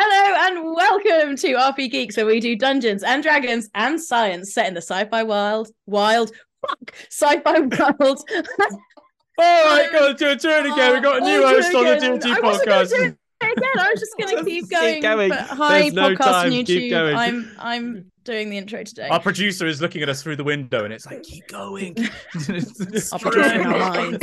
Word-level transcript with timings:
Hello 0.00 0.36
and 0.46 0.74
welcome 0.74 1.36
to 1.36 1.48
RP 1.54 1.90
Geeks, 1.90 2.16
where 2.16 2.26
we 2.26 2.40
do 2.40 2.54
Dungeons 2.56 3.02
and 3.02 3.22
Dragons 3.22 3.68
and 3.74 4.00
science 4.00 4.52
set 4.54 4.66
in 4.68 4.74
the 4.74 4.80
sci-fi 4.82 5.22
wild, 5.24 5.70
wild, 5.86 6.30
fuck, 6.66 6.94
sci-fi 7.10 7.60
world. 7.60 8.20
All 9.40 9.64
right, 9.66 9.86
um, 9.86 9.92
go 9.92 10.08
on, 10.10 10.16
do 10.16 10.26
it, 10.28 10.40
do 10.40 10.48
it 10.50 10.66
again. 10.66 10.94
We 10.94 11.00
got 11.00 11.22
a 11.22 11.24
new 11.24 11.42
host 11.42 11.74
on 11.74 11.84
the 11.84 11.96
again. 11.96 12.18
D&D 12.18 12.30
I 12.36 12.40
wasn't 12.40 12.68
gonna 12.68 12.84
podcast. 12.84 12.92
it 12.92 13.18
again, 13.56 13.70
I 13.78 13.90
was 13.90 14.00
just 14.00 14.16
going 14.18 14.36
to 14.44 14.44
keep 14.44 14.64
keep 14.64 14.70
going. 14.70 15.02
going. 15.02 15.28
But 15.30 15.40
hi, 15.40 15.82
There's 15.82 15.94
no 15.94 16.08
podcast 16.10 16.18
time. 16.18 16.52
and 16.52 16.66
Keep 16.66 16.82
YouTube. 16.82 16.90
going. 16.90 17.16
I'm 17.16 17.50
I'm 17.58 18.12
doing 18.28 18.50
the 18.50 18.58
intro 18.58 18.84
today. 18.84 19.08
Our 19.08 19.20
producer 19.20 19.66
is 19.66 19.80
looking 19.80 20.02
at 20.02 20.08
us 20.10 20.22
through 20.22 20.36
the 20.36 20.44
window, 20.44 20.84
and 20.84 20.92
it's 20.92 21.06
like, 21.06 21.22
keep 21.22 21.48
going. 21.48 21.96
Our 23.12 23.18
producer 23.18 23.60
in 23.60 23.66
our 23.66 23.78
minds. 23.78 24.18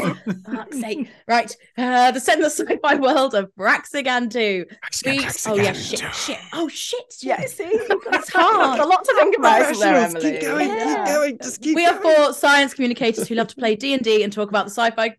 Fuck's 0.45 0.79
sake. 0.79 1.09
Right, 1.27 1.55
uh, 1.77 2.11
the 2.11 2.19
set 2.19 2.37
in 2.37 2.43
the 2.43 2.49
sci-fi 2.51 2.95
world 2.95 3.33
of 3.33 3.49
Braxigantu. 3.57 4.65
We, 5.05 5.27
oh 5.47 5.55
yeah, 5.55 5.73
shit, 5.73 6.03
shit. 6.13 6.37
Oh 6.53 6.67
shit. 6.67 7.15
Yeah, 7.21 7.41
see, 7.47 7.63
It's 7.69 8.31
hard. 8.31 8.79
a 8.79 8.85
lot 8.85 9.03
to 9.05 9.13
think 9.15 9.37
about, 9.37 9.61
isn't 9.71 9.79
there, 9.79 9.95
Emily? 9.95 10.31
keep 10.33 10.41
going, 10.41 10.69
Yeah. 10.69 11.05
keep 11.05 11.15
going, 11.15 11.37
just 11.41 11.61
keep 11.61 11.75
we 11.75 11.85
are 11.85 11.99
four 11.99 12.33
science 12.33 12.73
communicators 12.75 13.27
who 13.27 13.35
love 13.35 13.47
to 13.47 13.55
play 13.55 13.75
D&D 13.75 14.23
and 14.23 14.31
talk 14.31 14.49
about 14.49 14.65
the 14.65 14.71
sci-fi 14.71 15.15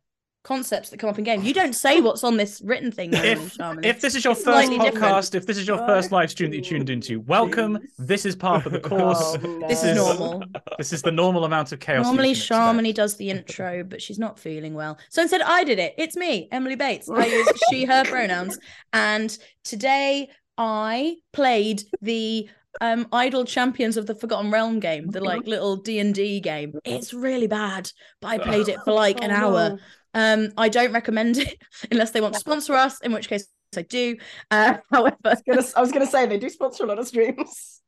concepts 0.47 0.91
that 0.91 0.99
come 0.99 1.11
up 1.11 1.19
in 1.19 1.25
game. 1.25 1.43
You 1.43 1.53
don't 1.53 1.73
say 1.73 2.01
what's 2.01 2.23
on 2.23 2.37
this 2.37 2.63
written 2.65 2.93
thing. 2.93 3.11
If, 3.13 3.57
if 3.83 4.01
this 4.01 4.15
is 4.15 4.25
your 4.25 4.33
It's 4.35 4.45
first 4.45 4.71
podcast, 4.71 4.83
different. 4.93 5.35
if 5.35 5.47
this 5.47 5.59
is 5.59 5.67
your 5.67 5.79
first 5.79 6.13
live 6.13 6.31
stream 6.31 6.51
that 6.51 6.57
you 6.59 6.63
tuned 6.63 6.89
into, 6.89 7.19
welcome. 7.21 7.79
This 7.99 8.25
is 8.25 8.37
part 8.37 8.65
of 8.65 8.73
the 8.73 8.79
course. 8.81 9.37
Oh, 9.45 9.59
no. 9.59 9.67
this 9.69 9.83
is 9.83 9.91
is- 9.91 9.97
normal. 9.97 10.45
This 10.79 10.93
is 10.93 11.03
the 11.03 11.11
normal 11.11 11.45
amount 11.45 11.73
of 11.73 11.81
chaos. 11.81 12.05
Normally, 12.05 12.29
you 12.29 12.35
can 12.37 12.41
expect. 12.43 12.61
Shamini 12.61 12.95
does 12.95 13.17
the 13.17 13.29
intro, 13.29 13.83
but 13.83 14.01
she's 14.01 14.19
not 14.21 14.39
feeling 14.39 14.75
well. 14.75 14.99
So 15.09 15.21
instead, 15.21 15.43
I 15.43 15.65
did 15.65 15.79
it. 15.81 15.95
It's 15.99 16.17
me, 16.17 16.49
Emily 16.53 16.77
Bates. 16.77 17.09
I 17.11 17.27
use 17.27 17.49
she, 17.71 17.85
her 17.85 18.05
pronouns. 18.05 18.57
And 18.93 19.37
today, 19.65 20.29
I 20.57 21.17
played 21.33 21.83
the 22.01 22.49
um 22.83 23.07
idle 23.11 23.45
champions 23.45 23.97
of 23.97 24.07
the 24.07 24.15
forgotten 24.15 24.51
realm 24.51 24.81
game 24.81 25.07
the 25.11 25.19
like 25.25 25.47
little 25.47 25.77
d&d 25.77 26.41
game 26.41 26.75
it's 26.85 27.15
really 27.15 27.47
bad 27.47 27.91
but 28.21 28.29
i 28.29 28.37
played 28.37 28.69
it 28.69 28.79
for 28.85 28.93
like 28.93 29.23
an 29.23 29.31
Oh, 29.31 29.35
hour 29.35 29.69
no. 29.71 29.79
Um 30.17 30.49
i 30.57 30.69
don't 30.69 30.93
recommend 30.93 31.37
it 31.39 31.57
unless 31.93 32.11
they 32.11 32.21
want 32.21 32.35
to 32.35 32.41
sponsor 32.41 32.75
us 32.75 33.01
in 33.03 33.13
which 33.13 33.29
case 33.29 33.47
i 33.77 33.83
do. 33.83 34.17
Uh 34.51 34.79
however 34.91 35.17
Gonna- 35.23 35.63
I 35.77 35.81
was 35.81 35.93
going 35.93 36.05
to 36.05 36.11
say 36.11 36.27
they 36.27 36.39
do 36.39 36.49
sponsor 36.49 36.85
a 36.85 36.87
lot 36.87 36.99
of 36.99 37.07
streams. 37.07 37.83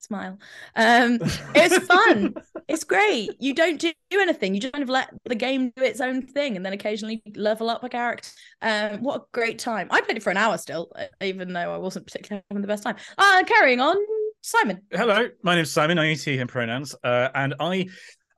smile. 0.00 0.38
Um 0.76 1.18
it's 1.54 1.78
fun. 1.86 2.34
It's 2.66 2.84
great. 2.84 3.30
You 3.40 3.52
don't 3.54 3.78
do 3.78 3.92
anything. 4.12 4.54
You 4.54 4.60
just 4.60 4.72
kind 4.72 4.82
of 4.82 4.88
let 4.88 5.10
the 5.26 5.34
game 5.34 5.70
do 5.76 5.82
its 5.82 6.00
own 6.00 6.22
thing 6.22 6.56
and 6.56 6.64
then 6.64 6.72
occasionally 6.72 7.22
level 7.36 7.68
up 7.68 7.84
a 7.84 7.90
character. 7.90 8.30
Um 8.62 9.02
what 9.02 9.20
a 9.20 9.24
great 9.32 9.58
time. 9.58 9.88
I 9.90 10.00
played 10.00 10.16
it 10.16 10.22
for 10.22 10.30
an 10.30 10.38
hour 10.38 10.56
still 10.56 10.90
uh, 10.96 11.04
even 11.20 11.52
though 11.52 11.74
i 11.74 11.76
wasn't 11.76 12.06
particularly 12.06 12.42
having 12.50 12.62
the 12.62 12.68
best 12.68 12.82
time. 12.82 12.96
Uh 13.18 13.42
carrying 13.46 13.80
on. 13.80 13.96
Simon. 14.40 14.82
Hello, 14.90 15.28
my 15.42 15.54
name's 15.54 15.72
Simon. 15.72 15.98
I 15.98 16.08
use 16.10 16.22
he 16.22 16.36
him 16.36 16.48
pronouns, 16.48 16.94
uh, 17.02 17.28
and 17.34 17.54
I 17.60 17.86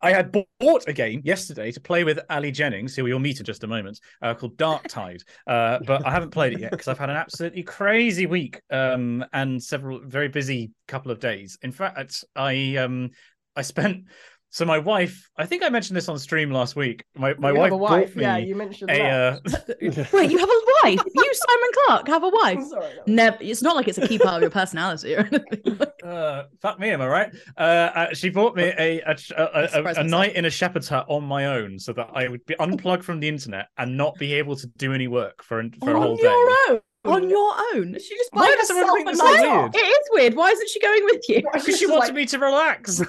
I 0.02 0.12
had 0.12 0.32
bought 0.60 0.88
a 0.88 0.92
game 0.92 1.22
yesterday 1.24 1.72
to 1.72 1.80
play 1.80 2.04
with 2.04 2.20
Ali 2.28 2.50
Jennings, 2.50 2.94
who 2.94 3.04
we 3.04 3.12
will 3.12 3.20
meet 3.20 3.40
in 3.40 3.46
just 3.46 3.64
a 3.64 3.66
moment, 3.66 4.00
uh, 4.22 4.34
called 4.34 4.56
Dark 4.56 4.86
Tide. 4.88 5.22
Uh, 5.46 5.78
but 5.86 6.06
I 6.06 6.10
haven't 6.10 6.30
played 6.30 6.52
it 6.52 6.60
yet 6.60 6.70
because 6.70 6.88
I've 6.88 6.98
had 6.98 7.10
an 7.10 7.16
absolutely 7.16 7.62
crazy 7.62 8.26
week 8.26 8.60
um, 8.70 9.24
and 9.32 9.62
several 9.62 10.00
very 10.04 10.28
busy 10.28 10.72
couple 10.86 11.10
of 11.10 11.20
days. 11.20 11.58
In 11.62 11.72
fact, 11.72 12.24
I 12.34 12.76
um 12.76 13.10
I 13.54 13.62
spent. 13.62 14.04
So 14.50 14.64
my 14.64 14.78
wife, 14.78 15.28
I 15.36 15.44
think 15.44 15.62
I 15.62 15.68
mentioned 15.68 15.96
this 15.96 16.08
on 16.08 16.18
stream 16.18 16.50
last 16.50 16.76
week. 16.76 17.04
My 17.14 17.34
my 17.34 17.50
You 17.50 17.56
wife, 17.58 17.64
have 17.64 17.72
a 17.72 17.76
wife. 17.76 18.06
bought 18.08 18.16
me 18.16 18.22
Yeah, 18.22 18.36
you 18.38 18.54
mentioned 18.54 18.90
a. 18.90 18.96
that. 19.44 19.56
Uh, 19.68 20.06
wait 20.16 20.30
you 20.30 20.38
have 20.38 20.48
a 20.48 20.60
wife 20.82 21.00
you 21.14 21.32
simon 21.34 21.70
clark 21.84 22.06
have 22.08 22.22
a 22.22 22.28
wife 22.28 22.62
Sorry, 22.64 22.92
no. 23.06 23.14
never 23.14 23.36
it's 23.40 23.60
not 23.62 23.76
like 23.76 23.88
it's 23.88 23.98
a 23.98 24.06
key 24.08 24.18
part 24.18 24.36
of 24.36 24.40
your 24.42 24.50
personality 24.50 25.14
or 25.16 25.20
anything 25.20 25.78
Uh, 26.04 26.44
fuck 26.62 26.78
me, 26.78 26.90
am 26.90 27.00
I 27.02 27.08
right? 27.08 27.30
Uh, 27.58 27.60
uh, 27.60 28.14
she 28.14 28.30
bought 28.30 28.54
me 28.54 28.62
a 28.64 29.00
a, 29.00 29.16
a, 29.36 29.42
a, 29.42 29.82
a, 29.82 29.94
a 30.00 30.04
night 30.04 30.36
in 30.36 30.44
a 30.44 30.50
shepherd's 30.50 30.88
hut 30.88 31.04
on 31.08 31.24
my 31.24 31.46
own, 31.46 31.78
so 31.80 31.92
that 31.94 32.08
I 32.14 32.28
would 32.28 32.46
be 32.46 32.54
unplugged 32.60 33.04
from 33.04 33.18
the 33.18 33.28
internet 33.28 33.66
and 33.76 33.96
not 33.96 34.14
be 34.16 34.32
able 34.34 34.54
to 34.56 34.66
do 34.78 34.92
any 34.92 35.08
work 35.08 35.42
for 35.42 35.58
an- 35.58 35.74
for 35.80 35.96
a 35.96 36.00
whole 36.00 36.16
day. 36.16 36.28
on 36.28 36.38
your 36.68 36.76
own. 36.76 36.80
on 37.16 37.28
your 37.30 37.52
own 37.74 37.94
She 37.98 38.16
just 38.16 38.30
Why 38.32 38.54
does 38.58 38.70
everyone 38.70 38.94
think 38.96 39.08
herself 39.10 39.30
this 39.30 39.40
is 39.42 39.48
weird? 39.50 39.74
it 39.74 39.78
is 39.78 40.04
weird 40.12 40.34
why 40.34 40.50
isn't 40.50 40.68
she 40.70 40.80
going 40.80 41.04
with 41.04 41.22
you 41.28 41.42
Because 41.52 41.76
she 41.78 41.86
wanted 41.86 41.98
like- 42.06 42.14
me 42.14 42.26
to 42.26 42.38
relax. 42.38 43.02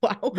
wow 0.02 0.32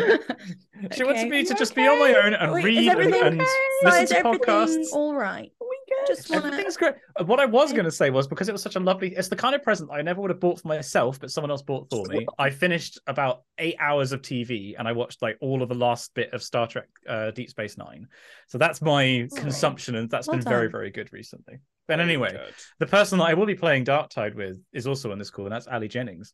she 0.93 1.03
wanted 1.03 1.19
Okay. 1.21 1.29
me 1.29 1.43
to 1.43 1.49
You 1.53 1.55
just 1.55 1.75
be 1.75 1.87
on 1.87 1.99
my 1.99 2.13
own 2.15 2.33
and 2.33 2.51
Wait, 2.51 2.63
read 2.65 2.77
and, 2.79 2.87
everything 2.89 3.21
and 3.23 3.41
okay? 3.41 3.51
listen 3.83 4.03
is 4.03 4.09
to 4.09 4.17
everything 4.17 4.39
podcasts. 4.41 4.87
all 4.93 5.13
right 5.15 5.51
We 5.59 5.77
good. 5.87 6.07
Just 6.07 6.29
wanna- 6.31 6.47
Everything's 6.47 6.77
great. 6.77 6.95
Uh, 7.19 7.25
What 7.25 7.39
I 7.39 7.45
was 7.45 7.71
going 7.71 7.85
to 7.85 7.91
say 7.91 8.09
was 8.09 8.27
because 8.27 8.49
it 8.49 8.53
was 8.53 8.61
such 8.63 8.75
a 8.75 8.79
lovely, 8.79 9.13
it's 9.15 9.27
the 9.27 9.35
kind 9.35 9.53
of 9.53 9.61
present 9.61 9.91
I 9.93 10.01
never 10.01 10.19
would 10.21 10.31
have 10.31 10.39
bought 10.39 10.59
for 10.61 10.67
myself, 10.67 11.19
but 11.19 11.29
someone 11.31 11.51
else 11.51 11.61
bought 11.61 11.89
for 11.91 12.05
me. 12.07 12.25
I 12.39 12.49
finished 12.49 12.97
about 13.05 13.43
eight 13.59 13.75
hours 13.79 14.11
of 14.13 14.21
TV 14.23 14.73
and 14.79 14.87
I 14.87 14.93
watched 14.93 15.21
like 15.21 15.37
all 15.41 15.61
of 15.61 15.69
the 15.69 15.75
last 15.75 16.13
bit 16.15 16.33
of 16.33 16.41
Star 16.41 16.65
Trek 16.65 16.87
uh, 17.07 17.29
Deep 17.31 17.49
Space 17.51 17.77
Nine. 17.77 18.07
So 18.47 18.57
that's 18.57 18.81
my 18.81 19.27
Oh, 19.31 19.35
consumption, 19.35 19.95
and 19.95 20.09
that's 20.09 20.27
well 20.27 20.37
been 20.37 20.43
very, 20.43 20.65
done. 20.67 20.71
very 20.71 20.89
good 20.91 21.13
recently. 21.13 21.59
But 21.87 21.99
anyway, 21.99 22.39
the 22.79 22.87
person 22.87 23.19
that 23.19 23.25
I 23.25 23.33
will 23.35 23.45
be 23.45 23.55
playing 23.55 23.85
Darktide 23.85 24.33
with 24.35 24.59
is 24.73 24.87
also 24.87 25.11
on 25.11 25.19
this 25.19 25.29
call, 25.29 25.45
and 25.45 25.53
that's 25.53 25.67
Ali 25.67 25.87
Jennings. 25.89 26.33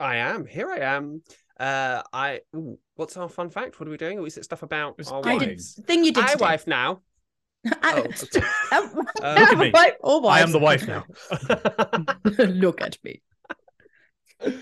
I 0.00 0.16
am. 0.16 0.46
Here 0.46 0.70
I 0.70 0.78
am. 0.78 1.22
Uh, 1.60 2.02
I. 2.12 2.40
Ooh, 2.56 2.78
what's 2.96 3.16
our 3.16 3.28
fun 3.28 3.50
fact? 3.50 3.78
What 3.78 3.88
are 3.88 3.90
we 3.90 3.96
doing? 3.96 4.18
Are 4.18 4.22
we 4.22 4.30
said 4.30 4.44
stuff 4.44 4.62
about 4.62 4.98
our 5.10 5.26
I 5.26 5.36
wives? 5.36 5.74
did 5.74 5.86
thing 5.86 6.04
you 6.04 6.12
did 6.12 6.24
I 6.24 6.32
today. 6.32 6.44
wife 6.44 6.66
now. 6.66 7.02
I- 7.82 8.02
Oh. 8.02 8.06
Um, 8.72 9.06
Uh, 9.22 9.36
Look 9.38 9.52
at 9.52 9.58
me. 9.58 9.70
wife 9.70 9.94
or 10.00 10.28
I 10.30 10.40
am 10.40 10.50
the 10.50 10.58
wife 10.58 10.86
now. 10.88 11.04
Look 12.38 12.80
at 12.80 12.96
me. 13.04 13.22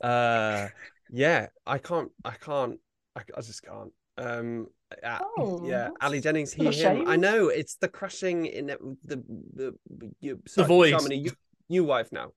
uh, 0.00 0.68
yeah. 1.10 1.46
I 1.66 1.78
can't. 1.78 2.10
I 2.24 2.32
can't. 2.32 2.78
I, 3.14 3.22
I 3.36 3.40
just 3.42 3.62
can't. 3.62 3.92
Um. 4.16 4.66
uh, 5.04 5.18
Oh, 5.36 5.60
yeah, 5.68 5.90
that's 5.90 5.96
Ali 6.00 6.20
Jennings, 6.20 6.52
he, 6.52 6.66
a 6.66 6.72
him. 6.72 7.08
I 7.08 7.16
know 7.16 7.48
it's 7.48 7.76
the 7.76 7.88
crushing 7.88 8.46
in 8.46 8.70
it- 8.70 8.80
the 9.04 9.22
the, 9.54 9.74
you, 10.20 10.40
sorry, 10.48 10.66
void. 10.68 10.94
Shamini, 10.94 11.24
you, 11.24 11.32
you 11.68 11.84
wife 11.84 12.10
now. 12.10 12.32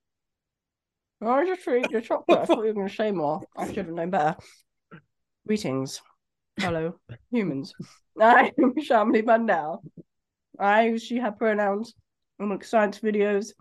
I 1.24 1.46
just 1.46 1.66
read 1.66 1.90
your 1.90 2.00
chocolate. 2.08 2.40
I 2.40 2.44
thought 2.44 2.58
you 2.58 2.66
were 2.66 2.72
going 2.72 2.88
to 2.88 2.94
say 2.94 3.12
more. 3.12 3.42
I 3.56 3.66
should 3.66 3.86
have 3.86 3.88
known 3.88 4.10
better. 4.10 4.36
Greetings. 5.46 6.00
Hello, 6.58 6.96
humans. 7.30 7.74
I'm 8.20 8.50
Shamini 8.74 9.24
Bundell. 9.24 9.82
I 10.58 10.88
use 10.88 11.02
she, 11.02 11.18
her 11.18 11.32
pronouns. 11.32 11.94
I 12.40 12.44
make 12.44 12.64
science 12.64 12.98
videos. 12.98 13.52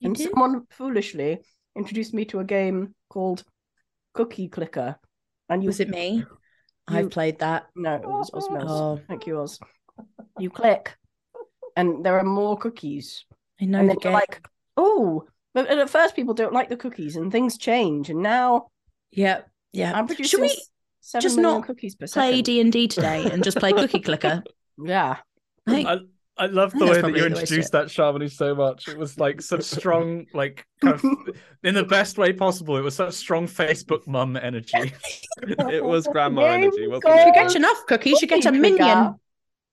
You 0.00 0.08
and 0.08 0.16
do? 0.16 0.24
someone 0.24 0.64
foolishly 0.70 1.38
introduced 1.76 2.12
me 2.12 2.24
to 2.26 2.40
a 2.40 2.44
game 2.44 2.94
called 3.08 3.44
Cookie 4.14 4.48
Clicker. 4.48 4.96
And 5.48 5.62
you 5.62 5.68
Was 5.68 5.80
it 5.80 5.88
me? 5.88 6.24
I've 6.88 7.10
played 7.10 7.38
that. 7.38 7.66
No, 7.74 7.94
it 7.94 8.04
was 8.04 8.30
Osmos. 8.30 8.64
Oh. 8.68 9.00
Thank 9.08 9.26
you, 9.26 9.40
Oz. 9.40 9.58
You 10.38 10.50
click, 10.50 10.96
and 11.76 12.04
there 12.04 12.18
are 12.18 12.24
more 12.24 12.56
cookies. 12.56 13.24
I 13.60 13.64
know 13.64 13.78
and 13.80 13.88
the 13.88 13.94
then 13.94 13.98
you're 14.02 14.12
game. 14.12 14.12
like, 14.12 14.46
oh, 14.76 15.26
but 15.56 15.66
at 15.68 15.88
first 15.88 16.14
people 16.14 16.34
don't 16.34 16.52
like 16.52 16.68
the 16.68 16.76
cookies, 16.76 17.16
and 17.16 17.32
things 17.32 17.56
change. 17.56 18.10
And 18.10 18.20
now 18.22 18.68
yeah, 19.10 19.40
yeah. 19.72 19.92
I'm 19.96 20.06
producing 20.06 20.28
Should 20.28 20.40
we 20.42 20.62
seven 21.00 21.22
just 21.22 21.38
not 21.38 21.64
cookies 21.64 21.94
per 21.94 22.06
play. 22.06 22.42
D 22.42 22.60
and 22.60 22.70
D 22.70 22.86
today 22.86 23.30
and 23.30 23.42
just 23.42 23.56
play 23.56 23.72
Cookie 23.72 24.00
Clicker? 24.00 24.44
yeah, 24.84 25.16
I 25.66 25.82
I, 25.84 25.98
I 26.44 26.46
love 26.48 26.72
the 26.72 26.80
think 26.80 26.90
that's 26.92 26.96
way 26.96 27.00
that 27.00 27.08
you 27.08 27.14
the 27.14 27.22
way 27.22 27.28
to 27.34 27.40
introduced 27.40 27.72
that 27.72 27.86
Shamini 27.86 28.30
so 28.30 28.54
much. 28.54 28.86
It 28.86 28.98
was 28.98 29.18
like 29.18 29.40
such 29.40 29.62
strong, 29.78 30.26
like 30.34 30.66
kind 30.82 30.94
of 30.96 31.02
in 31.62 31.74
the 31.74 31.84
best 31.84 32.18
way 32.18 32.34
possible. 32.34 32.76
It 32.76 32.82
was 32.82 32.94
such 32.94 33.14
strong 33.14 33.46
Facebook 33.46 34.06
mum 34.06 34.36
energy. 34.36 34.92
It 35.42 35.82
was 35.82 36.06
grandma 36.06 36.42
Game 36.42 36.64
energy, 36.64 36.86
wasn't 36.86 37.04
goal. 37.04 37.18
If 37.18 37.26
you 37.28 37.32
get 37.32 37.56
enough 37.56 37.86
cookies, 37.86 38.20
you 38.20 38.28
get 38.28 38.40
a 38.44 38.48
Cookie 38.50 38.58
minion. 38.58 38.78
Clicker. 38.78 39.14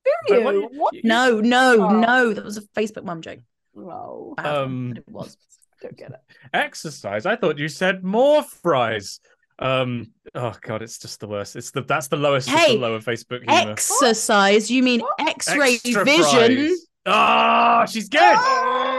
Do 0.06 0.12
But 0.29 0.39
you? 0.39 0.44
what- 0.62 0.74
What? 0.74 0.94
No, 1.03 1.41
no, 1.41 1.88
Oh. 1.89 2.00
no. 2.00 2.33
That 2.33 2.45
was 2.45 2.56
a 2.57 2.62
Facebook 2.62 3.03
mum 3.03 3.21
joke. 3.21 3.39
No, 3.75 4.33
Um, 4.38 4.94
it 4.95 5.03
was. 5.07 5.36
Don't 5.83 5.97
get 5.97 6.12
it. 6.12 6.19
Exercise. 6.53 7.27
I 7.27 7.35
thought 7.35 7.59
you 7.59 7.68
said 7.68 8.03
more 8.03 8.41
fries. 8.41 9.19
Um. 9.59 10.07
Oh 10.33 10.53
god, 10.62 10.81
it's 10.81 10.97
just 10.97 11.19
the 11.19 11.27
worst. 11.27 11.56
It's 11.56 11.69
the 11.69 11.83
that's 11.83 12.07
the 12.07 12.18
lowest. 12.18 12.50
Hey, 12.50 12.74
the 12.75 12.81
lower 12.81 13.00
Facebook 13.00 13.44
humor. 13.47 13.71
Exercise? 13.71 14.71
You 14.71 14.81
mean 14.81 15.01
X-ray 15.19 15.75
Extra 15.75 16.03
vision? 16.03 16.68
fries. 16.68 16.88
Ah, 17.06 17.85
she's 17.85 18.07
good. 18.07 18.38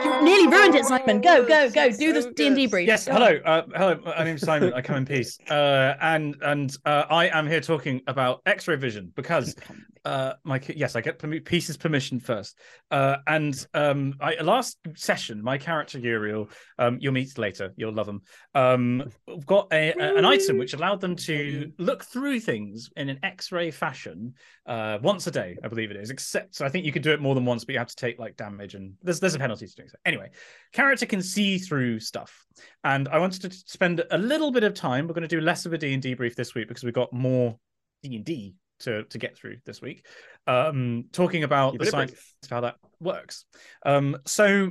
You 0.04 0.22
nearly 0.22 0.46
ruined 0.46 0.74
it, 0.74 0.84
Simon. 0.84 1.22
Go, 1.22 1.44
go, 1.44 1.70
go. 1.70 1.90
Do 1.90 2.12
the 2.12 2.30
D 2.32 2.46
and 2.48 2.56
D 2.56 2.66
brief. 2.66 2.86
Yes, 2.86 3.06
Go 3.06 3.14
hello. 3.14 3.40
Uh, 3.44 3.62
hello, 3.74 3.98
my 4.04 4.24
name's 4.24 4.42
Simon. 4.42 4.74
I 4.74 4.82
come 4.82 4.96
in 4.96 5.06
peace. 5.06 5.38
Uh, 5.50 5.94
and 6.00 6.36
and 6.42 6.76
uh, 6.84 7.04
I 7.08 7.28
am 7.28 7.46
here 7.46 7.60
talking 7.60 8.02
about 8.06 8.42
X-ray 8.46 8.76
vision 8.76 9.10
because 9.16 9.56
uh 10.04 10.34
my 10.44 10.60
yes 10.76 10.96
i 10.96 11.00
get 11.00 11.22
pieces 11.44 11.76
permission 11.76 12.20
first. 12.20 12.58
Uh 12.90 13.16
and 13.26 13.66
um 13.74 14.14
i 14.20 14.34
last 14.42 14.78
session 14.94 15.42
my 15.42 15.56
character 15.56 15.98
uriel 15.98 16.48
um 16.78 16.98
you'll 17.00 17.12
meet 17.12 17.36
later 17.38 17.72
you'll 17.76 17.92
love 17.92 18.06
them 18.06 18.20
um 18.54 19.02
got 19.46 19.66
a, 19.72 19.92
a- 19.92 20.16
an 20.16 20.24
item 20.24 20.58
which 20.58 20.74
allowed 20.74 21.00
them 21.00 21.16
to 21.16 21.72
look 21.78 22.04
through 22.04 22.38
things 22.40 22.90
in 22.96 23.08
an 23.08 23.18
x-ray 23.22 23.70
fashion 23.70 24.34
uh 24.66 24.98
once 25.02 25.26
a 25.26 25.30
day 25.30 25.56
i 25.64 25.68
believe 25.68 25.90
it 25.90 25.96
is 25.96 26.10
except 26.10 26.54
so 26.54 26.64
i 26.64 26.68
think 26.68 26.84
you 26.84 26.92
could 26.92 27.02
do 27.02 27.12
it 27.12 27.20
more 27.20 27.34
than 27.34 27.44
once 27.44 27.64
but 27.64 27.72
you 27.72 27.78
have 27.78 27.88
to 27.88 27.96
take 27.96 28.18
like 28.18 28.36
damage 28.36 28.74
and 28.74 28.92
there's 29.02 29.20
there's 29.20 29.34
a 29.34 29.38
penalty 29.38 29.66
to 29.66 29.74
doing 29.74 29.88
so. 29.88 29.96
Anyway 30.04 30.30
character 30.72 31.06
can 31.06 31.22
see 31.22 31.58
through 31.58 31.98
stuff. 32.00 32.44
And 32.82 33.08
i 33.08 33.18
wanted 33.18 33.42
to 33.42 33.50
spend 33.50 34.02
a 34.10 34.18
little 34.18 34.50
bit 34.50 34.64
of 34.64 34.74
time 34.74 35.06
we're 35.06 35.14
going 35.14 35.28
to 35.28 35.36
do 35.36 35.40
less 35.40 35.64
of 35.66 35.72
a 35.72 35.78
d&d 35.78 36.14
brief 36.14 36.36
this 36.36 36.54
week 36.54 36.68
because 36.68 36.84
we've 36.84 36.92
got 36.92 37.12
more 37.12 37.56
d&d 38.02 38.54
to 38.80 39.04
to 39.04 39.18
get 39.18 39.36
through 39.36 39.56
this 39.64 39.80
week 39.80 40.04
um 40.46 41.04
talking 41.12 41.44
about 41.44 41.72
You 41.74 41.78
the 41.78 41.86
science 41.86 42.10
brief. 42.12 42.34
of 42.44 42.50
how 42.50 42.60
that 42.62 42.76
works 43.00 43.44
um 43.86 44.16
so 44.26 44.70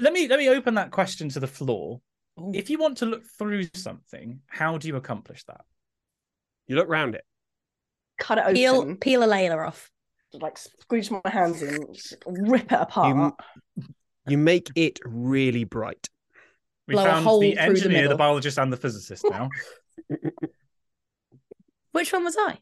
let 0.00 0.12
me 0.12 0.28
let 0.28 0.38
me 0.38 0.48
open 0.48 0.74
that 0.74 0.90
question 0.90 1.28
to 1.30 1.40
the 1.40 1.46
floor 1.46 2.00
if 2.54 2.70
you 2.70 2.78
want 2.78 2.98
to 2.98 3.06
look 3.06 3.22
through 3.38 3.64
something 3.74 4.40
how 4.46 4.78
do 4.78 4.86
you 4.88 4.96
accomplish 4.96 5.44
that 5.44 5.62
You 6.68 6.76
look 6.76 6.88
round 6.88 7.14
it. 7.14 7.24
Cut 8.18 8.38
it 8.38 8.54
Peel 8.54 8.76
open, 8.76 8.96
peel 8.96 9.22
a 9.22 9.26
layla 9.26 9.66
off. 9.66 9.90
like 10.34 10.56
squeeze 10.58 11.10
my 11.10 11.20
hands 11.24 11.62
in, 11.62 11.84
rip 12.26 12.70
it 12.70 12.80
apart. 12.80 13.34
You 14.28 14.38
make 14.38 14.68
it 14.76 14.98
really 15.04 15.64
bright. 15.64 16.08
we 16.86 16.94
Blow 16.94 17.04
a 17.04 17.06
found 17.06 17.24
hole 17.24 17.40
the 17.40 17.54
through 17.54 17.64
the 17.64 17.70
engineer 17.70 18.08
the, 18.08 18.14
biologist 18.16 18.58
and 18.58 18.72
the 18.72 18.76
physicist 18.76 19.24
now 19.30 19.48
Which 21.92 22.12
one 22.12 22.24
was 22.24 22.36
I? 22.38 22.58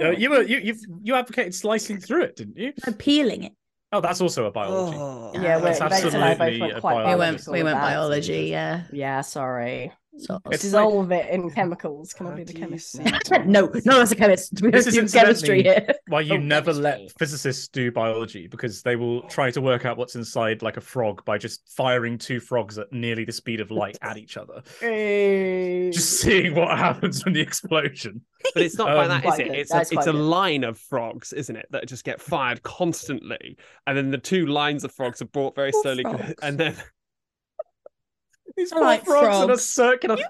Uh, 0.00 0.10
you 0.10 0.30
were 0.30 0.42
you 0.42 0.58
you 0.58 0.74
you 1.02 1.14
advocated 1.14 1.54
slicing 1.54 1.98
through 2.00 2.22
it 2.22 2.36
didn't 2.36 2.56
you? 2.56 2.72
I'm 2.86 2.94
peeling 2.94 3.44
it. 3.44 3.52
oh 3.92 4.00
that's 4.00 4.20
also 4.20 4.46
a 4.46 4.50
biology. 4.50 4.96
Yeah, 5.40 5.58
That's 5.58 5.80
we're, 5.80 5.88
Bates 5.88 6.14
and 6.14 6.24
I 6.24 6.34
both 6.34 6.40
absolutely 6.40 6.60
went 6.60 6.76
a 6.76 6.80
quite 6.80 7.08
We 7.08 7.14
went 7.16 7.48
we 7.48 7.62
went 7.62 7.78
biology, 7.78 8.44
yeah. 8.50 8.82
Yeah, 8.92 9.20
sorry. 9.20 9.92
So, 10.16 10.40
It's 10.50 10.62
Dissolve 10.62 11.10
it 11.12 11.28
in 11.30 11.50
chemicals. 11.50 12.12
Can 12.12 12.28
I 12.28 12.34
be 12.36 12.44
the 12.44 12.52
chemist? 12.52 12.92
see 12.92 13.02
now? 13.02 13.18
it? 13.32 13.46
no, 13.46 13.62
no, 13.84 13.98
that's 13.98 14.12
a 14.12 14.16
chemist. 14.16 14.60
We 14.62 14.70
This 14.70 14.84
don't 14.86 15.04
is 15.04 15.12
do 15.12 15.18
chemistry 15.18 15.62
here. 15.62 15.86
why 16.08 16.20
you 16.20 16.34
Oh, 16.34 16.36
never 16.36 16.72
let 16.72 17.00
physicists 17.18 17.68
do 17.68 17.90
biology 17.90 18.46
because 18.46 18.82
they 18.82 18.94
will 18.96 19.22
try 19.22 19.50
to 19.50 19.60
work 19.60 19.84
out 19.84 19.96
what's 19.96 20.14
inside 20.14 20.62
like 20.62 20.76
a 20.76 20.80
frog 20.80 21.24
by 21.24 21.36
just 21.38 21.68
firing 21.68 22.16
two 22.16 22.38
frogs 22.40 22.78
at 22.78 22.92
nearly 22.92 23.24
the 23.24 23.32
speed 23.32 23.60
of 23.60 23.70
light 23.70 23.98
at 24.02 24.16
each 24.16 24.36
other 24.36 24.62
Hey. 24.80 25.90
just 25.92 26.20
seeing 26.20 26.54
what 26.54 26.76
happens 26.78 27.22
from 27.22 27.32
the 27.32 27.40
explosion 27.40 28.20
But 28.54 28.62
it's 28.62 28.78
not 28.78 28.86
by 28.86 29.02
Um, 29.04 29.08
that, 29.08 29.24
is 29.26 29.38
it? 29.40 29.44
good. 29.48 29.56
It's 29.56 29.74
a, 29.74 29.80
it's 29.80 29.90
quite 29.90 30.06
a 30.06 30.12
line 30.12 30.64
of 30.64 30.78
frogs, 30.78 31.32
isn't 31.32 31.56
it? 31.56 31.66
That 31.70 31.86
just 31.88 32.04
get 32.04 32.20
fired 32.20 32.62
constantly, 32.62 33.56
and 33.86 33.96
then 33.96 34.10
the 34.10 34.18
two 34.18 34.46
lines 34.46 34.84
of 34.84 34.92
frogs 34.92 35.20
are 35.22 35.26
brought 35.26 35.54
very 35.56 35.72
Poor 35.72 35.82
slowly, 35.82 36.02
frogs. 36.02 36.34
and 36.42 36.58
then 36.58 36.76
these 38.56 38.72
I 38.72 38.78
like 38.78 39.04
frogs 39.04 39.36
in 39.36 39.42
a 39.44 39.46
frogs. 39.46 39.64
circular 39.64 40.16
Yeah. 40.16 40.28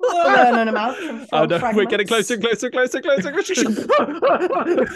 Learn 0.00 0.58
an 0.58 0.68
amount 0.68 0.96
from 0.98 1.26
oh 1.32 1.48
frog 1.48 1.50
no, 1.50 1.58
we're 1.74 1.84
getting 1.86 2.06
fragments. 2.06 2.06
closer, 2.06 2.36
closer, 2.70 3.00
closer, 3.00 3.30
closer. 3.30 3.30
Aaron, 3.64 4.86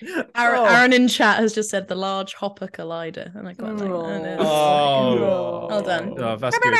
Oh. 0.36 0.64
Aaron 0.66 0.92
in 0.92 1.08
chat 1.08 1.38
has 1.38 1.54
just 1.54 1.70
said 1.70 1.88
the 1.88 1.94
Large 1.94 2.34
Hopper 2.34 2.66
Collider, 2.66 3.34
and 3.36 3.48
I 3.48 3.54
quite 3.54 3.76
like 3.76 3.88
that. 4.22 4.38
Oh. 4.40 4.44
oh. 4.44 5.66
Well 5.68 5.78
oh, 5.78 5.82
done. 5.82 6.14
oh 6.18 6.36
that's 6.36 6.58
good 6.58 6.74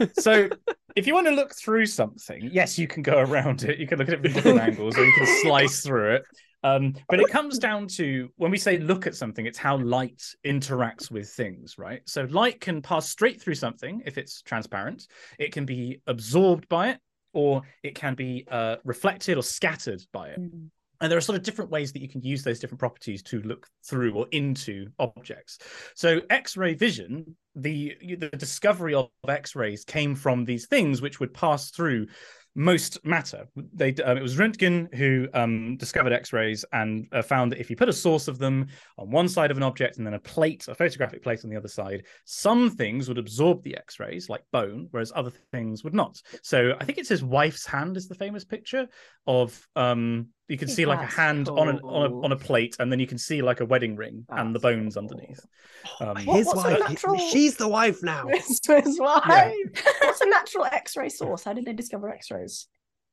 Good. 0.00 0.16
so 0.18 0.48
if 0.96 1.06
you 1.06 1.12
want 1.14 1.26
to 1.26 1.34
look 1.34 1.54
through 1.54 1.84
something 1.86 2.48
yes 2.52 2.78
you 2.78 2.86
can 2.86 3.02
go 3.02 3.18
around 3.18 3.64
it 3.64 3.78
you 3.78 3.86
can 3.86 3.98
look 3.98 4.08
at 4.08 4.14
it 4.14 4.22
from 4.22 4.32
different 4.32 4.60
angles 4.60 4.96
or 4.96 5.04
you 5.04 5.12
can 5.12 5.26
slice 5.42 5.82
through 5.82 6.14
it 6.16 6.22
um, 6.64 6.94
but 7.08 7.20
it 7.20 7.28
comes 7.28 7.58
down 7.68 7.86
to 7.86 8.28
when 8.36 8.50
we 8.50 8.58
say 8.58 8.78
look 8.78 9.06
at 9.06 9.14
something 9.14 9.46
it's 9.46 9.58
how 9.58 9.76
light 9.78 10.22
interacts 10.44 11.10
with 11.10 11.28
things 11.28 11.78
right 11.78 12.02
so 12.06 12.26
light 12.30 12.60
can 12.60 12.82
pass 12.82 13.08
straight 13.08 13.40
through 13.40 13.54
something 13.54 14.02
if 14.04 14.18
it's 14.18 14.42
transparent 14.42 15.06
it 15.38 15.52
can 15.52 15.64
be 15.64 16.00
absorbed 16.06 16.68
by 16.68 16.90
it 16.90 16.98
or 17.34 17.62
it 17.82 17.94
can 17.94 18.14
be 18.14 18.46
uh, 18.50 18.76
reflected 18.84 19.36
or 19.36 19.42
scattered 19.42 20.02
by 20.12 20.28
it 20.28 20.38
Mm. 20.40 20.70
and 21.00 21.10
there 21.10 21.18
are 21.18 21.22
sort 21.22 21.38
of 21.38 21.44
different 21.44 21.70
ways 21.70 21.92
that 21.92 22.02
you 22.02 22.08
can 22.08 22.22
use 22.22 22.42
those 22.42 22.58
different 22.58 22.80
properties 22.80 23.22
to 23.22 23.40
look 23.42 23.68
through 23.84 24.14
or 24.14 24.26
into 24.32 24.86
objects. 24.98 25.58
So 25.94 26.20
X-ray 26.28 26.74
vision, 26.74 27.36
the 27.54 27.96
the 28.18 28.30
discovery 28.30 28.94
of 28.94 29.10
X-rays 29.28 29.84
came 29.84 30.14
from 30.16 30.44
these 30.44 30.66
things 30.66 31.00
which 31.00 31.20
would 31.20 31.32
pass 31.34 31.70
through 31.70 32.06
most 32.58 32.98
matter. 33.04 33.46
They 33.72 33.94
um, 34.04 34.18
it 34.18 34.22
was 34.22 34.36
Röntgen 34.36 34.92
who 34.92 35.28
um, 35.32 35.76
discovered 35.76 36.12
X-rays 36.12 36.64
and 36.72 37.06
uh, 37.12 37.22
found 37.22 37.52
that 37.52 37.60
if 37.60 37.70
you 37.70 37.76
put 37.76 37.88
a 37.88 37.92
source 37.92 38.26
of 38.26 38.38
them 38.38 38.66
on 38.98 39.12
one 39.12 39.28
side 39.28 39.52
of 39.52 39.56
an 39.56 39.62
object 39.62 39.96
and 39.96 40.04
then 40.04 40.14
a 40.14 40.18
plate, 40.18 40.66
a 40.66 40.74
photographic 40.74 41.22
plate 41.22 41.44
on 41.44 41.50
the 41.50 41.56
other 41.56 41.68
side, 41.68 42.04
some 42.24 42.68
things 42.68 43.06
would 43.06 43.16
absorb 43.16 43.62
the 43.62 43.76
X-rays, 43.76 44.28
like 44.28 44.42
bone, 44.50 44.88
whereas 44.90 45.12
other 45.14 45.30
things 45.52 45.84
would 45.84 45.94
not. 45.94 46.20
So 46.42 46.74
I 46.80 46.84
think 46.84 46.98
it's 46.98 47.08
his 47.08 47.22
wife's 47.22 47.64
hand 47.64 47.96
is 47.96 48.08
the 48.08 48.16
famous 48.16 48.44
picture 48.44 48.88
of 49.28 49.66
um 49.76 50.26
you 50.48 50.56
can 50.58 50.68
see 50.68 50.86
like 50.86 50.98
a 50.98 51.02
That's 51.02 51.14
hand 51.14 51.48
on, 51.48 51.68
a, 51.68 51.76
on 51.86 52.10
a 52.10 52.20
on 52.24 52.32
a 52.32 52.36
plate 52.36 52.76
and 52.80 52.90
then 52.90 52.98
you 52.98 53.06
can 53.06 53.18
see 53.18 53.42
like 53.42 53.60
a 53.60 53.66
wedding 53.66 53.96
ring 53.96 54.24
and 54.30 54.54
the 54.54 54.58
bones 54.58 54.94
cool. 54.94 55.02
underneath. 55.04 55.40
Um, 56.00 56.16
What- 56.24 56.36
His 56.38 56.46
wife. 56.54 56.80
natural- 56.88 57.18
She's 57.18 57.56
the 57.56 57.68
wife 57.68 58.02
now. 58.02 58.24
It's 58.28 58.66
his 58.66 58.98
wife. 58.98 59.54
What's 60.02 60.20
a 60.22 60.26
natural 60.28 60.64
X-ray 60.64 61.10
source? 61.10 61.44
How 61.44 61.52
did 61.52 61.64
they 61.66 61.72
discover 61.74 62.08
X-rays? 62.10 62.66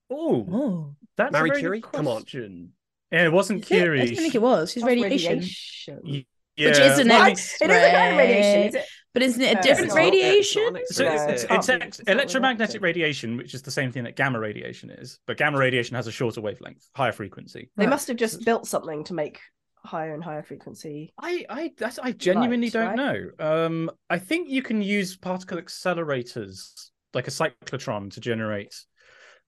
oh, 0.10 0.46
Oh, 0.52 0.96
that's 1.18 1.32
Marie 1.34 1.50
a 1.50 1.54
very 1.54 1.60
Curie? 1.62 1.80
Good 1.82 1.92
Come 1.92 2.08
on. 2.08 2.22
question. 2.22 2.72
Yeah, 3.12 3.26
it 3.26 3.32
wasn't 3.32 3.64
Is 3.66 3.72
it? 3.72 3.76
I 3.76 3.80
Curie. 3.82 4.06
don't 4.08 4.16
think 4.16 4.36
it 4.36 4.42
was. 4.42 4.72
She's 4.72 4.84
radiation. 4.84 5.40
radiation. 5.40 6.26
Yeah, 6.58 6.70
Which 6.70 6.80
is 6.80 7.00
an 7.00 7.10
well, 7.10 7.24
X- 7.24 7.62
It 7.62 7.70
is 7.70 7.76
a 7.84 7.92
kind 7.92 8.12
of 8.14 8.18
radiation, 8.18 8.62
is 8.70 8.76
it? 8.76 8.86
But 9.16 9.24
isn't 9.24 9.42
it 9.42 9.58
a 9.58 9.62
different 9.62 9.88
it's 9.88 9.96
radiation? 9.96 10.78
So 10.88 11.06
not 11.06 11.16
an 11.16 11.30
it's, 11.30 11.44
it's 11.50 11.70
it? 11.70 11.80
be. 11.80 11.86
ex- 11.86 12.00
It's 12.02 12.10
electromagnetic 12.10 12.82
radiation, 12.82 13.38
which 13.38 13.54
is 13.54 13.62
the 13.62 13.72
same 13.72 13.90
thing 13.94 14.04
that 14.04 14.18
gamma 14.18 14.40
radiation 14.40 14.90
is, 14.90 15.20
but 15.26 15.38
gamma 15.38 15.58
radiation 15.58 15.96
has 15.96 16.06
a 16.06 16.12
shorter 16.12 16.42
wavelength, 16.42 16.86
higher 16.94 17.14
frequency. 17.14 17.72
They 17.78 17.86
Right. 17.86 17.92
must 17.92 18.10
have 18.10 18.18
just 18.18 18.44
built 18.44 18.68
something 18.68 19.06
to 19.06 19.14
make 19.14 19.40
higher 19.78 20.14
and 20.14 20.22
higher 20.22 20.44
frequency. 20.44 21.14
I 21.18 21.46
I 21.50 21.72
that's, 21.78 21.98
I 21.98 22.12
genuinely 22.12 22.68
Light, 22.68 22.74
don't 22.74 22.98
right? 22.98 23.30
know. 23.40 23.66
Um, 23.66 23.92
I 24.10 24.20
think 24.20 24.50
you 24.50 24.62
can 24.62 24.82
use 24.82 25.16
particle 25.16 25.60
accelerators 25.60 26.90
like 27.14 27.30
a 27.30 27.32
cyclotron 27.32 28.12
to 28.12 28.20
generate. 28.20 28.76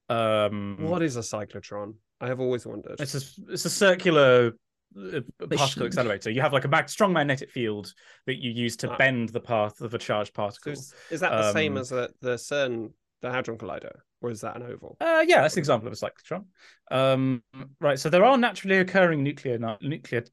Um, 0.08 0.78
What 0.80 1.02
is 1.02 1.16
a 1.16 1.20
cyclotron? 1.20 1.96
I 2.22 2.28
have 2.28 2.40
always 2.40 2.64
wondered. 2.66 2.98
It's 3.00 3.14
a 3.14 3.52
it's 3.52 3.66
a 3.66 3.70
circular 3.70 4.52
particle 4.94 5.48
Machine. 5.48 5.86
accelerator. 5.86 6.30
You 6.30 6.40
have 6.40 6.52
like 6.52 6.64
a 6.64 6.68
mag- 6.68 6.88
strong 6.88 7.12
magnetic 7.12 7.50
field 7.50 7.92
that 8.26 8.42
you 8.42 8.50
use 8.50 8.76
to 8.78 8.90
Ah. 8.90 8.96
bend 8.96 9.30
the 9.30 9.40
path 9.40 9.80
of 9.80 9.94
a 9.94 9.98
charged 9.98 10.32
So 10.34 10.42
particle. 10.42 10.72
is, 10.72 10.94
is 11.10 11.20
that 11.20 11.30
the 11.30 11.52
same 11.52 11.72
Um, 11.72 11.78
as 11.78 11.88
the, 11.90 12.10
the 12.20 12.34
CERN, 12.36 12.92
the 13.20 13.30
Hadron 13.30 13.58
Collider, 13.58 14.00
or 14.20 14.30
is 14.30 14.40
that 14.40 14.56
an 14.56 14.62
oval? 14.62 14.96
Uh, 15.00 15.24
yeah, 15.26 15.42
that's 15.42 15.54
an 15.54 15.60
example 15.60 15.88
of 15.88 15.92
a 15.92 15.96
cyclotron. 15.96 16.44
Um, 16.90 17.42
right. 17.80 17.98
So 17.98 18.08
there 18.10 18.24
are 18.24 18.36
naturally 18.38 18.78
occurring 18.78 19.22
nuclear 19.22 19.58
nuclear, 19.80 20.24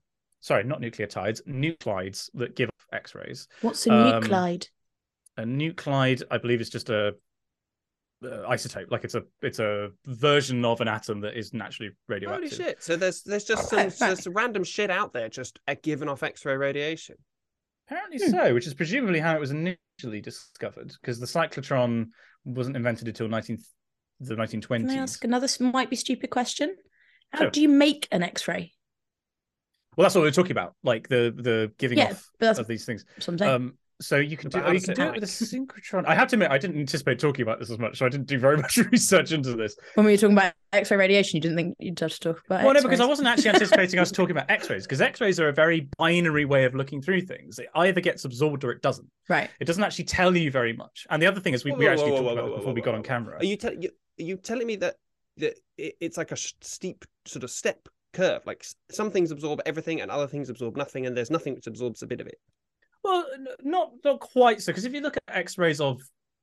sorry, 0.42 0.64
not 0.64 0.82
nucleotides, 0.82 1.42
nuclides 1.48 2.30
that 2.36 2.56
give 2.56 2.70
off 2.70 2.88
X-rays. 2.94 3.48
What's 3.62 3.86
a 3.88 3.94
Um, 3.94 4.24
nuclide? 4.24 4.70
A 5.38 5.44
nuclide, 5.44 6.24
I 6.32 6.38
believe, 6.38 6.62
is 6.62 6.70
just 6.70 6.90
a 6.90 7.16
uh, 8.26 8.50
isotope. 8.50 8.90
Like 8.92 9.04
it's 9.04 9.16
a 9.16 9.24
it's 9.42 9.60
a 9.60 9.90
version 10.06 10.64
of 10.66 10.82
an 10.82 10.88
atom 10.88 11.22
that 11.22 11.38
is 11.38 11.54
naturally 11.54 11.92
radioactive. 12.08 12.36
Holy 12.36 12.50
radioactive. 12.50 12.66
shit! 12.78 12.84
So 12.84 12.96
there's 12.96 13.22
there's 13.24 13.44
just 13.46 13.70
some 13.70 13.90
there's 14.00 14.24
some 14.24 14.34
random 14.34 14.64
shit 14.64 14.90
out 14.90 15.14
there 15.14 15.30
just 15.30 15.60
uh, 15.68 15.76
giving 15.82 16.10
off 16.10 16.24
X-ray 16.24 16.56
radiation. 16.58 17.16
Apparently 17.88 18.18
Hmm. 18.26 18.32
so, 18.32 18.54
which 18.54 18.66
is 18.68 18.74
presumably 18.74 19.20
how 19.20 19.36
it 19.36 19.40
was 19.40 19.52
initially 19.52 20.22
discovered, 20.22 20.92
because 21.02 21.20
the 21.20 21.26
cyclotron 21.28 22.08
wasn't 22.44 22.76
invented 22.76 23.08
until 23.08 23.28
19 23.28 23.58
the 24.22 24.36
1920s. 24.36 24.68
Can 24.70 24.90
I 24.90 24.96
ask 24.96 25.24
another 25.24 25.48
might 25.60 25.90
be 25.90 25.96
stupid 25.96 26.30
question? 26.30 26.76
How 27.32 27.40
Sure. 27.42 27.50
do 27.52 27.62
you 27.62 27.70
make 27.70 28.08
an 28.12 28.24
X-ray? 28.24 28.72
Well, 29.96 30.04
that's 30.06 30.16
what 30.16 30.22
we're 30.22 30.32
talking 30.32 30.52
about, 30.52 30.76
like 30.84 31.08
the 31.08 31.34
the 31.36 31.72
giving 31.78 31.98
Yeah, 31.98 32.14
off 32.42 32.58
of 32.60 32.68
these 32.68 32.86
things. 32.86 33.06
what 33.26 33.42
Um, 33.42 33.78
so 34.02 34.18
you 34.18 34.36
can 34.38 34.50
do 34.50 34.58
you 34.58 34.64
can 34.64 34.74
it 34.76 34.86
do 34.86 34.92
it 34.92 34.98
hack? 34.98 35.16
with 35.16 35.24
a 35.24 35.28
synchrotron. 35.28 36.06
I 36.06 36.16
have 36.16 36.28
to 36.30 36.36
admit, 36.36 36.52
I 36.52 36.58
didn't 36.58 36.80
anticipate 36.80 37.20
talking 37.20 37.44
about 37.44 37.60
this 37.60 37.70
as 37.72 37.80
much, 37.80 37.98
so 37.98 38.06
I 38.06 38.10
didn't 38.10 38.28
do 38.28 38.38
very 38.38 38.58
much 38.62 38.78
research 38.78 39.32
into 39.32 39.54
this. 39.56 39.76
when 39.96 40.06
we 40.06 40.14
were 40.14 40.18
talking 40.18 40.36
about 40.38 40.54
X-ray 40.74 40.98
radiation, 40.98 41.38
you 41.38 41.42
didn't 41.42 41.58
think 41.58 41.76
you'd 41.80 42.00
have 42.00 42.12
to 42.12 42.20
talk 42.20 42.42
about 42.46 42.64
Well, 42.64 42.74
no, 42.74 42.82
because 42.82 43.00
I 43.00 43.04
X-rays. 43.04 43.08
wasn't 43.10 43.28
actually 43.30 43.50
anticipating 43.54 44.00
us 44.00 44.12
talking 44.12 44.32
about 44.32 44.50
X-rays, 44.50 44.84
because 44.84 45.02
X-rays 45.02 45.40
are 45.40 45.48
a 45.50 45.54
very 45.54 45.88
binary 45.98 46.46
way 46.46 46.66
of 46.66 46.76
looking 46.76 47.02
through 47.02 47.22
things. 47.22 47.58
It 47.60 47.68
either 47.76 48.02
gets 48.02 48.26
absorbed 48.26 48.64
or 48.64 48.72
it 48.72 48.82
doesn't. 48.82 49.08
right. 49.30 49.50
It 49.60 49.66
doesn't 49.66 49.84
actually 49.84 50.06
tell 50.06 50.36
you 50.36 50.52
very 50.52 50.74
much. 50.74 51.08
And 51.10 51.22
the 51.22 51.28
other 51.28 51.40
thing 51.40 51.54
is, 51.54 51.64
we, 51.64 51.72
Whoa, 51.72 51.78
we 51.78 51.86
whoa, 51.86 51.92
actually 51.92 52.12
whoa, 52.12 52.18
talked 52.18 52.26
whoa, 52.26 52.34
about 52.34 52.44
whoa, 52.44 52.48
it 52.48 52.52
whoa, 52.52 52.58
before 52.58 52.74
we 52.74 52.82
got 52.82 52.96
on 52.96 53.04
camera. 53.04 53.38
Are 53.38 53.46
you 53.46 53.56
telling 53.58 53.82
you 53.82 53.90
are 54.20 54.24
you 54.24 54.38
telling 54.38 54.68
me 54.68 54.76
that 54.78 54.96
that 55.38 55.56
it's 55.78 56.18
like 56.18 56.32
a 56.32 56.36
sh- 56.38 56.54
steep 56.62 57.04
sort 57.26 57.44
of 57.44 57.52
step 57.52 57.88
curve? 58.14 58.42
Like 58.46 58.66
some 58.92 59.12
things 59.12 59.32
absorb 59.32 59.62
everything 59.66 60.02
and 60.02 60.10
other 60.12 60.28
things 60.28 60.50
absorb 60.50 60.76
nothing, 60.78 61.06
and 61.06 61.16
there's 61.16 61.32
nothing 61.32 61.54
which 61.56 61.68
absorbs 61.68 62.02
a 62.02 62.08
bit 62.08 62.22
of 62.22 62.28
it. 62.28 62.40
Well, 63.06 63.26
not 63.64 63.92
not 64.04 64.20
quite 64.20 64.62
so. 64.62 64.72
Because 64.72 64.86
if 64.86 64.94
you 64.94 65.02
look 65.02 65.16
at 65.16 65.36
X-rays 65.38 65.80
of 65.80 66.02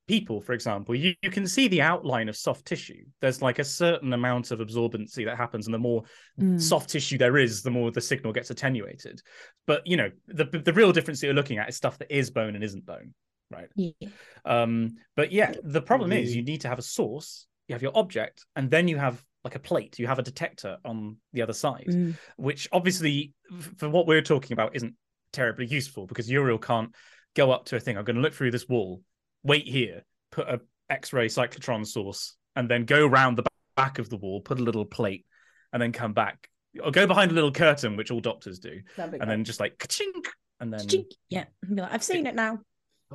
people, 0.09 0.40
for 0.40 0.52
example, 0.52 0.95
you, 0.95 1.14
you 1.23 1.31
can 1.31 1.47
see 1.47 1.69
the 1.69 1.83
outline 1.83 2.28
of 2.28 2.37
soft 2.37 2.66
tissue. 2.66 3.04
There's 3.21 3.42
like 3.42 3.59
a 3.59 3.64
certain 3.64 4.12
amount 4.12 4.50
of 4.52 4.61
absorbency 4.61 5.25
that 5.25 5.37
happens, 5.37 5.66
and 5.66 5.75
the 5.75 5.78
more 5.78 6.04
Mm. 6.40 6.61
soft 6.61 6.90
tissue 6.90 7.19
there 7.19 7.37
is, 7.37 7.62
the 7.62 7.71
more 7.71 7.90
the 7.90 8.00
signal 8.00 8.33
gets 8.33 8.50
attenuated. 8.50 9.21
But 9.66 9.87
you 9.87 9.97
know, 9.97 10.11
the 10.28 10.45
the 10.45 10.73
real 10.73 10.92
difference 10.92 11.21
that 11.21 11.26
you're 11.26 11.35
looking 11.35 11.59
at 11.59 11.69
is 11.69 11.76
stuff 11.76 11.99
that 11.99 12.14
is 12.16 12.31
bone 12.31 12.54
and 12.54 12.62
isn't 12.64 12.87
bone, 12.87 13.12
right? 13.50 13.69
Yeah. 13.75 14.09
Um, 14.45 14.97
but 15.16 15.33
yeah, 15.33 15.52
the 15.64 15.83
problem 15.83 16.12
is 16.12 16.35
you 16.35 16.42
need 16.45 16.61
to 16.62 16.69
have 16.69 16.78
a 16.78 16.83
source, 16.83 17.47
you 17.69 17.75
have 17.75 17.83
your 17.83 17.97
object, 17.97 18.45
and 18.57 18.71
then 18.71 18.87
you 18.88 18.99
have 18.99 19.23
like 19.45 19.57
a 19.57 19.59
plate, 19.61 19.99
you 19.99 20.07
have 20.07 20.21
a 20.21 20.23
detector 20.23 20.78
on 20.85 21.16
the 21.33 21.42
other 21.42 21.52
side, 21.52 21.88
Mm. 21.88 22.16
which 22.37 22.69
obviously 22.71 23.35
for 23.78 23.88
what 23.88 24.07
we're 24.07 24.23
talking 24.23 24.52
about 24.52 24.76
isn't 24.76 24.95
terribly 25.33 25.67
useful 25.67 26.07
because 26.07 26.31
Uriel 26.31 26.59
can't 26.59 26.95
go 27.35 27.51
up 27.51 27.67
to 27.67 27.77
a 27.77 27.81
thing. 27.81 27.97
I'm 27.97 28.05
going 28.05 28.17
to 28.17 28.23
look 28.23 28.35
through 28.35 28.51
this 28.51 28.69
wall, 28.69 29.03
wait 29.43 29.67
here, 29.67 30.05
put 30.31 30.49
a 30.49 30.61
X-ray 30.91 31.29
cyclotron 31.29 31.87
source, 31.87 32.37
and 32.55 32.69
then 32.69 32.85
go 32.85 33.07
round 33.07 33.39
the 33.39 33.45
back 33.77 33.99
of 33.99 34.09
the 34.11 34.17
wall, 34.17 34.41
put 34.41 34.61
a 34.61 34.62
little 34.62 34.85
plate, 34.85 35.25
and 35.73 35.81
then 35.81 35.93
come 35.93 36.12
back. 36.12 36.49
Or 36.83 36.91
go 36.91 37.07
behind 37.07 37.31
a 37.31 37.35
little 37.35 37.53
curtain, 37.53 37.97
which 37.97 38.11
all 38.11 38.21
doctors 38.21 38.59
do, 38.59 38.81
and 38.97 39.11
great. 39.11 39.27
then 39.27 39.45
just 39.45 39.61
like 39.61 39.79
ka-chink, 39.79 40.27
and 40.61 40.73
then 40.73 40.81
Chink. 40.81 41.07
Yeah. 41.29 41.45
Like, 41.69 41.93
I've 41.93 42.03
seen 42.03 42.27
it 42.27 42.35
now. 42.35 42.61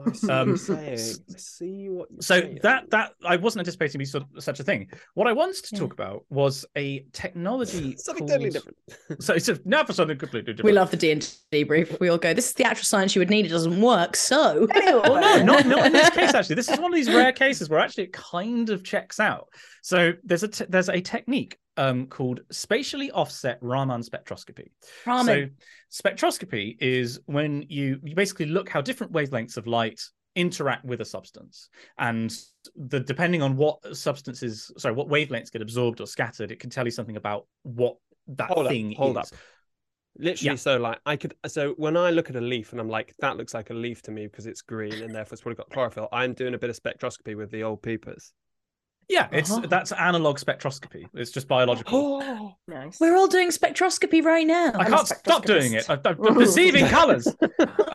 I 0.06 0.12
see 0.12 0.28
what 0.28 0.36
Um, 0.36 0.48
you're 0.50 0.58
saying. 0.58 0.94
I 0.94 1.38
see 1.38 1.90
what 1.90 2.08
you're 2.12 2.22
so 2.22 2.40
saying. 2.42 2.60
that 2.64 2.90
that 2.92 3.14
I 3.26 3.36
wasn't 3.38 3.62
anticipating 3.62 4.00
be 4.00 4.06
sort 4.06 4.24
such 4.40 4.60
a 4.60 4.64
thing. 4.64 4.90
What 5.14 5.28
I 5.28 5.34
wanted 5.34 5.64
to 5.64 5.76
talk 5.76 5.94
about 5.94 6.26
was 6.30 6.66
a 6.76 7.06
technology 7.14 7.96
something 7.98 8.28
called... 8.28 8.30
totally 8.30 8.50
different. 8.50 8.78
So 9.22 9.34
it's 9.34 9.50
a, 9.50 9.60
now 9.66 9.84
for 9.84 9.94
something 9.94 10.18
completely 10.18 10.54
different. 10.54 10.66
We 10.66 10.74
love 10.74 10.92
the 10.92 10.98
D 10.98 11.12
and 11.12 11.36
D 11.52 11.64
brief. 11.64 12.00
We 12.00 12.10
all 12.10 12.18
go. 12.18 12.34
This 12.34 12.48
is 12.48 12.54
the 12.54 12.66
actual 12.66 12.86
science 12.86 13.16
you 13.16 13.20
would 13.22 13.30
need. 13.30 13.46
It 13.46 13.50
doesn't 13.50 13.80
work. 13.82 14.16
So 14.16 14.68
Oh 14.76 15.20
no, 15.20 15.44
not 15.44 15.66
not 15.66 15.86
in 15.88 15.94
this 15.94 16.10
case. 16.12 16.34
Actually, 16.34 16.56
this 16.56 16.70
is 16.70 16.80
one 16.80 16.92
of 16.92 16.96
these 16.96 17.10
rare 17.10 17.32
cases 17.32 17.70
where 17.70 17.80
actually 17.80 18.06
it 18.06 18.14
kind 18.14 18.70
of 18.70 18.84
checks 18.84 19.20
out. 19.20 19.48
So 19.82 20.14
there's 20.24 20.44
a 20.44 20.48
t- 20.50 20.66
there's 20.70 20.90
a 20.90 21.02
technique 21.02 21.58
um, 21.78 22.08
called 22.08 22.42
spatially 22.52 23.12
offset 23.12 23.58
Raman 23.62 24.02
spectroscopy. 24.02 24.68
Ramen. 25.06 25.26
So 25.26 25.46
spectroscopy 25.92 26.78
is 26.80 27.20
when 27.26 27.66
you 27.70 28.00
you 28.04 28.16
basically 28.16 28.48
look 28.48 28.70
how 28.70 28.82
different 28.82 29.14
wavelengths 29.14 29.58
of 29.58 29.68
light 29.68 30.02
interact 30.36 30.86
with 30.86 31.02
a 31.02 31.06
substance 31.06 31.70
and 31.98 32.32
the 32.76 33.00
depending 33.00 33.42
on 33.42 33.56
what 33.58 33.78
substances 33.98 34.72
sorry 34.78 34.94
what 34.94 35.08
wavelengths 35.08 35.52
get 35.52 35.64
absorbed 35.64 36.00
or 36.00 36.06
scattered 36.06 36.52
it 36.52 36.60
can 36.60 36.70
tell 36.70 36.86
you 36.86 36.92
something 36.92 37.16
about 37.16 37.48
what 37.64 37.96
that 38.28 38.48
Hold 38.50 38.68
up, 38.68 38.72
thing 38.72 38.92
hold 38.92 39.18
is 39.18 39.32
up. 39.32 39.40
Literally, 40.20 40.52
Yeah. 40.52 40.56
so 40.56 40.78
like 40.78 41.00
I 41.06 41.16
could. 41.16 41.36
So 41.48 41.74
when 41.78 41.96
I 41.96 42.10
look 42.10 42.30
at 42.30 42.36
a 42.36 42.42
leaf 42.42 42.72
and 42.72 42.82
I'm 42.82 42.90
like, 42.90 43.14
that 43.20 43.38
looks 43.38 43.54
like 43.54 43.70
a 43.70 43.74
leaf 43.74 44.02
to 44.04 44.12
me 44.12 44.26
because 44.26 44.48
it's 44.48 44.62
green 44.62 44.94
and 44.94 45.14
therefore 45.14 45.34
it's 45.34 45.42
probably 45.44 45.58
got 45.58 45.70
chlorophyll. 45.70 46.08
I'm 46.12 46.34
doing 46.34 46.56
a 46.56 46.58
bit 46.58 46.70
of 46.72 46.76
spectroscopy 46.82 47.36
with 47.38 47.52
the 47.52 47.64
old 47.64 47.82
peepers. 47.84 48.34
Yeah 49.10 49.28
it's 49.32 49.52
Uh-huh. 49.52 49.66
that's 49.68 49.92
analog 49.94 50.38
spectroscopy 50.38 51.06
it's 51.14 51.32
just 51.32 51.48
biological 51.48 52.22
Oh, 52.24 52.54
nice. 52.68 53.00
We're 53.00 53.16
all 53.16 53.28
doing 53.28 53.50
spectroscopy 53.50 54.24
right 54.24 54.46
now. 54.48 54.72
I 54.76 54.86
I'm 54.86 54.92
can't 54.92 55.08
stop 55.08 55.46
doing 55.46 55.74
it. 55.74 55.86
spectroscopist. 55.86 56.24
I, 56.26 56.28
I'm 56.30 56.36
perceiving 56.36 56.86
colors. 56.98 57.28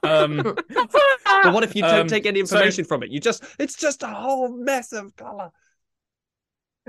Um, 0.02 0.36
but 0.38 1.52
what 1.54 1.64
if 1.64 1.74
you 1.76 1.82
don't 1.82 2.00
Um, 2.00 2.06
take 2.08 2.26
any 2.26 2.40
so- 2.44 2.56
information 2.56 2.84
from 2.84 3.02
it? 3.02 3.10
You 3.10 3.20
just, 3.20 3.44
it's 3.58 3.76
just 3.76 4.02
a 4.02 4.08
whole 4.08 4.48
mess 4.56 4.92
of 4.92 5.14
color. 5.16 5.50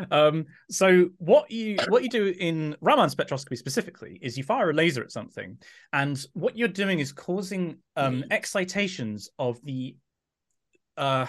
Um, 0.09 0.45
so 0.71 1.09
what 1.19 1.51
you 1.51 1.77
what 1.87 2.01
you 2.01 2.09
do 2.09 2.33
in 2.39 2.75
Raman 2.81 3.09
spectroscopy 3.09 3.55
specifically 3.57 4.17
is 4.23 4.35
you 4.37 4.43
fire 4.43 4.71
a 4.71 4.73
laser 4.73 5.03
at 5.03 5.11
something, 5.11 5.57
and 5.91 6.17
what 6.33 6.57
you're 6.57 6.67
doing 6.83 6.97
is 6.99 7.11
causing 7.11 7.77
um, 7.95 8.23
excitations 8.31 9.29
of 9.37 9.61
the. 9.63 9.95
Uh, 10.97 11.27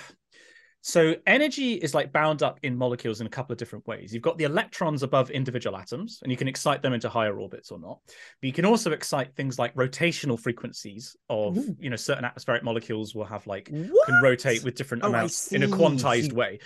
so 0.87 1.17
energy 1.27 1.73
is 1.77 1.95
like 1.95 2.13
bound 2.13 2.43
up 2.43 2.61
in 2.63 2.77
molecules 2.77 3.23
in 3.23 3.27
a 3.27 3.31
couple 3.31 3.55
of 3.55 3.59
different 3.59 3.87
ways. 3.87 4.13
You've 4.13 4.23
got 4.23 4.37
the 4.37 4.45
electrons 4.45 5.03
above 5.03 5.31
individual 5.31 5.79
atoms, 5.79 6.19
and 6.23 6.31
you 6.31 6.37
can 6.37 6.47
excite 6.47 6.83
them 6.83 6.93
into 6.93 7.09
higher 7.09 7.41
orbits 7.41 7.71
or 7.71 7.79
not. 7.79 8.01
But 8.07 8.47
you 8.47 8.53
can 8.53 8.67
also 8.67 8.93
excite 8.93 9.35
things 9.35 9.59
like 9.59 9.75
rotational 9.77 10.39
frequencies 10.39 11.17
of 11.31 11.57
Ooh. 11.57 11.75
you 11.81 11.89
know 11.89 11.97
certain 11.97 12.27
atmospheric 12.27 12.63
molecules 12.63 13.15
will 13.15 13.25
have 13.25 13.47
like 13.47 13.71
What? 13.71 14.07
can 14.07 14.23
rotate 14.23 14.63
with 14.63 14.75
different 14.75 15.05
Oh, 15.05 15.09
amounts 15.09 15.53
in 15.53 15.63
a 15.63 15.69
quantized 15.69 16.35
way 16.35 16.59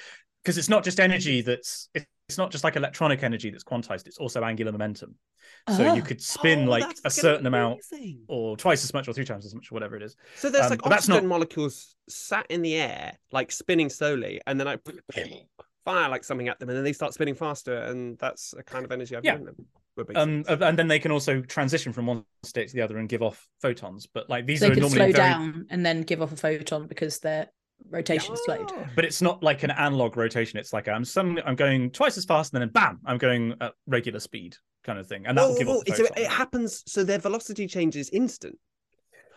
because 0.42 0.58
it's 0.58 0.68
not 0.68 0.82
just 0.82 0.98
energy 0.98 1.42
that's 1.42 1.88
it's 1.94 2.06
not 2.36 2.50
just 2.50 2.62
like 2.64 2.76
electronic 2.76 3.22
energy 3.22 3.48
that's 3.50 3.64
quantized 3.64 4.06
it's 4.06 4.18
also 4.18 4.42
angular 4.44 4.70
momentum 4.72 5.14
so 5.74 5.86
Ah. 5.88 5.94
you 5.94 6.02
could 6.02 6.20
spin 6.20 6.66
Oh, 6.68 6.70
like 6.72 6.96
a 7.04 7.10
certain 7.10 7.46
amount 7.46 7.80
or 8.26 8.56
twice 8.56 8.84
as 8.84 8.92
much 8.92 9.08
or 9.08 9.14
three 9.14 9.24
times 9.24 9.46
as 9.46 9.54
much 9.54 9.72
or 9.72 9.76
whatever 9.76 9.96
it 9.96 10.02
is 10.02 10.14
So 10.36 10.50
there's 10.50 10.66
Um, 10.66 10.70
like 10.72 10.82
but 10.82 10.90
that's 10.90 11.04
oxygen 11.08 11.24
not- 11.24 11.28
molecules 11.30 11.94
sat 12.08 12.46
in 12.50 12.60
the 12.62 12.74
air, 12.74 13.18
like 13.32 13.52
spinning 13.52 13.88
slowly, 13.90 14.40
and 14.46 14.58
then 14.60 14.66
I 14.68 14.78
fire 15.84 16.08
like 16.08 16.24
something 16.24 16.48
at 16.48 16.58
them, 16.58 16.68
and 16.70 16.76
then 16.76 16.84
they 16.84 16.92
start 16.94 17.12
spinning 17.14 17.34
faster, 17.34 17.76
and 17.84 18.18
that's 18.18 18.54
a 18.54 18.62
kind 18.62 18.84
of 18.84 18.92
energy 18.92 19.14
I've 19.16 19.24
Yeah. 19.24 19.32
given 19.32 19.46
them. 19.46 19.66
Would 19.96 20.16
um 20.16 20.44
and 20.48 20.78
then 20.78 20.86
they 20.86 20.98
can 21.00 21.10
also 21.10 21.40
transition 21.42 21.92
from 21.92 22.06
one 22.06 22.24
state 22.44 22.68
to 22.68 22.74
the 22.74 22.82
other 22.82 22.98
and 22.98 23.08
give 23.08 23.20
off 23.20 23.48
photons 23.60 24.06
but 24.06 24.30
like 24.30 24.46
these 24.46 24.60
they 24.60 24.68
are 24.68 24.70
could 24.70 24.78
normally 24.82 24.96
slow 24.96 25.06
very 25.06 25.12
down 25.12 25.66
and 25.70 25.84
then 25.84 26.02
give 26.02 26.22
off 26.22 26.30
a 26.30 26.36
photon 26.36 26.86
because 26.86 27.18
their 27.18 27.48
rotation 27.90 28.34
is 28.34 28.40
slowed. 28.44 28.70
Oh. 28.72 28.86
but 28.94 29.04
it's 29.04 29.22
not 29.22 29.42
like 29.42 29.62
an 29.62 29.70
analog 29.70 30.16
rotation 30.16 30.58
it's 30.58 30.72
like 30.72 30.88
i'm 30.88 31.04
some 31.04 31.38
i'm 31.46 31.56
going 31.56 31.90
twice 31.90 32.18
as 32.18 32.24
fast 32.24 32.52
and 32.52 32.60
then 32.60 32.68
bam 32.70 33.00
i'm 33.06 33.18
going 33.18 33.54
at 33.60 33.72
regular 33.86 34.20
speed 34.20 34.56
kind 34.84 34.98
of 34.98 35.06
thing 35.06 35.26
and 35.26 35.36
that 35.38 35.46
will 35.48 35.56
give 35.56 35.68
whoa, 35.68 35.78
off 35.78 35.84
the 35.84 35.92
whoa, 35.92 35.96
so 35.98 36.04
photon. 36.06 36.22
it 36.24 36.30
happens. 36.30 36.82
So 36.86 37.04
their 37.04 37.18
velocity 37.18 37.66
changes 37.66 38.08
instant. 38.10 38.58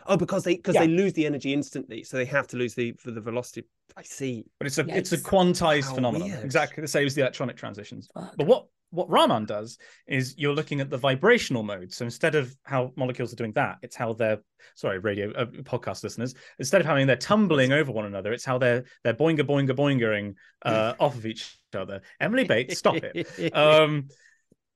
Oh, 0.07 0.15
because 0.17 0.43
they 0.43 0.55
because 0.55 0.75
Yeah. 0.75 0.81
they 0.81 0.88
lose 0.88 1.13
the 1.13 1.25
energy 1.25 1.53
instantly, 1.53 2.03
so 2.03 2.17
they 2.17 2.25
have 2.25 2.48
to 2.48 2.57
lose 2.57 2.74
the 2.74 2.93
for 2.93 3.12
the 3.12 3.21
velocity. 3.21 3.63
I 3.98 4.03
see. 4.03 4.45
but 4.60 4.67
it's 4.67 4.77
a 4.77 4.86
it's 4.98 5.12
a 5.12 5.17
quantized 5.17 5.86
How 5.89 5.95
phenomenon 5.95 6.29
weird. 6.29 6.43
exactly 6.45 6.81
the 6.81 6.88
same 6.88 7.05
as 7.05 7.15
the 7.15 7.21
electronic 7.21 7.57
transitions 7.57 8.07
Fuck. 8.13 8.36
But 8.38 8.48
what 8.48 8.67
what 8.91 9.10
Raman 9.10 9.45
does 9.45 9.77
is 10.07 10.36
you're 10.38 10.53
looking 10.53 10.81
at 10.81 10.89
the 10.89 10.98
vibrational 10.98 11.63
mode. 11.63 11.93
So 11.93 12.05
instead 12.05 12.36
of 12.36 12.55
how 12.63 12.91
molecules 12.95 13.33
are 13.33 13.38
doing 13.38 13.53
that, 13.53 13.77
it's 13.81 13.95
how 13.95 14.13
they're 14.13 14.39
sorry, 14.75 15.00
radio 15.00 15.31
uh, 15.31 15.45
podcast 15.45 16.03
listeners. 16.03 16.36
Instead 16.60 16.81
of 16.81 16.88
having 16.88 17.07
they're 17.07 17.15
tumbling 17.15 17.71
over 17.71 17.91
one 17.91 18.05
another, 18.05 18.33
it's 18.33 18.45
how 18.45 18.57
they're 18.57 18.83
they're 19.03 19.13
boinga 19.13 19.41
boinga 19.41 19.71
boingering 19.71 20.36
uh, 20.63 20.93
off 21.00 21.15
of 21.15 21.25
each 21.25 21.57
other. 21.75 22.01
Emily 22.19 22.43
Bates, 22.43 22.77
stop 22.77 22.98
it. 22.98 23.55
Um, 23.55 24.10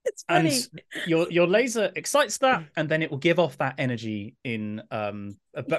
It's 0.15 0.23
funny. 0.23 0.49
and 0.49 0.81
your 1.07 1.29
your 1.31 1.47
laser 1.47 1.91
excites 1.95 2.37
that, 2.37 2.63
and 2.77 2.87
then 2.87 3.01
it 3.01 3.09
will 3.09 3.17
give 3.17 3.39
off 3.39 3.57
that 3.57 3.75
energy 3.79 4.35
in 4.43 4.83
um 4.91 5.35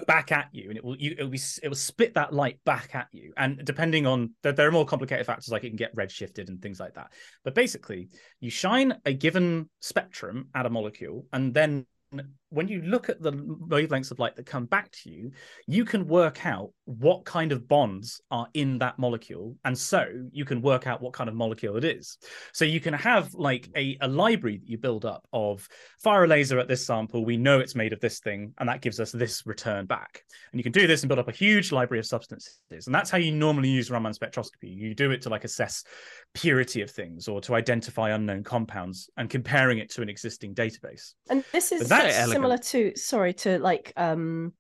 back 0.07 0.33
at 0.33 0.49
you, 0.53 0.69
and 0.69 0.77
it 0.77 0.85
will 0.85 0.97
you 0.97 1.15
it 1.19 1.23
will 1.23 1.31
be 1.31 1.41
it 1.63 1.69
will 1.69 1.77
spit 1.77 2.15
that 2.15 2.33
light 2.33 2.59
back 2.65 2.95
at 2.95 3.07
you. 3.13 3.33
And 3.37 3.65
depending 3.65 4.07
on 4.07 4.35
there, 4.43 4.53
there 4.53 4.67
are 4.69 4.73
more 4.73 4.85
complicated 4.85 5.27
factors 5.27 5.49
like 5.49 5.65
it 5.65 5.69
can 5.69 5.77
get 5.77 5.95
redshifted 5.95 6.49
and 6.49 6.61
things 6.61 6.81
like 6.81 6.95
that. 6.95 7.13
But 7.45 7.55
basically, 7.55 8.09
you 8.41 8.51
shine 8.51 8.95
a 9.05 9.13
given 9.13 9.71
spectrum 9.81 10.49
at 10.55 10.67
a 10.67 10.71
molecule, 10.71 11.27
and 11.33 11.55
then 11.55 11.87
when 12.51 12.69
you 12.69 12.81
look 12.83 13.09
at 13.09 13.21
the 13.21 13.33
wavelengths 13.33 14.11
of 14.11 14.19
light 14.19 14.37
that 14.37 14.47
come 14.47 14.67
back 14.67 14.91
to 14.93 15.11
you, 15.11 15.33
you 15.67 15.85
can 15.85 16.07
work 16.07 16.47
out 16.47 16.71
what 16.85 17.25
kind 17.25 17.51
of 17.51 17.67
bonds 17.67 18.21
are 18.31 18.47
in 18.55 18.79
that 18.79 18.99
molecule. 18.99 19.57
And 19.65 19.77
so 19.77 20.07
you 20.31 20.45
can 20.45 20.63
work 20.63 20.87
out 20.87 21.03
what 21.03 21.13
kind 21.13 21.29
of 21.29 21.35
molecule 21.35 21.77
it 21.77 21.85
is. 21.85 22.19
So 22.53 22.65
you 22.65 22.81
can 22.81 22.95
have 22.95 23.35
like 23.35 23.69
a, 23.77 23.99
a 24.01 24.09
library 24.09 24.59
that 24.59 24.69
you 24.69 24.79
build 24.79 25.05
up 25.05 25.27
of 25.33 25.67
fire 25.99 26.25
a 26.25 26.27
laser 26.29 26.59
at 26.59 26.69
this 26.69 26.87
sample. 26.87 27.25
We 27.25 27.37
know 27.37 27.59
it's 27.59 27.75
made 27.75 27.93
of 27.93 28.01
this 28.01 28.21
thing, 28.21 28.55
and 28.59 28.69
that 28.69 28.81
gives 28.81 29.01
us 29.01 29.11
this 29.11 29.45
return 29.45 29.87
back. 29.87 30.23
And 30.53 30.61
you 30.61 30.63
can 30.63 30.73
do 30.73 30.87
this 30.87 31.03
and 31.03 31.09
build 31.09 31.19
up 31.19 31.29
a 31.29 31.33
huge 31.33 31.73
library 31.73 31.99
of 31.99 32.07
substances. 32.07 32.61
And 32.87 32.95
that's 32.95 33.11
how 33.11 33.19
you 33.19 33.33
normally 33.33 33.71
use 33.71 33.91
Raman 33.91 34.13
spectroscopy. 34.13 34.75
You 34.75 34.95
do 34.95 35.11
it 35.11 35.23
to 35.23 35.31
like 35.31 35.45
assess 35.45 35.83
purity 36.33 36.83
of 36.83 36.91
things 36.91 37.27
or 37.27 37.41
to 37.41 37.55
identify 37.55 38.11
unknown 38.11 38.45
compounds 38.45 39.11
and 39.17 39.29
comparing 39.29 39.79
it 39.79 39.91
to 39.91 40.03
an 40.03 40.09
existing 40.09 40.55
database. 40.55 41.15
And 41.29 41.45
this 41.53 41.73
is 41.73 41.89
that's 41.89 42.36
similar 42.37 42.59
to 42.59 42.93
sorry 42.97 43.33
to 43.35 43.59
like 43.59 43.93
um 43.97 44.53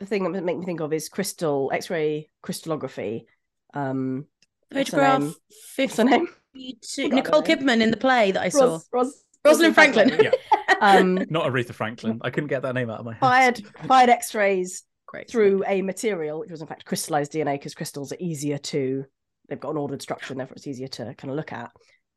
the 0.00 0.06
thing 0.06 0.24
that 0.24 0.30
would 0.30 0.44
make 0.44 0.58
me 0.58 0.64
think 0.64 0.80
of 0.80 0.92
is 0.92 1.08
crystal 1.08 1.70
X-ray 1.72 2.30
crystallography. 2.42 3.26
Um, 3.74 4.26
what's 4.70 4.90
her 4.90 4.96
Photograph 4.96 5.20
name? 5.20 5.34
What's 5.76 5.96
her 5.96 6.04
52. 6.04 6.04
name? 6.04 7.14
Nicole 7.14 7.42
Forgot. 7.42 7.58
Kidman 7.58 7.80
in 7.80 7.90
the 7.90 7.96
play 7.96 8.30
that 8.32 8.42
I 8.42 8.48
saw. 8.48 8.72
Ros- 8.72 8.88
Ros- 8.92 9.24
Rosalind 9.44 9.74
Franklin. 9.74 10.12
Yeah. 10.20 10.30
um, 10.80 11.14
Not 11.30 11.50
Aretha 11.50 11.72
Franklin. 11.74 12.20
I 12.22 12.30
couldn't 12.30 12.48
get 12.48 12.62
that 12.62 12.74
name 12.74 12.90
out 12.90 13.00
of 13.00 13.06
my 13.06 13.12
head. 13.12 13.20
fired 13.20 13.66
fired 13.86 14.10
X-rays 14.10 14.84
Great. 15.06 15.30
through 15.30 15.64
a 15.66 15.82
material 15.82 16.40
which 16.40 16.50
was 16.50 16.60
in 16.60 16.66
fact 16.66 16.84
crystallized 16.84 17.32
DNA 17.32 17.54
because 17.54 17.74
crystals 17.74 18.12
are 18.12 18.16
easier 18.20 18.58
to 18.58 19.04
they've 19.48 19.58
got 19.58 19.70
an 19.70 19.78
ordered 19.78 20.02
structure 20.02 20.32
and 20.32 20.38
therefore 20.40 20.54
it's 20.54 20.66
easier 20.66 20.88
to 20.88 21.14
kind 21.14 21.30
of 21.30 21.36
look 21.36 21.52
at. 21.52 21.70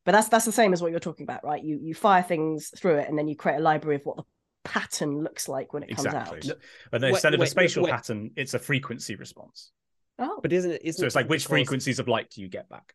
But 0.05 0.11
that's 0.13 0.27
that's 0.29 0.45
the 0.45 0.51
same 0.51 0.73
as 0.73 0.81
what 0.81 0.91
you're 0.91 0.99
talking 0.99 1.23
about, 1.23 1.43
right? 1.43 1.63
You 1.63 1.79
you 1.81 1.93
fire 1.93 2.23
things 2.23 2.71
through 2.77 2.97
it 2.97 3.09
and 3.09 3.17
then 3.17 3.27
you 3.27 3.35
create 3.35 3.57
a 3.57 3.61
library 3.61 3.95
of 3.95 4.05
what 4.05 4.17
the 4.17 4.23
pattern 4.63 5.21
looks 5.23 5.47
like 5.47 5.73
when 5.73 5.83
it 5.83 5.87
comes 5.95 6.05
Exactly. 6.05 6.49
out. 6.51 6.57
But 6.91 7.01
Wait, 7.01 7.09
instead 7.09 7.33
of 7.33 7.39
a 7.39 7.41
wait, 7.41 7.45
wait, 7.45 7.49
spatial 7.51 7.83
wait. 7.83 7.91
pattern, 7.91 8.31
it's 8.35 8.53
a 8.53 8.59
frequency 8.59 9.15
response. 9.15 9.71
Oh, 10.19 10.39
But 10.41 10.53
isn't 10.53 10.71
it? 10.71 10.81
Isn't 10.83 10.99
it? 10.99 11.01
So 11.01 11.05
it's 11.07 11.15
like 11.15 11.29
which 11.29 11.45
frequencies 11.47 11.99
of 11.99 12.07
light 12.07 12.29
do 12.29 12.41
you 12.41 12.47
get 12.49 12.69
back? 12.69 12.93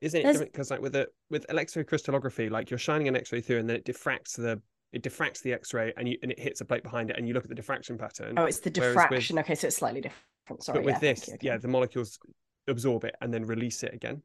Isn't 0.00 0.20
it 0.20 0.22
There's- 0.22 0.36
different? 0.36 0.52
Because 0.52 0.70
like 0.70 0.80
with 0.80 0.92
the 0.94 1.08
with 1.28 1.46
electrocrystallography, 1.48 2.50
like 2.50 2.70
you're 2.70 2.78
shining 2.78 3.08
an 3.08 3.16
X-ray 3.16 3.40
through, 3.42 3.58
and 3.58 3.68
then 3.68 3.76
it 3.76 3.84
diffracts 3.84 4.36
the 4.36 4.60
it 4.92 5.02
diffracts 5.02 5.42
the 5.42 5.52
X-ray, 5.52 5.92
and 5.96 6.08
you 6.08 6.16
and 6.22 6.32
it 6.32 6.40
hits 6.40 6.60
a 6.62 6.64
plate 6.64 6.82
behind 6.82 7.10
it, 7.10 7.16
and 7.18 7.28
you 7.28 7.34
look 7.34 7.44
at 7.44 7.48
the 7.50 7.54
diffraction 7.54 7.98
pattern. 7.98 8.38
oh, 8.38 8.44
it's 8.46 8.58
the 8.60 8.70
Whereas 8.74 8.94
with- 8.96 9.02
diffraction. 9.04 9.38
Okay, 9.40 9.54
so 9.54 9.66
it's 9.66 9.76
slightly 9.76 10.00
different. 10.00 10.24
different. 10.46 10.64
Sorry, 10.64 10.78
but 10.78 10.84
with 10.86 10.94
yeah, 11.02 11.12
this, 11.14 11.28
you, 11.28 11.36
yeah, 11.42 11.56
the 11.58 11.68
molecules 11.68 12.18
absorb 12.66 13.04
it 13.04 13.14
and 13.20 13.32
then 13.34 13.44
release 13.44 13.82
it 13.82 13.92
again. 13.92 14.22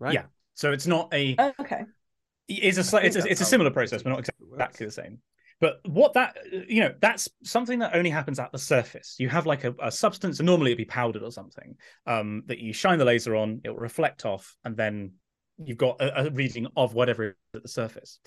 Right? 0.00 0.14
Yeah. 0.14 0.24
So 0.54 0.72
it's 0.72 0.86
not 0.86 1.08
a 1.14 1.36
Oh, 1.38 1.52
okay. 1.60 1.82
it's 2.48 2.76
a 2.76 2.80
I 2.80 2.82
slight, 2.82 3.02
think 3.02 3.16
it's 3.16 3.24
a, 3.24 3.30
it's 3.30 3.40
a 3.40 3.44
similar 3.44 3.70
process, 3.70 4.02
but 4.02 4.10
not 4.10 4.16
works. 4.18 4.30
exactly 4.40 4.86
the 4.86 4.92
same. 4.92 5.18
But 5.60 5.80
what 5.86 6.14
that 6.14 6.36
you 6.68 6.80
know, 6.80 6.94
that's 7.00 7.28
something 7.44 7.78
that 7.80 7.94
only 7.94 8.10
happens 8.10 8.38
at 8.38 8.50
the 8.52 8.58
surface. 8.58 9.16
You 9.18 9.28
have 9.28 9.46
like 9.46 9.64
a, 9.64 9.74
a 9.82 9.90
substance, 9.90 10.38
and 10.38 10.46
normally 10.46 10.70
it'd 10.70 10.78
be 10.78 10.84
powdered 10.84 11.22
or 11.22 11.30
something, 11.30 11.76
um, 12.06 12.42
that 12.46 12.58
you 12.58 12.72
shine 12.72 12.98
the 12.98 13.04
laser 13.04 13.36
on, 13.36 13.60
it 13.64 13.70
will 13.70 13.76
reflect 13.76 14.24
off, 14.24 14.56
and 14.64 14.76
then 14.76 15.12
you've 15.62 15.78
got 15.78 16.00
a, 16.00 16.26
a 16.26 16.30
reading 16.30 16.66
of 16.76 16.94
whatever 16.94 17.24
is 17.24 17.34
at 17.54 17.62
the 17.62 17.68
surface. 17.68 18.18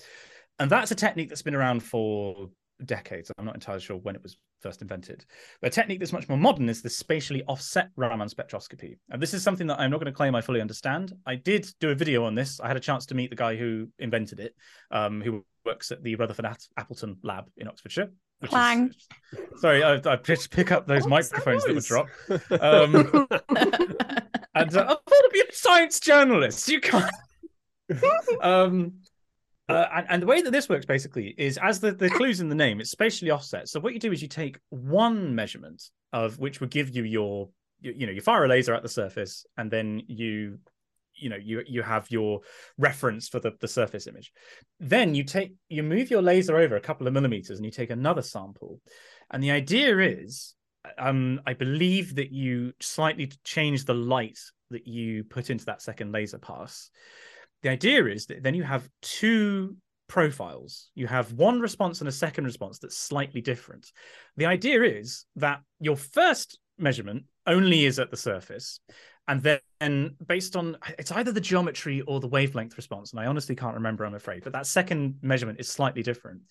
And 0.58 0.70
that's 0.70 0.92
a 0.92 0.94
technique 0.94 1.28
that's 1.28 1.42
been 1.42 1.54
around 1.54 1.82
for 1.82 2.48
decades. 2.84 3.30
I'm 3.36 3.44
not 3.44 3.54
entirely 3.54 3.80
sure 3.80 3.96
when 3.96 4.14
it 4.14 4.22
was 4.22 4.36
first 4.60 4.82
invented. 4.82 5.24
But 5.60 5.68
a 5.68 5.70
technique 5.70 5.98
that's 5.98 6.12
much 6.12 6.28
more 6.28 6.38
modern 6.38 6.68
is 6.68 6.80
the 6.80 6.90
spatially 6.90 7.42
offset 7.48 7.90
Raman 7.96 8.28
spectroscopy. 8.28 8.98
And 9.10 9.20
this 9.20 9.34
is 9.34 9.42
something 9.42 9.66
that 9.66 9.80
I'm 9.80 9.90
not 9.90 9.98
going 9.98 10.12
to 10.12 10.16
claim 10.16 10.34
I 10.34 10.40
fully 10.40 10.60
understand. 10.60 11.12
I 11.26 11.34
did 11.34 11.68
do 11.80 11.90
a 11.90 11.94
video 11.94 12.24
on 12.24 12.34
this. 12.34 12.60
I 12.60 12.68
had 12.68 12.76
a 12.76 12.80
chance 12.80 13.06
to 13.06 13.14
meet 13.14 13.30
the 13.30 13.36
guy 13.36 13.56
who 13.56 13.88
invented 13.98 14.40
it, 14.40 14.54
um, 14.90 15.20
who 15.20 15.44
works 15.64 15.90
at 15.90 16.02
the 16.02 16.14
Rutherford 16.16 16.46
Appleton 16.76 17.16
lab 17.22 17.46
in 17.56 17.68
Oxfordshire. 17.68 18.10
which 18.40 18.48
is- 18.48 18.54
Clang. 18.54 18.92
sorry, 19.56 19.82
I, 19.82 19.94
I 20.04 20.16
just 20.16 20.50
pick 20.50 20.70
up 20.72 20.86
those 20.86 21.06
What's 21.06 21.30
microphones 21.32 21.64
that 21.64 21.70
were 21.70 21.74
noise? 21.74 21.86
dropped. 21.86 22.10
Um, 22.60 22.94
and 24.56 24.76
uh, 24.76 24.84
I 24.84 25.10
thought 25.10 25.32
be 25.32 25.40
a 25.48 25.52
science 25.52 25.98
journalist. 26.00 26.68
You 26.68 26.80
can't. 26.80 27.10
um, 28.40 28.92
uh, 29.68 29.86
and, 29.94 30.06
and 30.10 30.22
the 30.22 30.26
way 30.26 30.42
that 30.42 30.50
this 30.50 30.68
works 30.68 30.84
basically 30.86 31.34
is 31.38 31.58
as 31.62 31.80
the, 31.80 31.92
the 31.92 32.10
clues 32.10 32.40
in 32.40 32.48
the 32.48 32.54
name, 32.54 32.80
it's 32.80 32.90
spatially 32.90 33.30
offset. 33.30 33.68
So 33.68 33.80
what 33.80 33.94
you 33.94 33.98
do 33.98 34.12
is 34.12 34.20
you 34.22 34.28
take 34.28 34.58
one 34.70 35.34
measurement 35.34 35.82
of 36.12 36.38
which 36.38 36.60
would 36.60 36.70
give 36.70 36.90
you 36.94 37.02
your, 37.04 37.48
you, 37.80 37.94
you 37.96 38.06
know, 38.06 38.12
you 38.12 38.20
fire 38.20 38.44
a 38.44 38.48
laser 38.48 38.74
at 38.74 38.82
the 38.82 38.88
surface, 38.88 39.46
and 39.56 39.70
then 39.70 40.02
you, 40.06 40.58
you 41.16 41.28
know, 41.28 41.36
you 41.36 41.62
you 41.66 41.82
have 41.82 42.10
your 42.10 42.40
reference 42.78 43.28
for 43.28 43.40
the, 43.40 43.52
the 43.60 43.68
surface 43.68 44.06
image. 44.06 44.32
Then 44.80 45.14
you 45.14 45.24
take 45.24 45.54
you 45.68 45.82
move 45.82 46.10
your 46.10 46.22
laser 46.22 46.56
over 46.56 46.76
a 46.76 46.80
couple 46.80 47.06
of 47.06 47.12
millimeters, 47.12 47.58
and 47.58 47.64
you 47.64 47.70
take 47.70 47.90
another 47.90 48.22
sample. 48.22 48.80
And 49.30 49.42
the 49.42 49.50
idea 49.50 49.98
is, 49.98 50.54
um, 50.98 51.40
I 51.46 51.54
believe 51.54 52.16
that 52.16 52.30
you 52.30 52.72
slightly 52.80 53.32
change 53.44 53.84
the 53.84 53.94
light 53.94 54.38
that 54.70 54.86
you 54.86 55.24
put 55.24 55.50
into 55.50 55.64
that 55.66 55.82
second 55.82 56.12
laser 56.12 56.38
pass 56.38 56.90
the 57.64 57.70
idea 57.70 58.04
is 58.04 58.26
that 58.26 58.42
then 58.42 58.54
you 58.54 58.62
have 58.62 58.86
two 59.00 59.76
profiles. 60.06 60.90
You 60.94 61.06
have 61.06 61.32
one 61.32 61.60
response 61.60 62.00
and 62.00 62.08
a 62.08 62.12
second 62.12 62.44
response 62.44 62.78
that's 62.78 62.96
slightly 62.96 63.40
different. 63.40 63.90
The 64.36 64.44
idea 64.44 64.82
is 64.82 65.24
that 65.36 65.62
your 65.80 65.96
first 65.96 66.58
measurement 66.78 67.24
only 67.46 67.86
is 67.86 67.98
at 67.98 68.10
the 68.10 68.18
surface. 68.18 68.80
And 69.26 69.42
then, 69.42 70.16
based 70.26 70.54
on 70.54 70.76
it's 70.98 71.10
either 71.12 71.32
the 71.32 71.40
geometry 71.40 72.02
or 72.02 72.20
the 72.20 72.28
wavelength 72.28 72.76
response, 72.76 73.12
and 73.12 73.20
I 73.20 73.26
honestly 73.26 73.56
can't 73.56 73.74
remember, 73.74 74.04
I'm 74.04 74.14
afraid, 74.14 74.44
but 74.44 74.52
that 74.52 74.66
second 74.66 75.16
measurement 75.22 75.60
is 75.60 75.68
slightly 75.68 76.02
different. 76.02 76.42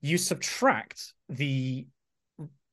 You 0.00 0.16
subtract 0.16 1.12
the 1.28 1.86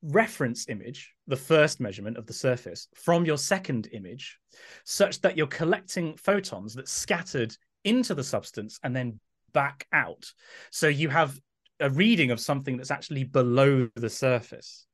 reference 0.02 0.68
image, 0.70 1.14
the 1.28 1.36
first 1.36 1.80
measurement 1.80 2.18
of 2.18 2.26
the 2.26 2.34
surface, 2.34 2.88
from 2.96 3.26
your 3.26 3.38
second 3.38 3.90
image, 3.92 4.38
such 4.86 5.22
that 5.22 5.38
you're 5.38 5.48
collecting 5.48 6.16
photons 6.18 6.74
that 6.76 6.88
scattered 6.88 7.56
into 7.84 8.14
the 8.14 8.24
substance 8.24 8.80
and 8.84 8.96
then 8.96 9.20
back 9.54 9.88
out. 9.92 10.32
So 10.72 10.88
you 10.88 11.10
have 11.10 11.40
a 11.80 11.90
reading 11.90 12.32
of 12.32 12.40
something 12.40 12.78
that's 12.78 12.92
actually 12.92 13.24
below 13.24 13.90
the 13.96 14.10
surface. 14.10 14.86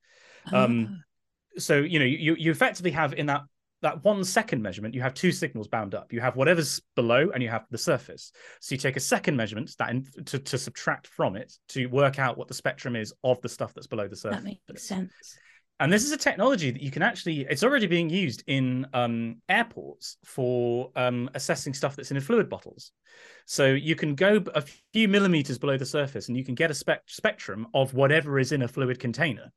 Um, 0.52 1.02
so 1.58 1.78
you 1.78 1.98
know 1.98 2.04
you 2.04 2.34
you 2.38 2.50
effectively 2.50 2.92
have 2.92 3.12
in 3.14 3.26
that 3.26 3.42
that 3.82 4.04
one 4.04 4.24
second 4.24 4.62
measurement 4.62 4.94
you 4.94 5.00
have 5.00 5.14
two 5.14 5.32
signals 5.32 5.68
bound 5.68 5.94
up. 5.94 6.12
You 6.12 6.20
have 6.20 6.36
whatever's 6.36 6.80
below 6.96 7.30
and 7.32 7.42
you 7.42 7.48
have 7.48 7.66
the 7.70 7.78
surface. 7.78 8.32
So 8.60 8.74
you 8.74 8.78
take 8.78 8.96
a 8.96 9.00
second 9.00 9.36
measurement 9.36 9.74
that 9.78 9.90
in, 9.90 10.06
to, 10.26 10.38
to 10.38 10.58
subtract 10.58 11.06
from 11.06 11.36
it 11.36 11.52
to 11.68 11.86
work 11.86 12.18
out 12.18 12.36
what 12.36 12.48
the 12.48 12.54
spectrum 12.54 12.96
is 12.96 13.12
of 13.24 13.40
the 13.40 13.48
stuff 13.48 13.74
that's 13.74 13.86
below 13.86 14.08
the 14.08 14.16
surface 14.16 14.42
that 14.42 14.72
makes 14.72 14.88
sense. 14.88 15.12
and 15.78 15.92
this 15.92 16.04
is 16.04 16.12
a 16.12 16.16
technology 16.16 16.70
that 16.70 16.82
you 16.82 16.90
can 16.90 17.02
actually, 17.02 17.46
it's 17.48 17.64
already 17.64 17.86
being 17.86 18.10
used 18.10 18.44
in 18.46 18.86
um, 18.92 19.36
airports 19.48 20.18
for 20.24 20.90
um, 20.96 21.30
assessing 21.34 21.72
stuff 21.72 21.96
that's 21.96 22.10
in 22.10 22.20
fluid 22.20 22.48
bottles. 22.50 22.92
So 23.46 23.66
you 23.66 23.96
can 23.96 24.14
go 24.14 24.44
a 24.54 24.62
few 24.92 25.08
millimeters 25.08 25.58
below 25.58 25.78
the 25.78 25.86
surface 25.86 26.28
and 26.28 26.36
you 26.36 26.44
can 26.44 26.54
get 26.54 26.70
a 26.70 26.74
spec- 26.74 27.02
spectrum 27.06 27.66
of 27.74 27.94
whatever 27.94 28.38
is 28.38 28.52
in 28.52 28.62
a 28.62 28.68
fluid 28.68 29.00
container. 29.00 29.52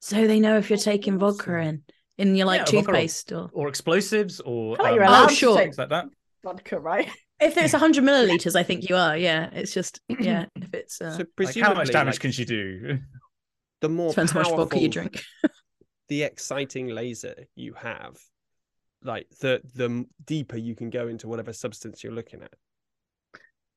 So 0.00 0.26
they 0.26 0.40
know 0.40 0.56
if 0.56 0.70
you're 0.70 0.78
taking 0.78 1.18
vodka 1.18 1.58
in 1.58 1.82
in 2.18 2.34
your 2.36 2.46
like 2.46 2.58
Yeah, 2.58 2.78
or- 2.80 2.82
toothpaste 2.82 3.32
or 3.32 3.50
or 3.52 3.68
explosives 3.68 4.40
or 4.40 4.76
feel 4.76 4.86
um, 4.86 4.98
allowed 4.98 5.30
Oh, 5.30 5.34
sure. 5.34 5.56
things 5.56 5.78
like 5.78 5.88
that. 5.90 6.06
vodka, 6.44 6.78
right? 6.78 7.08
if 7.40 7.56
it's 7.56 7.72
100 7.72 8.04
milliliters, 8.08 8.54
I 8.56 8.62
think 8.62 8.88
you 8.88 8.96
are. 8.96 9.16
Yeah, 9.16 9.48
it's 9.52 9.72
just 9.72 10.00
yeah. 10.08 10.46
If 10.56 10.74
it's 10.74 11.00
uh, 11.00 11.16
So 11.16 11.24
Like 11.38 11.56
how 11.56 11.74
much 11.74 11.90
damage 11.90 12.14
like, 12.14 12.20
can 12.20 12.32
she 12.32 12.44
do? 12.44 12.98
the 13.80 13.88
more 13.88 14.10
depends 14.10 14.32
how 14.32 14.40
much 14.40 14.50
vodka 14.50 14.78
you 14.78 14.88
drink. 14.88 15.22
the 16.08 16.22
exciting 16.24 16.88
laser 16.88 17.34
you 17.54 17.72
have, 17.74 18.16
like 19.02 19.26
the 19.40 19.62
the 19.74 20.04
deeper 20.26 20.56
you 20.58 20.74
can 20.74 20.90
go 20.90 21.08
into 21.08 21.28
whatever 21.28 21.52
substance 21.52 22.04
you're 22.04 22.12
looking 22.12 22.42
at. 22.42 22.52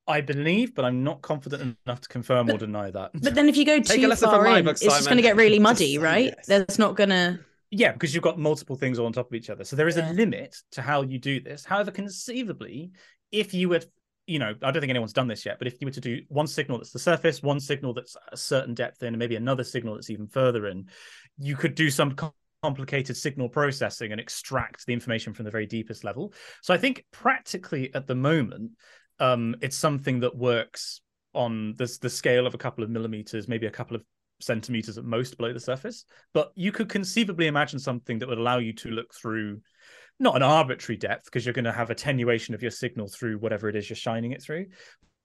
I 0.05 0.19
believe, 0.19 0.75
but 0.75 0.83
I'm 0.83 1.05
not 1.05 1.21
confident 1.21 1.77
enough 1.87 2.01
to 2.01 2.09
confirm 2.09 2.49
or 2.49 2.57
deny 2.57 2.91
that. 2.91 3.11
But 3.13 3.35
then 3.35 3.47
if 3.47 3.55
you 3.55 3.63
go 3.63 3.79
too 3.79 4.13
far 4.17 4.45
in, 4.57 4.67
it's 4.67 4.81
just 4.81 5.05
going 5.05 5.15
to 5.15 5.21
get 5.23 5.37
really 5.37 5.59
muddy, 5.67 5.93
say 5.93 5.97
right? 5.97 6.25
yes. 6.35 6.45
That's 6.45 6.77
not 6.77 6.97
going 6.97 7.11
to. 7.11 7.39
Yeah, 7.75 7.91
because 7.91 8.13
you've 8.13 8.23
got 8.23 8.37
multiple 8.37 8.75
things 8.75 8.99
all 8.99 9.07
on 9.07 9.13
top 9.13 9.31
of 9.31 9.33
each 9.33 9.49
other. 9.49 9.63
So 9.63 9.75
there 9.75 9.87
is 9.87 9.97
Yeah. 9.97 10.11
a 10.11 10.13
limit 10.13 10.55
to 10.73 10.81
how 10.83 11.01
you 11.01 11.17
do 11.17 11.39
this. 11.39 11.65
However, 11.65 11.89
conceivably, 11.89 12.91
if 13.31 13.51
you 13.51 13.67
would, 13.69 13.87
you 14.27 14.37
know, 14.37 14.53
I 14.61 14.69
don't 14.69 14.79
think 14.79 14.91
anyone's 14.91 15.11
done 15.11 15.27
this 15.27 15.43
yet, 15.43 15.57
but 15.57 15.65
if 15.65 15.81
you 15.81 15.87
were 15.87 15.91
to 15.91 15.99
do 15.99 16.21
one 16.27 16.45
signal 16.45 16.77
that's 16.77 16.91
the 16.91 16.99
surface, 16.99 17.41
one 17.41 17.59
signal 17.59 17.95
that's 17.95 18.15
a 18.31 18.37
certain 18.37 18.75
depth 18.75 19.01
in, 19.01 19.07
and 19.07 19.17
maybe 19.17 19.35
another 19.35 19.63
signal 19.63 19.95
that's 19.95 20.11
even 20.11 20.27
further 20.27 20.67
in, 20.67 20.87
you 21.39 21.55
could 21.55 21.73
do 21.73 21.89
some 21.89 22.15
complicated 22.61 23.17
signal 23.17 23.49
processing 23.49 24.11
and 24.11 24.21
extract 24.21 24.85
the 24.85 24.93
information 24.93 25.33
from 25.33 25.45
the 25.45 25.51
very 25.51 25.65
deepest 25.65 26.03
level. 26.03 26.31
So 26.61 26.75
I 26.75 26.77
think 26.77 27.03
practically 27.11 27.91
at 27.95 28.05
the 28.05 28.15
moment, 28.15 28.73
um, 29.17 29.55
it's 29.61 29.75
something 29.75 30.19
that 30.19 30.37
works 30.37 31.01
on 31.33 31.73
the, 31.77 31.97
the 32.01 32.09
scale 32.09 32.45
of 32.45 32.53
a 32.53 32.59
couple 32.59 32.83
of 32.83 32.91
millimeters, 32.91 33.47
maybe 33.47 33.65
a 33.65 33.71
couple 33.71 33.95
of 33.95 34.03
centimeters 34.39 34.97
at 34.97 35.05
most 35.05 35.37
below 35.37 35.53
the 35.53 35.59
surface. 35.59 36.05
But 36.33 36.51
you 36.55 36.71
could 36.71 36.89
conceivably 36.89 37.47
imagine 37.47 37.79
something 37.79 38.19
that 38.19 38.29
would 38.29 38.37
allow 38.37 38.57
you 38.57 38.73
to 38.73 38.89
look 38.89 39.13
through 39.13 39.61
not 40.19 40.35
an 40.35 40.43
arbitrary 40.43 40.97
depth, 40.97 41.25
because 41.25 41.45
you're 41.45 41.53
going 41.53 41.65
to 41.65 41.71
have 41.71 41.89
attenuation 41.89 42.53
of 42.53 42.61
your 42.61 42.71
signal 42.71 43.07
through 43.07 43.39
whatever 43.39 43.67
it 43.67 43.75
is 43.75 43.89
you're 43.89 43.97
shining 43.97 44.31
it 44.31 44.41
through, 44.43 44.67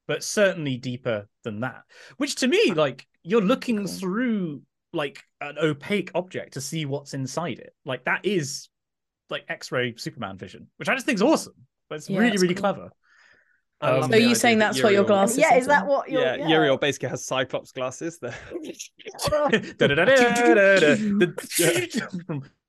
but 0.07 0.25
certainly 0.25 0.77
deeper 0.77 1.29
than 1.45 1.61
that. 1.61 1.83
Which 2.17 2.37
to 2.37 2.49
me, 2.49 2.73
like 2.73 3.07
you're 3.23 3.43
looking 3.43 3.79
Cool. 3.79 3.87
through 3.87 4.63
like 4.95 5.23
an 5.43 5.59
opaque 5.59 6.11
object 6.15 6.55
to 6.55 6.63
see 6.63 6.87
what's 6.87 7.13
inside 7.13 7.59
it. 7.59 7.75
Like 7.85 8.05
that 8.07 8.25
is 8.25 8.71
like 9.29 9.45
X-ray 9.49 9.95
Superman 9.99 10.39
vision, 10.39 10.69
which 10.79 10.89
I 10.89 10.95
just 10.95 11.05
think 11.05 11.17
is 11.17 11.23
awesome. 11.23 11.53
But 11.91 11.97
it's 11.97 12.09
Yeah, 12.09 12.21
really, 12.21 12.39
really 12.39 12.55
cool. 12.55 12.63
clever. 12.63 12.91
I 13.81 13.91
love 13.93 14.05
Um, 14.05 14.11
the 14.11 14.17
So 14.17 14.23
you 14.29 14.35
saying 14.35 14.59
that 14.59 14.73
that's 14.73 14.83
what 14.83 14.93
your 14.93 15.03
Uriel- 15.03 15.07
glasses 15.07 15.39
yeah, 15.39 15.55
is 15.55 15.67
that 15.69 15.87
what 15.87 16.11
you're? 16.11 16.21
Yeah, 16.23 16.35
Yeah, 16.37 16.49
Uriel 16.49 16.77
basically 16.79 17.11
has 17.11 17.25
Cyclops 17.25 17.71
glasses. 17.73 18.19
There. 18.19 18.35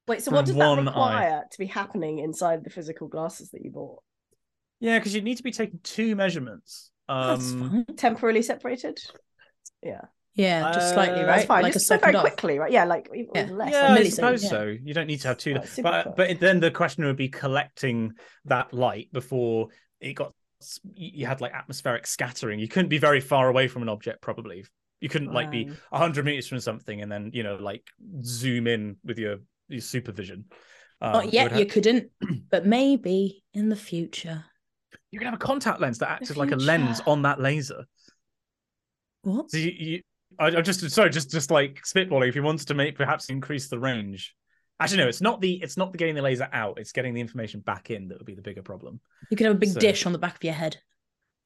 Wait, 0.08 0.24
so 0.24 0.32
what 0.32 0.46
does 0.46 0.56
that 0.56 0.68
one 0.68 0.80
eye. 0.80 0.84
require 0.92 1.44
to 1.52 1.58
be 1.60 1.68
happening 1.68 2.20
inside 2.20 2.64
the 2.64 2.70
physical 2.70 3.08
glasses 3.08 3.52
that 3.52 3.64
you 3.64 3.72
bought? 3.72 4.02
Yeah, 4.80 4.98
because 4.98 5.14
you 5.14 5.22
need 5.22 5.38
to 5.38 5.44
be 5.44 5.52
taking 5.52 5.80
two 5.84 6.16
measurements. 6.16 6.92
That's 7.08 7.52
Um, 7.52 7.86
fine. 7.88 7.96
Temporarily 7.96 8.42
separated? 8.42 9.00
Yeah, 9.84 10.02
Yeah, 10.36 10.72
just 10.74 10.94
slightly, 10.94 11.20
Uh, 11.22 11.28
right? 11.28 11.36
that's 11.36 11.46
fine. 11.46 11.64
Like 11.64 11.74
just 11.74 11.90
a 11.92 11.98
very 11.98 12.16
off. 12.16 12.22
quickly, 12.22 12.60
right? 12.60 12.72
Yeah, 12.72 12.86
like 12.86 13.10
even 13.14 13.30
Yeah. 13.36 13.46
less. 13.52 13.72
yeah, 13.72 13.82
like 13.82 13.92
I 13.92 14.04
millisecond, 14.04 14.12
suppose 14.14 14.44
yeah. 14.44 14.50
so. 14.50 14.64
You 14.84 14.94
don't 14.94 15.08
need 15.08 15.22
to 15.22 15.28
have 15.30 15.38
two, 15.38 15.54
Like 15.56 15.70
but 15.84 16.04
close. 16.04 16.14
but 16.18 16.40
then 16.40 16.60
the 16.60 16.72
question 16.72 17.06
would 17.06 17.18
be 17.18 17.30
collecting 17.30 18.14
that 18.46 18.74
light 18.74 19.12
before 19.12 19.68
it 20.00 20.14
got. 20.14 20.34
You 20.94 21.26
had 21.26 21.42
like 21.42 21.54
atmospheric 21.54 22.06
scattering. 22.06 22.60
You 22.60 22.68
couldn't 22.68 22.90
be 22.90 22.98
very 22.98 23.22
far 23.22 23.48
away 23.50 23.68
from 23.68 23.82
an 23.82 23.90
object. 23.90 24.22
Probably 24.22 24.66
you 25.00 25.10
couldn't 25.10 25.32
like 25.32 25.50
be 25.52 25.72
hundred 25.92 26.26
meters 26.26 26.48
from 26.48 26.60
something 26.60 27.02
and 27.02 27.12
then 27.12 27.32
you 27.34 27.44
know 27.44 27.56
like 27.56 27.88
zoom 28.22 28.68
in 28.68 28.98
with 29.04 29.18
your 29.18 29.38
your 29.68 29.82
supervision. 29.82 30.46
Um, 31.02 31.14
Not 31.14 31.34
yet, 31.34 31.56
you 31.58 31.66
couldn't, 31.66 32.10
but 32.52 32.66
maybe 32.66 33.44
in 33.54 33.70
the 33.70 33.76
future. 33.76 34.44
you 35.12 35.20
can 35.20 35.28
have 35.28 35.36
a 35.36 35.38
contact 35.38 35.80
lens 35.80 36.00
that 36.00 36.10
acts 36.10 36.32
as 36.32 36.38
like 36.38 36.52
a 36.52 36.58
lens 36.58 37.02
on 37.08 37.22
that 37.22 37.40
laser. 37.40 37.86
What? 39.22 39.50
So 39.50 39.58
you, 39.58 39.72
you 39.78 40.02
I, 40.38 40.62
just 40.62 40.90
sorry, 40.92 41.10
just 41.10 41.32
just 41.32 41.52
like 41.52 41.82
spitballing. 41.86 42.28
If 42.28 42.36
you 42.36 42.44
wanted 42.44 42.68
to 42.68 42.74
make 42.74 42.98
perhaps 42.98 43.30
increase 43.30 43.70
the 43.70 43.80
range, 43.80 44.36
actually 44.80 44.98
no, 44.98 45.08
it's 45.08 45.22
not 45.22 45.42
the 45.42 45.54
it's 45.62 45.78
not 45.78 45.92
the 45.92 45.98
getting 45.98 46.16
the 46.16 46.22
laser 46.22 46.48
out. 46.52 46.80
It's 46.80 46.92
getting 46.92 47.14
the 47.14 47.22
information 47.22 47.60
back 47.62 47.90
in 47.90 48.08
that 48.10 48.18
would 48.18 48.26
be 48.26 48.36
the 48.36 48.42
bigger 48.42 48.62
problem. 48.62 49.00
You 49.30 49.38
could 49.38 49.48
have 49.48 49.56
a 49.56 49.60
big 49.60 49.70
So- 49.70 49.80
dish 49.80 50.06
on 50.06 50.12
the 50.12 50.20
back 50.20 50.36
of 50.36 50.44
your 50.44 50.54
head 50.54 50.78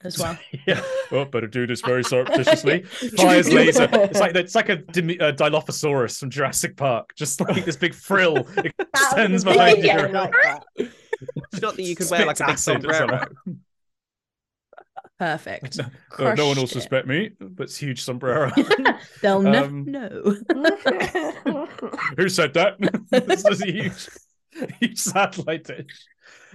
as 0.01 0.19
well. 0.19 0.37
yeah. 0.67 0.81
Oh, 1.11 1.25
better 1.25 1.47
do 1.47 1.65
this 1.65 1.81
very 1.81 2.03
surreptitiously. 2.03 2.83
Fires 3.17 3.51
laser. 3.51 3.87
It's 3.91 4.19
like 4.19 4.35
it's 4.35 4.55
like 4.55 4.69
a, 4.69 4.77
Dim- 4.77 5.09
a 5.11 5.17
uh, 5.27 5.31
Dilophosaurus 5.31 6.19
from 6.19 6.29
Jurassic 6.29 6.75
Park. 6.75 7.13
Just 7.15 7.39
like 7.41 7.63
this 7.65 7.77
big 7.77 7.93
frill 7.93 8.37
extends 8.37 9.43
That 9.43 9.55
would 9.57 9.81
behind 9.81 9.83
you. 9.83 10.07
like. 10.13 10.33
It's 11.51 11.61
not 11.61 11.75
that 11.75 11.83
you 11.83 11.95
could 11.95 12.09
wear 12.09 12.25
like 12.25 12.39
a 12.39 12.45
big 12.47 12.57
Spits 12.57 12.63
sombrero. 12.83 13.25
Something. 15.19 15.59
Perfect. 15.59 15.79
Uh, 16.19 16.35
no 16.35 16.45
one 16.45 16.55
will 16.57 16.63
Crushed 16.63 16.63
it. 16.63 16.79
suspect 16.81 17.07
me, 17.07 17.31
but 17.39 17.63
it's 17.63 17.75
huge 17.77 18.03
sombrero. 18.03 18.51
They'll 19.23 19.41
never 19.57 19.65
Um, 19.67 19.85
know. 19.85 20.35
Who 22.17 22.29
said 22.29 22.53
that? 22.53 22.75
this 23.09 23.43
is 23.45 23.61
a 23.63 23.65
huge, 23.71 24.09
huge 24.79 24.99
satellite 24.99 25.63
dish. 25.63 25.87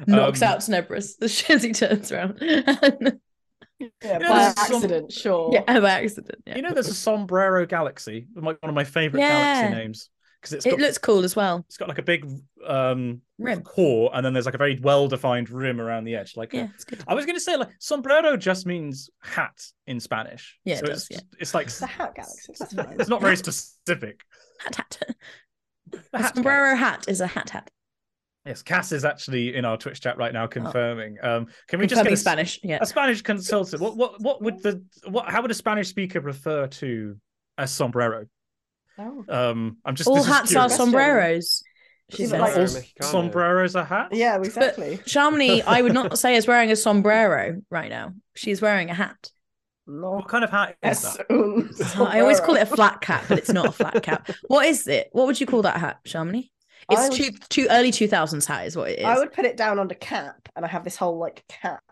Knocks 0.06 0.42
Um, 0.42 0.48
out 0.48 0.58
Tenebris 0.60 1.20
as 1.50 1.62
he 1.64 1.72
turns 1.72 2.12
around. 2.12 2.38
yeah, 2.40 4.18
know, 4.18 4.28
by 4.28 4.38
there's 4.38 4.54
some- 4.54 4.76
accident, 4.76 5.12
sure. 5.12 5.50
yeah, 5.52 5.80
by 5.80 5.90
accident. 5.90 6.40
Yeah. 6.46 6.56
You 6.56 6.62
know, 6.62 6.72
there's 6.72 6.86
a 6.88 6.94
sombrero 6.94 7.66
galaxy. 7.66 8.28
My- 8.34 8.52
One 8.60 8.70
of 8.70 8.74
my 8.74 8.84
favorite 8.84 9.20
Yeah. 9.20 9.62
galaxy 9.62 9.74
names 9.76 10.10
because 10.40 10.52
it's 10.54 10.66
it 10.66 10.70
got 10.70 10.78
looks 10.80 10.98
cool 10.98 11.24
as 11.24 11.34
well. 11.34 11.64
it's 11.68 11.76
got 11.76 11.88
like 11.88 11.98
a 11.98 12.02
big 12.02 12.28
um 12.66 13.20
Rim. 13.38 13.62
core, 13.62 14.10
and 14.14 14.24
then 14.24 14.32
there's 14.32 14.44
like 14.46 14.54
a 14.54 14.58
very 14.58 14.78
well 14.82 15.08
defined 15.08 15.50
rim 15.50 15.80
around 15.80 16.04
the 16.04 16.14
edge. 16.16 16.36
Like 16.36 16.54
a- 16.54 16.58
Yeah, 16.58 16.68
it's 16.74 16.84
good. 16.84 17.02
I 17.06 17.14
was 17.14 17.24
going 17.24 17.36
to 17.36 17.40
say 17.40 17.56
like 17.56 17.70
sombrero 17.80 18.36
just 18.36 18.66
means 18.66 19.10
hat 19.20 19.60
in 19.86 20.00
Spanish. 20.00 20.58
Yeah, 20.64 20.78
it 20.78 20.84
does, 20.86 21.02
it's, 21.02 21.10
yeah. 21.10 21.20
it's 21.40 21.54
like 21.54 21.66
It's 21.66 21.78
the 21.80 21.86
hat 21.86 22.14
galaxy. 22.14 22.54
It's 22.98 23.08
not 23.08 23.20
very 23.20 23.36
specific. 23.36 24.20
Hat 24.60 24.76
hat. 24.76 24.98
The 25.90 26.02
A 26.14 26.18
hat 26.18 26.34
sombrero 26.34 26.74
hat 26.76 27.04
is 27.08 27.20
a 27.20 27.26
hat 27.26 27.50
hat. 27.50 27.70
Yes, 28.44 28.62
Cass 28.62 28.92
is 28.92 29.04
actually 29.04 29.54
in 29.54 29.64
our 29.64 29.76
Twitch 29.76 30.00
chat 30.00 30.16
right 30.16 30.32
now 30.32 30.46
confirming. 30.46 31.16
Um, 31.22 31.48
can 31.68 31.80
we 31.80 31.86
just 31.86 32.00
Oh. 32.00 32.04
Get 32.04 32.12
a, 32.12 32.16
Spanish. 32.16 32.58
Yeah. 32.62 32.78
a 32.80 32.86
Spanish 32.86 33.20
consultant? 33.22 33.80
What 33.82 33.96
what 33.96 34.20
what 34.22 34.40
would 34.42 34.62
the 34.62 34.82
what? 35.08 35.28
How 35.28 35.42
would 35.42 35.50
a 35.50 35.54
Spanish 35.54 35.88
speaker 35.88 36.20
refer 36.20 36.66
to 36.66 37.16
a 37.58 37.66
sombrero? 37.66 38.26
Oh. 38.98 39.24
Um, 39.28 39.76
I'm 39.84 39.94
just 39.94 40.08
All 40.08 40.22
hats 40.22 40.54
are 40.56 40.68
sombreros. 40.68 41.62
She 42.10 42.22
Is 42.24 42.32
it 42.32 42.38
says. 42.52 42.74
like- 42.74 42.92
All 43.02 43.08
sombreros 43.08 43.76
are 43.76 43.84
hats. 43.84 44.16
Yeah, 44.16 44.36
exactly. 44.38 44.96
Shamini, 45.06 45.62
I 45.66 45.82
would 45.82 45.92
not 45.92 46.18
say 46.18 46.36
is 46.36 46.46
wearing 46.46 46.70
a 46.70 46.76
sombrero 46.76 47.60
right 47.70 47.90
now. 47.90 48.14
She's 48.34 48.62
wearing 48.62 48.90
a 48.90 48.94
hat. 48.94 49.30
What 49.84 50.26
kind 50.28 50.42
of 50.44 50.50
hat 50.50 50.76
is 50.82 51.02
that? 51.02 51.26
I 52.10 52.20
always 52.20 52.40
call 52.40 52.56
it 52.56 52.62
a 52.62 52.66
flat 52.66 53.00
cap, 53.00 53.24
but 53.28 53.38
it's 53.38 53.50
not 53.52 53.66
a 53.66 53.72
flat 53.72 54.02
cap. 54.02 54.30
What 54.48 54.66
is 54.66 54.86
it? 54.86 55.08
What 55.12 55.26
would 55.26 55.40
you 55.40 55.46
call 55.46 55.62
that 55.62 55.76
hat, 55.78 55.98
Shamini? 56.06 56.50
It's 56.90 57.08
would- 57.10 57.12
two, 57.12 57.30
two 57.48 57.66
early 57.70 57.90
two 57.90 58.08
thousands 58.08 58.46
hat 58.46 58.66
is 58.66 58.76
what 58.76 58.90
it 58.90 58.98
is. 59.00 59.04
I 59.04 59.18
would 59.18 59.32
put 59.32 59.44
it 59.44 59.56
down 59.56 59.78
under 59.78 59.94
cap, 59.94 60.48
and 60.56 60.64
I 60.64 60.68
have 60.68 60.84
this 60.84 60.96
whole 60.96 61.18
like 61.18 61.44
cap 61.48 61.82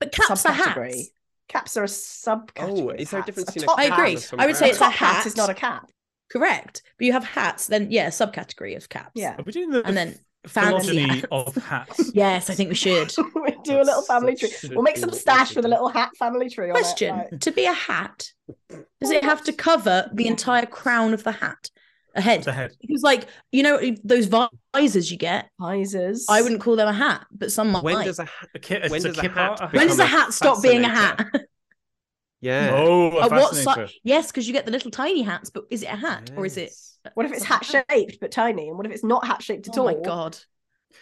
But 0.00 0.12
caps 0.12 0.44
are 0.44 0.52
subcategory. 0.52 0.94
hats. 0.96 1.10
Caps 1.48 1.76
are 1.76 1.84
a 1.84 1.86
subcategory. 1.86 2.52
Oh, 2.82 2.90
of 2.90 3.00
is 3.00 3.10
there 3.10 3.20
a 3.20 3.22
hats. 3.22 3.26
difference 3.26 3.50
between 3.52 3.64
a 3.64 3.66
top 3.66 3.78
I 3.78 3.84
agree. 3.84 4.14
and 4.14 4.40
a 4.40 4.42
I 4.42 4.46
would 4.46 4.56
say 4.56 4.66
A 4.66 4.70
it's 4.70 4.78
sombrero? 4.78 4.78
a 4.78 4.78
top 4.78 4.92
hat 4.92 5.14
hat. 5.16 5.26
is 5.26 5.36
not 5.36 5.50
a 5.50 5.54
cap. 5.54 5.90
Correct. 6.30 6.82
But 6.98 7.04
you 7.06 7.12
have 7.12 7.24
hats, 7.24 7.66
then 7.66 7.90
yeah, 7.90 8.08
subcategory 8.08 8.76
of 8.76 8.88
caps. 8.88 9.12
Yeah. 9.14 9.36
Are 9.38 9.42
we 9.44 9.52
doing 9.52 9.70
the 9.70 9.86
And 9.86 9.96
then 9.96 10.18
fancy 10.46 10.98
hats. 11.00 11.26
of 11.30 11.54
hats? 11.56 12.10
Yes, 12.14 12.48
I 12.50 12.54
think 12.54 12.70
we 12.70 12.74
should. 12.74 13.12
we 13.34 13.56
do 13.62 13.76
a 13.80 13.84
little 13.84 14.02
family 14.02 14.34
tree. 14.36 14.50
We'll 14.70 14.82
make 14.82 14.96
some 14.96 15.12
stash 15.12 15.48
thing 15.50 15.56
with 15.56 15.64
a 15.66 15.68
little 15.68 15.88
hat 15.88 16.10
family 16.18 16.48
tree 16.48 16.70
on 16.70 16.72
Question: 16.76 17.14
it. 17.14 17.28
Right. 17.32 17.40
To 17.42 17.52
be 17.52 17.66
a 17.66 17.72
hat, 17.72 18.30
does 19.00 19.10
it 19.10 19.22
have 19.24 19.44
to 19.44 19.52
cover 19.52 20.10
the 20.14 20.26
entire 20.26 20.66
crown 20.66 21.12
of 21.14 21.24
the 21.24 21.32
hat, 21.32 21.70
a 22.14 22.20
head? 22.20 22.42
The 22.44 22.52
head. 22.52 22.72
Because, 22.80 23.02
like 23.02 23.26
you 23.52 23.62
know, 23.62 23.78
those 24.04 24.26
visors 24.74 25.10
you 25.10 25.16
get, 25.18 25.48
Visors. 25.60 26.26
I 26.28 26.42
wouldn't 26.42 26.60
call 26.60 26.76
them 26.76 26.88
a 26.88 26.92
hat, 26.92 27.26
but 27.32 27.52
some 27.52 27.70
might. 27.70 27.82
When 27.84 28.04
does 28.04 28.18
a 28.18 28.24
hat? 28.24 28.48
A 28.54 28.58
ki- 28.58 28.74
When 28.88 28.94
it's 28.94 29.04
a 29.04 29.08
does 29.12 29.18
a 29.18 29.28
hat 29.28 29.60
a 29.60 29.68
When 29.68 29.86
does 29.88 29.98
a 29.98 30.04
a 30.04 30.06
hat 30.06 30.32
stop 30.32 30.62
being 30.62 30.84
a 30.84 30.88
hat? 30.88 31.26
Yeah. 32.40 32.72
Oh, 32.74 33.10
a 33.16 33.24
At 33.24 33.30
what 33.30 33.54
fascinator. 33.54 33.86
size? 33.86 33.94
Yes, 34.02 34.26
because 34.26 34.46
you 34.46 34.52
get 34.52 34.66
the 34.66 34.70
little 34.72 34.90
tiny 34.90 35.22
hats, 35.22 35.48
but 35.48 35.64
is 35.70 35.82
it 35.82 35.86
a 35.90 35.96
hat 35.96 36.30
or 36.36 36.44
is 36.44 36.58
it? 36.58 36.72
What 37.14 37.24
if 37.24 37.32
it's 37.32 37.42
hat 37.44 37.64
shaped 37.64 38.18
but 38.20 38.30
tiny? 38.32 38.68
And 38.68 38.76
what 38.76 38.84
if 38.86 38.92
it's 38.92 39.02
not 39.04 39.26
hat 39.26 39.42
shaped 39.42 39.66
at 39.68 39.78
Oh 39.78 39.80
all? 39.80 39.86
my 39.86 39.94
god! 40.04 40.36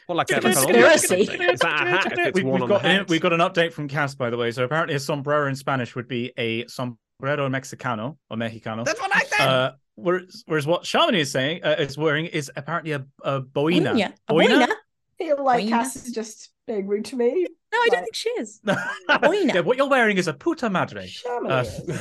Well, 0.09 0.17
like 0.19 0.31
a, 0.31 0.37
It's 0.37 0.45
a 0.47 0.49
a 0.51 0.53
conspiracy. 0.53 1.21
Is 1.23 1.61
that 1.61 1.87
a 1.87 1.91
hat 1.91 2.13
if 2.13 2.19
it's 2.19 2.37
We've, 2.37 2.47
we've 2.47 2.69
got 2.69 2.85
an, 2.85 3.07
we've 3.09 3.21
got 3.21 3.33
an 3.33 3.41
update 3.41 3.73
from 3.73 3.89
Cass, 3.89 4.15
by 4.15 4.31
the 4.31 4.37
way. 4.37 4.53
So 4.53 4.63
apparently, 4.63 4.95
a 4.95 5.01
sombrero 5.01 5.49
in 5.49 5.57
Spanish 5.57 5.97
would 5.97 6.07
be 6.07 6.33
a 6.37 6.65
sombrero 6.69 7.49
mexicano 7.49 8.19
or 8.31 8.37
mexicano. 8.37 8.85
That's 8.85 9.01
what 9.01 9.11
I 9.15 9.21
said. 9.25 9.41
Uh, 9.49 9.73
whereas, 9.97 10.43
whereas 10.47 10.67
what 10.67 10.83
Shamini 10.85 11.19
is 11.21 11.31
saying 11.31 11.65
uh, 11.65 11.77
is 11.79 11.97
wearing 11.99 12.27
is 12.27 12.51
apparently 12.57 12.93
a, 12.93 13.05
a 13.23 13.41
boina. 13.43 13.93
Boina. 13.95 14.13
A 14.29 14.33
Boina? 14.33 14.49
boina? 14.49 14.69
I 14.69 15.25
feel 15.25 15.45
like 15.45 15.65
Boina. 15.65 15.69
Cass 15.71 15.97
is 15.97 16.13
just 16.13 16.51
being 16.67 16.87
rude 16.87 17.05
to 17.07 17.17
me. 17.17 17.47
No, 17.73 17.79
I 17.79 17.89
don't 17.91 18.03
think 18.03 18.15
she 18.15 18.29
is. 18.31 18.61
yeah, 18.67 19.61
what 19.61 19.77
you're 19.77 19.89
wearing 19.89 20.19
is 20.19 20.29
a 20.29 20.35
puta 20.35 20.69
madre. 20.71 21.07
Shamini 21.07 21.99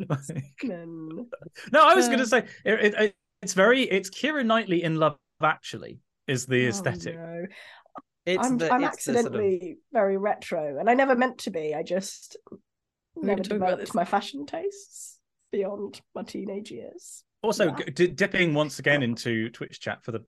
Uh, 0.00 0.06
no, 1.72 1.80
I 1.82 1.94
was 1.94 2.06
Uh. 2.06 2.08
going 2.08 2.18
to 2.18 2.26
say 2.26 2.38
it, 2.64 2.94
it, 2.94 3.16
it's 3.42 3.54
very 3.54 3.82
it's 3.82 4.10
Keira 4.10 4.44
Knightley 4.44 4.82
in 4.82 4.96
Love 4.96 5.16
Actually 5.42 6.00
is 6.26 6.46
the 6.46 6.64
Oh, 6.66 6.68
aesthetic. 6.68 7.16
no. 7.16 7.44
it's 8.24 8.46
I'm, 8.46 8.56
the, 8.58 8.72
I'm 8.72 8.84
it's 8.84 9.04
the 9.04 9.12
sort 9.12 9.16
of- 9.26 9.32
accidentally 9.34 9.76
very 9.92 10.16
retro, 10.16 10.78
and 10.78 10.88
I 10.88 10.94
never 10.94 11.14
meant 11.14 11.38
to 11.38 11.50
be. 11.50 11.74
I 11.74 11.82
just 11.82 12.36
never 13.16 13.42
can 13.42 13.44
talk 13.50 13.56
about 13.56 13.66
developed 13.66 13.80
this. 13.88 13.94
my 13.94 14.04
fashion 14.04 14.46
tastes 14.46 15.13
beyond 15.58 16.00
my 16.14 16.22
teenage 16.22 16.70
years. 16.70 17.24
Also, 17.42 17.66
Yeah. 17.66 17.76
g- 17.76 17.90
di- 17.92 18.06
dipping 18.08 18.54
once 18.54 18.78
again 18.78 19.02
into 19.02 19.50
Twitch 19.50 19.78
chat 19.80 20.02
for 20.04 20.12
the 20.12 20.20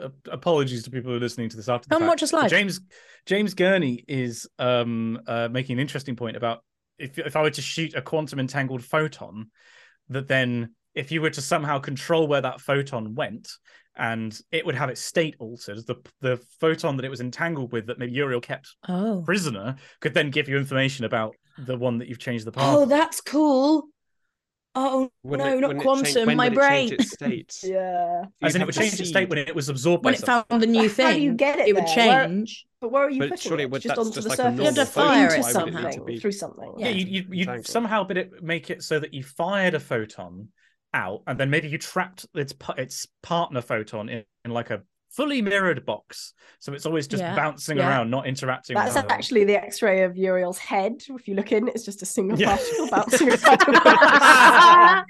uh, 0.00 0.08
apologies 0.30 0.82
to 0.84 0.90
people 0.90 1.10
who 1.10 1.18
are 1.18 1.20
listening 1.20 1.50
to 1.50 1.56
this 1.56 1.68
after 1.68 1.86
the 1.86 1.94
Come 1.94 2.02
fact. 2.02 2.08
watch 2.08 2.22
us 2.22 2.32
live. 2.32 2.50
James 2.50 2.80
James 3.26 3.52
Gurney 3.54 4.02
is 4.08 4.48
um 4.58 5.20
uh, 5.26 5.48
making 5.50 5.74
an 5.74 5.80
interesting 5.80 6.16
point 6.16 6.36
about 6.36 6.64
if 6.98 7.18
if 7.18 7.36
I 7.36 7.42
were 7.42 7.50
to 7.50 7.62
shoot 7.62 7.94
a 7.94 8.00
quantum 8.02 8.40
entangled 8.40 8.82
photon, 8.82 9.50
that 10.08 10.28
then 10.28 10.74
if 10.94 11.12
you 11.12 11.20
were 11.20 11.30
to 11.30 11.42
somehow 11.42 11.78
control 11.78 12.26
where 12.26 12.40
that 12.40 12.60
photon 12.62 13.14
went 13.14 13.48
and 13.94 14.38
it 14.50 14.64
would 14.64 14.74
have 14.76 14.88
its 14.88 15.02
state 15.02 15.36
altered, 15.38 15.86
the 15.86 15.96
the 16.22 16.40
photon 16.58 16.96
that 16.96 17.04
it 17.04 17.10
was 17.10 17.20
entangled 17.20 17.70
with 17.72 17.86
that 17.88 17.98
maybe 17.98 18.12
Uriel 18.12 18.40
kept 18.40 18.74
Oh. 18.88 19.22
prisoner 19.26 19.76
could 20.00 20.14
then 20.14 20.30
give 20.30 20.48
you 20.48 20.56
information 20.56 21.04
about 21.04 21.34
the 21.58 21.76
one 21.76 21.98
that 21.98 22.08
you've 22.08 22.18
changed 22.18 22.46
the 22.46 22.52
path. 22.52 22.74
Oh, 22.74 22.86
that's 22.86 23.20
cool. 23.20 23.88
Oh 24.74 25.10
Wouldn't 25.22 25.46
no, 25.48 25.56
it- 25.56 25.60
not 25.60 25.68
wouldn't 25.76 25.82
it 25.82 25.84
change- 25.84 26.12
quantum. 26.14 26.26
when 26.28 26.36
my 26.38 26.48
would 26.48 26.58
it 26.58 26.60
change 26.68 26.90
brain. 26.90 27.00
its 27.00 27.12
state? 27.12 27.58
Yeah, 27.72 28.24
As 28.40 28.54
in, 28.54 28.62
it 28.62 28.64
would 28.64 28.74
change 28.74 28.98
its 28.98 29.08
state 29.10 29.28
when 29.28 29.38
it 29.38 29.54
was 29.54 29.68
absorbed 29.68 30.04
when 30.04 30.14
by 30.14 30.16
it 30.18 30.20
something. 30.24 30.46
found 30.48 30.62
the 30.62 30.66
new 30.66 30.88
thing, 30.88 31.06
how 31.06 31.12
do 31.12 31.20
you 31.20 31.34
get 31.34 31.58
it 31.58 31.68
it 31.68 31.74
would 31.74 31.86
there? 31.86 32.06
Where- 32.08 32.26
change. 32.28 32.66
but 32.80 32.90
where 32.90 33.02
are 33.04 33.10
you 33.10 33.18
But 33.18 33.30
putting 33.30 33.48
surely 33.50 33.62
it? 33.64 33.70
would- 33.70 33.82
just 33.82 33.98
onto 33.98 34.12
just 34.12 34.22
the 34.24 34.28
like 34.30 34.36
surface? 34.38 34.58
You 34.58 34.64
have 34.64 34.74
to 34.76 34.86
fire 34.86 35.26
it 35.26 35.30
Why 35.30 35.36
would 35.36 35.52
somehow. 35.52 35.82
need 35.88 35.92
to 35.92 36.04
be- 36.04 36.18
through 36.20 36.32
something. 36.32 36.72
Yeah, 36.78 36.88
Yeah. 36.88 36.94
you 36.94 37.06
you 37.06 37.24
you 37.30 37.40
Entangled. 37.42 37.66
somehow 37.66 38.04
bit 38.04 38.16
it 38.16 38.42
make 38.42 38.70
it 38.70 38.82
so 38.82 38.98
that 38.98 39.12
you 39.12 39.22
fired 39.22 39.74
a 39.74 39.80
photon 39.80 40.48
out, 40.94 41.22
and 41.26 41.38
then 41.38 41.50
maybe 41.50 41.68
you 41.68 41.78
trapped 41.78 42.26
its 42.34 42.54
its 42.78 43.06
partner 43.22 43.60
photon 43.60 44.08
in, 44.08 44.24
in 44.44 44.50
like 44.52 44.70
a 44.70 44.82
fully 45.14 45.42
mirrored 45.42 45.84
box, 45.84 46.32
so 46.58 46.72
it's 46.72 46.86
always 46.86 47.06
just 47.06 47.22
Yeah, 47.22 47.36
bouncing 47.36 47.76
yeah. 47.78 47.88
around, 47.88 48.10
not 48.10 48.26
interacting. 48.26 48.74
That's 48.76 48.94
with 48.94 49.10
actually 49.10 49.44
the 49.44 49.62
X-ray 49.62 50.02
of 50.02 50.16
Uriel's 50.16 50.58
head. 50.58 51.02
If 51.08 51.28
you 51.28 51.34
look 51.34 51.52
in, 51.52 51.68
it's 51.68 51.84
just 51.84 52.02
a 52.02 52.06
single 52.06 52.38
Yeah. 52.38 52.56
particle 52.56 52.88
bouncing 52.90 53.28
around. 53.30 55.04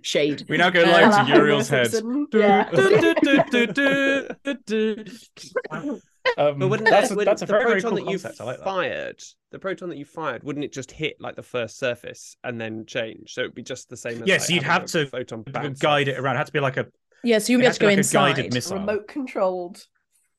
Shade. 0.02 0.44
We 0.48 0.56
now 0.56 0.70
go 0.70 0.82
Uh, 0.82 0.86
live 0.86 1.14
Hello, 1.14 1.26
to 1.26 1.32
Uriel's 1.40 1.68
head. 1.68 1.92
Um, 6.38 6.60
But 6.60 6.68
wouldn't 6.68 6.88
that's 6.88 7.08
that, 7.08 7.18
a, 7.20 7.24
that's 7.24 7.42
a 7.42 7.46
the 7.46 7.52
very, 7.52 7.64
very 7.64 7.80
proton 7.80 7.96
cool 7.98 8.06
that 8.06 8.12
you 8.12 8.18
concept. 8.18 8.40
I 8.40 8.44
like 8.44 8.58
that. 8.58 8.64
fired, 8.64 9.20
the 9.50 9.58
proton 9.58 9.88
that 9.88 9.98
you 9.98 10.04
fired, 10.04 10.44
wouldn't 10.44 10.64
it 10.64 10.72
just 10.72 10.92
hit 10.92 11.16
like 11.20 11.34
the 11.34 11.42
first 11.42 11.80
surface 11.80 12.36
and 12.44 12.60
then 12.60 12.86
change? 12.86 13.34
So 13.34 13.40
it'd 13.40 13.56
be 13.56 13.62
just 13.64 13.88
the 13.88 13.96
same 13.96 14.22
as 14.22 14.28
Yes, 14.28 14.42
like, 14.48 14.54
you'd 14.54 14.62
have 14.62 14.84
to 14.86 15.04
photon 15.06 15.42
guide 15.80 16.08
off. 16.08 16.14
it 16.14 16.18
around. 16.20 16.36
It 16.36 16.38
had 16.38 16.46
to 16.46 16.52
be 16.52 16.60
like 16.60 16.76
a 16.76 16.86
Yeah, 17.24 17.38
so 17.38 17.52
you'll 17.52 17.60
be 17.60 17.66
able 17.66 17.74
to 17.74 17.80
go 17.80 17.86
be 17.86 17.90
like 17.90 17.96
a 17.96 18.00
inside. 18.00 18.36
guided 18.36 18.54
missile. 18.54 18.78
Remote 18.78 19.08
controlled 19.08 19.84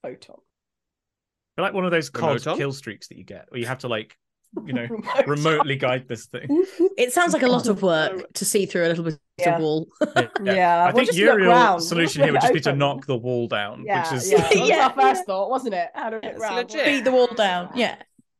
photon. 0.01 0.37
like 1.57 1.73
one 1.73 1.85
of 1.85 1.91
those 1.91 2.09
COD 2.09 2.41
kill 2.57 2.73
streaks 2.73 3.07
that 3.07 3.17
you 3.17 3.23
get, 3.23 3.45
where 3.49 3.59
you 3.59 3.67
have 3.67 3.79
to 3.79 3.87
like, 3.87 4.17
you 4.65 4.73
know, 4.73 4.87
Remote 4.89 5.27
remotely 5.27 5.75
guide 5.77 6.07
this 6.07 6.25
thing. 6.27 6.65
It 6.97 7.11
sounds 7.11 7.33
like 7.33 7.41
a 7.43 7.47
lot 7.47 7.67
of 7.67 7.81
work 7.81 8.31
to 8.33 8.45
see 8.45 8.65
through 8.67 8.85
a 8.85 8.89
little 8.89 9.03
bit 9.03 9.17
Yeah. 9.39 9.55
of 9.55 9.61
wall. 9.61 9.87
Yeah, 10.43 10.83
I 10.83 10.85
we'll 10.87 10.93
think 11.05 11.07
just 11.07 11.19
look 11.19 11.39
Uriel's 11.39 11.87
solution 11.87 12.23
here 12.23 12.33
would 12.33 12.41
leave 12.41 12.41
just 12.41 12.51
it 12.51 12.53
be 12.65 12.71
to 12.71 12.75
knock 12.75 13.05
the 13.07 13.17
wall 13.17 13.47
down, 13.47 13.83
Yeah, 13.85 14.03
which 14.03 14.13
is 14.21 14.31
yeah. 14.31 14.37
That 14.41 14.59
was 14.59 14.69
Yeah. 14.69 14.83
our 14.87 14.93
first 14.93 15.25
thought, 15.25 15.49
wasn't 15.49 15.73
it? 15.75 15.89
How 15.95 16.09
to 16.11 16.19
It's 16.23 16.39
round. 16.39 16.67
Beat 16.67 17.03
the 17.03 17.11
wall 17.11 17.27
down. 17.27 17.69
Yeah. 17.75 17.95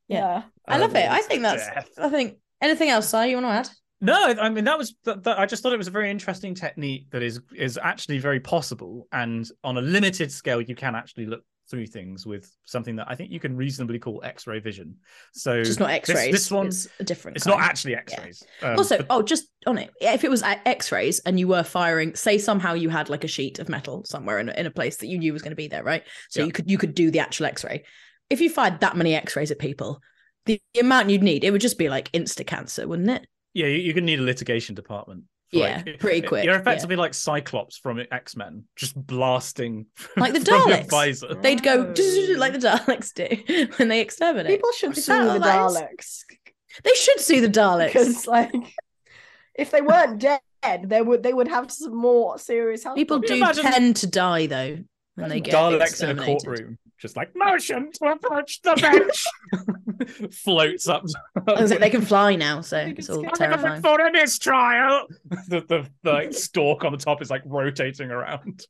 Yeah. 0.08 0.20
Yeah. 0.20 0.44
I 0.68 0.78
love 0.78 0.96
it. 0.96 1.10
I 1.10 1.22
think 1.22 1.42
that's 1.42 1.66
death. 1.66 1.90
I 1.98 2.10
think 2.10 2.38
anything 2.62 2.90
else, 2.90 3.10
Si, 3.10 3.30
you 3.30 3.36
want 3.42 3.48
to 3.48 3.52
add? 3.52 3.70
No, 4.04 4.36
I 4.40 4.50
mean 4.50 4.66
that 4.66 4.78
was 4.78 4.96
that, 5.06 5.24
that, 5.24 5.40
I 5.40 5.46
just 5.46 5.64
thought 5.64 5.74
it 5.74 5.78
was 5.78 5.88
a 5.88 5.92
very 5.92 6.12
interesting 6.12 6.54
technique 6.54 7.10
that 7.12 7.24
is 7.24 7.40
is 7.56 7.80
actually 7.82 8.20
very 8.20 8.40
possible, 8.40 9.08
and 9.12 9.50
on 9.64 9.78
a 9.78 9.82
limited 9.82 10.32
scale, 10.32 10.62
you 10.62 10.76
can 10.76 10.94
actually 10.94 11.26
look 11.26 11.42
through 11.70 11.88
things 11.88 12.26
with 12.26 12.52
something 12.66 12.98
that 12.98 13.08
I 13.10 13.16
think 13.16 13.32
you 13.32 13.40
can 13.40 13.56
reasonably 13.56 13.98
call 13.98 14.22
X-ray 14.24 14.60
vision. 14.60 14.98
So 15.32 15.64
Just 15.64 15.80
not 15.80 15.92
X-rays. 15.92 16.34
This, 16.34 16.52
one, 16.52 16.68
it's 16.68 16.90
a 17.00 17.06
different. 17.06 17.38
it's 17.38 17.46
kind. 17.46 17.58
not 17.58 17.66
actually 17.66 17.96
X-rays. 17.96 18.44
Um, 18.62 18.78
also, 18.78 18.98
but- 18.98 19.08
oh, 19.10 19.22
just 19.22 19.46
on 19.66 19.78
it. 19.78 19.90
If 20.02 20.26
it 20.26 20.30
was 20.30 20.44
X-rays 20.44 21.20
and 21.20 21.40
you 21.40 21.48
were 21.48 21.64
firing, 21.64 22.16
say 22.16 22.38
somehow 22.38 22.74
you 22.74 22.90
had 22.90 23.10
like 23.10 23.24
a 23.24 23.30
sheet 23.30 23.60
of 23.60 23.70
metal 23.70 24.04
somewhere 24.06 24.40
in 24.40 24.50
a, 24.50 24.52
in 24.54 24.66
a 24.66 24.72
place 24.72 24.98
that 24.98 25.08
you 25.08 25.18
knew 25.18 25.32
was 25.32 25.42
going 25.42 25.54
to 25.54 25.56
be 25.56 25.70
there, 25.70 25.84
right? 25.84 26.04
So 26.30 26.42
Yeah. 26.42 26.48
you 26.48 26.52
could 26.52 26.70
you 26.70 26.78
could 26.78 26.94
do 26.94 27.10
the 27.10 27.20
actual 27.20 27.46
X-ray. 27.46 27.86
If 28.30 28.42
you 28.42 28.50
fired 28.50 28.82
that 28.82 28.98
many 28.98 29.16
X-rays 29.16 29.50
at 29.50 29.58
people, 29.58 30.02
the, 30.46 30.60
the 30.74 30.82
amount 30.82 31.10
you'd 31.10 31.24
need, 31.24 31.46
it 31.46 31.52
would 31.52 31.62
just 31.62 31.78
be 31.78 31.88
like 31.88 32.12
insta 32.12 32.46
cancer, 32.46 32.86
wouldn't 32.88 33.10
it? 33.10 33.26
Yeah, 33.54 33.68
you, 33.68 33.78
you're 33.78 33.94
gonna 33.94 34.06
need 34.06 34.20
a 34.20 34.24
litigation 34.24 34.76
department. 34.76 35.24
for, 35.52 35.58
Yeah, 35.58 35.84
pretty 36.00 36.22
quick, 36.28 36.44
You're 36.46 36.56
yeah. 36.56 36.60
effectively 36.62 36.96
like 36.96 37.14
Cyclops 37.14 37.78
from 37.78 38.02
X 38.12 38.36
Men, 38.36 38.64
just 38.76 38.96
blasting 38.96 39.86
Like 40.18 40.34
the 40.34 40.40
from 40.42 40.62
Daleks. 40.62 40.90
visor. 40.90 41.34
They'd 41.36 41.62
go 41.64 41.76
like 42.38 42.54
the 42.54 42.60
Daleks 42.60 43.14
do 43.14 43.68
when 43.78 43.88
they 43.90 44.02
exterminate. 44.02 44.52
People 44.52 44.72
should 44.78 44.98
Is 44.98 45.06
sue 45.06 45.14
the 45.26 45.38
nice? 45.40 45.78
Daleks 45.78 46.20
They 46.84 46.94
should 46.96 47.20
sue 47.20 47.42
the 47.42 47.48
Daleks. 47.50 47.88
because, 47.94 48.28
like, 48.28 48.52
if 49.56 49.70
they 49.72 49.82
weren't 49.82 50.20
dead, 50.20 50.40
they 50.90 51.02
would 51.02 51.22
they 51.22 51.34
would 51.34 51.48
have 51.48 51.72
some 51.72 51.96
more 51.96 52.40
serious 52.40 52.84
health. 52.84 52.96
People 52.96 53.20
Can 53.20 53.28
do 53.28 53.36
you 53.36 53.44
imagine- 53.44 53.64
tend 53.64 53.96
to 53.98 54.08
die 54.08 54.48
though 54.48 54.80
when 55.16 55.30
they 55.30 55.40
get 55.42 55.54
Daleks 55.54 56.02
in 56.04 56.18
a 56.18 56.24
courtroom, 56.26 56.80
just 57.04 57.18
like 57.18 57.36
motion 57.36 57.92
to 57.92 58.06
approach 58.06 58.62
the 58.62 58.74
bench, 58.76 60.32
floats 60.34 60.88
up. 60.88 61.04
I 61.48 61.62
was 61.62 61.70
like, 61.70 61.82
they 61.82 61.90
can 61.90 62.02
fly 62.02 62.38
now, 62.38 62.62
so 62.62 62.78
think 62.78 62.98
it's 62.98 63.10
it's 63.10 63.18
all 63.18 63.24
good. 63.24 63.34
terrifying. 63.34 63.82
for 63.82 64.00
a 64.00 64.10
mistrial. 64.10 65.08
The, 65.50 65.60
the, 65.68 65.86
the 66.04 66.12
like, 66.12 66.34
stalk 66.34 66.86
on 66.86 66.94
the 66.94 66.98
top 66.98 67.22
is 67.22 67.30
like 67.30 67.42
rotating 67.46 68.10
around. 68.10 68.66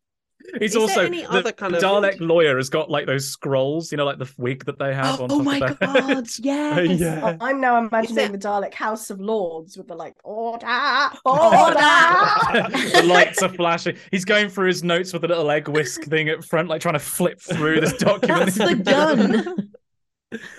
He's 0.60 0.69
Is 0.69 0.73
there 0.73 0.82
also 0.82 1.06
any 1.06 1.21
the, 1.23 1.32
other 1.32 1.51
kind 1.51 1.73
the 1.73 1.77
of- 1.77 1.84
Dalek 1.84 2.19
lawyer 2.19 2.58
has 2.58 2.69
got 2.69 2.89
like 2.89 3.06
those 3.08 3.27
scrolls, 3.27 3.91
you 3.91 3.97
know, 3.97 4.06
like 4.06 4.19
the 4.19 4.32
wig 4.38 4.65
that 4.65 4.77
they 4.77 4.93
have 4.93 5.19
Oh, 5.19 5.23
on 5.23 5.32
oh 5.32 5.38
top 5.38 5.39
oh 5.39 5.43
my 5.43 5.58
of 5.60 5.79
god, 5.79 6.03
head. 6.03 6.27
yes. 6.39 6.99
yeah. 6.99 7.38
Oh, 7.39 7.45
I'm 7.45 7.60
now 7.62 7.77
imagining 7.86 8.15
there- 8.15 8.27
the 8.29 8.38
Dalek 8.38 8.73
House 8.73 9.10
of 9.10 9.19
Lords 9.19 9.77
with 9.77 9.88
the 9.88 9.95
like 9.95 10.15
order, 10.23 10.65
Oh, 10.67 11.10
order. 11.65 12.69
the 12.91 13.03
lights 13.08 13.41
are 13.41 13.49
flashing. 13.49 13.95
He's 14.12 14.25
going 14.25 14.49
through 14.49 14.67
his 14.67 14.84
notes 14.84 15.13
with 15.13 15.23
a 15.23 15.27
little 15.27 15.49
egg 15.49 15.67
whisk 15.67 16.03
thing 16.03 16.29
at 16.29 16.43
front, 16.43 16.69
like 16.69 16.82
trying 16.82 16.93
to 16.95 16.99
flip 16.99 17.39
through 17.41 17.79
this 17.82 17.93
document. 17.93 18.53
That's 18.53 18.58
the 18.58 18.75
gun. 18.75 19.73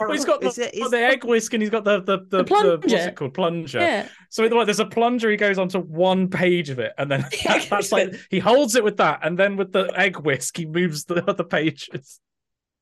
Well, 0.00 0.12
he's 0.12 0.24
got 0.24 0.40
the, 0.40 0.48
Is 0.48 0.58
it- 0.58 0.74
is- 0.74 0.90
the 0.90 0.98
egg 0.98 1.24
whisk 1.24 1.52
and 1.54 1.62
he's 1.62 1.70
got 1.70 1.84
the 1.84 2.00
the, 2.00 2.18
the, 2.28 2.38
The 2.38 2.44
plunger. 2.44 2.76
what's 2.78 2.92
it 2.92 3.16
called 3.16 3.34
plunger. 3.34 3.78
Yeah. 3.80 4.08
So 4.30 4.48
what, 4.48 4.64
there's 4.66 4.80
a 4.80 4.87
plunger. 4.87 5.30
He 5.30 5.37
goes 5.37 5.58
onto 5.58 5.78
one 5.80 6.28
page 6.28 6.70
of 6.70 6.78
it, 6.78 6.92
and 6.98 7.10
then 7.10 7.20
that- 7.44 7.66
that's 7.70 7.92
like 7.92 8.14
he 8.30 8.38
holds 8.38 8.74
it 8.76 8.84
with 8.84 8.96
that, 8.98 9.20
and 9.22 9.38
then 9.38 9.56
with 9.56 9.72
the 9.72 9.92
egg 9.96 10.18
whisk, 10.18 10.56
he 10.56 10.66
moves 10.66 11.04
the 11.04 11.24
other 11.28 11.44
pages. 11.44 12.20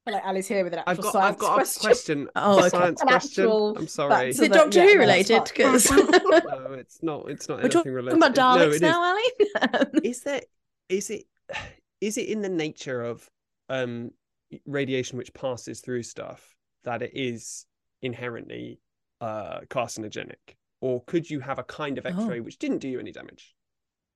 like 0.07 0.25
Ali's 0.25 0.49
here 0.49 0.65
with 0.65 0.73
an 0.73 0.81
actual 0.81 0.91
I've 0.91 1.01
got, 1.03 1.13
science 1.13 1.35
I've 1.35 1.39
got 1.39 1.55
question. 1.55 1.83
a 1.83 1.87
question. 1.87 2.29
Oh, 2.37 2.55
a 2.57 2.59
okay. 2.61 2.69
science 2.71 3.01
An 3.03 3.07
question. 3.09 3.45
actual 3.45 3.77
I'm 3.79 3.87
sorry. 3.87 4.29
Is 4.31 4.41
it 4.41 4.51
that- 4.51 4.57
Doctor 4.59 4.85
yeah, 4.85 4.93
Who 4.95 4.99
related? 4.99 5.45
Because 5.45 5.91
no, 5.91 6.73
it's 6.73 7.03
not. 7.03 7.31
It's 7.31 7.49
not 7.49 7.57
we're 7.59 7.61
anything 7.61 7.71
talking 7.71 7.93
related. 7.93 8.17
about 8.19 8.37
No, 8.37 8.43
Daleks 8.43 8.67
it 8.69 8.75
is. 8.75 8.81
now, 8.81 9.03
Ali. 9.03 10.01
is 10.03 10.21
there 10.23 10.41
is 10.89 11.11
it 11.11 11.25
is 12.01 12.19
it 12.19 12.29
in 12.29 12.43
the 12.43 12.49
nature 12.49 13.03
of 13.03 13.29
um 13.69 14.11
radiation 14.67 15.17
which 15.19 15.33
passes 15.33 15.81
through 15.81 16.03
stuff 16.03 16.55
that 16.85 17.03
it 17.03 17.13
is 17.15 17.67
inherently 18.03 18.81
uh 19.21 19.61
carcinogenic 19.71 20.57
or 20.81 21.03
could 21.05 21.29
you 21.31 21.39
have 21.41 21.59
a 21.59 21.65
kind 21.65 21.97
of 21.99 22.05
Oh. 22.07 22.09
x-ray 22.11 22.41
which 22.41 22.59
didn't 22.59 22.79
do 22.79 22.89
you 22.89 22.99
any 22.99 23.13
damage 23.13 23.55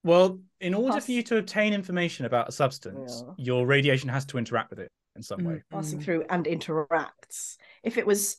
Well, 0.05 0.41
in 0.61 0.75
order 0.75 0.95
Pass- 0.95 1.07
for 1.07 1.13
you 1.13 1.23
to 1.25 1.39
obtain 1.39 1.73
information 1.73 2.27
about 2.27 2.49
a 2.49 2.53
substance, 2.53 3.25
Yeah. 3.27 3.35
your 3.39 3.67
radiation 3.67 4.09
has 4.09 4.25
to 4.27 4.39
interact 4.39 4.71
with 4.71 4.79
it 4.81 4.91
in 5.17 5.23
some 5.23 5.43
way. 5.45 5.63
passing 5.71 5.99
Mm. 5.99 6.05
through 6.05 6.25
and 6.31 6.47
interacts. 6.47 7.57
If 7.83 7.99
it 7.99 8.07
was, 8.07 8.37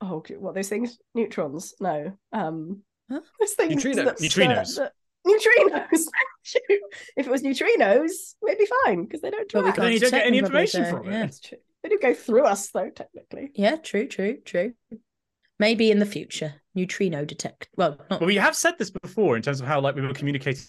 oh, 0.00 0.16
okay, 0.18 0.36
what 0.36 0.54
those 0.54 0.68
things? 0.68 0.98
Neutrons? 1.14 1.74
No. 1.80 2.16
Um, 2.32 2.84
Huh? 3.10 3.20
those 3.40 3.54
things 3.54 3.82
Neutrinos. 3.82 4.04
that- 4.04 4.18
Neutrinos. 4.18 4.76
that- 4.76 4.92
neutrinos. 5.26 6.06
If 7.16 7.26
it 7.26 7.30
was 7.30 7.42
neutrinos, 7.42 8.34
we'd 8.42 8.58
be 8.58 8.68
fine 8.84 9.04
because 9.04 9.20
they 9.22 9.30
don't 9.30 9.50
But 9.52 9.62
we 9.64 9.70
interact. 9.70 9.76
But 9.78 9.82
then 9.82 9.92
you 9.92 10.00
don't 10.00 10.10
get 10.10 10.26
any 10.26 10.38
information 10.38 10.84
from 10.86 11.08
it. 11.08 11.12
yeah. 11.12 11.20
That's 11.20 11.40
true. 11.40 11.58
They 11.82 11.88
do 11.88 11.98
go 12.00 12.14
through 12.14 12.44
us 12.44 12.68
though, 12.70 12.90
technically. 12.90 13.50
Yeah, 13.54 13.76
true, 13.76 14.06
true, 14.06 14.38
true. 14.44 14.74
Maybe 15.58 15.90
in 15.90 15.98
the 15.98 16.06
future, 16.06 16.54
neutrino 16.74 17.24
detect. 17.24 17.68
Well, 17.76 17.98
not. 18.10 18.20
But 18.20 18.26
we 18.26 18.36
have 18.36 18.56
said 18.56 18.78
this 18.78 18.90
before 18.90 19.36
in 19.36 19.42
terms 19.42 19.60
of 19.60 19.66
how 19.66 19.80
like 19.80 19.94
we 19.94 20.02
were 20.02 20.12
communicating 20.12 20.62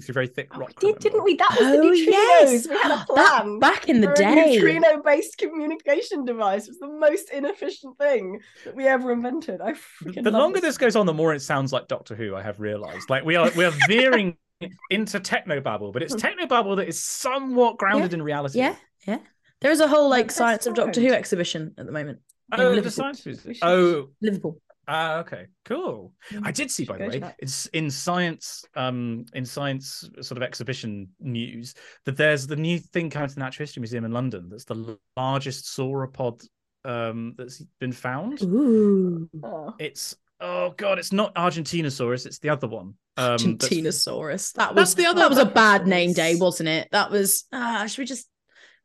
through 0.00 0.14
very 0.14 0.26
thick 0.26 0.48
Oh, 0.54 0.58
rock. 0.60 0.72
we 0.82 0.92
did, 0.92 1.00
didn't 1.02 1.22
we? 1.22 1.36
That 1.36 1.50
was 1.50 1.68
the 1.68 1.78
Oh, 1.78 1.90
neutrinos. 1.90 2.06
yes. 2.06 2.68
We 2.68 2.74
had 2.76 2.90
a 2.92 2.94
ah, 2.94 3.04
That- 3.14 3.42
plan. 3.42 3.58
back 3.58 3.88
in 3.88 4.00
the 4.00 4.06
day. 4.14 4.32
a 4.32 4.46
neutrino-based 4.54 5.36
communication 5.38 6.24
device. 6.24 6.66
Was 6.66 6.78
the 6.78 6.88
most 6.88 7.30
inefficient 7.30 7.98
thing 7.98 8.40
that 8.64 8.74
we 8.74 8.86
ever 8.86 9.12
invented. 9.12 9.60
I 9.60 9.72
freaking 9.74 10.24
The 10.24 10.30
love 10.30 10.40
longer 10.40 10.60
this 10.60 10.78
goes 10.78 10.96
on, 10.96 11.06
the 11.06 11.12
more 11.12 11.34
it 11.34 11.42
sounds 11.42 11.72
like 11.72 11.88
Doctor 11.88 12.14
Who. 12.14 12.34
I 12.34 12.42
have 12.42 12.58
realised. 12.58 13.10
Like 13.10 13.24
we 13.24 13.36
are 13.36 13.50
we 13.54 13.64
are 13.64 13.72
veering 13.86 14.36
into 14.90 15.20
techno 15.20 15.60
technobabble, 15.60 15.92
but 15.92 16.02
it's 16.02 16.14
techno 16.14 16.46
technobabble 16.46 16.76
that 16.76 16.88
is 16.88 17.00
somewhat 17.02 17.76
grounded 17.76 18.14
in 18.14 18.22
reality. 18.22 18.58
Yeah, 18.60 18.76
yeah. 19.06 19.18
There 19.62 19.70
is 19.70 19.80
a 19.80 19.88
whole 19.88 20.08
like 20.10 20.26
that's 20.26 20.36
science 20.36 20.66
of 20.66 20.74
Doctor. 20.74 21.00
Who 21.00 21.12
exhibition 21.12 21.74
at 21.78 21.86
the 21.86 21.92
moment. 21.92 22.18
Oh, 22.52 22.56
the 22.56 22.70
Liverpool. 22.70 22.90
science 22.90 23.24
We 23.24 23.32
museum. 23.32 23.56
Oh, 23.62 24.08
Liverpool. 24.20 24.60
ah, 24.86 25.18
okay, 25.20 25.46
cool. 25.64 26.12
I 26.42 26.50
did 26.52 26.70
see, 26.70 26.84
by 26.84 26.98
the 26.98 27.06
way, 27.06 27.34
it's 27.38 27.66
in 27.66 27.90
science, 27.90 28.64
um, 28.76 29.24
in 29.32 29.44
science 29.46 30.08
sort 30.20 30.36
of 30.36 30.42
exhibition 30.42 31.08
news 31.20 31.74
that 32.04 32.16
there's 32.16 32.46
the 32.46 32.56
new 32.56 32.78
thing 32.78 33.08
coming 33.08 33.28
to 33.28 33.34
the 33.34 33.40
Natural 33.40 33.62
History 33.64 33.80
Museum 33.80 34.04
in 34.04 34.12
London. 34.12 34.48
That's 34.50 34.64
the 34.64 34.98
largest 35.16 35.64
sauropod 35.66 36.46
um, 36.84 37.34
that's 37.38 37.62
been 37.80 37.92
found. 37.92 38.42
Ooh. 38.42 39.30
Oh. 39.42 39.74
It's 39.78 40.14
oh 40.40 40.74
god, 40.76 40.98
it's 40.98 41.12
not 41.12 41.34
Argentinosaurus. 41.36 42.26
It's 42.26 42.40
the 42.40 42.50
other 42.50 42.66
one. 42.66 42.94
Um, 43.16 43.36
Argentinosaurus. 43.38 44.52
That 44.54 44.74
That's 44.74 44.90
was 44.90 44.94
the 44.96 45.06
other- 45.06 45.20
That 45.20 45.30
was 45.30 45.38
a 45.38 45.46
bad 45.46 45.86
name 45.86 46.12
day, 46.12 46.34
wasn't 46.34 46.68
it? 46.68 46.88
That 46.92 47.10
was. 47.10 47.44
Ah, 47.52 47.86
should 47.86 47.98
we 48.00 48.04
just? 48.04 48.28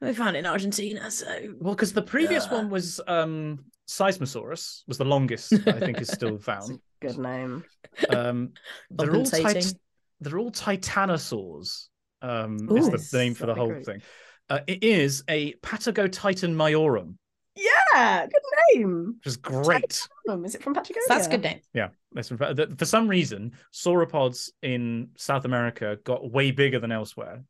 We 0.01 0.13
found 0.13 0.35
it 0.35 0.39
in 0.39 0.45
Argentina, 0.45 1.09
so 1.09 1.25
Well, 1.59 1.73
because 1.73 1.93
the 1.93 2.01
previous 2.03 2.45
Ugh. 2.45 2.51
one 2.53 2.69
was 2.69 3.01
um 3.07 3.65
Seismosaurus 3.87 4.83
was 4.87 4.97
the 4.97 5.05
longest 5.05 5.53
I 5.67 5.79
think 5.79 5.99
is 6.01 6.09
still 6.09 6.37
found. 6.51 6.79
Good 7.01 7.17
name. 7.17 7.63
Um, 8.09 8.51
they're 8.91 9.15
all 9.15 9.23
tit- 9.23 9.41
Compensating. 9.43 9.79
they're 10.21 10.37
all 10.39 10.51
titanosaurs. 10.51 11.87
Um, 12.21 12.57
is 12.75 12.89
the 13.11 13.17
name 13.17 13.33
for 13.35 13.45
the 13.45 13.53
whole 13.55 13.67
great. 13.69 13.85
thing. 13.85 14.01
Uh, 14.49 14.59
it 14.67 14.83
is 14.83 15.23
a 15.29 15.53
Patagotitan 15.55 16.53
mayorum, 16.55 17.15
Yeah, 17.55 18.25
good 18.25 18.41
name. 18.75 19.15
which 19.19 19.27
is 19.27 19.37
great. 19.37 20.07
Um, 20.29 20.43
Is 20.45 20.55
it 20.55 20.63
from 20.63 20.73
Patagonia? 20.73 21.03
that's 21.07 21.27
a 21.27 21.29
good 21.29 21.41
name. 21.43 21.59
Yeah, 21.73 21.89
that's 22.13 22.29
from- 22.29 22.75
for 22.77 22.85
some 22.85 23.07
reason 23.07 23.51
sauropods 23.73 24.49
in 24.63 25.09
South 25.17 25.45
America 25.45 25.97
got 26.03 26.29
way 26.31 26.51
bigger 26.51 26.79
than 26.79 26.91
elsewhere. 26.91 27.43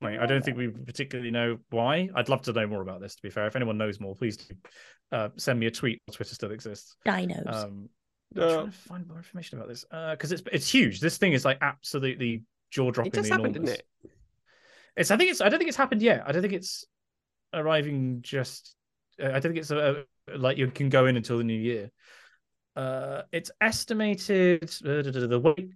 Like, 0.00 0.20
I 0.20 0.26
don't 0.26 0.44
think 0.44 0.56
we 0.56 0.68
particularly 0.68 1.30
know 1.32 1.58
why. 1.70 2.08
I'd 2.14 2.28
love 2.28 2.42
to 2.42 2.52
know 2.52 2.66
more 2.66 2.82
about 2.82 3.00
this. 3.00 3.16
To 3.16 3.22
be 3.22 3.30
fair, 3.30 3.46
if 3.48 3.56
anyone 3.56 3.78
knows 3.78 3.98
more, 3.98 4.14
please 4.14 4.36
do 4.36 4.54
uh, 5.10 5.28
send 5.36 5.58
me 5.58 5.66
a 5.66 5.70
tweet. 5.70 6.00
Twitter 6.12 6.34
still 6.34 6.52
exists. 6.52 6.96
Dinos. 7.06 7.46
Um, 7.52 7.88
I'm 8.36 8.42
Uh, 8.42 8.54
trying 8.54 8.66
to 8.66 8.72
find 8.72 9.06
more 9.08 9.16
information 9.16 9.58
about 9.58 9.68
this 9.68 9.84
because 9.90 10.30
it's 10.32 10.42
it's 10.52 10.70
huge. 10.70 11.00
This 11.00 11.18
thing 11.18 11.32
is 11.32 11.44
like 11.44 11.58
absolutely 11.62 12.44
jaw 12.70 12.90
dropping. 12.90 13.12
it 13.12 13.16
just 13.16 13.30
happened 13.30 13.56
enormous. 13.56 13.76
didn't 13.78 14.04
it 14.04 14.10
It's 14.96 15.10
I 15.10 15.16
think 15.16 15.30
it's 15.30 15.40
I 15.40 15.48
don't 15.48 15.58
think 15.58 15.68
it's 15.68 15.76
happened 15.76 16.02
yet. 16.02 16.22
I 16.26 16.32
don't 16.32 16.42
think 16.42 16.52
it's 16.54 16.84
arriving 17.54 18.20
just. 18.22 18.76
uh, 19.20 19.28
I 19.28 19.40
don't 19.40 19.52
think 19.52 19.56
it's 19.58 19.70
a, 19.70 20.04
like 20.36 20.58
you 20.58 20.70
can 20.70 20.90
go 20.90 21.06
in 21.06 21.16
until 21.16 21.38
the 21.38 21.44
new 21.44 21.58
year. 21.58 21.90
Uh, 22.76 23.22
it's 23.32 23.50
estimated 23.60 24.64
uh, 24.84 25.02
the- 25.02 25.10
the 25.10 25.26
the 25.26 25.40
weight 25.40 25.70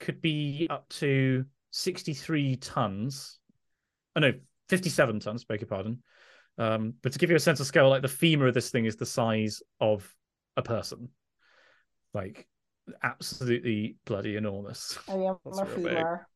could 0.00 0.20
be 0.20 0.66
up 0.70 0.88
to 0.88 1.44
sixty 1.72 2.14
three 2.14 2.54
tons. 2.56 3.40
Oh 4.14 4.20
no, 4.20 4.32
fifty 4.68 4.88
seven 4.88 5.18
tons. 5.18 5.44
Beg 5.44 5.60
your 5.62 5.68
pardon. 5.68 6.02
Um, 6.58 6.94
but 7.02 7.12
to 7.12 7.18
give 7.18 7.30
you 7.30 7.36
a 7.36 7.40
sense 7.40 7.58
of 7.60 7.66
scale, 7.66 7.88
like 7.88 8.02
the 8.02 8.08
femur 8.08 8.46
of 8.46 8.54
this 8.54 8.70
thing 8.70 8.84
is 8.84 8.94
the 8.96 9.06
size 9.06 9.62
of 9.80 10.08
a 10.56 10.62
person, 10.62 11.08
like 12.14 12.46
absolutely 13.02 13.96
bloody 14.04 14.36
enormous. 14.36 14.98
Oh, 15.08 15.20
yeah, 15.22 15.32
That's 15.44 15.56
my 15.58 15.64
real 15.64 15.76
femur. 15.76 16.26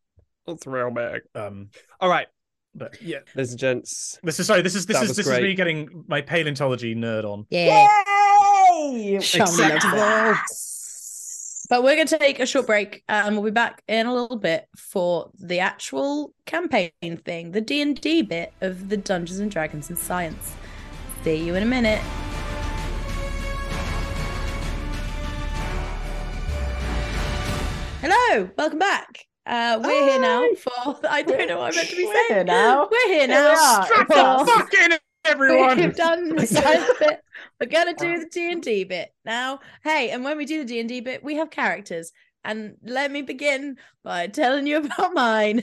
that's 0.47 0.67
real 0.67 0.91
big 0.91 1.23
Um, 1.35 1.69
all 2.01 2.09
right 2.09 2.27
but 2.75 3.01
yeah, 3.03 3.19
ladies 3.35 3.53
and 3.53 3.59
gents 3.61 4.19
This 4.23 4.39
is 4.39 4.47
sorry. 4.47 4.61
This 4.63 4.75
is 4.75 4.85
this 4.87 4.97
That 4.99 5.05
is 5.05 5.09
was 5.11 5.17
this 5.17 5.27
is 5.27 5.41
me 5.41 5.55
getting 5.55 6.05
my 6.09 6.21
paleontology 6.21 6.95
nerd 6.95 7.25
on. 7.25 7.47
yeah. 7.51 7.87
Yay! 8.71 9.19
Sean 9.21 9.41
loves 9.47 9.61
Acceptable. 9.61 9.99
But 11.69 11.83
we're 11.83 11.97
going 11.97 12.07
to 12.07 12.19
take 12.19 12.39
a 12.39 12.47
short 12.47 12.67
break, 12.67 13.03
and 13.09 13.35
we'll 13.35 13.45
be 13.45 13.51
back 13.51 13.83
in 13.89 14.07
a 14.07 14.15
little 14.15 14.37
bit 14.37 14.69
for 14.77 15.31
the 15.35 15.59
actual 15.59 16.33
campaign 16.45 16.93
thing, 17.25 17.51
the 17.53 17.61
D 17.61 17.83
and 17.83 18.01
D 18.01 18.23
bit 18.23 18.53
of 18.61 18.89
the 18.89 18.97
Dungeons 18.97 19.41
and 19.41 19.51
Dragons 19.51 19.89
and 19.89 19.99
Science. 19.99 20.55
See 21.25 21.45
you 21.45 21.57
in 21.57 21.63
a 21.65 21.67
minute. 21.67 22.01
Hello, 28.01 28.49
welcome 28.57 28.79
back. 28.79 29.27
Uh, 29.45 29.81
we're 29.83 30.09
here 30.09 30.21
now 30.21 30.47
for 30.55 31.01
I 31.11 31.23
don't 31.23 31.49
know 31.49 31.59
what 31.59 31.73
I'm 31.73 31.77
meant 31.77 31.89
to 31.89 31.97
be 31.97 32.05
We're 32.05 32.15
saying. 32.15 32.27
here 32.29 32.45
now. 32.45 32.89
We're 32.91 33.09
here 33.09 33.27
now. 33.27 33.83
Strap 33.85 34.09
the 34.09 34.45
fuck 34.47 34.75
in, 34.75 34.99
everyone. 35.27 35.79
We've 35.79 35.95
done 35.97 36.29
the 36.37 36.47
science 36.47 36.91
bit. 36.99 37.21
We're 37.61 37.67
gonna 37.69 37.95
do 37.95 38.19
the 38.21 38.27
D 38.27 38.53
and 38.53 38.63
D 38.63 38.85
bit 38.85 39.11
now. 39.25 39.61
Hey, 39.85 40.11
and 40.11 40.25
when 40.25 40.37
we 40.37 40.45
do 40.45 40.59
the 40.61 40.65
D 40.65 40.81
and 40.81 40.89
D 40.89 41.01
bit, 41.01 41.23
we 41.25 41.37
have 41.37 41.51
characters. 41.51 42.13
And 42.45 42.77
let 42.85 43.11
me 43.11 43.23
begin 43.23 43.77
by 44.05 44.29
telling 44.29 44.67
you 44.67 44.77
about 44.85 45.13
mine. 45.15 45.63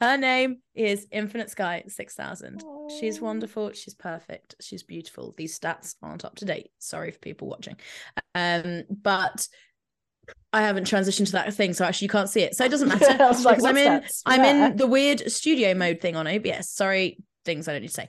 Her 0.00 0.16
name 0.16 0.58
is 0.74 1.06
Infinite 1.12 1.50
Sky 1.50 1.84
6000. 1.86 2.64
She's 2.98 3.18
Oh. 3.20 3.24
wonderful. 3.24 3.72
She's 3.72 3.94
perfect. 3.94 4.56
She's 4.60 4.82
beautiful. 4.82 5.32
These 5.36 5.58
stats 5.58 5.94
aren't 6.02 6.24
up 6.24 6.34
to 6.36 6.44
date. 6.44 6.70
Sorry 6.78 7.10
for 7.12 7.18
people 7.20 7.48
watching. 7.48 7.76
Um, 8.34 8.82
but 8.90 9.46
I 10.52 10.62
haven't 10.62 10.88
transitioned 10.88 11.26
to 11.26 11.32
that 11.32 11.54
thing, 11.54 11.72
so 11.72 11.84
actually 11.84 12.06
you 12.06 12.10
can't 12.10 12.28
see 12.28 12.40
it. 12.42 12.56
So 12.56 12.64
it 12.64 12.70
doesn't 12.70 12.88
matter. 13.00 13.16
Was 13.18 13.44
like, 13.44 13.56
because 13.58 13.64
I'm 13.70 13.76
in 13.76 13.84
that? 13.84 14.12
I'm 14.26 14.40
Yeah. 14.44 14.66
in 14.68 14.76
the 14.76 14.86
weird 14.88 15.30
studio 15.30 15.72
mode 15.74 16.00
thing 16.00 16.16
on 16.16 16.26
OBS. 16.26 16.68
Sorry, 16.70 17.18
things 17.44 17.68
I 17.68 17.72
don't 17.72 17.82
need 17.82 17.88
to 17.88 17.94
say. 17.94 18.08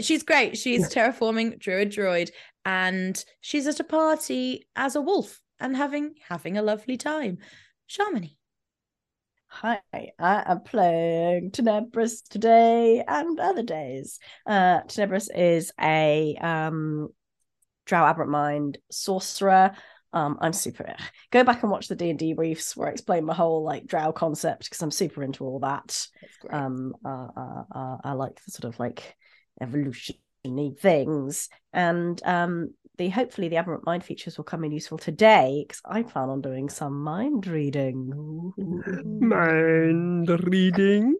She's 0.00 0.22
great. 0.22 0.56
She's 0.56 0.88
terraforming 0.88 1.58
druid 1.58 1.90
droid, 1.90 2.30
and 2.64 3.22
she's 3.40 3.66
at 3.66 3.80
a 3.80 3.84
party 3.84 4.66
as 4.76 4.94
a 4.94 5.00
wolf 5.00 5.40
and 5.58 5.76
having 5.76 6.14
having 6.28 6.56
a 6.56 6.62
lovely 6.62 6.96
time. 6.96 7.38
Shamini. 7.88 8.36
Hi, 9.48 9.80
I 9.92 10.44
am 10.46 10.60
playing 10.60 11.50
Tenebris 11.50 12.28
today 12.28 13.02
and 13.06 13.40
other 13.40 13.64
days. 13.64 14.20
Uh, 14.46 14.82
Tenebris 14.82 15.28
is 15.34 15.72
a 15.80 16.36
um, 16.40 17.08
Drow 17.84 18.04
Aberrant 18.04 18.30
Mind 18.30 18.78
sorcerer. 18.92 19.72
Um, 20.12 20.38
I'm 20.40 20.52
super. 20.52 20.94
Go 21.32 21.42
back 21.42 21.62
and 21.62 21.70
watch 21.72 21.88
the 21.88 21.96
D 21.96 22.10
and 22.10 22.18
D 22.18 22.32
briefs 22.32 22.76
where 22.76 22.88
I 22.88 22.92
explain 22.92 23.24
my 23.24 23.34
whole 23.34 23.64
like 23.64 23.88
Drow 23.88 24.12
concept 24.12 24.64
because 24.64 24.82
I'm 24.82 24.92
super 24.92 25.24
into 25.24 25.44
all 25.44 25.58
that. 25.60 26.06
Um, 26.48 26.94
uh, 27.04 27.28
uh, 27.36 27.64
uh, 27.74 27.96
I 28.04 28.12
like 28.12 28.36
the 28.44 28.52
sort 28.52 28.72
of 28.72 28.78
like 28.78 29.16
evolutionary 29.60 30.74
things, 30.80 31.48
and 31.72 32.20
um, 32.24 32.74
the 32.98 33.08
hopefully 33.08 33.48
the 33.48 33.56
Aberrant 33.56 33.86
Mind 33.86 34.04
features 34.04 34.36
will 34.36 34.44
come 34.44 34.64
in 34.64 34.72
useful 34.72 34.98
today 34.98 35.64
because 35.66 35.80
I 35.84 36.02
plan 36.02 36.28
on 36.28 36.40
doing 36.40 36.68
some 36.68 37.02
mind 37.02 37.46
reading. 37.46 38.12
Ooh. 38.14 38.54
Mind 39.20 40.28
reading. 40.28 41.16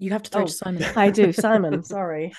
you 0.00 0.10
have 0.10 0.22
to 0.24 0.30
throw 0.30 0.42
Oh, 0.42 0.46
to 0.46 0.52
Simon. 0.52 0.84
I 0.96 1.10
do, 1.10 1.32
Simon. 1.32 1.84
Sorry. 1.84 2.32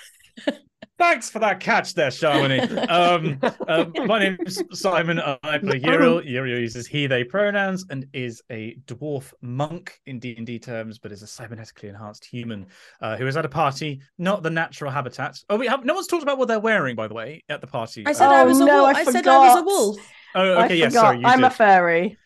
Thanks 0.98 1.30
for 1.30 1.38
that 1.40 1.58
catch 1.58 1.94
there, 1.94 2.10
Shamini. 2.10 2.88
Um, 2.88 3.40
um, 3.66 3.92
my 4.06 4.18
name's 4.20 4.62
Simon. 4.78 5.18
I 5.18 5.58
play 5.58 5.80
Uriel. 5.82 6.24
Uriel 6.24 6.60
uses 6.60 6.86
he, 6.86 7.06
they 7.08 7.24
pronouns 7.24 7.84
and 7.90 8.06
is 8.12 8.40
a 8.50 8.76
dwarf 8.86 9.32
monk 9.40 9.98
in 10.06 10.20
D&D 10.20 10.58
terms, 10.60 10.98
but 10.98 11.10
is 11.10 11.22
a 11.22 11.26
cybernetically 11.26 11.88
enhanced 11.88 12.24
human 12.24 12.66
uh, 13.00 13.16
who 13.16 13.26
is 13.26 13.36
at 13.36 13.44
a 13.44 13.48
party, 13.48 14.00
not 14.18 14.42
the 14.44 14.50
natural 14.50 14.92
habitat. 14.92 15.38
Oh, 15.50 15.56
we 15.56 15.66
have 15.66 15.84
no 15.84 15.94
one's 15.94 16.06
talked 16.06 16.22
about 16.22 16.38
what 16.38 16.46
they're 16.46 16.60
wearing, 16.60 16.94
by 16.94 17.08
the 17.08 17.14
way, 17.14 17.42
at 17.48 17.60
the 17.60 17.66
party. 17.66 18.04
I 18.06 18.12
said 18.12 18.28
Uh, 18.28 18.34
I 18.34 18.42
Oh, 18.42 18.46
was 18.46 18.60
a 18.60 18.64
no, 18.64 18.82
wolf. 18.84 18.96
I 18.96 19.00
I, 19.00 19.04
said 19.04 19.26
I 19.26 19.38
was 19.38 19.58
a 19.58 19.64
wolf. 19.64 19.96
oh, 20.36 20.52
okay, 20.64 20.74
I 20.74 20.76
yes, 20.76 20.92
forgot. 20.92 21.00
sorry, 21.00 21.18
you 21.20 21.26
I'm 21.26 21.38
did. 21.40 21.46
a 21.46 21.50
fairy. 21.50 22.18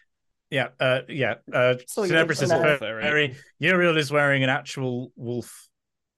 Yeah, 0.51 0.69
uh, 0.79 1.01
yeah. 1.09 1.35
Uh, 1.53 1.75
Saw 1.89 2.03
Tenebris 2.03 2.43
is 2.43 2.51
a 2.51 2.79
fairy. 2.79 3.37
Uriel 3.59 3.97
is 3.97 4.13
wearing 4.13 4.45
an 4.45 4.51
actual 4.51 5.13
wolf 5.17 5.66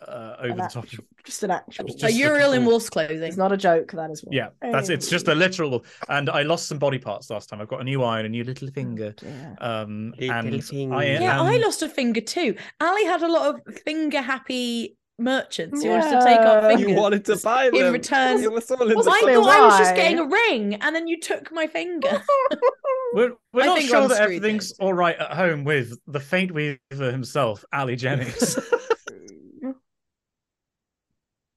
uh, 0.06 0.37
over 0.38 0.48
An 0.50 0.56
the 0.58 0.62
top. 0.68 0.84
actual- 0.84 1.04
just 1.24 1.42
an 1.42 1.50
actual. 1.50 1.87
Just 1.87 2.02
a 2.02 2.06
a 2.06 2.11
Uriel 2.11 2.52
in 2.52 2.64
wolf's 2.64 2.88
clothing. 2.88 3.22
It's 3.22 3.37
not 3.37 3.52
a 3.52 3.56
joke. 3.56 3.92
That 3.92 4.11
is. 4.11 4.22
One. 4.24 4.32
Yeah, 4.32 4.48
that's 4.62 4.88
it's 4.88 5.08
just 5.11 5.28
a 5.28 5.34
literal. 5.34 5.84
And 6.08 6.30
I 6.30 6.42
lost 6.42 6.68
some 6.68 6.78
body 6.78 6.98
parts 6.98 7.30
last 7.30 7.48
time. 7.48 7.61
I've 7.61 7.68
got 7.68 7.80
a 7.80 7.84
new 7.84 8.02
eye 8.02 8.18
and 8.18 8.26
a 8.26 8.30
new 8.30 8.44
little 8.44 8.68
finger. 8.68 9.14
Yeah. 9.22 9.54
Um, 9.61 10.14
Little 10.18 10.34
and 10.37 10.64
finger. 10.64 10.94
I 10.94 11.04
Yeah, 11.06 11.40
am, 11.40 11.46
I 11.46 11.56
lost 11.56 11.82
a 11.82 11.88
finger 11.88 12.20
too. 12.20 12.54
Ali 12.80 13.04
had 13.04 13.22
a 13.22 13.28
lot 13.30 13.54
of 13.54 13.74
finger 13.84 14.20
happy 14.22 14.94
merchants 15.20 15.82
who 15.82 15.90
wanted 15.90 16.11
to 16.20 16.24
take 16.24 16.38
our 16.38 16.62
fingers. 16.62 16.88
You 16.88 16.94
wanted 16.94 17.24
to 17.24 17.37
buy 17.38 17.68
them. 17.70 17.92
return- 17.92 18.40
It 18.40 18.52
was 18.52 18.70
all 18.70 18.88
in 18.88 18.96
Was 18.96 19.08
I 19.08 19.16
it 19.16 19.22
clear 19.22 19.34
thought 19.34 19.48
I 19.50 19.66
was 19.66 19.78
just 19.78 19.96
getting 19.96 20.20
a 20.20 20.24
ring, 20.24 20.76
and 20.76 20.94
then 20.94 21.08
you 21.08 21.18
took 21.20 21.50
my 21.50 21.66
finger. 21.66 22.22
We're, 23.14 23.32
we're 23.54 23.64
not 23.64 23.78
finger 23.78 23.88
sure 23.90 24.02
on 24.02 24.08
that 24.11 24.20
everything's 24.20 24.72
all 24.78 24.92
right 24.92 25.16
at 25.18 25.32
home 25.32 25.64
with 25.64 25.98
the 26.06 26.20
Fate 26.20 26.52
Weaver 26.52 26.78
himself, 27.11 27.64
Ali 27.72 27.96
Jennings. 27.96 28.58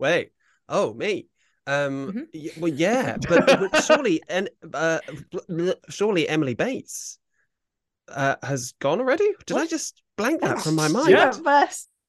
Wait. 0.01 0.31
Oh, 0.67 0.93
me. 0.93 1.27
Um. 1.67 2.11
Mhm. 2.11 2.27
y- 2.33 2.51
well, 2.57 2.73
yeah, 2.73 3.17
but, 3.29 3.45
but 3.45 3.83
surely, 3.85 4.21
and 4.27 4.49
uh, 4.73 4.99
bl- 5.31 5.37
bl- 5.47 5.71
surely 5.89 6.27
Emily 6.27 6.55
Bates 6.55 7.19
uh, 8.09 8.35
has 8.43 8.73
gone 8.79 8.99
already. 8.99 9.29
Did 9.45 9.57
I 9.57 9.67
just 9.67 10.01
blank 10.17 10.41
that 10.41 10.59
from 10.59 10.75
my 10.75 10.87
mind? 10.87 11.09
Yeah. 11.11 11.31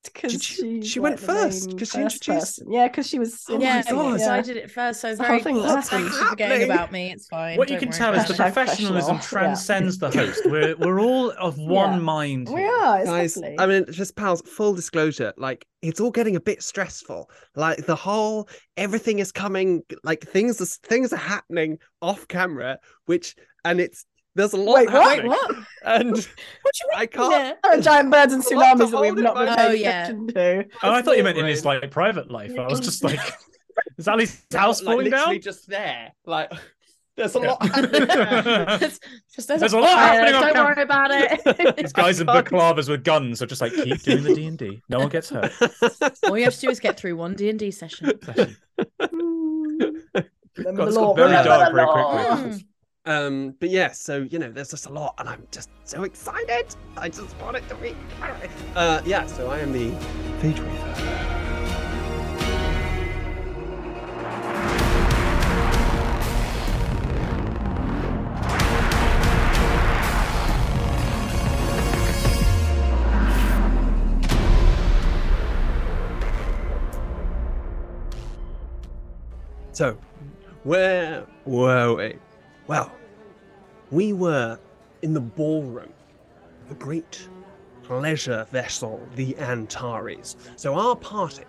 Went 0.03 0.11
first 0.11 0.15
because 0.15 0.33
she, 0.43 0.55
she- 0.55 0.83
she 0.89 1.01
went 1.01 1.21
first, 1.21 1.69
main 1.69 1.79
'cause 1.79 1.89
she 1.91 1.99
introduced- 2.01 2.25
person. 2.59 2.73
Yeah, 2.73 2.89
because 2.89 3.07
she 3.09 3.19
was. 3.19 3.45
Oh 3.49 3.59
my 3.59 3.65
yeah, 3.65 3.83
God. 3.83 4.13
because 4.13 4.29
I 4.29 4.43
did 4.43 4.57
it 4.57 4.71
first. 4.71 5.01
So 5.01 5.09
I 5.09 5.11
was 5.13 5.19
The 5.19 5.25
whole 5.25 5.31
very 5.39 5.43
thing 5.43 5.57
that 5.63 5.85
thank 5.85 5.91
happened. 5.91 6.05
you 6.05 6.11
for 6.11 6.25
forgetting 6.27 6.61
happening. 6.61 6.71
about 6.71 6.93
me. 6.93 7.13
It's 7.13 7.27
fine. 7.29 7.59
what 7.59 7.71
you 7.71 7.79
can 7.79 7.91
tell 7.91 8.15
is 8.15 8.27
the 8.27 8.35
professionalism 8.35 9.17
professional, 9.17 9.43
yeah. 9.43 9.47
transcends 9.49 9.99
the 9.99 10.11
host. 10.11 10.41
We're 10.47 10.77
we're 10.77 11.01
all 11.01 11.31
of 11.33 11.57
one 11.59 11.93
Yeah. 11.95 11.99
mind. 11.99 12.49
We 12.53 12.65
are. 12.65 13.01
It's 13.01 13.09
Guys. 13.39 13.39
I 13.59 13.67
mean, 13.67 13.85
just 13.91 14.17
pals, 14.17 14.43
full 14.43 14.75
disclosure, 14.75 15.33
like 15.37 15.67
it's 15.83 16.01
all 16.01 16.11
getting 16.11 16.37
a 16.37 16.41
bit 16.41 16.63
stressful. 16.63 17.31
Like 17.57 17.87
the 17.87 17.97
whole 17.97 18.49
everything 18.77 19.19
is 19.19 19.33
coming, 19.33 19.83
like 20.05 20.23
things 20.27 20.61
are 20.61 20.67
things 20.89 21.13
are 21.13 21.17
happening 21.17 21.79
off 22.01 22.27
camera, 22.29 22.79
which 23.07 23.35
and 23.65 23.81
it's 23.81 24.05
there's 24.35 24.53
a 24.53 24.57
lot 24.57 24.75
Wait, 24.77 24.91
what? 24.93 25.03
happening. 25.19 25.31
Wait, 25.31 25.39
what? 25.39 25.57
And 25.85 26.11
What 26.13 26.17
do 26.17 26.23
you 26.81 26.89
mean? 26.91 27.01
I 27.01 27.07
can't 27.07 27.59
There 27.63 27.73
are 27.73 27.81
giant 27.81 28.11
birds 28.13 28.33
and 28.33 28.41
There's 28.43 28.53
a 28.57 28.57
lot 28.57 28.77
to 28.79 28.85
tsunamis 28.85 28.91
that 28.93 29.01
we've 29.01 29.15
not 29.17 29.35
been 29.35 29.47
mind. 29.47 29.59
paying 29.59 29.71
Oh, 29.71 29.75
yeah. 29.75 30.05
attention 30.05 30.27
to. 30.29 30.65
Oh, 30.85 30.93
I 30.93 31.03
thought 31.03 31.17
you 31.17 31.25
meant 31.25 31.39
in 31.39 31.47
his 31.47 31.65
like 31.65 31.91
private 31.91 32.31
life. 32.31 32.57
I 32.59 32.67
was 32.69 32.79
just 32.81 33.03
like, 33.03 33.19
is 33.99 34.07
Ali's 34.07 34.45
house 34.53 34.81
not, 34.81 34.87
like, 34.87 34.95
falling 34.95 35.11
literally 35.11 35.39
down? 35.39 35.43
just 35.43 35.67
there. 35.69 36.13
Like 36.25 36.53
there's 37.17 37.35
a 37.37 37.41
Yeah. 37.41 37.47
lot 37.49 37.67
happening. 37.67 38.07
It's 38.81 39.01
just 39.35 39.49
there's, 39.49 39.61
There's 39.61 39.73
a 39.73 39.79
lot 39.81 39.99
happening 39.99 40.33
Don't 40.33 40.53
camera. 40.55 40.73
worry 40.75 40.83
about 40.85 41.11
it. 41.13 41.77
These 41.77 41.93
guys 41.93 42.21
in 42.21 42.27
baklavas 42.29 42.89
with 42.89 43.03
guns 43.05 43.43
are 43.43 43.47
just 43.47 43.61
like, 43.61 43.73
keep 43.75 44.01
doing 44.03 44.23
the 44.23 44.35
D 44.35 44.47
and 44.47 44.57
D. 44.57 44.81
No 44.89 45.01
one 45.01 45.09
gets 45.09 45.29
hurt. 45.31 45.53
All 46.29 46.39
you 46.39 46.45
have 46.45 46.55
to 46.55 46.61
do 46.61 46.71
is 46.71 46.79
get 46.81 46.97
through 46.97 47.17
one 47.17 47.35
D 47.35 47.51
and 47.51 47.59
D 47.59 47.71
session. 47.73 48.07
Remember 48.17 48.55
God, 50.65 50.77
the 50.85 50.87
it's 50.87 50.97
law. 50.97 51.15
got 51.15 51.17
very 51.17 51.33
dark 51.45 51.73
very 51.75 51.87
law. 51.87 52.37
quickly. 52.37 52.51
Mm. 52.61 52.65
Um, 53.05 53.57
but 53.59 53.71
yeah, 53.71 53.91
so 53.91 54.29
you 54.31 54.39
know, 54.39 54.51
there's 54.53 54.71
just 54.71 54.87
a 54.87 54.93
lot, 54.93 55.15
and 55.19 55.29
I'm 55.29 55.47
just 55.51 55.71
so 55.85 56.05
excited. 56.05 56.75
I 56.97 57.09
just 57.09 57.37
want 57.41 57.57
it 57.57 57.69
to 57.69 57.75
be. 57.77 57.97
Uh, 58.77 59.03
yeah, 59.05 59.27
so 59.27 59.51
I 59.51 59.59
am 59.59 59.73
the 59.73 59.91
Fate 60.41 60.61
Weaver. 60.61 61.29
So, 79.73 79.97
where 80.63 81.27
were 81.47 81.95
we? 81.95 82.19
Well, 82.67 82.93
we 83.91 84.13
were 84.13 84.59
in 85.03 85.15
the 85.15 85.21
ballroom, 85.21 85.93
the 86.69 86.75
great 86.77 87.29
pleasure 87.83 88.47
vessel, 88.51 89.07
the 89.17 89.37
Antares. 89.39 90.37
So 90.57 90.75
our 90.75 90.95
party 90.95 91.45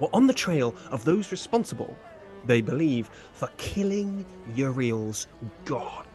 were 0.00 0.08
on 0.12 0.26
the 0.26 0.34
trail 0.34 0.74
of 0.90 1.04
those 1.04 1.30
responsible, 1.30 1.96
they 2.44 2.60
believe, 2.60 3.08
for 3.32 3.48
killing 3.56 4.26
Uriel's 4.54 5.28
god. 5.64 6.06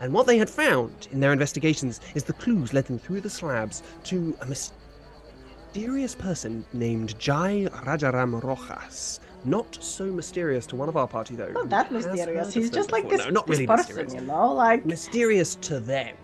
And 0.00 0.12
what 0.12 0.26
they 0.26 0.38
had 0.38 0.50
found 0.50 1.08
in 1.12 1.20
their 1.20 1.32
investigations 1.32 2.00
is 2.14 2.24
the 2.24 2.32
clues 2.32 2.72
led 2.72 2.86
them 2.86 2.98
through 2.98 3.20
the 3.20 3.30
slabs 3.30 3.82
to 4.04 4.36
a 4.40 4.46
mysterious 4.46 6.14
person 6.14 6.64
named 6.72 7.18
Jai 7.18 7.68
Rajaram 7.84 8.42
Rojas. 8.42 9.20
Not 9.44 9.78
so 9.82 10.04
mysterious 10.06 10.66
to 10.66 10.76
one 10.76 10.88
of 10.88 10.96
our 10.96 11.08
party, 11.08 11.34
though. 11.34 11.50
Not 11.50 11.70
that 11.70 11.92
mysterious. 11.92 12.52
He's 12.52 12.70
just 12.70 12.92
like 12.92 13.04
before. 13.04 13.18
this, 13.18 13.26
No, 13.26 13.32
not 13.32 13.48
really 13.48 13.66
person, 13.66 13.96
mysterious 13.96 14.14
you 14.14 14.20
know, 14.26 14.52
like 14.52 14.84
mysterious 14.84 15.54
to 15.56 15.80
them. 15.80 16.14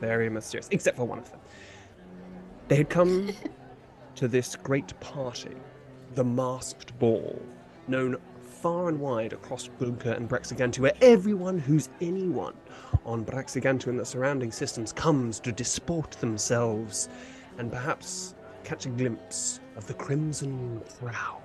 Very 0.00 0.28
mysterious, 0.30 0.68
except 0.70 0.96
for 0.96 1.04
one 1.04 1.18
of 1.18 1.30
them. 1.30 1.40
They 2.68 2.76
had 2.76 2.88
come 2.88 3.30
to 4.16 4.28
this 4.28 4.56
great 4.56 4.98
party, 5.00 5.54
the 6.14 6.24
Masked 6.24 6.98
Ball, 6.98 7.40
known 7.88 8.16
far 8.42 8.88
and 8.88 8.98
wide 8.98 9.32
across 9.32 9.68
Bunker 9.68 10.12
and 10.12 10.28
Braxigantu, 10.28 10.80
where 10.80 10.94
everyone 11.02 11.58
who's 11.58 11.90
anyone 12.00 12.54
on 13.04 13.24
Braxigantu 13.24 13.88
and 13.88 14.00
the 14.00 14.04
surrounding 14.04 14.50
systems 14.50 14.92
comes 14.92 15.38
to 15.40 15.52
disport 15.52 16.12
themselves 16.12 17.08
and 17.58 17.70
perhaps 17.70 18.34
catch 18.64 18.86
a 18.86 18.88
glimpse 18.88 19.60
of 19.76 19.86
the 19.86 19.94
Crimson 19.94 20.80
Crown, 20.98 21.40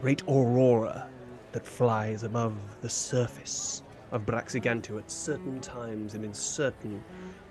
great 0.00 0.22
aurora 0.28 1.06
that 1.52 1.66
flies 1.66 2.22
above 2.22 2.54
the 2.80 2.88
surface 2.88 3.82
of 4.12 4.24
Braxigantu 4.24 4.98
at 4.98 5.10
certain 5.10 5.60
times 5.60 6.14
and 6.14 6.24
in 6.24 6.32
certain 6.32 7.02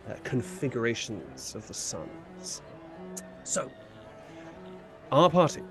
uh, 0.09 0.15
configurations 0.23 1.53
of 1.53 1.67
the 1.67 1.73
suns. 1.73 2.61
So, 3.43 3.69
our 5.11 5.29
party, 5.29 5.61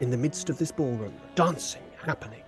in 0.00 0.10
the 0.10 0.16
midst 0.16 0.50
of 0.50 0.58
this 0.58 0.72
ballroom, 0.72 1.14
dancing 1.34 1.82
happening, 2.04 2.42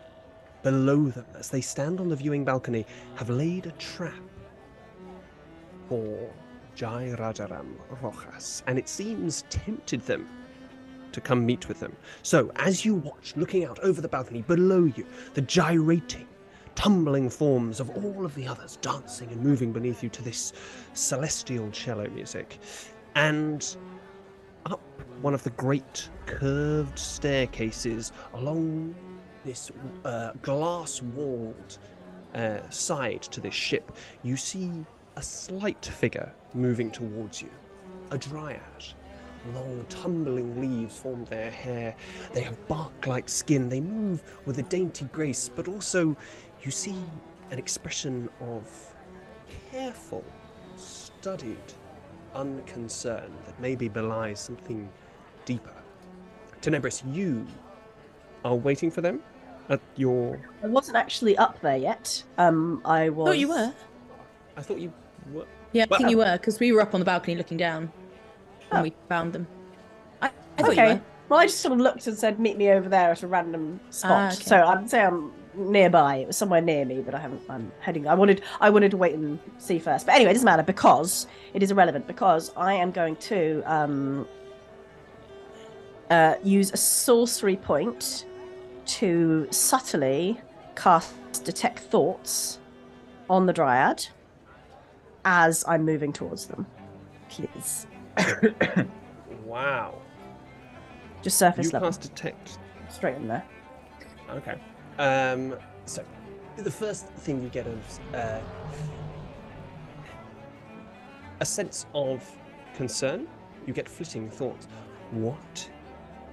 below 0.63 1.05
them 1.07 1.27
as 1.39 1.51
they 1.51 1.61
stand 1.61 2.01
on 2.01 2.09
the 2.09 2.17
viewing 2.17 2.45
balcony, 2.45 2.85
have 3.15 3.31
laid 3.31 3.67
a 3.67 3.73
trap 3.73 4.15
for 5.89 6.31
Jai 6.75 7.15
Rajaram 7.17 7.75
Rojas, 8.03 8.65
and 8.67 8.79
it 8.79 8.89
seems 8.89 9.45
tempted 9.51 10.01
them 10.03 10.29
to 11.15 11.21
come 11.21 11.47
meet 11.47 11.69
with 11.69 11.81
them. 11.81 11.97
So, 12.23 12.53
as 12.57 12.85
you 12.85 12.95
watch, 12.97 13.35
looking 13.37 13.65
out 13.65 13.79
over 13.81 14.01
the 14.01 14.09
balcony 14.09 14.43
below 14.43 14.85
you, 14.85 15.07
the 15.33 15.41
gyrating, 15.41 16.29
tumbling 16.75 17.31
forms 17.31 17.81
of 17.81 17.91
all 17.91 18.25
of 18.25 18.35
the 18.35 18.47
others 18.47 18.79
dancing 18.83 19.31
and 19.31 19.41
moving 19.41 19.73
beneath 19.73 20.03
you 20.03 20.09
to 20.11 20.23
this 20.23 20.53
celestial 20.93 21.71
cello 21.71 22.09
music, 22.11 22.59
and 23.15 23.77
up 24.67 24.81
one 25.23 25.35
of 25.35 25.43
the 25.43 25.51
great 25.51 26.09
curved 26.27 26.99
staircases 26.99 28.13
along 28.35 28.95
this 29.45 29.71
uh, 30.05 30.33
glass 30.43 31.01
walled 31.03 31.79
uh, 32.35 32.59
side 32.71 33.23
to 33.23 33.41
this 33.41 33.55
ship, 33.55 33.97
you 34.23 34.37
see 34.37 34.71
a 35.17 35.23
slight 35.23 35.85
figure 35.85 36.33
moving 36.55 36.91
towards 36.91 37.41
you. 37.41 37.51
A 38.11 38.19
dryad. 38.19 38.61
Long 39.53 39.85
tumbling 39.91 40.59
leaves 40.61 40.97
form 40.97 41.25
their 41.27 41.51
hair. 41.51 41.95
They 42.33 42.41
have 42.41 42.67
bark 42.67 43.07
like 43.07 43.29
skin. 43.29 43.69
They 43.69 43.81
move 43.81 44.23
with 44.47 44.59
a 44.59 44.63
dainty 44.63 45.05
grace, 45.13 45.51
but 45.55 45.69
also 45.69 46.17
you 46.63 46.71
see 46.71 46.97
an 47.51 47.59
expression 47.59 48.31
of 48.41 48.95
careful, 49.71 50.25
studied 50.77 51.59
unconcern 52.35 53.31
that 53.45 53.61
maybe 53.61 53.89
belies 53.89 54.41
something 54.41 54.89
deeper. 55.45 55.75
Tenebris, 56.63 57.03
you 57.15 57.47
are 58.45 58.55
waiting 58.55 58.91
for 58.91 59.03
them 59.03 59.23
at 59.69 59.81
your. 59.97 60.41
I 60.63 60.69
wasn't 60.69 60.97
actually 60.97 61.37
up 61.37 61.61
there 61.61 61.77
yet. 61.77 62.23
Um, 62.39 62.81
I 62.85 63.11
was. 63.11 63.29
Oh, 63.29 63.33
you 63.33 63.49
were. 63.49 63.75
I 64.57 64.63
thought 64.63 64.79
you 64.79 64.93
were. 65.33 65.47
Yeah, 65.73 65.85
I 65.85 65.87
Well, 65.91 65.99
think 65.99 66.11
you 66.11 66.19
were 66.19 66.39
because 66.39 66.61
we 66.61 66.73
were 66.73 66.81
up 66.81 66.95
on 66.95 67.01
the 67.01 67.05
balcony 67.05 67.37
looking 67.37 67.59
down 67.59 67.93
when 68.75 68.81
Oh. 68.81 68.83
we 68.85 68.95
found 69.09 69.33
them. 69.33 69.47
I, 70.23 70.31
I 70.59 70.69
okay. 70.69 71.01
Well, 71.29 71.41
I 71.41 71.47
just 71.47 71.61
sort 71.61 71.73
of 71.73 71.81
looked 71.81 72.07
and 72.07 72.17
said, 72.17 72.39
"Meet 72.39 72.59
me 72.59 72.71
over 72.71 72.89
there 72.89 73.11
at 73.11 73.23
a 73.23 73.27
random 73.27 73.81
spot." 73.91 74.11
Ah, 74.13 74.27
okay. 74.33 74.43
So 74.43 74.63
I'd 74.63 74.91
say 74.91 75.01
I'm 75.03 75.33
nearby. 75.55 76.17
It 76.17 76.27
was 76.27 76.37
somewhere 76.37 76.61
near 76.61 76.85
me, 76.85 77.01
but 77.01 77.15
I 77.15 77.19
haven't. 77.19 77.41
I'm 77.49 77.73
heading. 77.81 78.07
I 78.07 78.15
wanted. 78.15 78.43
I 78.61 78.71
wanted 78.71 78.91
to 78.91 78.97
wait 78.97 79.15
and 79.15 79.39
see 79.59 79.79
first. 79.79 80.07
But 80.07 80.17
anyway, 80.17 80.31
it 80.31 80.35
doesn't 80.35 80.45
matter 80.47 80.63
because 80.63 81.27
it 81.55 81.63
is 81.63 81.71
irrelevant 81.71 82.07
because 82.07 82.53
I 82.57 82.75
am 82.75 82.91
going 82.91 83.17
to 83.17 83.63
um, 83.65 84.29
uh, 86.11 86.35
use 86.43 86.73
a 86.73 86.77
sorcery 86.77 87.57
point 87.57 88.27
to 88.87 89.49
subtly 89.51 90.39
cast 90.77 91.15
detect 91.45 91.79
thoughts 91.79 92.59
on 93.31 93.47
the 93.47 93.53
dryad 93.53 94.07
as 95.25 95.65
I'm 95.67 95.85
moving 95.85 96.13
towards 96.13 96.47
them. 96.47 96.67
Please, 97.31 97.87
Wow. 99.45 99.95
just 101.23 101.39
surface 101.39 101.67
You 101.67 101.73
level, 101.73 101.89
cast 101.89 102.03
detect. 102.03 102.59
straight 102.89 103.17
in 103.17 103.29
there. 103.29 103.45
Okay. 104.31 104.57
Um. 104.99 105.57
So, 105.87 106.03
the 106.57 106.71
first 106.71 107.07
thing 107.07 107.43
you 107.43 107.49
get 107.49 107.67
is 107.67 108.01
uh, 108.15 108.41
a 111.41 111.45
sense 111.45 111.87
of 111.95 112.29
concern. 112.77 113.27
You 113.67 113.73
get 113.73 113.89
flitting 113.89 114.31
thoughts. 114.31 114.67
What 115.11 115.71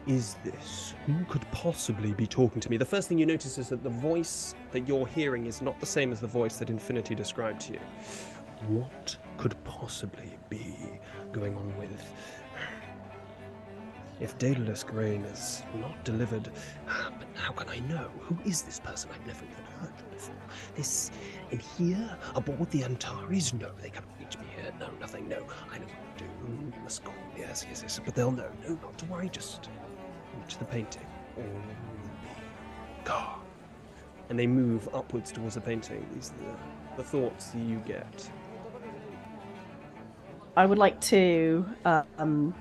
is 0.07 0.35
this? 0.43 0.93
Who 1.05 1.23
could 1.25 1.49
possibly 1.51 2.13
be 2.13 2.25
talking 2.27 2.59
to 2.61 2.69
me? 2.69 2.77
The 2.77 2.85
first 2.85 3.07
thing 3.07 3.17
you 3.17 3.25
notice 3.25 3.57
is 3.57 3.69
that 3.69 3.83
the 3.83 3.89
voice 3.89 4.55
that 4.71 4.87
you're 4.87 5.07
hearing 5.07 5.45
is 5.45 5.61
not 5.61 5.79
the 5.79 5.85
same 5.85 6.11
as 6.11 6.19
the 6.19 6.27
voice 6.27 6.57
that 6.57 6.69
Infinity 6.69 7.13
described 7.15 7.61
to 7.61 7.73
you. 7.73 7.79
What 8.67 9.15
could 9.37 9.55
possibly 9.63 10.37
be 10.49 10.75
going 11.31 11.55
on 11.55 11.77
with? 11.77 12.03
If 14.19 14.37
Daedalus 14.37 14.83
Grain 14.83 15.23
is 15.25 15.63
not 15.79 16.03
delivered, 16.03 16.51
but 16.85 17.27
how 17.33 17.51
can 17.53 17.67
I 17.69 17.79
know? 17.79 18.07
Who 18.19 18.37
is 18.45 18.61
this 18.61 18.79
person? 18.79 19.09
I've 19.11 19.25
never 19.25 19.43
even 19.43 19.63
heard 19.79 19.97
them 19.97 20.05
before. 20.11 20.35
This 20.75 21.09
in 21.49 21.57
here, 21.59 22.17
aboard 22.35 22.69
the 22.69 22.83
Antares? 22.83 23.51
No, 23.53 23.71
they 23.81 23.89
cannot 23.89 24.09
reach 24.19 24.37
me 24.37 24.45
here. 24.55 24.71
No, 24.79 24.89
nothing. 24.99 25.27
No, 25.27 25.37
I 25.71 25.79
know 25.79 25.85
what 25.85 26.17
to 26.19 26.23
do. 26.23 26.29
Mm, 26.45 26.83
Must 26.83 27.03
call. 27.03 27.15
Yes, 27.35 27.65
yes, 27.67 27.81
yes. 27.81 27.99
But 28.05 28.13
they'll 28.13 28.31
know. 28.31 28.51
No, 28.67 28.75
not 28.75 28.95
to 28.99 29.05
worry. 29.05 29.29
Just 29.29 29.69
reach 30.39 30.57
the 30.59 30.65
painting. 30.65 31.05
Gone. 33.03 33.39
And 34.29 34.37
they 34.37 34.47
move 34.47 34.87
upwards 34.93 35.31
towards 35.31 35.55
the 35.55 35.61
painting. 35.61 36.05
These 36.13 36.31
are 36.31 36.95
the, 36.97 37.01
the 37.01 37.09
thoughts 37.09 37.53
you 37.55 37.77
get. 37.87 38.29
I 40.55 40.65
would 40.65 40.77
like 40.77 40.99
to, 41.01 41.65
um, 41.85 42.53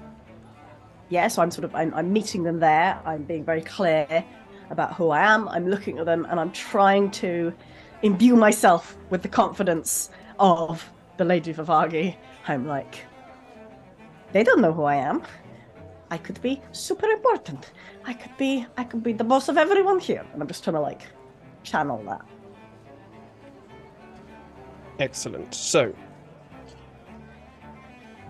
yeah. 1.08 1.28
So 1.28 1.42
I'm 1.42 1.50
sort 1.50 1.64
of, 1.64 1.74
I'm, 1.74 1.92
I'm 1.94 2.12
meeting 2.12 2.44
them 2.44 2.60
there. 2.60 3.00
I'm 3.04 3.24
being 3.24 3.44
very 3.44 3.62
clear 3.62 4.24
about 4.70 4.94
who 4.94 5.10
I 5.10 5.22
am. 5.32 5.48
I'm 5.48 5.68
looking 5.68 5.98
at 5.98 6.06
them, 6.06 6.26
and 6.30 6.38
I'm 6.38 6.52
trying 6.52 7.10
to 7.12 7.52
imbue 8.02 8.36
myself 8.36 8.96
with 9.10 9.22
the 9.22 9.28
confidence 9.28 10.10
of 10.38 10.88
the 11.16 11.24
Lady 11.24 11.52
Vivagi. 11.52 12.16
I'm 12.46 12.66
like, 12.66 13.04
they 14.32 14.44
don't 14.44 14.60
know 14.60 14.72
who 14.72 14.84
I 14.84 14.94
am. 14.94 15.22
I 16.10 16.18
could 16.18 16.40
be 16.40 16.62
super 16.72 17.06
important. 17.06 17.72
I 18.04 18.14
could 18.14 18.36
be, 18.36 18.66
I 18.76 18.84
could 18.84 19.02
be 19.02 19.12
the 19.12 19.24
boss 19.24 19.48
of 19.48 19.56
everyone 19.58 19.98
here. 19.98 20.24
And 20.32 20.40
I'm 20.40 20.48
just 20.48 20.64
trying 20.64 20.74
to 20.74 20.80
like 20.80 21.02
channel 21.62 22.02
that. 22.06 22.22
Excellent. 24.98 25.54
So, 25.54 25.94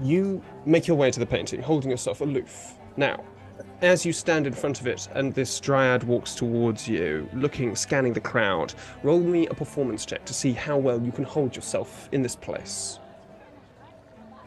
you 0.02 0.42
make 0.64 0.86
your 0.86 0.96
way 0.96 1.10
to 1.10 1.20
the 1.20 1.26
painting, 1.26 1.62
holding 1.62 1.90
yourself 1.90 2.20
aloof. 2.20 2.74
Now, 2.96 3.24
as 3.82 4.04
you 4.04 4.12
stand 4.12 4.46
in 4.46 4.52
front 4.52 4.80
of 4.80 4.86
it 4.86 5.08
and 5.14 5.34
this 5.34 5.58
dryad 5.60 6.04
walks 6.04 6.34
towards 6.34 6.88
you, 6.88 7.28
looking, 7.32 7.74
scanning 7.76 8.12
the 8.12 8.20
crowd, 8.20 8.74
roll 9.02 9.20
me 9.20 9.46
a 9.46 9.54
performance 9.54 10.04
check 10.04 10.24
to 10.26 10.34
see 10.34 10.52
how 10.52 10.76
well 10.76 11.00
you 11.00 11.12
can 11.12 11.24
hold 11.24 11.56
yourself 11.56 12.08
in 12.12 12.22
this 12.22 12.36
place. 12.36 12.98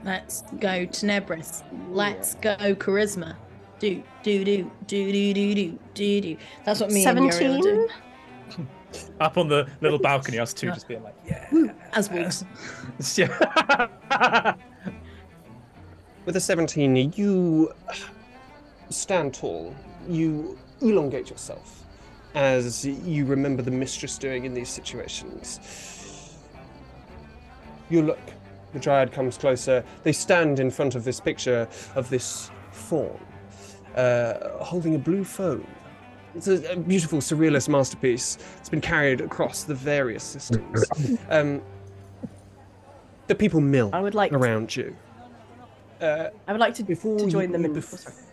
Let's 0.03 0.41
go 0.59 0.85
Tenebris. 0.85 1.63
Let's 1.89 2.35
go 2.35 2.55
Charisma. 2.75 3.35
Do 3.79 4.03
do 4.21 4.43
do 4.43 4.71
do 4.87 5.11
do 5.11 5.33
do 5.33 5.53
do 5.55 5.79
do 5.93 6.21
do. 6.21 6.37
That's 6.65 6.79
what 6.79 6.91
me 6.91 7.05
and 7.05 7.19
Muriel 7.19 7.61
Seventeen. 7.61 7.87
do. 7.87 8.67
Up 9.19 9.37
on 9.37 9.47
the 9.47 9.67
little 9.81 9.97
balcony, 9.97 10.39
us 10.39 10.53
two 10.53 10.67
just 10.67 10.87
being 10.87 11.01
like, 11.03 11.15
yeah. 11.25 11.47
As 11.93 12.09
wolves. 12.11 12.45
yeah. 13.17 14.55
With 16.25 16.35
a 16.37 16.39
17, 16.39 17.13
you 17.15 17.73
stand 18.89 19.33
tall. 19.33 19.75
You 20.07 20.57
elongate 20.81 21.29
yourself 21.29 21.83
as 22.35 22.85
you 22.85 23.25
remember 23.25 23.61
the 23.61 23.71
mistress 23.71 24.17
doing 24.17 24.45
in 24.45 24.53
these 24.53 24.69
situations. 24.69 26.37
You 27.89 28.03
look. 28.03 28.19
The 28.73 28.79
dryad 28.79 29.11
comes 29.11 29.37
closer. 29.37 29.83
They 30.03 30.13
stand 30.13 30.59
in 30.59 30.71
front 30.71 30.95
of 30.95 31.03
this 31.03 31.19
picture 31.19 31.67
of 31.93 32.09
this 32.09 32.49
fawn, 32.71 33.19
uh, 33.95 34.57
holding 34.63 34.95
a 34.95 34.97
blue 34.97 35.23
phone. 35.23 35.67
It's 36.33 36.47
a, 36.47 36.71
a 36.71 36.75
beautiful 36.75 37.19
surrealist 37.19 37.69
masterpiece. 37.69 38.39
It's 38.57 38.69
been 38.69 38.81
carried 38.81 39.21
across 39.21 39.63
the 39.63 39.75
various 39.75 40.23
systems. 40.23 40.85
Um, 41.29 41.61
the 43.27 43.35
people 43.35 43.61
mill 43.61 43.89
I 43.93 44.01
would 44.01 44.15
like. 44.15 44.33
around 44.33 44.75
you. 44.75 44.95
Uh, 46.03 46.29
I 46.47 46.51
would 46.51 46.59
like 46.59 46.73
to, 46.75 46.83
before 46.83 47.17
to 47.17 47.29
join 47.29 47.47
you, 47.47 47.53
them 47.53 47.65
in. 47.65 47.73
bef- 47.73 48.07
oh, 48.09 48.29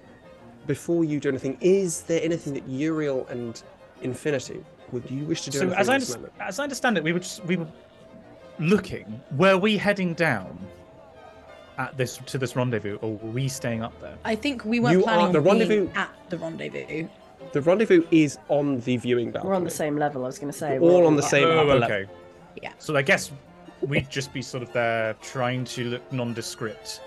before 0.66 1.04
you 1.04 1.20
do 1.20 1.28
anything, 1.28 1.56
is 1.60 2.02
there 2.02 2.20
anything 2.22 2.52
that 2.54 2.66
Uriel 2.68 3.26
and 3.28 3.62
Infinity 4.02 4.64
would 4.90 5.08
you 5.08 5.24
wish 5.24 5.42
to 5.42 5.50
do? 5.50 5.58
So 5.58 5.70
as 5.70 5.88
I, 5.88 5.94
under- 5.94 6.30
as 6.40 6.58
I 6.58 6.64
understand 6.64 6.98
it, 6.98 7.04
we 7.04 7.12
were 7.12 7.20
just, 7.20 7.44
we 7.44 7.56
were 7.56 7.68
looking. 8.58 9.20
Were 9.36 9.56
we 9.56 9.76
heading 9.76 10.14
down 10.14 10.58
at 11.78 11.96
this 11.96 12.18
to 12.26 12.38
this 12.38 12.56
rendezvous, 12.56 12.96
or 13.02 13.12
were 13.18 13.30
we 13.30 13.46
staying 13.46 13.82
up 13.82 13.98
there? 14.00 14.18
I 14.24 14.34
think 14.34 14.64
we 14.64 14.80
weren't 14.80 14.98
You 14.98 15.04
planning 15.04 15.24
are- 15.24 15.28
on 15.28 15.32
the 15.32 15.40
being 15.40 15.58
rendezvous- 15.58 15.90
at 15.94 16.10
the 16.28 16.38
rendezvous. 16.38 17.08
The 17.52 17.60
rendezvous 17.60 18.04
is 18.10 18.38
on 18.48 18.80
the 18.80 18.96
viewing 18.96 19.30
balcony. 19.30 19.48
We're 19.48 19.56
on 19.56 19.64
the 19.64 19.70
same 19.70 19.96
level. 19.96 20.24
I 20.24 20.26
was 20.26 20.38
going 20.38 20.52
to 20.52 20.58
say. 20.58 20.78
We're 20.78 20.90
all 20.90 21.06
on 21.06 21.16
the 21.16 21.22
same 21.22 21.46
oh, 21.48 21.68
upper 21.68 21.84
okay. 21.84 22.06
Yeah. 22.60 22.72
So 22.78 22.96
I 22.96 23.02
guess 23.02 23.30
we'd 23.80 24.10
just 24.10 24.32
be 24.32 24.42
sort 24.42 24.62
of 24.62 24.72
there 24.72 25.14
trying 25.22 25.64
to 25.64 25.84
look 25.84 26.12
nondescript 26.12 27.00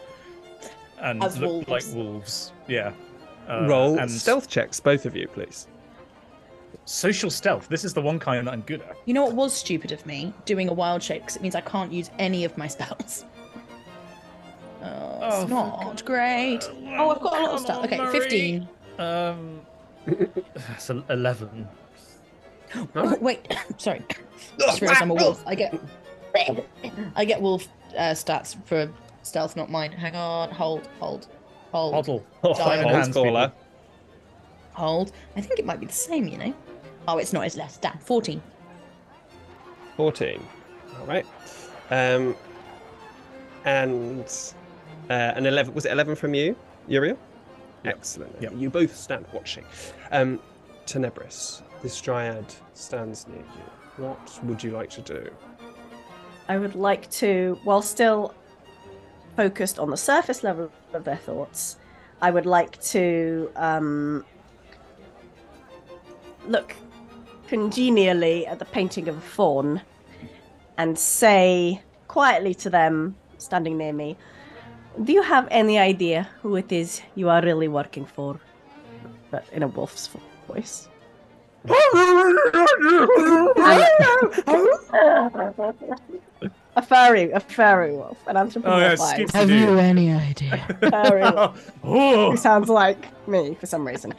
and 1.03 1.23
As 1.23 1.37
look 1.39 1.67
like 1.67 1.83
wolves. 1.85 1.93
wolves. 1.95 2.51
Yeah. 2.67 2.93
Uh, 3.49 3.65
Roll 3.67 3.99
and 3.99 4.09
stealth 4.09 4.47
checks, 4.49 4.79
both 4.79 5.05
of 5.05 5.15
you, 5.15 5.27
please. 5.27 5.67
social 6.85 7.29
stealth. 7.29 7.67
This 7.69 7.83
is 7.85 7.93
the 7.93 8.01
one 8.01 8.17
kind 8.19 8.47
that 8.47 8.51
I'm 8.51 8.61
good 8.61 8.81
at. 8.81 8.95
You 9.05 9.13
know 9.13 9.25
what 9.25 9.35
was 9.35 9.53
stupid 9.53 9.91
of 9.91 10.05
me? 10.05 10.33
Doing 10.45 10.69
a 10.69 10.73
wild 10.73 11.03
shape 11.03 11.21
because 11.21 11.35
it 11.35 11.41
means 11.41 11.55
I 11.55 11.61
can't 11.61 11.91
use 11.91 12.09
any 12.19 12.43
of 12.45 12.57
my 12.57 12.67
spells. 12.75 13.25
Oh, 14.81 15.19
Oh, 15.21 15.29
it's 15.41 15.43
for 15.43 15.49
not 15.49 16.05
great. 16.05 16.59
Oh, 16.97 17.09
I've 17.11 17.21
got 17.21 17.39
a 17.39 17.43
lot 17.43 17.51
of 17.55 17.59
stuff. 17.61 17.85
Okay, 17.85 18.05
15. 18.11 18.67
Um, 18.99 19.61
that's 20.55 20.89
a- 20.89 21.03
eleven. 21.09 21.67
Oh, 22.95 23.17
wait, 23.21 23.47
sorry. 23.77 24.01
Just 24.59 24.81
realised 24.81 25.01
I'm 25.01 25.11
a 25.11 25.13
wolf. 25.15 25.41
I 25.47 25.55
get 25.55 25.79
I 27.15 27.23
get 27.25 27.41
wolf 27.41 27.67
uh, 27.97 28.11
stats 28.11 28.55
for 28.65 28.89
Stealth, 29.23 29.55
not 29.55 29.71
mine. 29.71 29.91
Hang 29.91 30.15
on. 30.15 30.51
Hold, 30.51 30.87
hold, 30.99 31.27
hold, 31.71 31.93
Hoddle. 32.05 32.23
Diamond 32.43 32.57
Diamond 32.57 32.89
Holds 32.89 32.93
hands, 33.05 33.13
caller. 33.15 33.47
people. 33.47 33.63
hold. 34.73 35.11
I 35.35 35.41
think 35.41 35.59
it 35.59 35.65
might 35.65 35.79
be 35.79 35.85
the 35.87 35.93
same, 35.93 36.27
you 36.27 36.37
know. 36.37 36.53
Oh, 37.07 37.17
it's 37.17 37.33
not. 37.33 37.45
It's 37.45 37.55
less. 37.57 37.77
Damn. 37.77 37.97
14. 37.99 38.41
14. 39.97 40.45
All 40.99 41.05
right. 41.05 41.25
Um, 41.89 42.35
and 43.65 44.25
uh, 45.09 45.13
an 45.13 45.45
11. 45.45 45.73
Was 45.73 45.85
it 45.85 45.91
11 45.91 46.15
from 46.15 46.33
you, 46.33 46.55
Uriel? 46.87 47.17
Excellent. 47.85 48.33
Yep. 48.41 48.53
You 48.57 48.69
both 48.69 48.95
stand 48.95 49.25
watching. 49.33 49.65
Um, 50.11 50.39
Tenebris, 50.85 51.61
this 51.81 51.99
dryad 52.01 52.45
stands 52.73 53.27
near 53.27 53.37
you. 53.37 54.03
What 54.03 54.39
would 54.43 54.63
you 54.63 54.71
like 54.71 54.89
to 54.91 55.01
do? 55.01 55.29
I 56.49 56.57
would 56.57 56.75
like 56.75 57.09
to, 57.11 57.57
while 57.63 57.81
still 57.81 58.33
focused 59.35 59.79
on 59.79 59.89
the 59.89 59.97
surface 59.97 60.43
level 60.43 60.71
of 60.93 61.03
their 61.03 61.17
thoughts, 61.17 61.77
I 62.21 62.31
would 62.31 62.45
like 62.45 62.81
to 62.83 63.51
um, 63.55 64.25
look 66.47 66.75
congenially 67.47 68.47
at 68.47 68.59
the 68.59 68.65
painting 68.65 69.07
of 69.07 69.17
a 69.17 69.21
fawn 69.21 69.81
and 70.77 70.97
say 70.97 71.81
quietly 72.07 72.53
to 72.55 72.69
them, 72.69 73.15
standing 73.37 73.77
near 73.77 73.93
me, 73.93 74.17
Do 75.03 75.13
you 75.13 75.23
have 75.23 75.47
any 75.51 75.79
idea 75.79 76.29
who 76.41 76.55
it 76.55 76.71
is 76.71 77.01
you 77.15 77.29
are 77.29 77.41
really 77.41 77.67
working 77.67 78.05
for? 78.05 78.39
But 79.31 79.45
in 79.51 79.63
a 79.63 79.67
wolf's 79.67 80.09
voice. 80.47 80.87
a 86.75 86.81
furry, 86.81 87.31
a 87.31 87.39
furry 87.39 87.93
wolf, 87.93 88.17
an 88.27 88.35
Oh, 88.37 88.41
yeah, 88.41 88.45
anthropomorphized 88.95 89.13
skip- 89.13 89.31
Have 89.33 89.49
you 89.49 89.77
any 89.77 90.11
idea? 90.11 90.57
furry 90.89 91.21
wolf 91.21 91.71
oh, 91.83 92.31
who 92.31 92.37
sounds 92.37 92.69
like 92.69 93.05
me 93.27 93.55
for 93.55 93.65
some 93.67 93.85
reason. 93.87 94.13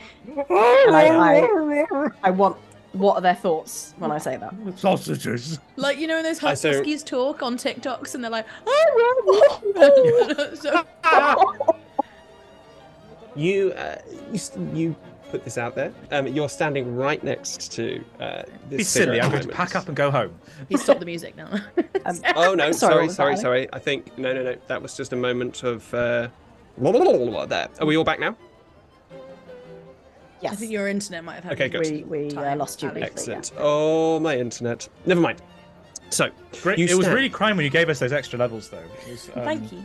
I, 0.50 1.46
I, 1.90 2.06
I 2.22 2.30
want. 2.30 2.56
What 2.92 3.16
are 3.16 3.20
their 3.22 3.34
thoughts 3.34 3.92
when 3.98 4.12
I 4.12 4.18
say 4.18 4.36
that? 4.36 4.54
sausages. 4.78 5.58
Like, 5.74 5.98
you 5.98 6.06
know, 6.06 6.14
when 6.14 6.22
those 6.22 6.40
Uh, 6.44 6.54
so- 6.54 6.72
huskies 6.74 7.02
talk 7.02 7.42
on 7.42 7.56
TikToks 7.56 8.14
and 8.14 8.22
they're 8.22 8.30
like, 8.30 8.46
so, 10.60 10.84
You, 13.36 13.72
uh, 13.72 13.96
you, 14.32 14.40
you 14.72 14.96
put 15.34 15.44
this 15.44 15.58
out 15.58 15.74
there. 15.74 15.92
Um, 16.12 16.28
you're 16.28 16.48
standing 16.48 16.94
right 16.94 17.22
next 17.24 17.72
to 17.72 18.04
uh, 18.20 18.42
this 18.70 18.78
Be 18.78 18.84
silly. 18.84 19.20
I'm 19.20 19.32
going 19.32 19.42
to 19.42 19.48
pack 19.48 19.74
up 19.74 19.88
and 19.88 19.96
go 19.96 20.08
home. 20.08 20.32
he 20.68 20.76
stopped 20.76 21.00
the 21.00 21.06
music 21.06 21.36
now. 21.36 21.48
Um, 22.06 22.20
Oh 22.36 22.54
no, 22.54 22.70
Sorry, 22.72 23.08
sorry, 23.08 23.08
sorry, 23.08 23.36
sorry. 23.38 23.68
I 23.72 23.78
think 23.78 24.18
no, 24.18 24.34
no, 24.34 24.42
no. 24.42 24.56
That 24.68 24.82
was 24.82 24.94
just 24.94 25.14
a 25.14 25.16
moment 25.16 25.62
of 25.62 25.92
uh, 25.94 26.28
there. 26.76 27.68
Are 27.80 27.86
we 27.86 27.96
all 27.96 28.04
back 28.04 28.20
now? 28.20 28.36
Yes. 30.42 30.52
I 30.52 30.56
think 30.56 30.70
your 30.70 30.86
internet 30.88 31.24
might 31.24 31.36
have 31.36 31.44
had 31.44 31.52
Okay, 31.54 31.68
good. 31.70 32.06
we 32.10 32.28
we 32.28 32.36
uh, 32.36 32.56
lost 32.56 32.82
you 32.82 32.90
Ali. 32.90 33.00
briefly. 33.00 33.32
yeah. 33.32 33.40
Oh, 33.58 34.20
my 34.20 34.36
internet. 34.36 34.86
Never 35.06 35.20
mind. 35.22 35.40
So 36.10 36.28
Great. 36.60 36.78
You 36.78 36.86
it 36.86 36.94
was 36.94 37.08
really 37.08 37.30
crime 37.30 37.56
when 37.56 37.64
you 37.64 37.70
gave 37.70 37.88
us 37.88 37.98
those 38.00 38.12
extra 38.12 38.38
levels, 38.38 38.68
though. 38.68 38.84
Was, 39.08 39.30
um, 39.34 39.44
Thank 39.44 39.72
you. 39.72 39.82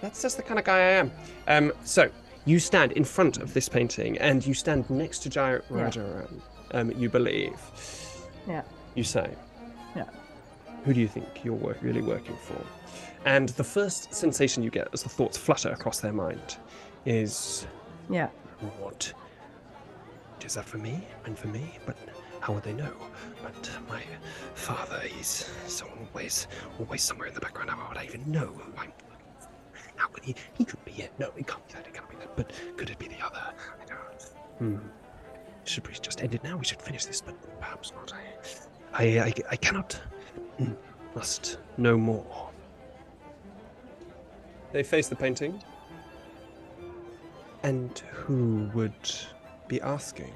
that's 0.00 0.20
just 0.20 0.36
the 0.36 0.42
kind 0.42 0.58
of 0.58 0.64
guy 0.64 0.78
I 0.78 0.90
am. 1.02 1.12
Um, 1.46 1.72
so 1.84 2.10
you 2.48 2.58
stand 2.58 2.92
in 2.92 3.04
front 3.04 3.36
of 3.38 3.52
this 3.52 3.68
painting, 3.68 4.16
and 4.18 4.46
you 4.46 4.54
stand 4.54 4.88
next 4.88 5.18
to 5.20 5.28
Giant 5.28 5.64
Yeah. 5.70 6.22
Um, 6.72 6.90
you 6.92 7.08
believe. 7.10 7.58
Yeah. 8.46 8.62
You 8.94 9.04
say. 9.04 9.30
Yeah. 9.94 10.04
Who 10.84 10.94
do 10.94 11.00
you 11.00 11.08
think 11.08 11.26
you're 11.44 11.54
work- 11.54 11.82
really 11.82 12.02
working 12.02 12.36
for? 12.36 12.60
And 13.24 13.50
the 13.50 13.64
first 13.64 14.14
sensation 14.14 14.62
you 14.62 14.70
get 14.70 14.88
as 14.92 15.02
the 15.02 15.08
thoughts 15.08 15.36
flutter 15.36 15.70
across 15.70 16.00
their 16.00 16.12
mind 16.12 16.56
is 17.04 17.66
Yeah. 18.08 18.28
What? 18.80 19.12
Is 20.44 20.54
that 20.54 20.64
for 20.64 20.78
me 20.78 21.06
and 21.26 21.38
for 21.38 21.48
me? 21.48 21.78
But 21.84 21.96
how 22.40 22.54
would 22.54 22.62
they 22.62 22.72
know? 22.72 22.92
But 23.42 23.70
my 23.88 24.02
father, 24.54 25.00
he's 25.00 25.50
so 25.66 25.86
always, 26.00 26.48
always 26.78 27.02
somewhere 27.02 27.28
in 27.28 27.34
the 27.34 27.40
background. 27.40 27.70
How 27.70 27.88
would 27.88 27.98
I 27.98 28.04
even 28.04 28.30
know 28.32 28.46
who 28.46 28.72
I'm? 28.80 28.92
How 29.98 30.06
could 30.06 30.24
he? 30.24 30.34
He 30.54 30.64
could 30.64 30.82
be 30.84 30.92
it. 30.92 31.12
No, 31.18 31.30
it 31.36 31.46
can't 31.46 31.66
be 31.66 31.74
that. 31.74 31.86
It 31.86 31.92
can't 31.92 32.08
be 32.08 32.16
that. 32.16 32.34
But 32.36 32.52
could 32.76 32.88
it 32.88 32.98
be 32.98 33.08
the 33.08 33.20
other? 33.20 33.42
I 33.42 33.84
don't. 33.86 34.22
Hmm. 34.58 34.88
Should 35.64 35.86
we 35.86 35.94
just 35.94 36.22
end 36.22 36.34
it 36.34 36.42
now? 36.44 36.56
We 36.56 36.64
should 36.64 36.80
finish 36.80 37.04
this, 37.04 37.20
but 37.20 37.34
perhaps 37.60 37.92
not. 37.92 38.14
I, 38.94 39.18
I, 39.18 39.22
I, 39.24 39.34
I 39.50 39.56
cannot. 39.56 40.00
Hmm. 40.56 40.72
Must 41.14 41.58
know 41.76 41.98
more. 41.98 42.50
They 44.72 44.84
face 44.84 45.08
the 45.08 45.16
painting. 45.16 45.62
And 47.64 47.98
who 48.12 48.70
would 48.72 49.10
be 49.66 49.80
asking? 49.80 50.32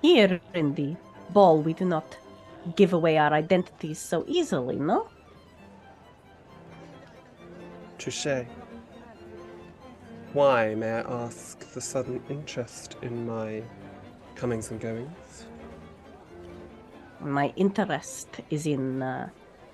Here 0.00 0.40
in 0.54 0.74
the 0.74 0.96
ball, 1.30 1.60
we 1.60 1.74
do 1.74 1.84
not 1.84 2.16
give 2.76 2.92
away 2.92 3.18
our 3.18 3.32
identities 3.32 3.98
so 3.98 4.24
easily, 4.26 4.76
no? 4.76 5.08
Touche. 7.98 8.46
Why, 10.32 10.74
may 10.74 10.90
I 10.90 11.00
ask, 11.00 11.72
the 11.72 11.80
sudden 11.80 12.22
interest 12.28 12.96
in 13.02 13.26
my 13.26 13.62
comings 14.34 14.70
and 14.70 14.80
goings? 14.80 15.46
My 17.20 17.52
interest 17.56 18.28
is 18.50 18.66
in 18.66 19.02
uh, 19.02 19.30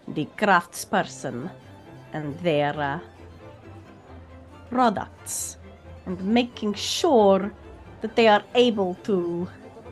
the 0.09 0.27
craftsperson 0.39 1.51
and 2.13 2.39
their 2.41 2.79
uh, 2.81 3.01
products 4.71 5.57
and 6.07 6.23
making 6.25 6.75
sure 6.75 7.53
that 8.01 8.17
they 8.17 8.29
are 8.29 8.45
able 8.55 8.95
to 9.03 9.49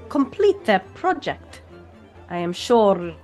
complete 0.09 0.65
their 0.65 0.81
project. 0.95 1.62
I 2.33 2.39
am 2.39 2.55
sure 2.55 3.15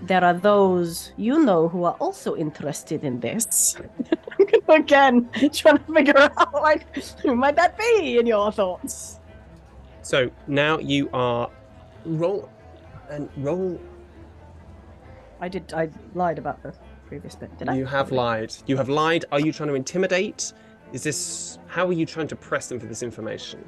there 0.00 0.24
are 0.24 0.32
those 0.32 1.12
you 1.18 1.44
know 1.44 1.68
who 1.68 1.84
are 1.84 1.96
also 2.00 2.34
interested 2.34 3.04
in 3.04 3.20
this. 3.20 3.76
Again, 4.68 5.28
trying 5.52 5.78
to 5.78 5.92
figure 5.92 6.16
out 6.16 6.54
like 6.54 6.96
who 7.20 7.36
might 7.36 7.56
that 7.56 7.76
be 7.76 8.16
in 8.18 8.26
your 8.26 8.50
thoughts. 8.50 9.20
So 10.00 10.30
now 10.46 10.78
you 10.78 11.10
are 11.12 11.50
roll 12.06 12.48
and 13.10 13.28
roll. 13.36 13.78
I 15.38 15.48
did. 15.50 15.74
I 15.74 15.90
lied 16.14 16.38
about 16.38 16.62
the 16.62 16.72
previous 17.08 17.34
bit. 17.34 17.54
Did 17.58 17.68
I? 17.68 17.74
You 17.74 17.84
have 17.84 18.12
lied. 18.12 18.54
You 18.66 18.78
have 18.78 18.88
lied. 18.88 19.26
Are 19.30 19.40
you 19.40 19.52
trying 19.52 19.68
to 19.68 19.74
intimidate? 19.74 20.54
Is 20.92 21.02
this 21.02 21.58
how 21.68 21.86
are 21.86 21.92
you 21.92 22.04
trying 22.04 22.28
to 22.28 22.36
press 22.36 22.68
them 22.68 22.78
for 22.78 22.86
this 22.86 23.02
information? 23.02 23.64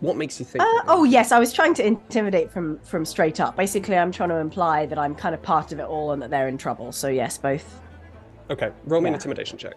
What 0.00 0.16
makes 0.16 0.38
you 0.38 0.46
think? 0.46 0.62
Uh, 0.62 0.82
oh 0.86 1.04
yes, 1.04 1.32
I 1.32 1.38
was 1.38 1.52
trying 1.52 1.74
to 1.74 1.86
intimidate 1.86 2.50
from 2.52 2.78
from 2.80 3.04
straight 3.04 3.40
up. 3.40 3.56
Basically, 3.56 3.96
I'm 3.96 4.12
trying 4.12 4.28
to 4.28 4.36
imply 4.36 4.86
that 4.86 4.98
I'm 4.98 5.14
kind 5.14 5.34
of 5.34 5.42
part 5.42 5.72
of 5.72 5.80
it 5.80 5.84
all 5.86 6.12
and 6.12 6.22
that 6.22 6.30
they're 6.30 6.48
in 6.48 6.58
trouble. 6.58 6.92
So 6.92 7.08
yes, 7.08 7.38
both. 7.38 7.80
Okay, 8.50 8.70
roll 8.84 9.00
me 9.00 9.08
an 9.08 9.12
Yeah. 9.12 9.16
intimidation 9.16 9.58
check. 9.58 9.76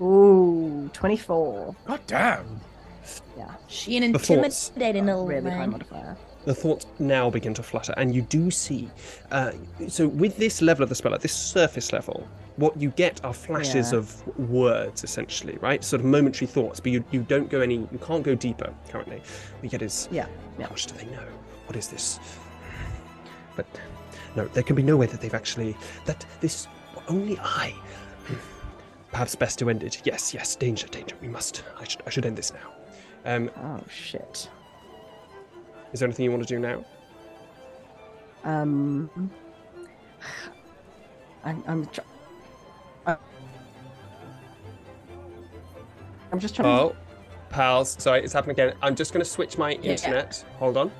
Ooh, 0.00 0.88
24. 0.92 1.74
God 1.84 2.00
damn. 2.06 2.60
Yeah, 3.36 3.50
She 3.66 3.96
an 3.96 4.12
The 4.12 4.18
thoughts. 4.18 4.68
intimidating 4.68 5.06
little 5.06 5.26
really 5.26 5.50
high 5.50 5.66
modifier. 5.66 6.16
The 6.48 6.54
thoughts 6.54 6.86
now 6.98 7.28
begin 7.28 7.52
to 7.52 7.62
flutter, 7.62 7.92
and 7.98 8.14
you 8.14 8.22
do 8.22 8.50
see. 8.50 8.90
Uh, 9.30 9.52
so, 9.86 10.08
with 10.08 10.38
this 10.38 10.62
level 10.62 10.82
of 10.82 10.88
the 10.88 10.94
spell, 10.94 11.12
at 11.12 11.20
this 11.20 11.34
surface 11.34 11.92
level, 11.92 12.26
what 12.56 12.74
you 12.80 12.88
get 12.92 13.22
are 13.22 13.34
flashes 13.34 13.92
Yeah. 13.92 13.98
of 13.98 14.38
words, 14.50 15.04
essentially, 15.04 15.58
right? 15.60 15.84
Sort 15.84 16.00
of 16.00 16.06
momentary 16.06 16.46
thoughts, 16.46 16.80
but 16.80 16.90
you, 16.90 17.04
you 17.10 17.20
don't 17.22 17.50
go 17.50 17.60
any, 17.60 17.74
you 17.76 18.00
can't 18.02 18.22
go 18.22 18.34
deeper 18.34 18.72
currently. 18.88 19.18
What 19.18 19.62
you 19.62 19.68
get 19.68 19.82
is, 19.82 20.08
Yeah, 20.10 20.26
yeah. 20.58 20.64
how 20.64 20.70
much 20.70 20.86
do 20.86 20.94
they 20.94 21.04
know? 21.14 21.26
What 21.66 21.76
is 21.76 21.88
this? 21.88 22.18
But 23.54 23.66
no, 24.34 24.46
there 24.46 24.62
can 24.62 24.74
be 24.74 24.82
no 24.82 24.96
way 24.96 25.04
that 25.06 25.20
they've 25.20 25.34
actually, 25.34 25.76
that 26.06 26.24
this, 26.40 26.66
only 27.08 27.38
I. 27.40 27.74
Perhaps 29.12 29.36
best 29.36 29.58
to 29.58 29.68
end 29.68 29.82
it. 29.82 30.00
Yes, 30.04 30.32
yes, 30.32 30.56
danger, 30.56 30.86
danger. 30.86 31.14
We 31.20 31.28
must, 31.28 31.62
I 31.78 31.84
should, 31.84 32.02
I 32.06 32.10
should 32.10 32.24
end 32.24 32.36
this 32.38 32.52
now. 32.54 32.72
Um, 33.26 33.50
Oh 33.58 33.80
shit. 33.90 34.48
Is 35.92 36.00
there 36.00 36.06
anything 36.06 36.24
you 36.24 36.30
want 36.30 36.46
to 36.46 36.54
do 36.54 36.58
now? 36.60 36.84
Um. 38.44 39.10
I'm. 41.44 41.62
I'm. 41.66 41.86
Tr- 41.86 42.00
uh, 43.06 43.16
I'm 46.32 46.38
just 46.38 46.54
trying. 46.54 46.66
To 46.76 46.94
Oh, 46.94 46.96
pals. 47.48 47.96
Sorry, 47.98 48.22
it's 48.22 48.32
happened 48.32 48.52
again. 48.52 48.74
I'm 48.82 48.94
just 48.94 49.12
going 49.12 49.24
to 49.24 49.30
switch 49.30 49.56
my 49.58 49.72
Yeah. 49.72 49.92
internet. 49.92 50.44
Hold 50.58 50.76
on. 50.76 50.92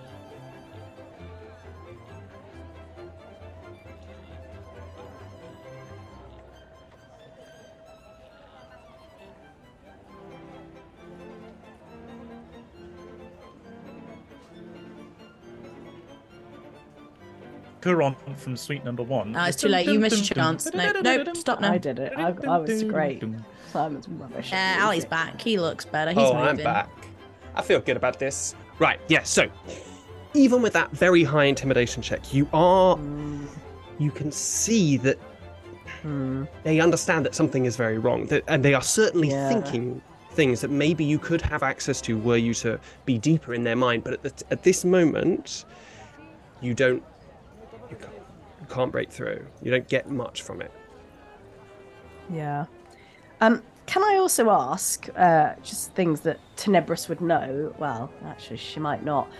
Her 17.88 18.16
from 18.36 18.56
Suite 18.56 18.84
Number 18.84 19.02
One. 19.02 19.34
Ah, 19.36 19.48
it's 19.48 19.56
too 19.56 19.68
late. 19.68 19.86
You 19.86 19.98
missed 19.98 20.30
your 20.30 20.44
chance. 20.44 20.72
No, 20.72 20.92
no, 20.92 21.34
stop 21.34 21.60
now. 21.60 21.72
I 21.72 21.78
did 21.78 21.98
it. 21.98 22.12
I, 22.16 22.34
I 22.46 22.58
was 22.58 22.82
great. 22.84 23.22
Simon's 23.70 24.08
rubbish. 24.08 24.52
Uh, 24.52 24.76
Ali's 24.80 25.04
back. 25.04 25.40
He 25.40 25.58
looks 25.58 25.84
better. 25.84 26.10
He's 26.10 26.20
oh, 26.20 26.34
moving. 26.34 26.48
I'm 26.48 26.56
back. 26.64 26.90
I 27.54 27.62
feel 27.62 27.80
good 27.80 27.96
about 27.96 28.18
this. 28.18 28.54
Right, 28.78 29.00
yeah, 29.08 29.24
so 29.24 29.50
even 30.34 30.62
with 30.62 30.72
that 30.74 30.90
very 30.92 31.24
high 31.24 31.44
intimidation 31.44 32.02
check, 32.02 32.32
you 32.32 32.48
are 32.52 32.96
Mm, 32.96 33.46
you 33.98 34.10
can 34.10 34.30
see 34.30 34.96
that 34.98 35.18
hmm. 36.02 36.44
they 36.62 36.80
understand 36.80 37.26
that 37.26 37.34
something 37.34 37.64
is 37.64 37.76
very 37.76 37.98
wrong. 37.98 38.26
That 38.26 38.44
and 38.46 38.64
they 38.64 38.74
are 38.74 38.82
certainly 38.82 39.30
Yeah. 39.30 39.48
thinking 39.48 40.00
things 40.30 40.60
that 40.60 40.70
maybe 40.70 41.04
you 41.04 41.18
could 41.18 41.42
have 41.42 41.64
access 41.64 42.00
to 42.02 42.16
were 42.16 42.36
you 42.36 42.54
to 42.54 42.78
be 43.04 43.18
deeper 43.18 43.54
in 43.54 43.64
their 43.64 43.74
mind. 43.74 44.04
But 44.04 44.12
at, 44.12 44.22
the, 44.22 44.44
at 44.52 44.62
this 44.62 44.84
moment, 44.84 45.64
you 46.60 46.74
don't 46.74 47.02
you 47.02 47.02
can't, 47.02 47.02
you 47.02 47.17
can't 48.68 48.92
break 48.92 49.10
through. 49.10 49.46
You 49.62 49.70
don't 49.70 49.88
get 49.88 50.10
much 50.10 50.42
from 50.42 50.60
it. 50.60 50.72
Yeah. 52.32 52.66
Um, 53.40 53.62
can 53.86 54.02
I 54.02 54.16
also 54.16 54.50
ask, 54.50 55.08
uh, 55.16 55.54
just 55.62 55.92
things 55.94 56.20
that 56.20 56.38
Tenebris 56.56 57.08
would 57.08 57.20
know? 57.20 57.74
Well, 57.78 58.12
actually, 58.26 58.58
she 58.58 58.80
might 58.80 59.04
not. 59.04 59.30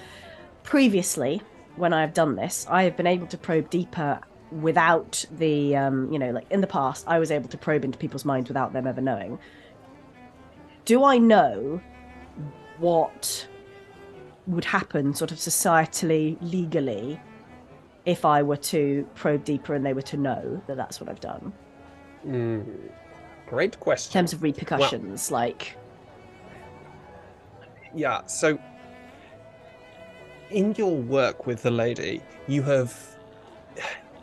Previously, 0.62 1.42
when 1.76 1.92
I've 1.92 2.14
done 2.14 2.36
this, 2.36 2.66
I 2.68 2.84
have 2.84 2.96
been 2.96 3.06
able 3.06 3.26
to 3.26 3.38
probe 3.38 3.68
deeper 3.70 4.20
without 4.50 5.24
the, 5.30 5.76
um, 5.76 6.10
you 6.10 6.18
know, 6.18 6.30
like 6.30 6.50
in 6.50 6.60
the 6.60 6.66
past, 6.66 7.04
I 7.06 7.18
was 7.18 7.30
able 7.30 7.48
to 7.48 7.58
probe 7.58 7.84
into 7.84 7.98
people's 7.98 8.24
minds 8.24 8.48
without 8.48 8.72
them 8.72 8.86
ever 8.86 9.00
knowing. 9.00 9.38
Do 10.86 11.04
I 11.04 11.18
know 11.18 11.80
what 12.78 13.46
would 14.46 14.64
happen, 14.64 15.12
sort 15.12 15.30
of 15.30 15.36
societally, 15.36 16.38
legally, 16.40 17.20
if 18.08 18.24
I 18.24 18.42
were 18.42 18.56
to 18.56 19.06
probe 19.14 19.44
deeper 19.44 19.74
and 19.74 19.84
they 19.84 19.92
were 19.92 20.02
to 20.02 20.16
know 20.16 20.62
that 20.66 20.78
that's 20.78 20.98
what 20.98 21.10
I've 21.10 21.20
done? 21.20 21.52
Mm, 22.26 22.64
great 23.46 23.78
question. 23.78 24.10
in 24.10 24.12
terms 24.22 24.32
of 24.32 24.42
repercussions 24.42 25.30
like 25.30 25.76
Yeah, 27.94 28.24
so 28.26 28.58
in 30.50 30.74
your 30.76 30.96
work 30.96 31.46
with 31.46 31.62
the 31.62 31.70
lady, 31.70 32.22
you 32.46 32.62
have 32.62 32.98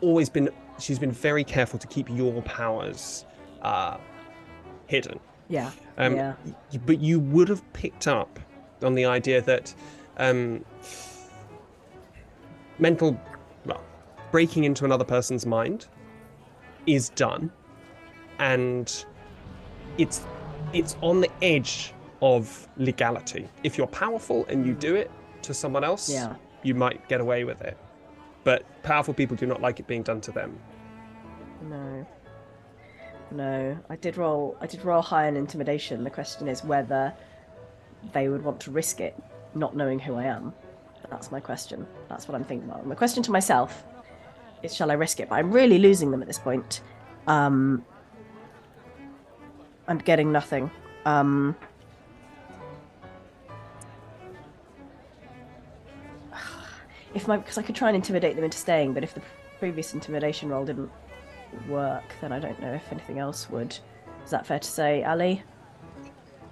always 0.00 0.28
been 0.28 0.50
she's 0.80 0.98
been 0.98 1.12
very 1.12 1.44
careful 1.44 1.78
to 1.78 1.86
keep 1.86 2.08
your 2.10 2.42
powers 2.42 3.24
uh 3.62 3.96
hidden. 4.88 5.18
yeah 5.48 5.70
Um 5.96 6.16
yeah 6.16 6.34
but 6.84 7.00
you 7.00 7.20
would 7.20 7.48
have 7.48 7.62
picked 7.72 8.06
up 8.08 8.38
on 8.82 8.94
the 8.94 9.04
idea 9.06 9.40
that 9.42 9.72
um 10.18 10.64
mental 12.78 13.12
well, 13.12 13.35
breaking 14.30 14.64
into 14.64 14.84
another 14.84 15.04
person's 15.04 15.46
mind 15.46 15.86
is 16.86 17.10
done. 17.10 17.50
And 18.38 19.04
it's 19.98 20.22
it's 20.72 20.96
on 21.00 21.20
the 21.20 21.30
edge 21.42 21.94
of 22.22 22.68
legality. 22.76 23.48
If 23.62 23.78
you're 23.78 23.86
powerful 23.86 24.46
and 24.48 24.66
you 24.66 24.74
do 24.74 24.94
it 24.94 25.10
to 25.42 25.54
someone 25.54 25.84
else, 25.84 26.10
yeah. 26.10 26.34
you 26.62 26.74
might 26.74 27.08
get 27.08 27.20
away 27.20 27.44
with 27.44 27.60
it. 27.62 27.76
But 28.44 28.64
powerful 28.82 29.14
people 29.14 29.36
do 29.36 29.46
not 29.46 29.60
like 29.60 29.80
it 29.80 29.86
being 29.86 30.02
done 30.02 30.20
to 30.22 30.32
them. 30.32 30.58
no. 31.62 32.06
No. 33.32 33.76
I 33.90 33.96
did 33.96 34.16
roll 34.16 34.56
i 34.60 34.66
did 34.66 34.84
roll 34.84 35.02
high 35.02 35.26
on 35.26 35.36
intimidation. 35.36 36.04
The 36.04 36.10
question 36.10 36.46
is 36.46 36.62
whether 36.62 37.12
they 38.12 38.28
would 38.28 38.42
want 38.44 38.60
to 38.60 38.70
risk 38.70 39.00
it 39.00 39.20
not 39.54 39.74
knowing 39.74 39.98
who 39.98 40.14
i 40.14 40.24
am. 40.24 40.52
That's 41.10 41.32
my 41.32 41.40
question. 41.40 41.86
That's 42.08 42.28
what 42.28 42.34
i'm 42.34 42.44
thinking 42.44 42.68
about. 42.68 42.86
My 42.86 42.94
question 42.94 43.22
to 43.24 43.32
myself 43.32 43.84
shall 44.68 44.90
i 44.90 44.94
risk 44.94 45.20
it 45.20 45.28
but 45.28 45.36
i'm 45.36 45.50
really 45.52 45.78
losing 45.78 46.10
them 46.10 46.20
at 46.22 46.26
this 46.28 46.38
point 46.38 46.80
um 47.26 47.84
and 49.88 50.04
getting 50.04 50.32
nothing 50.32 50.70
um 51.04 51.54
if 57.16 57.26
my 57.26 57.38
because 57.38 57.58
I 57.58 57.62
could 57.62 57.74
try 57.74 57.88
and 57.88 57.96
intimidate 57.96 58.36
them 58.36 58.44
into 58.44 58.58
staying, 58.58 58.92
but 58.94 59.02
if 59.02 59.14
the 59.14 59.22
previous 59.58 59.94
intimidation 59.94 60.50
roll 60.50 60.64
didn't 60.64 60.90
work, 61.66 62.04
then 62.20 62.30
I 62.30 62.38
don't 62.38 62.60
know 62.60 62.72
if 62.72 62.92
anything 62.92 63.18
else 63.18 63.48
would. 63.50 63.76
Is 64.24 64.30
that 64.30 64.46
fair 64.46 64.58
to 64.58 64.68
say, 64.68 65.02
Ali? 65.02 65.42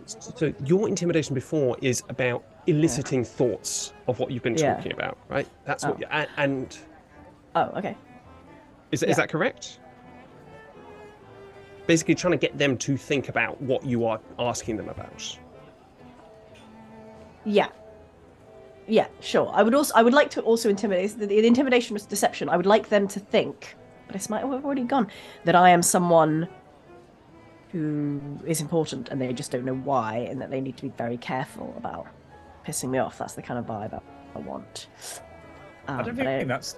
So 0.06 0.52
your 0.64 0.88
intimidation 0.88 1.34
before 1.34 1.76
is 1.82 2.02
about 2.08 2.44
eliciting 2.66 3.24
thoughts 3.24 3.92
of 4.08 4.18
what 4.18 4.30
you've 4.30 4.42
been 4.42 4.56
Yeah. 4.56 4.74
talking 4.74 4.92
about, 4.92 5.18
right? 5.28 5.48
That's 5.64 5.84
what 5.84 5.96
Oh. 5.96 6.00
you 6.00 6.06
and, 6.10 6.28
and 6.36 6.78
Oh, 7.54 7.70
okay. 7.76 7.96
is, 8.90 9.02
is 9.02 9.16
that 9.16 9.28
correct? 9.28 9.80
Basically 11.86 12.14
trying 12.14 12.32
to 12.32 12.38
get 12.38 12.56
them 12.56 12.76
to 12.78 12.96
think 12.96 13.28
about 13.28 13.60
what 13.60 13.84
you 13.84 14.06
are 14.06 14.20
asking 14.38 14.76
them 14.76 14.88
about. 14.88 15.38
Yeah. 17.44 17.68
Yeah, 18.86 19.06
sure. 19.20 19.50
I 19.52 19.62
would 19.62 19.74
also 19.74 19.94
I 19.94 20.02
would 20.02 20.14
like 20.14 20.30
to 20.30 20.42
also 20.42 20.68
intimidate 20.68 21.18
the, 21.18 21.26
the 21.26 21.46
intimidation 21.46 21.94
was 21.94 22.04
deception. 22.06 22.48
I 22.48 22.56
would 22.56 22.66
like 22.66 22.88
them 22.88 23.08
to 23.08 23.20
think, 23.20 23.76
but 24.06 24.12
this 24.14 24.28
might 24.28 24.40
have 24.40 24.64
already 24.64 24.84
gone, 24.84 25.08
that 25.44 25.54
I 25.54 25.70
am 25.70 25.82
someone 25.82 26.48
who 27.72 28.20
is 28.46 28.60
important 28.60 29.08
and 29.08 29.20
they 29.20 29.32
just 29.32 29.50
don't 29.50 29.64
know 29.64 29.74
why 29.74 30.18
and 30.30 30.40
that 30.40 30.50
they 30.50 30.60
need 30.60 30.76
to 30.76 30.82
be 30.82 30.90
very 30.90 31.16
careful 31.16 31.74
about 31.76 32.06
pissing 32.66 32.90
me 32.90 32.98
off. 32.98 33.18
That's 33.18 33.34
the 33.34 33.42
kind 33.42 33.58
of 33.58 33.66
vibe 33.66 33.94
I, 33.94 34.00
I 34.36 34.38
want. 34.38 34.88
Um, 35.88 36.00
I 36.00 36.02
don't 36.02 36.16
but 36.16 36.24
think 36.24 36.48
that's 36.48 36.76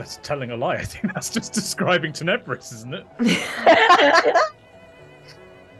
that's 0.00 0.18
telling 0.22 0.50
a 0.50 0.56
lie. 0.56 0.76
I 0.78 0.84
think 0.84 1.12
that's 1.14 1.30
just 1.30 1.52
describing 1.52 2.12
Tenebris, 2.12 2.72
isn't 2.72 2.94
it? 2.94 3.06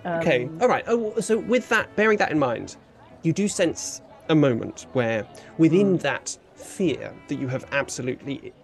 Okay, 0.06 0.44
Um, 0.46 0.58
all 0.62 0.68
right. 0.68 0.82
Oh, 0.86 1.18
so 1.20 1.38
with 1.38 1.68
that, 1.68 1.94
bearing 1.94 2.16
that 2.18 2.30
in 2.32 2.38
mind, 2.38 2.76
you 3.22 3.34
do 3.34 3.46
sense 3.48 4.00
a 4.30 4.34
moment 4.34 4.86
where, 4.94 5.26
within 5.58 5.98
that 5.98 6.38
fear 6.54 7.12
that 7.28 7.34
you 7.34 7.48
have 7.48 7.66
absolutely 7.72 8.54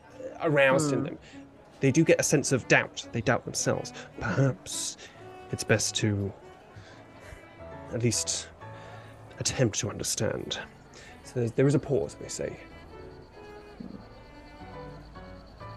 aroused 0.41 0.93
in 0.95 1.01
Hmm. 1.01 1.05
them, 1.05 1.19
they 1.81 1.91
do 1.91 2.05
get 2.05 2.19
a 2.19 2.23
sense 2.23 2.53
of 2.53 2.67
doubt. 2.69 3.07
They 3.13 3.21
doubt 3.21 3.45
themselves. 3.45 3.93
Perhaps 4.19 4.97
it's 5.53 5.63
best 5.63 5.95
to 5.97 6.33
at 7.93 8.03
least 8.03 8.49
attempt 9.39 9.79
to 9.81 9.91
understand. 9.91 10.59
So 11.25 11.33
there's, 11.35 11.53
there 11.53 11.67
is 11.67 11.75
a 11.75 11.79
pause, 11.79 12.17
they 12.19 12.29
say. 12.29 12.57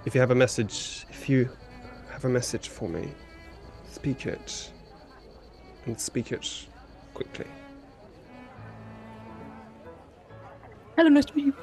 If 0.05 0.15
you 0.15 0.21
have 0.21 0.31
a 0.31 0.35
message, 0.35 1.05
if 1.09 1.29
you 1.29 1.49
have 2.11 2.25
a 2.25 2.29
message 2.29 2.69
for 2.69 2.87
me, 2.89 3.09
speak 3.89 4.25
it 4.25 4.71
and 5.85 5.99
speak 5.99 6.31
it 6.31 6.65
quickly. 7.13 7.45
Hello, 10.95 11.09
nice 11.09 11.25
to 11.25 11.35
meet 11.35 11.45
you. 11.47 11.53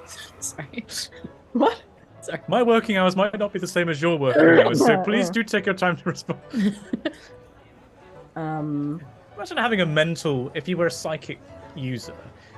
Sorry. 0.40 0.86
what? 1.52 1.82
Sorry. 2.20 2.40
My 2.48 2.62
working 2.62 2.96
hours 2.96 3.16
might 3.16 3.38
not 3.38 3.52
be 3.52 3.58
the 3.58 3.66
same 3.66 3.88
as 3.88 4.00
your 4.00 4.16
working 4.18 4.42
hours, 4.66 4.78
so 4.78 5.02
please 5.02 5.30
do 5.30 5.42
take 5.42 5.66
your 5.66 5.74
time 5.74 5.96
to 5.96 6.04
respond. 6.04 6.40
Um, 8.36 9.00
Imagine 9.34 9.56
having 9.56 9.80
a 9.80 9.86
mental. 9.86 10.52
If 10.54 10.68
you 10.68 10.76
were 10.76 10.88
a 10.88 10.90
psychic 10.90 11.40
user, 11.74 12.14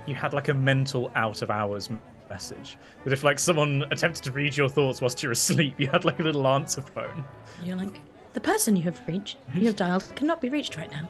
you 0.06 0.16
had 0.16 0.32
like 0.32 0.48
a 0.48 0.54
mental 0.54 1.12
out 1.14 1.40
of 1.40 1.52
hours 1.52 1.88
m- 1.88 2.00
message. 2.30 2.76
That 3.04 3.12
if 3.12 3.24
like 3.24 3.38
someone 3.38 3.84
attempted 3.90 4.24
to 4.24 4.32
read 4.32 4.56
your 4.56 4.68
thoughts 4.68 5.00
whilst 5.00 5.22
you're 5.22 5.32
asleep, 5.32 5.74
you 5.78 5.88
had 5.88 6.04
like 6.04 6.20
a 6.20 6.22
little 6.22 6.46
answer 6.46 6.82
phone. 6.82 7.24
You're 7.62 7.76
like, 7.76 8.00
the 8.34 8.40
person 8.40 8.76
you 8.76 8.82
have 8.82 9.00
reached, 9.06 9.38
you 9.54 9.66
have 9.66 9.76
dialed, 9.76 10.10
cannot 10.14 10.40
be 10.40 10.48
reached 10.48 10.76
right 10.76 10.90
now. 10.90 11.08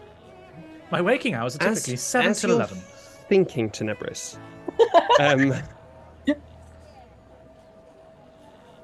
My 0.90 1.00
waking 1.02 1.34
hours 1.34 1.56
are 1.56 1.58
typically 1.58 1.94
As- 1.94 2.02
seven 2.02 2.30
as 2.30 2.40
till 2.40 2.50
you're 2.50 2.58
eleven. 2.58 2.78
Thinking, 3.28 3.70
Tenebris. 3.70 4.38
um, 5.20 5.54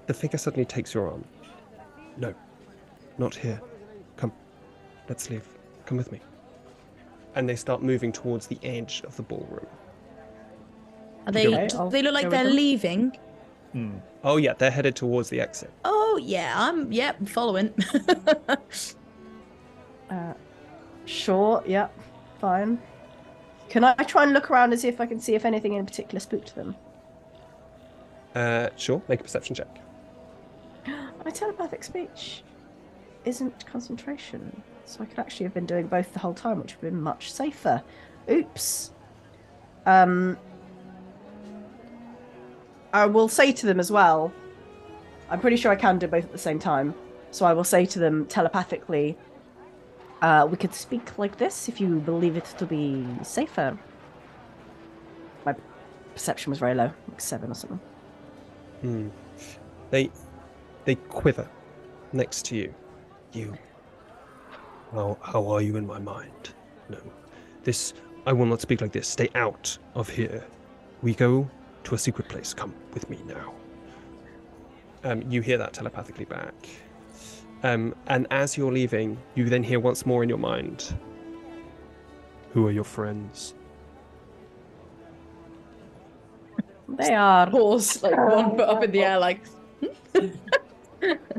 the 0.07 0.14
figure 0.14 0.39
suddenly 0.39 0.66
takes 0.66 0.93
your 0.93 1.11
arm. 1.11 1.24
No, 2.16 2.35
not 3.16 3.35
here. 3.35 3.61
Come, 4.16 4.32
let's 5.09 5.30
leave. 5.30 5.47
Come 5.87 5.97
with 5.97 6.12
me. 6.12 6.20
And 7.35 7.49
they 7.49 7.57
start 7.57 7.82
moving 7.82 8.12
towards 8.12 8.47
the 8.47 8.59
edge 8.62 9.03
of 9.07 9.16
the 9.16 9.22
ballroom. 9.22 9.66
Are 11.27 11.33
they? 11.33 11.47
Okay, 11.47 11.68
do 11.68 11.91
they 11.91 12.03
look 12.03 12.14
like 12.14 12.31
they're 12.31 12.45
leaving. 12.45 13.16
Hmm. 13.72 13.99
Oh 14.22 14.37
yeah, 14.37 14.55
they're 14.55 14.70
headed 14.70 14.97
towards 14.97 15.31
the 15.31 15.41
exit. 15.41 15.70
Oh 15.85 16.18
yeah, 16.22 16.55
I'm. 16.57 16.93
Yep, 16.93 17.16
I'm 17.20 17.27
following. 17.27 17.75
uh, 20.11 20.35
sure, 21.05 21.62
yeah, 21.66 21.89
fine. 22.41 22.81
Can 23.68 23.85
I 23.85 23.95
try 23.95 24.22
and 24.22 24.33
look 24.33 24.51
around 24.51 24.72
and 24.72 24.81
see 24.81 24.89
if 24.89 25.01
I 25.01 25.07
can 25.07 25.18
see 25.18 25.35
if 25.35 25.45
anything 25.45 25.75
in 25.75 25.85
particular 25.85 26.20
spooked 26.20 26.55
them? 26.55 26.77
Uh, 28.35 28.68
sure. 28.77 29.03
Make 29.09 29.20
a 29.20 29.22
perception 29.22 29.55
check. 29.55 29.81
My 30.87 31.31
telepathic 31.31 31.85
speech 31.85 32.43
isn't 33.25 33.66
concentration, 33.66 34.62
so 34.85 35.03
I 35.03 35.07
could 35.07 35.18
actually 35.18 35.45
have 35.45 35.55
been 35.55 35.66
doing 35.66 35.87
both 35.87 36.12
the 36.12 36.18
whole 36.18 36.35
time, 36.35 36.59
which 36.59 36.77
would 36.77 36.85
have 36.85 36.93
been 36.93 37.01
much 37.01 37.33
safer. 37.33 37.83
Oops. 38.31 38.91
Um, 39.87 40.37
I 42.95 43.07
will 43.07 43.28
say 43.28 43.51
to 43.51 43.66
them 43.66 43.80
as 43.80 43.90
well. 43.90 44.32
I'm 45.28 45.40
pretty 45.40 45.57
sure 45.57 45.72
I 45.72 45.76
can 45.76 45.99
do 45.99 46.07
both 46.07 46.24
at 46.24 46.32
the 46.32 46.38
same 46.38 46.61
time. 46.61 46.95
So 47.32 47.45
I 47.45 47.53
will 47.53 47.64
say 47.64 47.84
to 47.86 47.99
them 47.99 48.24
telepathically, 48.26 49.18
uh, 50.22 50.47
we 50.49 50.57
could 50.57 50.72
speak 50.72 51.18
like 51.18 51.36
this 51.36 51.68
if 51.68 51.80
you 51.80 51.99
believe 51.99 52.36
it 52.36 52.45
to 52.57 52.64
be 52.64 53.05
safer. 53.24 53.76
My 55.45 55.57
perception 56.12 56.51
was 56.51 56.61
very 56.61 56.76
low, 56.76 56.92
like 57.09 57.20
seven 57.20 57.51
or 57.51 57.55
something. 57.55 57.80
Hmm. 58.80 59.09
They 59.90 60.11
they 60.84 60.95
quiver 60.95 61.49
next 62.12 62.45
to 62.47 62.57
you. 62.57 62.72
You. 63.32 63.59
How 64.92 65.18
how 65.20 65.49
are 65.49 65.61
you 65.61 65.76
in 65.76 65.86
my 65.86 65.99
mind? 65.99 66.55
No. 66.88 66.99
This 67.64 67.92
I 68.24 68.32
will 68.32 68.47
not 68.47 68.61
speak 68.61 68.80
like 68.80 68.92
this. 68.92 69.09
Stay 69.09 69.30
out 69.34 69.76
of 69.97 70.09
here. 70.09 70.45
We 71.03 71.14
go 71.14 71.51
to 71.85 71.95
a 71.95 71.99
secret 71.99 72.28
place. 72.28 72.53
Come 72.55 72.74
with 72.93 73.09
me 73.09 73.18
now. 73.26 73.55
Um, 75.05 75.22
you 75.30 75.43
hear 75.43 75.59
that 75.59 75.72
telepathically 75.72 76.24
back. 76.24 76.55
Um, 77.62 77.95
and 78.09 78.26
as 78.30 78.57
you're 78.57 78.72
leaving, 78.72 79.18
you 79.35 79.49
then 79.49 79.62
hear 79.62 79.80
once 79.80 80.05
more 80.05 80.22
in 80.22 80.28
your 80.28 80.39
mind. 80.39 80.95
Who 82.53 82.66
are 82.66 82.72
your 82.72 82.85
friends? 82.85 83.55
They 86.89 87.14
are. 87.14 87.51
Pause, 87.51 88.03
like 88.03 88.16
one 88.37 88.51
foot 88.57 88.68
up 88.68 88.85
in 88.85 88.91
the 88.91 89.03
air, 89.03 89.18
like. 89.18 89.41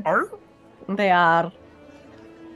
are? 0.04 0.30
They 0.88 1.10
are 1.10 1.50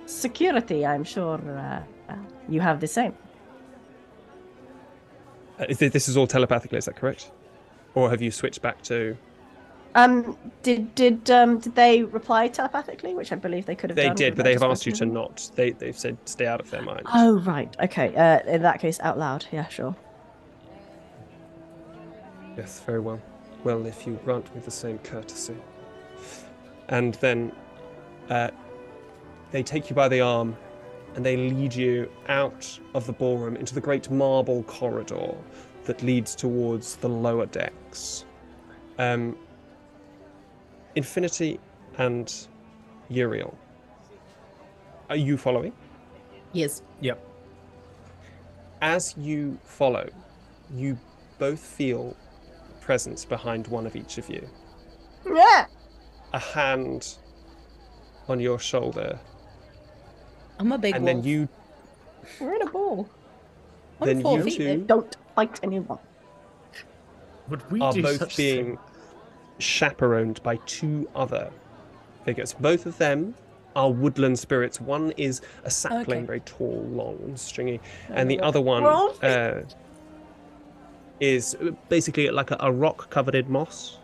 security. 0.07 0.86
I'm 0.86 1.03
sure 1.03 1.41
uh, 1.49 1.82
uh, 2.12 2.16
you 2.49 2.61
have 2.61 2.78
the 2.78 2.86
same. 2.86 3.14
Uh, 5.59 5.66
is 5.68 5.78
this 5.78 6.09
is 6.09 6.16
all 6.16 6.26
telepathically, 6.26 6.78
is 6.78 6.84
that 6.84 6.97
correct? 6.97 7.32
Or 7.95 8.11
have 8.11 8.22
you 8.22 8.30
switched 8.30 8.62
back 8.62 8.82
to? 8.82 9.16
Um, 9.95 10.38
did 10.62 10.95
did 10.95 11.30
um 11.30 11.59
did 11.59 11.74
they 11.74 12.05
reply 12.05 12.47
telepathically, 12.49 13.14
which 13.14 13.32
I 13.32 13.36
believe 13.36 13.66
they 13.66 13.74
could 13.74 13.91
have 13.91 13.97
They 13.97 14.07
done? 14.07 14.14
did, 14.14 14.36
but 14.36 14.45
they 14.45 14.53
have 14.53 14.62
asked 14.62 14.86
you 14.86 14.93
to 14.93 15.07
not. 15.07 15.51
They 15.57 15.72
they've 15.72 15.99
said 15.99 16.16
stay 16.26 16.47
out 16.47 16.61
of 16.61 16.70
their 16.70 16.82
mind. 16.82 17.03
Oh 17.12 17.41
right, 17.41 17.74
okay. 17.82 18.14
Uh, 18.14 18.38
in 18.47 18.62
that 18.62 18.80
case, 18.80 19.01
out 19.01 19.18
loud. 19.18 19.47
Yeah, 19.51 19.66
sure. 19.66 19.97
Yes, 22.57 22.80
very 22.80 23.01
well. 23.01 23.20
Well, 23.64 23.84
if 23.86 24.07
you 24.07 24.18
grant 24.24 24.55
me 24.55 24.61
the 24.61 24.70
same 24.70 24.99
courtesy. 24.99 25.57
And 26.88 27.14
then 27.14 27.53
uh, 28.28 28.51
they 29.51 29.62
take 29.62 29.91
you 29.91 29.97
by 29.97 30.09
the 30.09 30.20
arm 30.20 30.57
and 31.14 31.24
they 31.24 31.36
lead 31.36 31.74
you 31.74 32.11
out 32.28 32.78
of 32.95 33.07
the 33.07 33.12
ballroom 33.12 33.57
into 33.57 33.74
the 33.74 33.80
great 33.80 34.11
marble 34.11 34.62
corridor 34.64 35.34
that 35.91 36.05
leads 36.05 36.36
towards 36.36 36.95
the 36.95 37.09
lower 37.09 37.47
decks. 37.47 38.24
Um, 38.97 39.36
Infinity 40.95 41.59
and 41.99 42.32
Uriel. 43.09 43.59
Are 45.09 45.16
you 45.16 45.36
following? 45.36 45.72
Yes. 46.53 46.82
Yep. 47.01 47.18
As 48.80 49.16
you 49.18 49.59
follow, 49.64 50.09
you 50.72 50.97
both 51.41 51.59
feel 51.59 52.16
presence 52.80 53.24
behind 53.24 53.66
one 53.66 53.84
of 53.84 53.97
each 53.97 54.16
of 54.16 54.30
you. 54.30 54.49
Yeah. 55.26 55.66
a 56.32 56.38
hand 56.38 57.16
on 58.28 58.38
your 58.38 58.61
shoulder, 58.61 59.18
I'm 60.61 60.70
a 60.70 60.78
big 60.78 60.95
and 60.95 61.05
wolf. 61.05 61.16
then 61.16 61.24
you 61.24 61.49
We're 62.41 62.55
in 62.55 62.62
a 62.62 62.70
ball. 62.70 63.09
I'm 64.01 64.07
then 64.07 64.22
four 64.22 64.38
you 64.38 64.45
feet, 64.45 64.57
two 64.57 64.64
though. 64.68 64.84
Don't 64.86 65.16
fight 65.41 65.61
anyone. 65.62 65.99
Would 67.49 67.68
we 67.70 67.80
are 67.80 67.93
do 67.93 68.03
both 68.03 68.18
such 68.18 68.36
being 68.36 68.64
thing? 68.76 68.78
chaperoned 69.59 70.43
by 70.43 70.57
two 70.66 71.09
other 71.14 71.51
figures. 72.24 72.53
Both 72.53 72.84
of 72.86 72.99
them 72.99 73.34
are 73.74 73.91
woodland 73.91 74.38
spirits. 74.38 74.80
One 74.80 75.12
is 75.16 75.41
a 75.64 75.70
sapling, 75.70 76.18
Okay. 76.18 76.26
very 76.26 76.41
tall, 76.41 76.84
long, 76.91 77.16
and 77.24 77.38
stringy, 77.41 77.80
and 78.11 78.30
the 78.30 78.41
other 78.41 78.61
one 78.61 78.84
uh, 78.84 79.62
is 81.20 81.57
basically 81.88 82.28
like 82.30 82.51
a, 82.51 82.57
a 82.61 82.70
rock 82.70 83.09
covered 83.11 83.34
in 83.34 83.51
moss. 83.51 83.99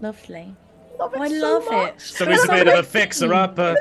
Lovely. 0.00 0.54
Love 0.98 1.12
Oh, 1.16 1.20
I 1.22 1.28
so 1.28 1.34
love 1.34 1.64
much. 1.70 1.94
it. 1.96 2.00
So 2.00 2.26
he's 2.26 2.44
a 2.44 2.48
bit 2.48 2.68
of 2.68 2.78
a 2.78 2.82
fixer 2.82 3.34
upper. 3.34 3.76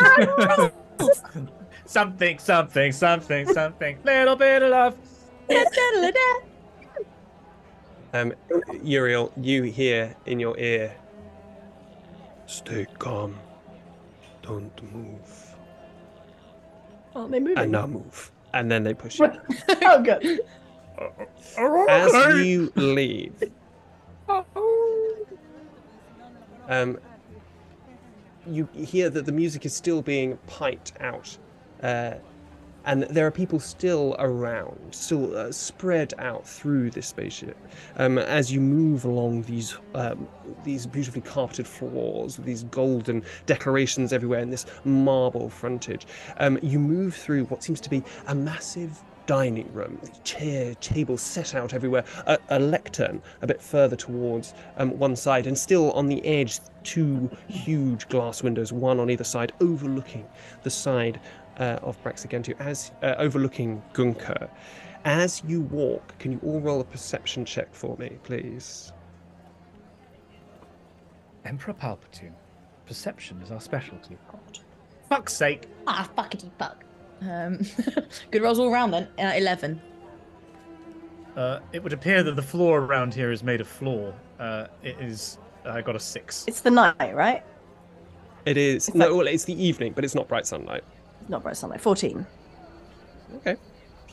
something, 1.86 2.38
something, 2.38 2.92
something, 2.92 3.46
something. 3.52 3.98
Little 4.04 4.36
bit 4.36 4.62
of 4.62 4.70
love. 4.70 4.96
Um, 8.14 8.34
Uriel, 8.82 9.32
you 9.38 9.62
hear 9.62 10.14
in 10.26 10.38
your 10.38 10.58
ear, 10.58 10.94
"Stay 12.46 12.86
calm, 12.98 13.38
don't 14.42 14.92
move, 14.92 15.54
Aren't 17.14 17.30
they 17.32 17.40
moving? 17.40 17.56
and 17.56 17.72
now 17.72 17.86
move." 17.86 18.30
And 18.52 18.70
then 18.70 18.84
they 18.84 18.92
push 18.92 19.18
you. 19.18 19.32
oh, 19.82 20.02
good. 20.02 20.40
As 21.88 22.44
you 22.44 22.70
leave, 22.76 23.50
um, 26.68 26.98
you 28.46 28.68
hear 28.74 29.08
that 29.08 29.24
the 29.24 29.32
music 29.32 29.64
is 29.64 29.74
still 29.74 30.02
being 30.02 30.36
piped 30.46 30.92
out, 31.00 31.34
uh, 31.82 32.14
and 32.84 33.02
there 33.04 33.26
are 33.26 33.30
people 33.30 33.60
still 33.60 34.16
around, 34.18 34.78
still 34.90 35.36
uh, 35.36 35.52
spread 35.52 36.14
out 36.18 36.46
through 36.46 36.90
this 36.90 37.06
spaceship. 37.06 37.56
Um, 37.96 38.18
as 38.18 38.52
you 38.52 38.60
move 38.60 39.04
along 39.04 39.42
these 39.42 39.76
um, 39.94 40.28
these 40.64 40.86
beautifully 40.86 41.22
carpeted 41.22 41.66
floors, 41.66 42.36
these 42.36 42.64
golden 42.64 43.22
decorations 43.46 44.12
everywhere, 44.12 44.40
and 44.40 44.52
this 44.52 44.66
marble 44.84 45.48
frontage, 45.48 46.06
um, 46.38 46.58
you 46.62 46.78
move 46.78 47.14
through 47.14 47.44
what 47.44 47.62
seems 47.62 47.80
to 47.80 47.90
be 47.90 48.02
a 48.26 48.34
massive 48.34 49.02
dining 49.26 49.72
room, 49.72 50.00
chair, 50.24 50.74
tables 50.76 51.22
set 51.22 51.54
out 51.54 51.72
everywhere, 51.74 52.04
a, 52.26 52.38
a 52.50 52.58
lectern 52.58 53.22
a 53.42 53.46
bit 53.46 53.62
further 53.62 53.96
towards 53.96 54.54
um, 54.76 54.98
one 54.98 55.14
side, 55.16 55.46
and 55.46 55.56
still 55.56 55.92
on 55.92 56.06
the 56.06 56.24
edge, 56.26 56.58
two 56.82 57.30
huge 57.48 58.08
glass 58.08 58.42
windows, 58.42 58.72
one 58.72 58.98
on 58.98 59.10
either 59.10 59.24
side, 59.24 59.52
overlooking 59.60 60.26
the 60.62 60.70
side 60.70 61.20
uh, 61.58 61.78
of 61.82 62.02
Braxigantu, 62.02 62.58
as 62.60 62.92
uh, 63.02 63.14
overlooking 63.18 63.82
Gunker. 63.92 64.48
As 65.04 65.42
you 65.46 65.62
walk, 65.62 66.16
can 66.18 66.32
you 66.32 66.40
all 66.44 66.60
roll 66.60 66.80
a 66.80 66.84
perception 66.84 67.44
check 67.44 67.74
for 67.74 67.96
me, 67.98 68.18
please? 68.22 68.92
Emperor 71.44 71.74
Palpatine. 71.74 72.32
Perception 72.86 73.40
is 73.42 73.50
our 73.50 73.60
specialty. 73.60 74.16
Fuck's 75.08 75.32
sake. 75.34 75.66
Ah, 75.86 76.08
fuckity 76.16 76.50
fuck. 76.58 76.84
Um, 77.20 77.60
good 78.30 78.42
rolls 78.42 78.58
all 78.58 78.72
around 78.72 78.92
then. 78.92 79.08
Uh, 79.18 79.32
Eleven. 79.36 79.80
Uh, 81.36 81.60
it 81.72 81.82
would 81.82 81.92
appear 81.92 82.22
that 82.22 82.36
the 82.36 82.42
floor 82.42 82.80
around 82.80 83.14
here 83.14 83.32
is 83.32 83.42
made 83.42 83.60
of 83.60 83.66
floor. 83.68 84.14
Uh, 84.38 84.66
it 84.82 84.96
is. 85.00 85.38
I 85.64 85.80
got 85.80 85.96
a 85.96 86.00
six. 86.00 86.44
It's 86.46 86.60
the 86.60 86.70
night, 86.70 87.14
right? 87.14 87.42
It 88.44 88.56
is 88.56 88.88
It's 88.88 88.96
no, 88.96 89.06
like- 89.08 89.16
well, 89.16 89.26
it's 89.28 89.44
the 89.44 89.60
evening, 89.64 89.92
but 89.94 90.04
it's 90.04 90.14
not 90.14 90.28
bright 90.28 90.46
sunlight. 90.46 90.84
Not 91.28 91.42
bright 91.42 91.56
sunlight. 91.56 91.80
14. 91.80 92.26
Okay. 93.36 93.56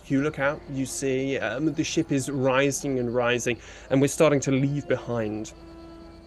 You 0.07 0.21
look 0.23 0.39
out, 0.39 0.59
you 0.71 0.85
see 0.85 1.37
um, 1.37 1.71
the 1.73 1.83
ship 1.83 2.11
is 2.11 2.31
rising 2.31 2.97
and 2.97 3.13
rising, 3.13 3.57
and 3.91 4.01
we're 4.01 4.07
starting 4.07 4.39
to 4.41 4.51
leave 4.51 4.87
behind 4.87 5.53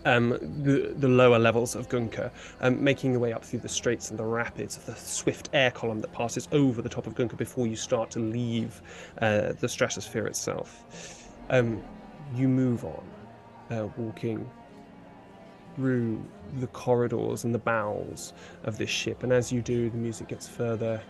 um, 0.04 0.30
the, 0.62 0.94
the 0.96 1.08
lower 1.08 1.38
levels 1.38 1.74
of 1.74 1.88
Gunker, 1.88 2.30
um, 2.60 2.82
making 2.82 3.12
your 3.12 3.20
way 3.20 3.32
up 3.32 3.44
through 3.44 3.60
the 3.60 3.68
straits 3.68 4.10
and 4.10 4.18
the 4.18 4.24
rapids 4.24 4.76
of 4.76 4.86
the 4.86 4.94
swift 4.94 5.48
air 5.52 5.70
column 5.70 6.00
that 6.00 6.12
passes 6.12 6.48
over 6.52 6.82
the 6.82 6.88
top 6.88 7.06
of 7.06 7.14
Gunker 7.14 7.36
before 7.36 7.66
you 7.66 7.76
start 7.76 8.10
to 8.12 8.20
leave 8.20 8.80
uh, 9.20 9.52
the 9.58 9.68
stratosphere 9.68 10.26
itself. 10.26 11.28
Um, 11.50 11.82
you 12.34 12.48
move 12.48 12.84
on, 12.84 13.04
uh, 13.70 13.88
walking 13.96 14.48
through 15.76 16.22
the 16.60 16.66
corridors 16.68 17.44
and 17.44 17.54
the 17.54 17.58
bowels 17.58 18.32
of 18.64 18.78
this 18.78 18.90
ship, 18.90 19.22
and 19.22 19.32
as 19.32 19.52
you 19.52 19.62
do, 19.62 19.90
the 19.90 19.96
music 19.96 20.28
gets 20.28 20.48
further 20.48 21.00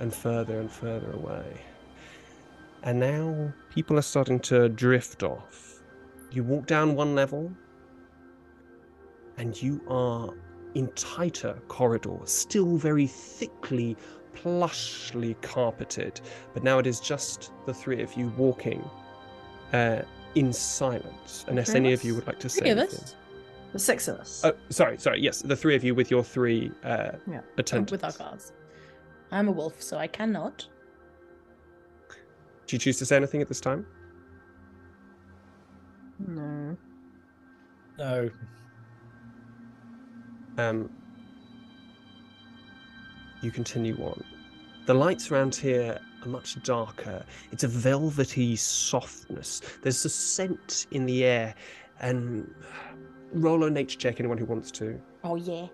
and 0.00 0.14
further 0.14 0.60
and 0.60 0.70
further 0.70 1.12
away. 1.12 1.60
And 2.82 3.00
now 3.00 3.52
people 3.70 3.98
are 3.98 4.02
starting 4.02 4.38
to 4.40 4.68
drift 4.68 5.22
off. 5.22 5.82
You 6.30 6.44
walk 6.44 6.66
down 6.66 6.94
one 6.94 7.14
level, 7.14 7.50
and 9.36 9.60
you 9.60 9.80
are 9.88 10.32
in 10.74 10.88
tighter 10.88 11.58
corridors, 11.68 12.30
still 12.30 12.76
very 12.76 13.06
thickly, 13.06 13.96
plushly 14.34 15.40
carpeted. 15.42 16.20
But 16.54 16.62
now 16.62 16.78
it 16.78 16.86
is 16.86 17.00
just 17.00 17.52
the 17.66 17.74
three 17.74 18.02
of 18.02 18.14
you 18.14 18.32
walking 18.36 18.88
uh, 19.72 20.02
in 20.34 20.52
silence. 20.52 21.44
Unless 21.48 21.74
any 21.74 21.92
of 21.92 22.04
you 22.04 22.14
would 22.14 22.26
like 22.26 22.38
to 22.40 22.48
say 22.48 22.70
anything. 22.70 23.00
us. 23.00 23.16
The 23.72 23.78
six 23.78 24.08
of 24.08 24.18
us. 24.18 24.42
Oh, 24.44 24.52
sorry, 24.70 24.98
sorry. 24.98 25.20
Yes, 25.20 25.42
the 25.42 25.56
three 25.56 25.76
of 25.76 25.84
you 25.84 25.94
with 25.94 26.10
your 26.10 26.24
three 26.24 26.72
uh, 26.84 27.10
Yeah. 27.30 27.40
attendants. 27.58 27.92
With 27.92 28.04
our 28.04 28.12
cards. 28.12 28.52
I'm 29.30 29.48
a 29.48 29.52
wolf, 29.52 29.82
so 29.82 29.98
I 29.98 30.06
cannot. 30.06 30.66
Do 32.66 32.76
you 32.76 32.78
choose 32.78 32.98
to 32.98 33.06
say 33.06 33.16
anything 33.16 33.42
at 33.42 33.48
this 33.48 33.60
time? 33.60 33.86
No. 36.26 36.76
No. 37.98 38.30
Um, 40.56 40.90
you 43.42 43.50
continue 43.50 43.96
on. 43.98 44.24
The 44.86 44.94
lights 44.94 45.30
around 45.30 45.54
here 45.54 45.98
are 46.22 46.28
much 46.28 46.60
darker. 46.62 47.24
It's 47.52 47.64
a 47.64 47.68
velvety 47.68 48.56
softness. 48.56 49.60
There's 49.82 50.04
a 50.04 50.08
scent 50.08 50.86
in 50.90 51.06
the 51.06 51.24
air, 51.24 51.54
and 52.00 52.52
roll 53.32 53.64
a 53.64 53.70
nature 53.70 53.98
check. 53.98 54.20
Anyone 54.20 54.38
who 54.38 54.44
wants 54.46 54.70
to. 54.72 55.00
Oh 55.24 55.36
yeah. 55.36 55.66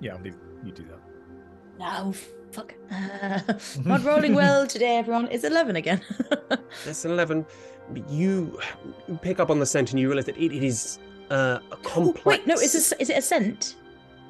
Yeah, 0.00 0.14
I'll 0.14 0.20
leave 0.22 0.36
you 0.64 0.72
do 0.72 0.84
that. 0.84 1.00
No, 1.78 2.12
fuck. 2.52 2.74
Uh, 2.90 3.40
not 3.84 4.04
rolling 4.04 4.34
well 4.34 4.66
today, 4.66 4.96
everyone. 4.98 5.28
It's 5.30 5.44
11 5.44 5.76
again. 5.76 6.00
That's 6.84 7.04
an 7.04 7.12
eleven. 7.12 7.46
You 8.08 8.58
pick 9.22 9.40
up 9.40 9.50
on 9.50 9.58
the 9.58 9.66
scent, 9.66 9.90
and 9.90 10.00
you 10.00 10.06
realize 10.08 10.26
that 10.26 10.36
it 10.36 10.52
is 10.52 10.98
uh, 11.30 11.58
a 11.70 11.74
Oh, 11.74 11.76
complex. 11.82 12.24
wait, 12.26 12.46
no, 12.46 12.54
is, 12.54 12.72
this, 12.72 12.92
is 12.98 13.10
it 13.10 13.18
a 13.18 13.22
scent? 13.22 13.76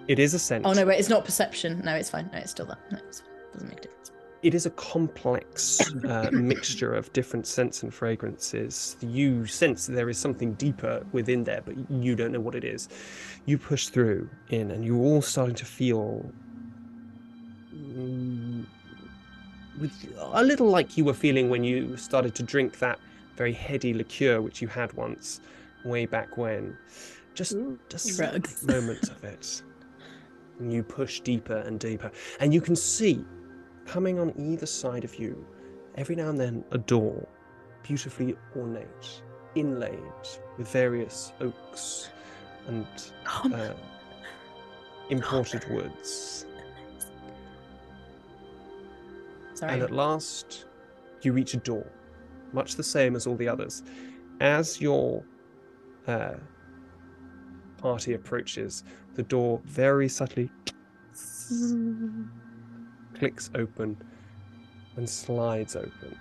It 0.08 0.18
is 0.18 0.34
a 0.34 0.38
scent. 0.38 0.64
Oh, 0.66 0.72
no, 0.72 0.84
wait, 0.86 0.98
it's 0.98 1.08
not 1.08 1.24
perception. 1.24 1.80
No, 1.84 1.94
it's 1.94 2.10
fine. 2.10 2.28
No, 2.32 2.38
it's 2.38 2.50
still 2.50 2.66
that. 2.66 2.78
No, 2.90 2.98
it 2.98 3.22
doesn't 3.52 3.68
make 3.68 3.78
a 3.78 3.82
difference. 3.82 3.91
It 4.42 4.54
is 4.54 4.66
a 4.66 4.70
complex 4.70 5.80
uh, 6.04 6.28
mixture 6.32 6.94
of 6.94 7.12
different 7.12 7.46
scents 7.46 7.82
and 7.82 7.94
fragrances. 7.94 8.96
You 9.00 9.46
sense 9.46 9.86
there 9.86 10.08
is 10.08 10.18
something 10.18 10.54
deeper 10.54 11.06
within 11.12 11.44
there, 11.44 11.62
but 11.64 11.74
you 11.90 12.16
don't 12.16 12.32
know 12.32 12.40
what 12.40 12.54
it 12.54 12.64
is. 12.64 12.88
You 13.46 13.56
push 13.56 13.88
through 13.88 14.28
in, 14.50 14.70
and 14.72 14.84
you're 14.84 14.96
all 14.96 15.22
starting 15.22 15.54
to 15.56 15.64
feel 15.64 16.28
mm, 17.74 18.66
with 19.80 19.92
a 20.18 20.42
little 20.42 20.68
like 20.68 20.96
you 20.96 21.04
were 21.04 21.14
feeling 21.14 21.48
when 21.48 21.62
you 21.62 21.96
started 21.96 22.34
to 22.34 22.42
drink 22.42 22.78
that 22.80 22.98
very 23.36 23.52
heady 23.52 23.94
liqueur 23.94 24.40
which 24.40 24.60
you 24.60 24.68
had 24.68 24.92
once, 24.94 25.40
way 25.84 26.04
back 26.04 26.36
when. 26.36 26.76
Just, 27.34 27.56
just 27.88 28.10
a 28.10 28.16
Drugs. 28.16 28.62
moment 28.66 29.08
of 29.08 29.24
it. 29.24 29.62
And 30.58 30.72
you 30.72 30.82
push 30.82 31.20
deeper 31.20 31.56
and 31.58 31.78
deeper, 31.78 32.10
and 32.40 32.52
you 32.52 32.60
can 32.60 32.76
see 32.76 33.24
coming 33.86 34.18
on 34.18 34.32
either 34.38 34.66
side 34.66 35.04
of 35.04 35.18
you, 35.18 35.44
every 35.96 36.16
now 36.16 36.28
and 36.28 36.38
then, 36.38 36.64
a 36.70 36.78
door, 36.78 37.26
beautifully 37.82 38.36
ornate, 38.56 39.22
inlaid 39.54 39.98
with 40.58 40.68
various 40.68 41.32
oaks 41.40 42.10
and 42.68 42.86
uh, 43.26 43.74
imported 45.10 45.68
woods. 45.70 46.46
Sorry. 49.54 49.74
And 49.74 49.82
at 49.82 49.90
last, 49.90 50.66
you 51.22 51.32
reach 51.32 51.54
a 51.54 51.58
door, 51.58 51.86
much 52.52 52.76
the 52.76 52.82
same 52.82 53.16
as 53.16 53.26
all 53.26 53.36
the 53.36 53.48
others. 53.48 53.82
As 54.40 54.80
your 54.80 55.22
uh, 56.06 56.34
party 57.78 58.14
approaches, 58.14 58.84
the 59.14 59.22
door 59.22 59.60
very 59.64 60.08
subtly 60.08 60.50
clicks 63.22 63.50
open 63.54 63.96
and 64.96 65.08
slides 65.08 65.76
open, 65.76 66.18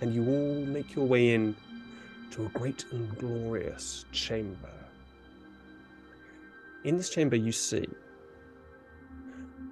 and 0.00 0.14
you 0.14 0.26
all 0.26 0.64
make 0.64 0.94
your 0.94 1.04
way 1.04 1.34
in 1.34 1.54
to 2.30 2.46
a 2.46 2.48
great 2.58 2.86
and 2.90 3.18
glorious 3.18 4.06
chamber. 4.12 4.72
In 6.84 6.96
this 6.96 7.10
chamber, 7.10 7.36
you 7.36 7.52
see 7.52 7.86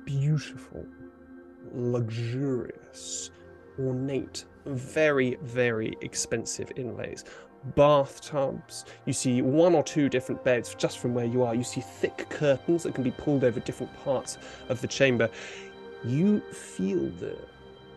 beautiful, 0.04 0.84
luxurious, 1.72 3.30
ornate, 3.80 4.44
very, 4.66 5.38
very 5.40 5.96
expensive 6.02 6.70
inlays. 6.76 7.24
Bathtubs. 7.74 8.84
You 9.06 9.12
see 9.12 9.42
one 9.42 9.74
or 9.74 9.82
two 9.82 10.08
different 10.08 10.44
beds 10.44 10.74
just 10.76 10.98
from 10.98 11.14
where 11.14 11.24
you 11.24 11.42
are. 11.42 11.54
You 11.54 11.64
see 11.64 11.80
thick 11.80 12.28
curtains 12.28 12.84
that 12.84 12.94
can 12.94 13.02
be 13.02 13.10
pulled 13.10 13.42
over 13.42 13.58
different 13.60 13.92
parts 14.04 14.38
of 14.68 14.80
the 14.80 14.86
chamber. 14.86 15.28
You 16.06 16.40
feel 16.52 17.10
the 17.18 17.36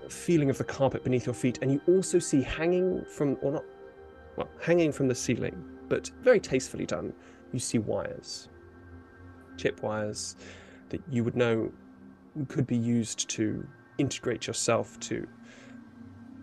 feeling 0.10 0.50
of 0.50 0.58
the 0.58 0.64
carpet 0.64 1.04
beneath 1.04 1.28
your 1.28 1.36
feet, 1.36 1.60
and 1.62 1.72
you 1.72 1.82
also 1.88 2.18
see 2.18 2.42
hanging 2.42 3.06
from, 3.06 3.38
or 3.42 3.52
not, 3.52 3.64
well, 4.36 4.50
hanging 4.60 4.92
from 4.92 5.08
the 5.08 5.16
ceiling, 5.16 5.64
but 5.88 6.10
very 6.22 6.40
tastefully 6.40 6.86
done. 6.86 7.14
You 7.52 7.60
see 7.60 7.78
wires, 7.78 8.50
chip 9.58 9.84
wires 9.84 10.36
that 10.90 11.02
you 11.12 11.24
would 11.24 11.36
know 11.36 11.72
could 12.48 12.66
be 12.66 12.78
used 12.78 13.30
to 13.30 13.68
integrate 13.98 14.48
yourself 14.48 15.00
to 15.02 15.28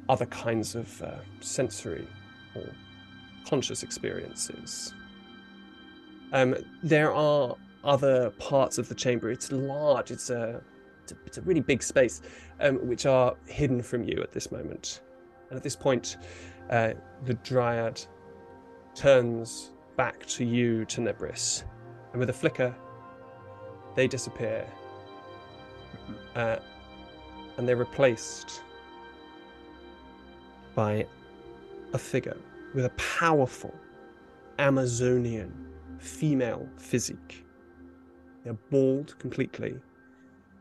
other 0.08 0.26
kinds 0.26 0.76
of 0.76 1.02
uh, 1.02 1.16
sensory 1.40 2.06
or 2.54 2.68
conscious 3.48 3.82
experiences. 3.82 4.94
Um, 6.32 6.54
there 6.82 7.12
are 7.12 7.56
other 7.82 8.30
parts 8.30 8.78
of 8.78 8.88
the 8.88 8.94
chamber. 8.94 9.30
It's 9.30 9.50
large. 9.50 10.10
It's 10.10 10.30
a 10.30 10.60
it's 11.06 11.12
a, 11.12 11.16
it's 11.26 11.38
a 11.38 11.42
really 11.42 11.60
big 11.60 11.82
space, 11.82 12.22
um, 12.60 12.76
which 12.86 13.06
are 13.06 13.36
hidden 13.46 13.82
from 13.82 14.02
you 14.02 14.22
at 14.22 14.32
this 14.32 14.50
moment. 14.50 15.02
And 15.48 15.56
at 15.56 15.62
this 15.62 15.76
point, 15.76 16.16
uh, 16.70 16.94
the 17.24 17.34
dryad 17.34 18.00
turns 18.94 19.72
back 19.96 20.26
to 20.26 20.44
you, 20.44 20.84
Tenebris, 20.86 21.64
and 22.12 22.20
with 22.20 22.30
a 22.30 22.32
flicker, 22.32 22.74
they 23.94 24.08
disappear 24.08 24.66
uh, 26.34 26.56
and 27.56 27.68
they're 27.68 27.76
replaced 27.76 28.62
by 30.74 31.06
a 31.92 31.98
figure 31.98 32.36
with 32.74 32.84
a 32.84 32.90
powerful 32.90 33.74
Amazonian 34.58 35.52
female 35.98 36.68
physique. 36.76 37.44
They're 38.44 38.58
bald 38.70 39.18
completely, 39.18 39.76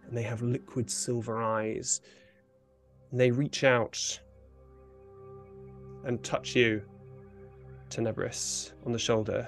and 0.08 0.18
they 0.18 0.24
have 0.24 0.42
liquid 0.42 0.90
silver 0.90 1.42
eyes. 1.42 2.02
And 3.12 3.20
they 3.20 3.32
reach 3.32 3.64
out 3.64 4.20
and 6.04 6.24
touch 6.24 6.56
you, 6.56 6.82
Tenebris, 7.90 8.74
on 8.86 8.92
the 8.92 9.00
shoulder. 9.00 9.48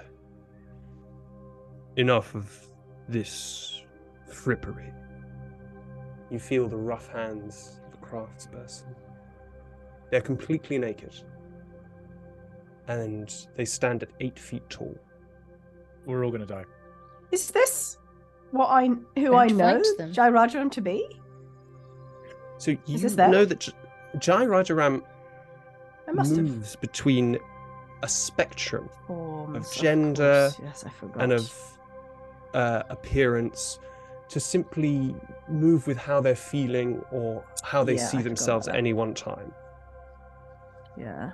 Enough 1.98 2.36
of 2.36 2.70
this 3.08 3.82
frippery. 4.32 4.92
You 6.30 6.40
feel 6.40 6.68
the 6.68 6.78
rough 6.78 7.12
hands 7.12 7.80
of 7.88 8.02
a 8.02 8.06
craftsperson. 8.06 8.96
They're 10.12 10.22
completely 10.22 10.78
naked. 10.78 11.14
And 12.88 13.34
they 13.56 13.66
stand 13.66 14.04
at 14.04 14.10
eight 14.20 14.40
feet 14.40 14.70
tall. 14.70 14.98
We're 16.06 16.24
all 16.24 16.32
gonna 16.32 16.46
die. 16.46 16.66
Is 17.32 17.52
this 17.52 17.98
what 18.52 18.68
I 18.68 18.90
who 19.20 19.36
I 19.36 19.48
know 19.48 19.82
fight 19.84 19.98
them. 19.98 20.14
Jai 20.14 20.30
Rajaram 20.30 20.72
to 20.72 20.82
be? 20.82 21.08
So 22.58 22.72
you 22.86 22.98
this 22.98 23.14
them? 23.16 23.32
know 23.32 23.46
that 23.46 23.60
J- 23.60 23.72
Jai 24.20 24.46
Rajaram 24.46 25.04
I 26.08 26.12
must 26.12 26.36
have. 26.36 26.46
moves 26.46 26.76
between 26.76 27.38
a 28.04 28.08
spectrum 28.08 28.90
Forms, 29.08 29.72
gender 29.76 30.50
course. 30.56 30.60
Yes, 30.64 30.84
I 30.86 30.90
forgot. 30.90 31.24
and 31.24 31.34
of 31.34 31.54
uh, 32.54 32.84
appearance 32.90 33.80
to 34.30 34.40
simply 34.40 35.16
move 35.50 35.88
with 35.88 35.98
how 35.98 36.20
they're 36.22 36.36
feeling 36.36 37.02
or 37.12 37.44
how 37.64 37.84
they 37.84 37.96
Yeah, 37.96 38.06
see 38.08 38.18
forgot 38.18 38.24
themselves 38.26 38.68
at 38.68 38.76
any 38.76 38.94
one 38.94 39.14
time. 39.14 39.54
yeah. 40.98 41.32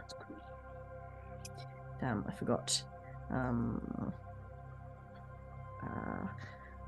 Damn, 2.01 2.25
I 2.27 2.31
forgot. 2.33 2.81
Um. 3.29 4.11
Uh, 5.81 6.27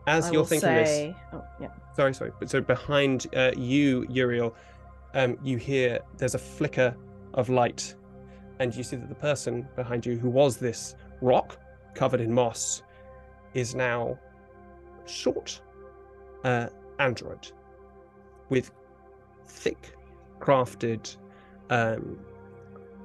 As 0.08 0.28
I 0.28 0.32
you're 0.32 0.45
thinking 0.45 0.70
this. 0.70 1.16
Oh, 1.34 1.43
yeah. 1.60 1.70
sorry, 1.95 2.14
sorry, 2.14 2.32
but 2.39 2.49
so 2.49 2.62
behind 2.62 3.28
uh, 3.36 3.51
you, 3.58 4.06
Uriel, 4.10 4.56
um, 5.14 5.38
you 5.43 5.58
hear 5.58 5.99
there's 6.18 6.36
a 6.36 6.39
flicker 6.39 6.95
of 7.34 7.49
light, 7.49 7.95
and 8.60 8.76
you 8.76 8.84
see 8.84 8.95
that 8.97 9.10
the 9.10 9.16
person 9.16 9.68
behind 9.76 10.06
you, 10.06 10.18
who 10.18 10.30
was 10.30 10.58
this 10.58 10.95
rock 11.22 11.58
covered 11.95 12.22
in 12.22 12.32
moss, 12.32 12.84
is 13.53 13.74
now 13.74 14.20
short 15.06 15.62
uh, 16.43 16.68
android 16.99 17.51
with 18.49 18.72
thick, 19.47 19.95
crafted 20.39 21.18
um, 21.70 22.20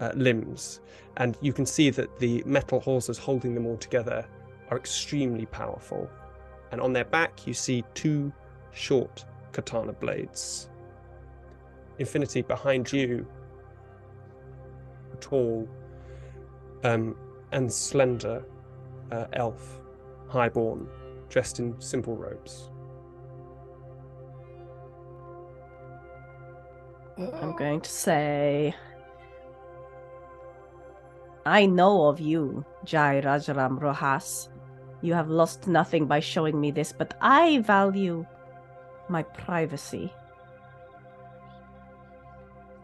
uh, 0.01 0.12
limbs, 0.14 0.80
and 1.16 1.36
you 1.40 1.53
can 1.53 1.64
see 1.64 1.90
that 1.90 2.18
the 2.18 2.42
metal 2.44 2.80
hawsers 2.80 3.18
holding 3.18 3.55
them 3.55 3.66
all 3.66 3.76
together 3.76 4.26
are 4.70 4.76
extremely 4.76 5.46
powerful. 5.46 6.09
And 6.72 6.80
on 6.80 6.92
their 6.92 7.04
back, 7.04 7.46
you 7.46 7.54
see 7.54 7.84
two 7.94 8.32
short 8.72 9.24
katana 9.52 9.92
blades. 9.92 10.70
Infinity 11.98 12.42
behind 12.42 12.92
you, 12.92 13.26
a 15.12 15.16
tall 15.16 15.68
um, 16.84 17.16
and 17.52 17.70
slender 17.70 18.44
uh, 19.12 19.26
elf, 19.32 19.80
highborn, 20.28 20.86
dressed 21.28 21.58
in 21.58 21.78
simple 21.80 22.16
robes. 22.16 22.70
I'm 27.18 27.54
going 27.56 27.80
to 27.82 27.90
say. 27.90 28.74
I 31.44 31.66
know 31.66 32.06
of 32.06 32.20
you, 32.20 32.64
Jai 32.84 33.20
Rajaram 33.22 33.80
Rojas. 33.80 34.48
You 35.03 35.14
have 35.14 35.28
lost 35.28 35.66
nothing 35.66 36.07
by 36.07 36.20
showing 36.20 36.61
me 36.61 36.70
this, 36.70 36.92
but 36.92 37.14
I 37.20 37.59
value 37.59 38.26
my 39.09 39.22
privacy. 39.22 40.12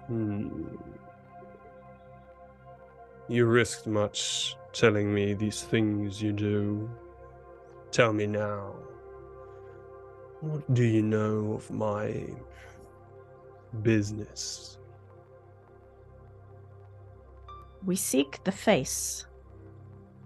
Hmm. 0.06 0.64
You 3.28 3.46
risked 3.46 3.86
much 3.86 4.56
telling 4.72 5.12
me 5.12 5.34
these 5.34 5.62
things 5.62 6.22
you 6.22 6.32
do. 6.32 6.88
Tell 7.90 8.12
me 8.12 8.26
now. 8.26 8.74
What 10.40 10.72
do 10.74 10.84
you 10.84 11.02
know 11.02 11.54
of 11.54 11.70
my 11.70 12.24
business? 13.82 14.78
We 17.84 17.96
seek 17.96 18.42
the 18.44 18.52
face. 18.52 19.26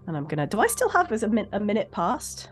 And 0.07 0.17
I'm 0.17 0.25
gonna. 0.25 0.47
Do 0.47 0.59
I 0.59 0.67
still 0.67 0.89
have 0.89 1.11
as 1.11 1.23
a, 1.23 1.27
min- 1.27 1.47
a 1.51 1.59
minute 1.59 1.91
past? 1.91 2.49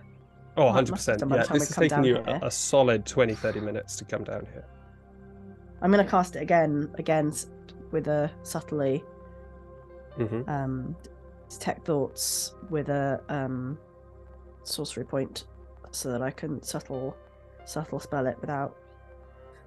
Oh, 0.58 0.64
100%. 0.66 0.92
must 0.92 1.08
have 1.08 1.18
done 1.20 1.30
by 1.30 1.38
the 1.38 1.44
Yeah, 1.46 1.54
this 1.54 1.70
is 1.72 1.76
taking 1.76 2.04
you 2.04 2.18
a, 2.18 2.40
a 2.44 2.52
solid 2.52 3.06
20, 3.06 3.34
30 3.34 3.60
minutes 3.62 3.96
to 3.98 4.06
come 4.06 4.24
down 4.24 4.46
here. 4.52 4.66
I'm 5.82 5.90
gonna 5.92 6.04
cast 6.06 6.36
it 6.36 6.42
again, 6.42 6.92
again 6.98 7.34
with 7.92 8.08
a 8.08 8.30
subtly 8.44 9.04
Mm-hmm. 10.18 10.50
um, 10.50 10.96
detect 11.50 11.86
thoughts 11.86 12.54
with 12.70 12.90
a 12.90 13.22
um, 13.30 13.78
sorcery 14.64 15.06
point, 15.06 15.46
so 15.92 16.12
that 16.12 16.22
I 16.22 16.30
can 16.30 16.62
subtle, 16.62 17.16
subtle 17.66 18.00
spell 18.02 18.28
it 18.28 18.36
without 18.42 18.76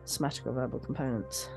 somatic 0.04 0.46
or 0.46 0.52
verbal 0.52 0.78
components. 0.78 1.48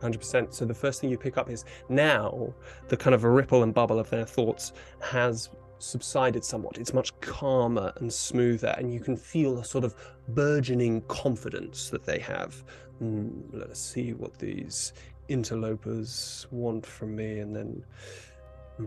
100%. 0.00 0.52
So 0.52 0.64
the 0.64 0.74
first 0.74 1.00
thing 1.00 1.10
you 1.10 1.18
pick 1.18 1.36
up 1.36 1.50
is 1.50 1.64
now 1.88 2.52
the 2.88 2.96
kind 2.96 3.14
of 3.14 3.24
a 3.24 3.30
ripple 3.30 3.62
and 3.62 3.74
bubble 3.74 3.98
of 3.98 4.08
their 4.10 4.24
thoughts 4.24 4.72
has 5.00 5.50
subsided 5.78 6.44
somewhat. 6.44 6.78
It's 6.78 6.92
much 6.92 7.18
calmer 7.20 7.92
and 7.96 8.12
smoother, 8.12 8.74
and 8.78 8.92
you 8.92 9.00
can 9.00 9.16
feel 9.16 9.58
a 9.58 9.64
sort 9.64 9.84
of 9.84 9.94
burgeoning 10.28 11.02
confidence 11.02 11.90
that 11.90 12.04
they 12.04 12.18
have. 12.18 12.64
Hmm, 12.98 13.28
let 13.52 13.70
us 13.70 13.78
see 13.78 14.12
what 14.12 14.38
these 14.38 14.92
interlopers 15.28 16.46
want 16.50 16.84
from 16.84 17.14
me, 17.14 17.38
and 17.38 17.54
then 17.54 17.84
hmm, 18.76 18.86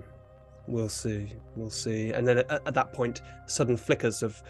we'll 0.67 0.89
see. 0.89 1.33
We'll 1.55 1.69
see. 1.69 2.11
And 2.11 2.27
then 2.27 2.39
at, 2.39 2.51
at 2.51 2.73
that 2.73 2.93
point, 2.93 3.21
sudden 3.45 3.77
flickers 3.77 4.23
of 4.23 4.41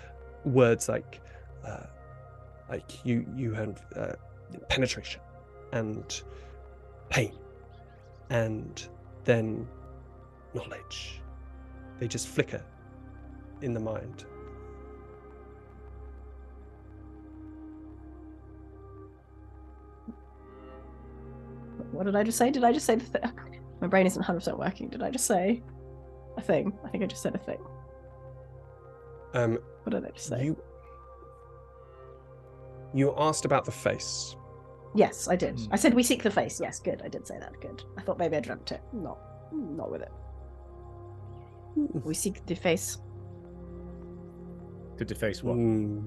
words 0.45 0.89
like, 0.89 1.22
uh, 1.66 1.86
like 2.70 3.05
you, 3.05 3.26
you 3.36 3.53
have 3.53 3.86
uh, 3.95 4.14
penetration 4.70 5.22
and 5.74 6.22
pain 7.12 7.34
and 8.32 8.88
then 9.26 9.68
knowledge. 10.55 11.22
They 11.99 12.07
just 12.07 12.28
flicker 12.28 12.64
in 13.62 13.74
the 13.76 13.80
mind. 13.80 14.26
What 21.91 22.05
did 22.05 22.16
I 22.16 22.24
just 22.24 22.38
say? 22.38 22.49
Did 22.49 22.64
I 22.64 22.72
just 22.74 22.86
say 22.86 22.95
the 22.95 23.05
thing? 23.05 23.22
My 23.82 23.88
brain 23.88 24.05
isn't 24.05 24.22
100% 24.24 24.57
working. 24.57 24.89
Did 24.89 25.01
I 25.03 25.09
just 25.12 25.26
say 25.26 25.62
a 26.38 26.41
thing? 26.41 26.72
I 26.86 26.89
think 26.89 27.03
I 27.03 27.07
just 27.07 27.22
said 27.22 27.36
a 27.36 27.39
thing. 27.39 27.59
Um, 29.34 29.59
What 29.84 29.93
did 29.93 30.05
I 30.05 30.09
just 30.12 30.28
say? 30.28 30.45
you 30.45 30.62
you 32.93 33.14
asked 33.18 33.45
about 33.45 33.64
the 33.66 33.72
face. 33.72 34.36
Yes, 34.94 35.28
I 35.28 35.36
did. 35.36 35.60
Hmm. 35.60 35.74
I 35.74 35.76
said 35.78 35.94
we 35.94 36.04
seek 36.04 36.22
the 36.24 36.32
face. 36.32 36.60
Yes, 36.60 36.80
good. 36.80 37.02
I 37.04 37.08
did 37.08 37.26
say 37.26 37.39
that. 37.39 37.54
Good. 37.62 37.84
I 37.98 38.02
thought 38.02 38.18
maybe 38.20 38.36
I 38.38 38.39
dreamt 38.42 38.72
it. 38.72 38.82
Not, 38.92 39.20
not 39.54 39.89
with 39.92 40.02
it. 40.02 40.12
We 42.04 42.14
seek 42.14 42.46
the 42.46 42.56
face. 42.56 42.98
To 44.98 45.06
deface 45.06 45.42
what? 45.44 45.54
Hmm. 45.56 46.00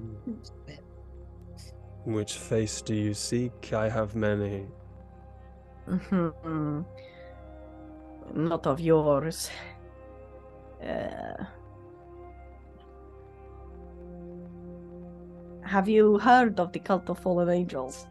Which 2.05 2.33
face 2.37 2.81
do 2.81 2.93
you 2.93 3.13
seek? 3.15 3.73
I 3.73 3.89
have 3.89 4.15
many. 4.15 4.67
Mhm. 5.87 6.85
Not 8.33 8.67
of 8.67 8.79
yours. 8.79 9.49
Uh, 10.83 11.43
have 15.63 15.89
you 15.89 16.19
heard 16.19 16.59
of 16.59 16.71
the 16.71 16.79
cult 16.79 17.09
of 17.09 17.17
fallen 17.19 17.49
angels? 17.49 18.07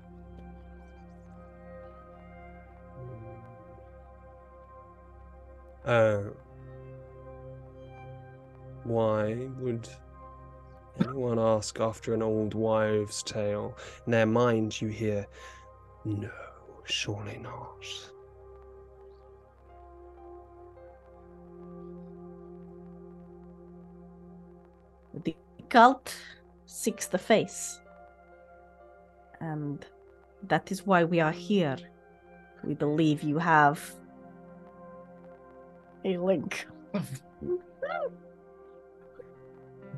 Uh, 5.84 6.22
why 8.84 9.34
would 9.58 9.88
anyone 11.00 11.38
ask 11.38 11.78
after 11.80 12.14
an 12.14 12.22
old 12.22 12.54
wives' 12.54 13.22
tale? 13.22 13.76
In 14.06 14.12
their 14.12 14.26
mind, 14.26 14.80
you 14.80 14.88
hear, 14.88 15.26
no, 16.04 16.30
surely 16.84 17.38
not. 17.38 17.84
The 25.24 25.36
cult 25.68 26.16
seeks 26.66 27.06
the 27.06 27.18
face. 27.18 27.78
And 29.40 29.84
that 30.48 30.72
is 30.72 30.86
why 30.86 31.04
we 31.04 31.20
are 31.20 31.32
here. 31.32 31.76
We 32.62 32.74
believe 32.74 33.22
you 33.22 33.38
have 33.38 33.80
a 36.04 36.16
link. 36.18 36.66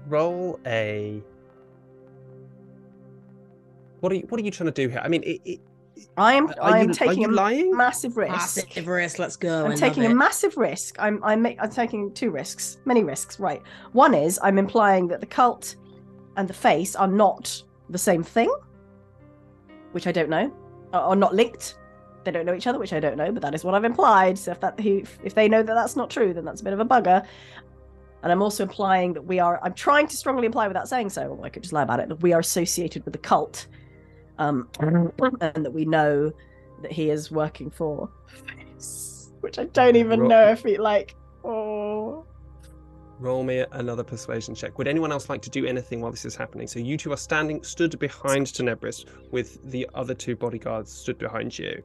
Roll 0.09 0.61
a. 0.67 1.23
What 4.01 4.13
are 4.13 4.17
you? 4.17 4.27
What 4.29 4.41
are 4.41 4.45
you 4.45 4.51
trying 4.51 4.73
to 4.73 4.83
do 4.83 4.89
here? 4.89 5.01
I 5.03 5.09
mean, 5.09 5.23
it, 5.25 5.41
it, 5.45 5.61
I'm 6.17 6.49
are 6.49 6.55
I'm 6.61 6.89
you, 6.89 6.95
taking 6.95 7.25
a 7.25 7.29
lying? 7.29 7.77
massive 7.77 8.17
risk. 8.17 8.33
Massive 8.33 8.87
risk. 8.87 9.19
Let's 9.19 9.37
go. 9.37 9.65
I 9.65 9.71
I'm 9.71 9.77
taking 9.77 10.05
a 10.07 10.15
massive 10.15 10.57
risk. 10.57 10.97
I'm 10.99 11.23
I'm, 11.25 11.43
ma- 11.43 11.55
I'm 11.59 11.71
taking 11.71 12.13
two 12.13 12.31
risks, 12.31 12.79
many 12.85 13.03
risks. 13.03 13.41
Right. 13.41 13.63
One 13.93 14.15
is 14.15 14.39
I'm 14.43 14.59
implying 14.59 15.09
that 15.09 15.21
the 15.21 15.27
cult 15.27 15.77
and 16.37 16.49
the 16.49 16.55
face 16.55 16.95
are 16.95 17.09
not 17.09 17.63
the 17.91 17.99
same 17.99 18.23
thing, 18.23 18.53
which 19.93 20.07
I 20.07 20.13
don't 20.13 20.29
know, 20.29 20.53
are, 20.93 21.09
or 21.09 21.17
not 21.17 21.35
linked. 21.35 21.79
They 22.27 22.33
don't 22.33 22.45
know 22.45 22.55
each 22.55 22.67
other, 22.67 22.79
which 22.79 22.93
I 22.93 23.01
don't 23.01 23.17
know, 23.17 23.33
but 23.33 23.41
that 23.43 23.55
is 23.55 23.65
what 23.65 23.75
I've 23.75 23.85
implied. 23.85 24.37
So 24.37 24.51
if 24.51 24.61
that 24.61 24.75
if 24.79 25.35
they 25.35 25.49
know 25.49 25.63
that 25.63 25.75
that's 25.75 25.97
not 25.97 26.11
true, 26.11 26.35
then 26.35 26.45
that's 26.45 26.61
a 26.61 26.65
bit 26.65 26.73
of 26.73 26.81
a 26.81 26.85
bugger. 26.85 27.25
And 28.23 28.33
I'm 28.33 28.43
also 28.43 28.65
implying 28.65 29.13
that 29.13 29.23
we 29.23 29.39
are. 29.39 29.61
I'm 29.63 29.75
trying 29.75 30.09
to 30.09 30.17
strongly 30.17 30.47
imply 30.47 30.67
without 30.67 30.89
saying 30.89 31.11
so. 31.11 31.41
I 31.43 31.49
could 31.49 31.63
just 31.63 31.73
lie 31.73 31.85
about 31.85 32.01
it. 32.01 32.09
That 32.09 32.21
we 32.21 32.33
are 32.33 32.41
associated 32.41 33.05
with 33.05 33.13
the 33.13 33.19
cult, 33.19 33.69
um, 34.39 34.69
and 34.81 35.13
that 35.41 35.73
we 35.73 35.85
know 35.85 36.33
that 36.83 36.93
he 36.93 37.11
is 37.11 37.31
working 37.31 37.71
for 37.71 38.11
which 39.41 39.59
I 39.61 39.65
don't 39.65 39.95
even 39.95 40.21
Ro- 40.21 40.29
know 40.29 40.49
if 40.49 40.65
he 40.65 40.77
like. 40.77 41.15
Oh, 41.45 42.27
Roll 43.19 43.45
me 43.45 43.65
another 43.73 44.05
persuasion 44.05 44.55
check. 44.55 44.77
Would 44.77 44.89
anyone 44.89 45.11
else 45.11 45.31
like 45.31 45.41
to 45.43 45.51
do 45.51 45.65
anything 45.65 46.01
while 46.01 46.11
this 46.11 46.25
is 46.25 46.37
happening? 46.37 46.67
So 46.67 46.79
you 46.79 46.99
two 46.99 47.13
are 47.13 47.17
standing, 47.17 47.63
stood 47.63 47.99
behind 47.99 48.49
Tenebris, 48.49 49.07
with 49.31 49.71
the 49.71 49.89
other 49.95 50.13
two 50.13 50.37
bodyguards 50.37 50.93
stood 50.93 51.17
behind 51.17 51.59
you. 51.59 51.83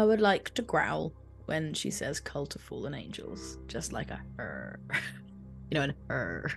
I 0.00 0.04
would 0.06 0.22
like 0.22 0.54
to 0.54 0.62
growl 0.62 1.12
when 1.44 1.74
she 1.74 1.90
says 1.90 2.20
cult 2.20 2.56
of 2.56 2.62
fallen 2.62 2.94
angels. 2.94 3.58
Just 3.68 3.92
like 3.92 4.10
a 4.10 4.18
her. 4.38 4.80
you 5.70 5.74
know, 5.74 5.82
an 5.82 5.94
her. 6.08 6.50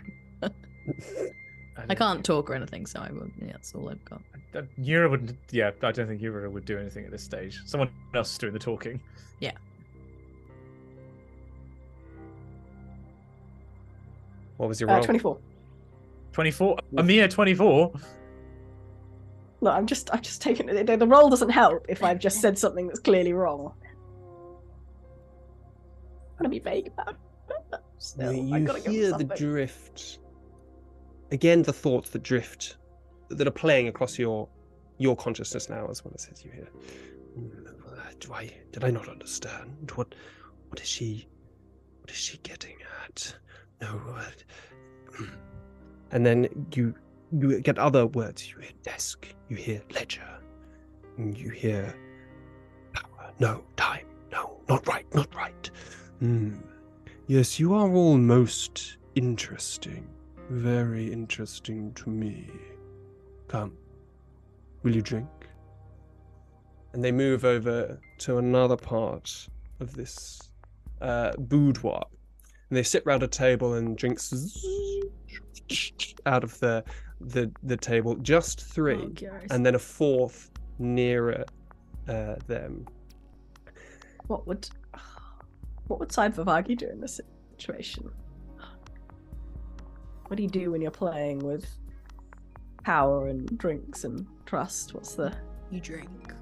I 1.90 1.94
can't 1.94 2.24
talk 2.24 2.50
or 2.50 2.54
anything, 2.54 2.86
so 2.86 3.02
I 3.02 3.12
will. 3.12 3.28
Yeah, 3.42 3.52
that's 3.52 3.76
all 3.76 3.90
I've 3.90 4.06
got. 4.06 4.22
Yura 4.78 5.10
wouldn't. 5.10 5.38
Yeah, 5.52 5.72
I 5.82 5.92
don't 5.92 6.08
think 6.08 6.22
Yura 6.22 6.50
would 6.50 6.64
do 6.64 6.80
anything 6.80 7.04
at 7.04 7.12
this 7.12 7.22
stage. 7.22 7.60
Someone 7.66 7.90
else 8.16 8.32
is 8.32 8.38
doing 8.38 8.54
the 8.54 8.60
talking. 8.60 9.02
Yeah. 9.42 9.52
What 14.56 14.70
was 14.70 14.80
your 14.80 14.90
uh, 14.90 14.94
roll? 14.94 15.04
24. 15.04 15.38
24. 16.32 16.78
A 16.96 17.04
mere 17.04 17.28
24. 17.28 17.92
Look, 19.64 19.74
I'm 19.74 19.88
just, 19.88 20.10
I'm 20.14 20.22
just 20.22 20.42
taking 20.42 20.68
it. 20.68 20.86
The, 20.86 21.08
role 21.08 21.30
doesn't 21.30 21.50
help 21.50 21.86
if 21.88 22.04
I've 22.04 22.20
just 22.20 22.42
said 22.42 22.60
something 22.60 22.88
that's 22.88 23.00
clearly 23.00 23.32
wrong. 23.32 23.74
I'm 26.32 26.38
gonna 26.38 26.50
be 26.50 26.60
vague 26.60 26.88
about 26.88 27.10
it. 27.10 27.80
Still, 27.98 28.34
you 28.34 28.74
hear 28.86 29.18
the 29.18 29.24
drift. 29.24 30.20
Again, 31.32 31.62
the 31.62 31.72
thoughts 31.72 32.10
that 32.10 32.24
drift, 32.24 32.76
that 33.30 33.48
are 33.48 33.52
playing 33.52 33.88
across 33.88 34.20
your 34.20 34.50
your 34.98 35.16
consciousness 35.16 35.70
now, 35.70 35.88
as 35.90 36.04
well 36.04 36.12
as 36.14 36.26
his. 36.26 36.44
You 36.44 36.52
hear. 36.52 36.68
"Hmm, 37.34 37.48
Do 38.20 38.34
I 38.34 38.52
did 38.74 38.84
I 38.84 38.92
not 38.92 39.08
understand 39.08 39.92
what 39.96 40.14
what 40.68 40.82
is 40.82 40.88
she 40.90 41.30
what 42.02 42.12
is 42.12 42.18
she 42.18 42.38
getting 42.40 42.76
at? 43.06 43.34
No. 43.82 44.02
uh, 44.18 45.24
And 46.12 46.24
then 46.26 46.68
you 46.76 46.94
you 47.34 47.60
get 47.62 47.80
other 47.80 48.08
words. 48.08 48.50
You 48.50 48.60
hear 48.60 48.72
desk. 48.84 49.28
You 49.50 49.56
hear 49.56 49.82
ledger. 49.94 50.28
You 51.18 51.50
hear 51.50 51.94
power. 52.94 53.32
No 53.40 53.64
time. 53.76 54.06
No, 54.32 54.60
not 54.70 54.88
right. 54.88 55.06
Not 55.14 55.34
right. 55.36 55.70
Hmm. 56.20 56.56
Yes, 57.28 57.60
you 57.60 57.74
are 57.74 57.92
almost 57.92 58.98
interesting. 59.16 60.08
Very 60.50 61.12
interesting 61.12 61.94
to 61.94 62.10
me. 62.10 62.50
Come. 63.48 63.74
Will 64.84 64.96
you 64.96 65.02
drink? 65.02 65.30
And 66.94 67.04
they 67.04 67.12
move 67.12 67.46
over 67.46 68.00
to 68.20 68.38
another 68.38 68.78
part 68.78 69.48
of 69.80 69.96
this 69.96 70.40
uh, 71.02 71.32
boudoir. 71.38 72.04
And 72.70 72.78
they 72.78 72.84
sit 72.84 73.06
round 73.06 73.24
a 73.24 73.28
table 73.28 73.76
and 73.76 73.98
drinks 73.98 74.32
out 76.26 76.44
of 76.44 76.60
the 76.60 76.84
the 77.24 77.52
the 77.64 77.78
table. 77.78 78.16
Just 78.16 78.62
three 78.62 79.14
Oh, 79.24 79.40
and 79.50 79.66
then 79.66 79.76
a 79.76 79.80
fourth 79.80 80.52
nearer 80.80 81.46
uh, 82.08 82.36
them. 82.48 82.86
What 84.28 84.48
would 84.48 84.70
what 85.88 86.00
would 86.00 86.12
Side 86.12 86.36
Vivagi 86.36 86.78
do 86.78 86.88
in 86.88 87.00
this 87.02 87.20
situation? 87.58 88.12
What 90.28 90.38
do 90.38 90.44
you 90.44 90.50
do 90.50 90.72
when 90.72 90.82
you're 90.82 90.92
playing 90.92 91.40
with 91.40 91.68
power 92.84 93.28
and 93.28 93.58
drinks 93.58 94.04
and 94.04 94.26
trust? 94.46 94.94
What's 94.94 95.16
the 95.16 95.34
you 95.74 95.80
drink. 95.80 96.34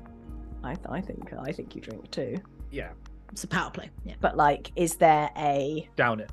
I 0.64 0.76
I 0.90 1.02
think 1.02 1.34
I 1.34 1.52
think 1.52 1.76
you 1.76 1.82
drink 1.82 2.10
too. 2.12 2.38
Yeah, 2.70 2.92
It's 3.32 3.44
a 3.44 3.48
power 3.48 3.72
play. 3.72 3.90
Yeah. 4.06 4.16
But 4.20 4.38
like, 4.38 4.72
is 4.76 4.96
there 4.96 5.30
a 5.38 5.90
down 5.96 6.20
it. 6.20 6.32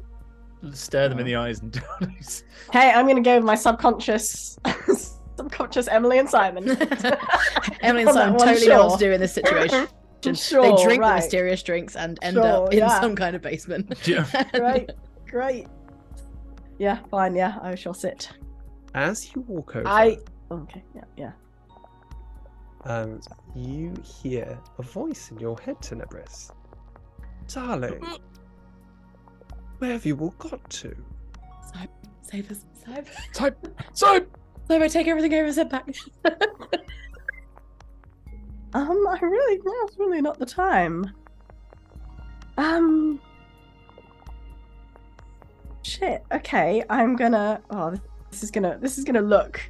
Stare 0.73 1.09
them 1.09 1.19
in 1.19 1.27
the 1.27 1.37
eyes 1.37 1.61
and 1.61 1.73
down 1.73 1.85
it. 2.19 2.43
hey? 2.73 2.91
I'm 2.91 3.07
gonna 3.07 3.23
go 3.23 3.37
with 3.37 3.45
my 3.45 3.55
subconscious, 3.55 4.59
subconscious 5.37 5.89
Emily 5.89 6.19
and 6.19 6.29
Simon. 6.29 6.69
Emily 7.81 8.03
and 8.03 8.09
On 8.09 8.15
that 8.15 8.15
Simon 8.15 8.35
one, 8.35 8.49
totally 8.49 8.69
know 8.69 8.87
what 8.87 8.99
to 8.99 9.05
do 9.05 9.13
in 9.13 9.21
this 9.21 9.33
situation. 9.33 9.87
Sure, 10.35 10.63
they 10.63 10.83
drink 10.83 11.01
right. 11.03 11.11
the 11.11 11.15
mysterious 11.17 11.63
drinks 11.63 11.95
and 11.95 12.19
end 12.23 12.35
Sure, 12.35 12.67
up 12.67 12.73
in 12.73 12.79
yeah. 12.81 13.01
some 13.01 13.15
kind 13.15 13.37
of 13.37 13.43
basement. 13.43 13.95
Yeah. 14.05 14.27
great, 14.53 14.91
great. 15.29 15.69
Yeah, 16.79 16.99
fine. 17.11 17.37
Yeah, 17.37 17.59
I 17.63 17.77
shall 17.77 17.95
sit. 17.95 18.29
As 18.95 19.33
you 19.35 19.43
walk 19.43 19.77
over, 19.77 19.87
I 19.87 20.19
okay. 20.51 20.83
Yeah, 20.95 21.05
yeah. 21.17 21.33
um, 22.85 23.21
you 23.55 23.95
hear 24.03 24.59
a 24.79 24.83
voice 24.83 25.31
in 25.31 25.39
your 25.39 25.57
head, 25.61 25.77
Tenebris. 25.77 26.51
Darling, 27.47 28.05
where 29.79 29.93
have 29.93 30.07
you 30.07 30.19
all 30.19 30.35
got 30.39 30.69
to? 30.71 30.95
Save 32.23 32.51
us. 32.51 32.65
Save. 32.85 33.11
Type. 33.33 33.67
So. 33.93 34.27
Cyber, 34.69 34.93
take 34.93 35.09
everything 35.09 35.33
over 35.33 35.51
said 35.51 35.71
back. 35.71 35.89
Um, 38.75 39.07
I 39.09 39.19
really, 39.21 39.61
now's 39.65 39.99
really 39.99 40.21
not 40.21 40.39
the 40.39 40.45
time. 40.45 41.11
Um, 42.59 43.19
shit. 45.83 46.23
Okay, 46.33 46.85
I'm 46.91 47.17
gonna. 47.17 47.63
Oh, 47.71 47.95
this 48.31 48.43
is 48.43 48.51
gonna. 48.51 48.77
This 48.79 48.99
is 48.99 49.05
gonna 49.05 49.23
look. 49.23 49.61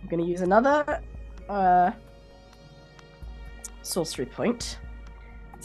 I'm 0.00 0.08
gonna 0.08 0.24
use 0.24 0.40
another, 0.40 1.02
uh, 1.48 1.90
sorcery 3.82 4.26
point. 4.26 4.78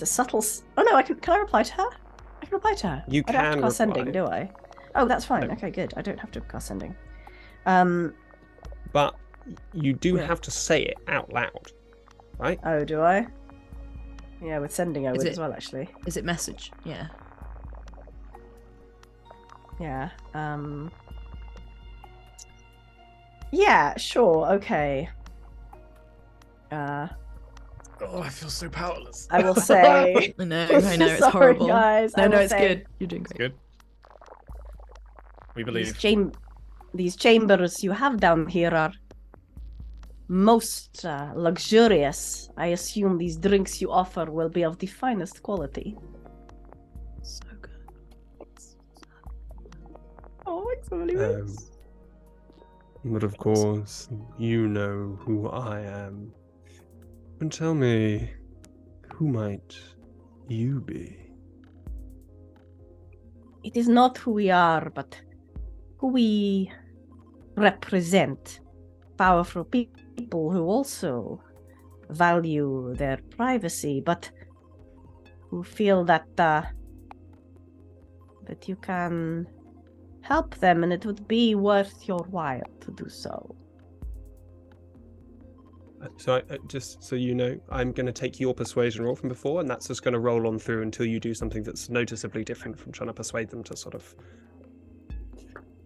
It's 0.02 0.10
a 0.10 0.14
subtle. 0.16 0.40
s- 0.40 0.64
Oh 0.78 0.82
no, 0.82 0.96
I 0.96 1.04
can. 1.04 1.18
Can 1.18 1.36
I 1.36 1.38
reply 1.38 1.62
to 1.62 1.74
her? 1.74 1.88
I 2.42 2.46
can 2.46 2.54
reply 2.56 2.74
to 2.74 2.88
her. 2.88 3.04
You 3.08 3.24
I 3.28 3.32
don't 3.34 3.42
have 3.44 3.52
can 3.54 3.62
to 3.62 3.68
cast 3.68 3.78
sending, 3.78 4.12
do 4.12 4.26
I? 4.26 4.50
Oh, 4.96 5.08
that's 5.08 5.26
fine. 5.26 5.48
No. 5.48 5.54
Okay, 5.54 5.70
good. 5.70 5.94
I 5.96 6.02
don't 6.02 6.20
have 6.20 6.32
to 6.32 6.42
cast 6.42 6.68
sending. 6.70 6.96
Um. 7.68 8.16
But 8.94 9.16
you 9.74 9.94
do 9.94 10.16
Yeah. 10.16 10.26
have 10.26 10.42
to 10.42 10.50
say 10.52 10.82
it 10.82 10.98
out 11.08 11.32
loud, 11.32 11.72
right? 12.40 12.60
Oh, 12.64 12.84
do 12.84 13.02
I? 13.02 13.28
Yeah, 14.44 14.58
with 14.58 14.72
sending 14.74 15.08
I 15.08 15.12
Is 15.12 15.20
would 15.20 15.28
it- 15.28 15.32
as 15.32 15.40
well, 15.40 15.54
actually. 15.54 15.88
Is 16.08 16.18
it 16.18 16.26
message? 16.26 16.72
Yeah. 16.84 17.08
Yeah. 19.80 20.10
Um. 20.34 20.92
Yeah. 23.52 23.96
Sure. 23.98 24.48
Okay. 24.54 25.10
Uh, 26.72 27.08
Oh, 28.04 28.22
I 28.22 28.30
feel 28.30 28.50
so 28.50 28.70
powerless. 28.70 29.28
I 29.32 29.42
will 29.44 29.56
say. 29.72 30.34
I 30.40 30.44
know. 30.44 30.64
I 30.72 30.96
know. 30.96 31.06
It's 31.08 31.20
Sorry, 31.20 31.32
horrible. 31.32 31.68
guys. 31.68 32.16
No, 32.18 32.24
I 32.24 32.28
no, 32.28 32.38
it's 32.40 32.52
say 32.52 32.68
good. 32.68 32.88
You're 33.00 33.08
doing 33.08 33.22
It's 33.24 33.34
great. 33.34 33.52
good. 33.52 33.60
We 35.56 35.64
These, 35.64 35.66
believe. 35.66 35.98
cham- 36.00 36.32
these 36.94 37.16
chambers 37.16 37.84
you 37.84 37.92
have 37.92 38.20
down 38.20 38.48
here 38.48 38.72
are 38.74 38.92
most 40.28 41.06
uh, 41.06 41.32
luxurious. 41.36 42.50
I 42.58 42.68
assume 42.68 43.18
these 43.18 43.38
drinks 43.38 43.82
you 43.82 43.92
offer 43.92 44.26
will 44.32 44.50
be 44.50 44.64
of 44.64 44.78
the 44.80 44.88
finest 44.88 45.44
quality. 45.44 45.98
So 47.22 47.44
good. 47.62 48.48
Oh, 50.46 50.66
it's 50.72 50.92
Emily. 50.92 51.18
Um, 51.18 51.56
but 53.06 53.24
of 53.24 53.38
course, 53.38 54.10
you 54.38 54.68
know 54.68 55.18
who 55.22 55.50
I 55.50 55.82
am. 55.82 56.32
And 57.42 57.52
tell 57.52 57.74
me, 57.74 58.32
who 59.14 59.28
might 59.28 59.76
you 60.48 60.80
be? 60.80 61.22
it 63.64 63.78
is 63.78 63.88
not 63.88 64.18
who 64.18 64.32
we 64.32 64.50
are, 64.50 64.90
but 64.90 65.20
who 65.98 66.08
we 66.08 66.72
represent. 67.56 68.60
Powerful 69.18 69.64
pe- 69.66 69.90
people 70.18 70.52
who 70.52 70.64
also 70.64 71.42
value 72.10 72.94
their 72.96 73.18
privacy, 73.30 74.02
but 74.04 74.32
who 75.50 75.64
feel 75.64 76.04
that 76.06 76.28
uh, 76.40 76.64
that 78.48 78.68
you 78.68 78.76
can 78.78 79.48
help 80.22 80.56
them, 80.56 80.84
and 80.84 80.92
it 80.92 81.06
would 81.06 81.28
be 81.28 81.56
worth 81.56 82.08
your 82.08 82.26
while 82.30 82.64
to 82.82 82.92
do 82.92 83.08
so. 83.10 83.56
So, 86.18 86.36
I, 86.36 86.40
uh, 86.54 86.58
just 86.68 87.04
so 87.04 87.16
you 87.16 87.36
know, 87.36 87.60
I'm 87.70 87.92
going 87.92 88.06
to 88.08 88.12
take 88.12 88.40
your 88.40 88.54
persuasion 88.54 89.04
roll 89.06 89.16
from 89.16 89.30
before, 89.30 89.60
and 89.62 89.70
that's 89.70 89.88
just 89.88 90.04
going 90.04 90.14
to 90.14 90.20
roll 90.20 90.48
on 90.48 90.58
through 90.58 90.82
until 90.82 91.06
you 91.06 91.20
do 91.20 91.34
something 91.34 91.64
that's 91.64 91.90
noticeably 91.90 92.44
different 92.44 92.80
from 92.80 92.92
trying 92.92 93.08
to 93.08 93.14
persuade 93.14 93.50
them 93.50 93.64
to 93.66 93.76
sort 93.78 93.94
of. 93.96 94.16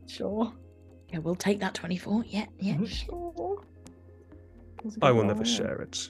Sure, 0.08 0.54
Yeah, 1.12 1.20
we'll 1.20 1.36
take 1.36 1.60
that 1.60 1.74
24. 1.74 2.24
Yeah, 2.28 2.46
yeah. 2.60 2.78
sure. 2.86 3.64
I 5.02 5.12
will 5.12 5.24
never 5.26 5.44
share 5.44 5.82
it. 5.82 6.10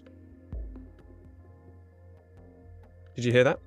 Did 3.16 3.24
you 3.26 3.32
hear 3.32 3.44
that? 3.46 3.60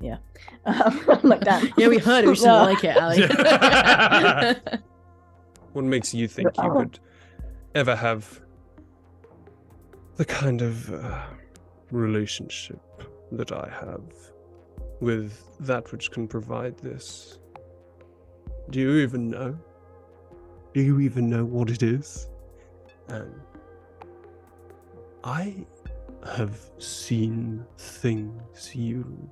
Yeah. 0.00 0.18
Um, 0.66 1.00
like 1.24 1.40
that. 1.42 1.62
Yeah, 1.76 1.88
we 1.88 1.98
heard 1.98 2.24
it. 2.24 2.28
We 2.28 2.34
just 2.34 2.44
didn't 2.44 2.62
like 2.72 2.84
it, 2.84 2.96
Ali. 2.96 4.78
What 5.74 5.84
makes 5.84 6.14
you 6.14 6.26
think 6.28 6.56
you 6.56 6.62
Oh. 6.62 6.78
could 6.80 6.98
ever 7.74 7.94
have 7.96 8.40
the 10.16 10.24
kind 10.24 10.62
of 10.62 10.92
uh, 10.92 11.22
relationship 11.90 12.80
that 13.32 13.52
I 13.52 13.68
have 13.80 14.02
with 15.00 15.44
that 15.60 15.90
which 15.92 16.10
can 16.10 16.28
provide 16.28 16.78
this? 16.78 17.38
Do 18.70 18.80
you 18.80 18.96
even 18.96 19.30
know? 19.30 19.58
Do 20.72 20.80
you 20.80 21.00
even 21.00 21.28
know 21.28 21.44
what 21.44 21.70
it 21.70 21.82
is? 21.82 22.28
Um, 23.08 23.34
I 25.22 25.54
have 26.36 26.58
seen 26.78 27.64
things 27.76 28.74
you 28.74 29.30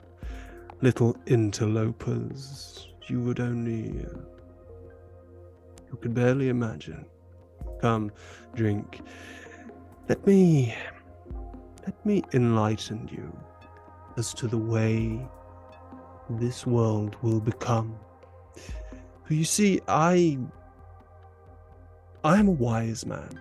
little 0.83 1.17
interlopers 1.27 2.89
you 3.09 3.21
would 3.21 3.41
only 3.41 4.05
uh, 4.05 4.19
you 5.91 5.99
could 6.01 6.15
barely 6.15 6.49
imagine. 6.49 7.05
Come, 7.81 8.11
drink. 8.55 9.01
Let 10.13 10.27
me 10.27 10.75
let 11.87 12.05
me 12.05 12.23
enlighten 12.35 13.09
you 13.11 13.35
as 14.19 14.35
to 14.35 14.47
the 14.47 14.59
way 14.59 15.27
this 16.29 16.67
world 16.67 17.17
will 17.23 17.41
become. 17.41 17.97
For 19.25 19.33
you 19.33 19.45
see, 19.45 19.81
I 19.89 20.39
I 22.23 22.39
am 22.39 22.49
a 22.49 22.59
wise 22.67 23.07
man. 23.07 23.41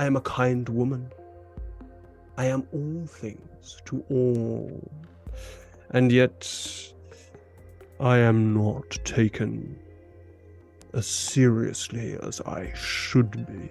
I 0.00 0.06
am 0.06 0.16
a 0.16 0.20
kind 0.22 0.68
woman. 0.68 1.12
I 2.36 2.46
am 2.46 2.66
all 2.72 3.06
things 3.06 3.80
to 3.84 4.04
all. 4.10 4.90
And 5.90 6.10
yet 6.10 6.44
I 8.00 8.18
am 8.18 8.52
not 8.52 8.98
taken 9.04 9.78
as 10.92 11.06
seriously 11.06 12.18
as 12.20 12.40
I 12.40 12.72
should 12.74 13.46
be. 13.46 13.70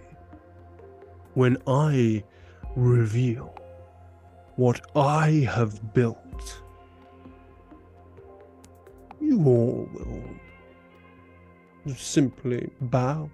When 1.33 1.57
I 1.65 2.23
reveal 2.75 3.55
what 4.55 4.81
I 4.95 5.47
have 5.49 5.93
built, 5.93 6.61
you 9.19 9.43
all 9.45 9.89
will 11.85 11.95
simply 11.95 12.69
bow, 12.81 13.29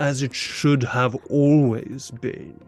as 0.00 0.22
it 0.22 0.34
should 0.34 0.82
have 0.82 1.14
always 1.30 2.10
been. 2.10 2.60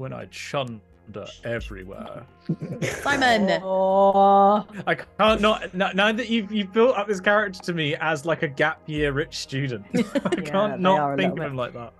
when 0.00 0.14
I 0.14 0.26
shun 0.30 0.80
thunder 1.12 1.30
everywhere. 1.44 2.26
Simon. 3.02 3.50
I 4.86 4.94
can't 5.18 5.40
not 5.40 5.74
now, 5.74 5.90
now 5.92 6.12
that 6.12 6.28
you've 6.28 6.50
you've 6.52 6.72
built 6.72 6.96
up 6.96 7.08
this 7.08 7.20
character 7.20 7.62
to 7.62 7.72
me 7.72 7.96
as 7.96 8.24
like 8.24 8.42
a 8.42 8.48
gap 8.48 8.80
year 8.86 9.12
rich 9.12 9.36
student. 9.38 9.84
I 9.94 9.96
they 10.34 10.42
can't 10.42 10.72
are 10.74 10.78
not 10.78 11.18
think 11.18 11.38
of 11.38 11.44
him 11.44 11.56
like 11.56 11.72
that. 11.74 11.92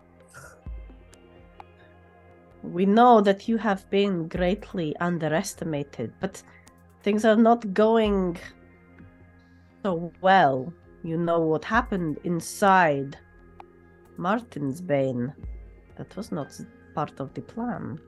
we 2.63 2.85
know 2.87 3.21
that 3.21 3.49
you 3.49 3.57
have 3.57 3.89
been 3.91 4.29
greatly 4.29 4.95
underestimated, 4.97 6.13
but 6.21 6.43
things 7.03 7.25
are 7.25 7.37
not 7.37 7.73
going 7.73 8.39
so 9.83 10.13
well. 10.21 10.73
You 11.03 11.17
know 11.17 11.41
what 11.41 11.65
happened 11.65 12.19
inside 12.25 13.17
Martin's 14.19 14.83
Bane. 14.83 15.33
That 15.97 16.15
was 16.17 16.31
not 16.31 16.59
part 16.95 17.19
of 17.21 17.33
the 17.33 17.41
plan. 17.41 17.99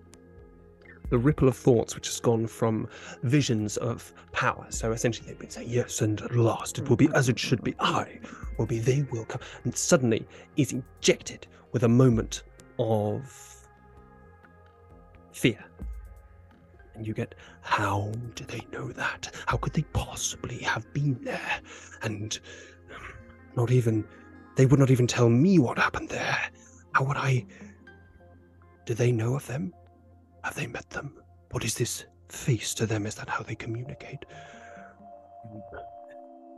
The 1.12 1.18
ripple 1.18 1.46
of 1.46 1.54
thoughts 1.54 1.94
which 1.94 2.06
has 2.06 2.18
gone 2.20 2.46
from 2.46 2.88
visions 3.22 3.76
of 3.76 4.14
power. 4.32 4.64
So 4.70 4.92
essentially, 4.92 5.26
they've 5.26 5.38
been 5.38 5.50
saying, 5.50 5.68
Yes, 5.68 6.00
and 6.00 6.18
at 6.22 6.34
last 6.34 6.78
it 6.78 6.88
will 6.88 6.96
be 6.96 7.10
as 7.14 7.28
it 7.28 7.38
should 7.38 7.62
be. 7.62 7.74
I 7.80 8.18
will 8.56 8.64
be, 8.64 8.78
they 8.78 9.02
will 9.10 9.26
come. 9.26 9.42
And 9.64 9.76
suddenly 9.76 10.26
is 10.56 10.72
injected 10.72 11.46
with 11.72 11.84
a 11.84 11.88
moment 11.88 12.44
of 12.78 13.30
fear. 15.32 15.62
And 16.94 17.06
you 17.06 17.12
get, 17.12 17.34
How 17.60 18.10
do 18.34 18.44
they 18.44 18.66
know 18.72 18.88
that? 18.92 19.34
How 19.46 19.58
could 19.58 19.74
they 19.74 19.84
possibly 19.92 20.60
have 20.60 20.90
been 20.94 21.22
there? 21.22 21.60
And 22.00 22.40
not 23.54 23.70
even, 23.70 24.02
they 24.56 24.64
would 24.64 24.80
not 24.80 24.90
even 24.90 25.06
tell 25.06 25.28
me 25.28 25.58
what 25.58 25.76
happened 25.76 26.08
there. 26.08 26.38
How 26.94 27.04
would 27.04 27.18
I? 27.18 27.44
Do 28.86 28.94
they 28.94 29.12
know 29.12 29.34
of 29.34 29.46
them? 29.46 29.74
Have 30.44 30.54
they 30.54 30.66
met 30.66 30.88
them? 30.90 31.22
What 31.50 31.64
is 31.64 31.74
this 31.74 32.04
face 32.28 32.74
to 32.74 32.86
them? 32.86 33.06
Is 33.06 33.14
that 33.16 33.28
how 33.28 33.42
they 33.42 33.54
communicate? 33.54 34.24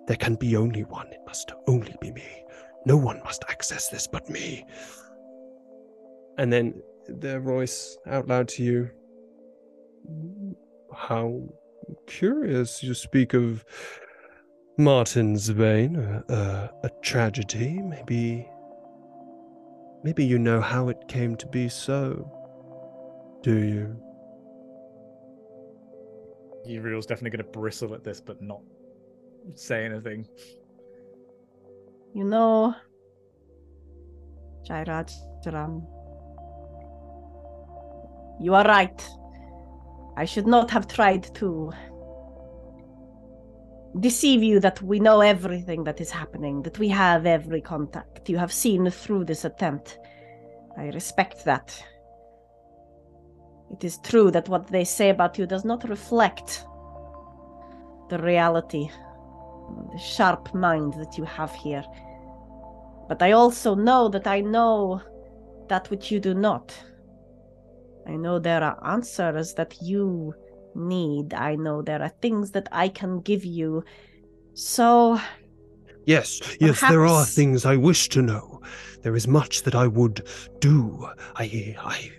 There 0.06 0.16
can 0.16 0.34
be 0.36 0.56
only 0.56 0.84
one. 0.84 1.08
It 1.08 1.20
must 1.26 1.52
only 1.66 1.94
be 2.00 2.12
me. 2.12 2.44
No 2.86 2.96
one 2.96 3.20
must 3.24 3.44
access 3.48 3.88
this 3.88 4.06
but 4.06 4.28
me. 4.28 4.66
And 6.38 6.52
then 6.52 6.82
the 7.08 7.40
voice 7.40 7.96
out 8.06 8.28
loud 8.28 8.48
to 8.48 8.62
you. 8.62 8.90
How 10.94 11.42
curious 12.06 12.82
you 12.82 12.94
speak 12.94 13.34
of 13.34 13.64
Martin's 14.76 15.48
a, 15.48 16.70
a 16.82 16.90
tragedy. 17.02 17.80
Maybe. 17.80 18.48
Maybe 20.02 20.24
you 20.24 20.38
know 20.38 20.60
how 20.60 20.88
it 20.88 21.08
came 21.08 21.36
to 21.36 21.46
be 21.46 21.68
so. 21.68 22.43
Do 23.44 23.58
you? 23.58 23.94
Uriel's 26.64 27.04
definitely 27.04 27.36
going 27.36 27.44
to 27.44 27.58
bristle 27.58 27.92
at 27.92 28.02
this, 28.02 28.18
but 28.18 28.40
not 28.40 28.62
say 29.54 29.84
anything. 29.84 30.26
You 32.14 32.24
know, 32.24 32.74
Jairaj 34.66 35.12
Jaram, 35.44 35.82
you 38.40 38.54
are 38.54 38.64
right. 38.64 39.06
I 40.16 40.24
should 40.24 40.46
not 40.46 40.70
have 40.70 40.88
tried 40.88 41.34
to 41.34 41.70
deceive 44.00 44.42
you 44.42 44.58
that 44.60 44.80
we 44.80 44.98
know 45.00 45.20
everything 45.20 45.84
that 45.84 46.00
is 46.00 46.10
happening, 46.10 46.62
that 46.62 46.78
we 46.78 46.88
have 46.88 47.26
every 47.26 47.60
contact. 47.60 48.30
You 48.30 48.38
have 48.38 48.54
seen 48.54 48.88
through 48.88 49.26
this 49.26 49.44
attempt. 49.44 49.98
I 50.78 50.86
respect 50.86 51.44
that. 51.44 51.78
It 53.74 53.82
is 53.82 53.98
true 53.98 54.30
that 54.30 54.48
what 54.48 54.68
they 54.68 54.84
say 54.84 55.10
about 55.10 55.36
you 55.36 55.46
does 55.46 55.64
not 55.64 55.88
reflect 55.88 56.64
the 58.08 58.18
reality, 58.18 58.88
the 59.90 59.98
sharp 59.98 60.54
mind 60.54 60.94
that 60.94 61.18
you 61.18 61.24
have 61.24 61.52
here. 61.54 61.82
But 63.08 63.20
I 63.20 63.32
also 63.32 63.74
know 63.74 64.08
that 64.10 64.28
I 64.28 64.42
know 64.42 65.02
that 65.68 65.90
which 65.90 66.12
you 66.12 66.20
do 66.20 66.34
not. 66.34 66.72
I 68.06 68.12
know 68.12 68.38
there 68.38 68.62
are 68.62 68.78
answers 68.86 69.54
that 69.54 69.74
you 69.82 70.34
need. 70.76 71.34
I 71.34 71.56
know 71.56 71.82
there 71.82 72.00
are 72.00 72.12
things 72.22 72.52
that 72.52 72.68
I 72.70 72.86
can 72.88 73.22
give 73.22 73.44
you. 73.44 73.82
So, 74.52 75.18
Yes, 76.06 76.40
yes, 76.60 76.80
there 76.80 77.06
are 77.06 77.24
things 77.24 77.66
I 77.66 77.74
wish 77.74 78.08
to 78.10 78.22
know. 78.22 78.60
There 79.02 79.16
is 79.16 79.26
much 79.26 79.64
that 79.64 79.74
I 79.74 79.88
would 79.88 80.28
do. 80.60 81.08
I, 81.34 81.74
I 81.80 82.12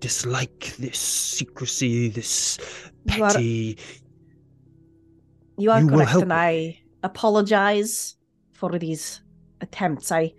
dislike 0.00 0.74
this 0.78 0.98
secrecy, 0.98 2.08
this 2.08 2.58
You 3.04 3.24
are- 3.24 3.30
petty. 3.32 3.78
you 5.56 5.70
are 5.70 5.80
You 5.82 5.88
correct, 5.88 6.10
help 6.10 6.22
and. 6.24 6.32
I 6.32 6.78
apologize 7.02 8.16
for 8.52 8.78
these 8.78 9.22
attempts. 9.60 10.12
I. 10.12 10.34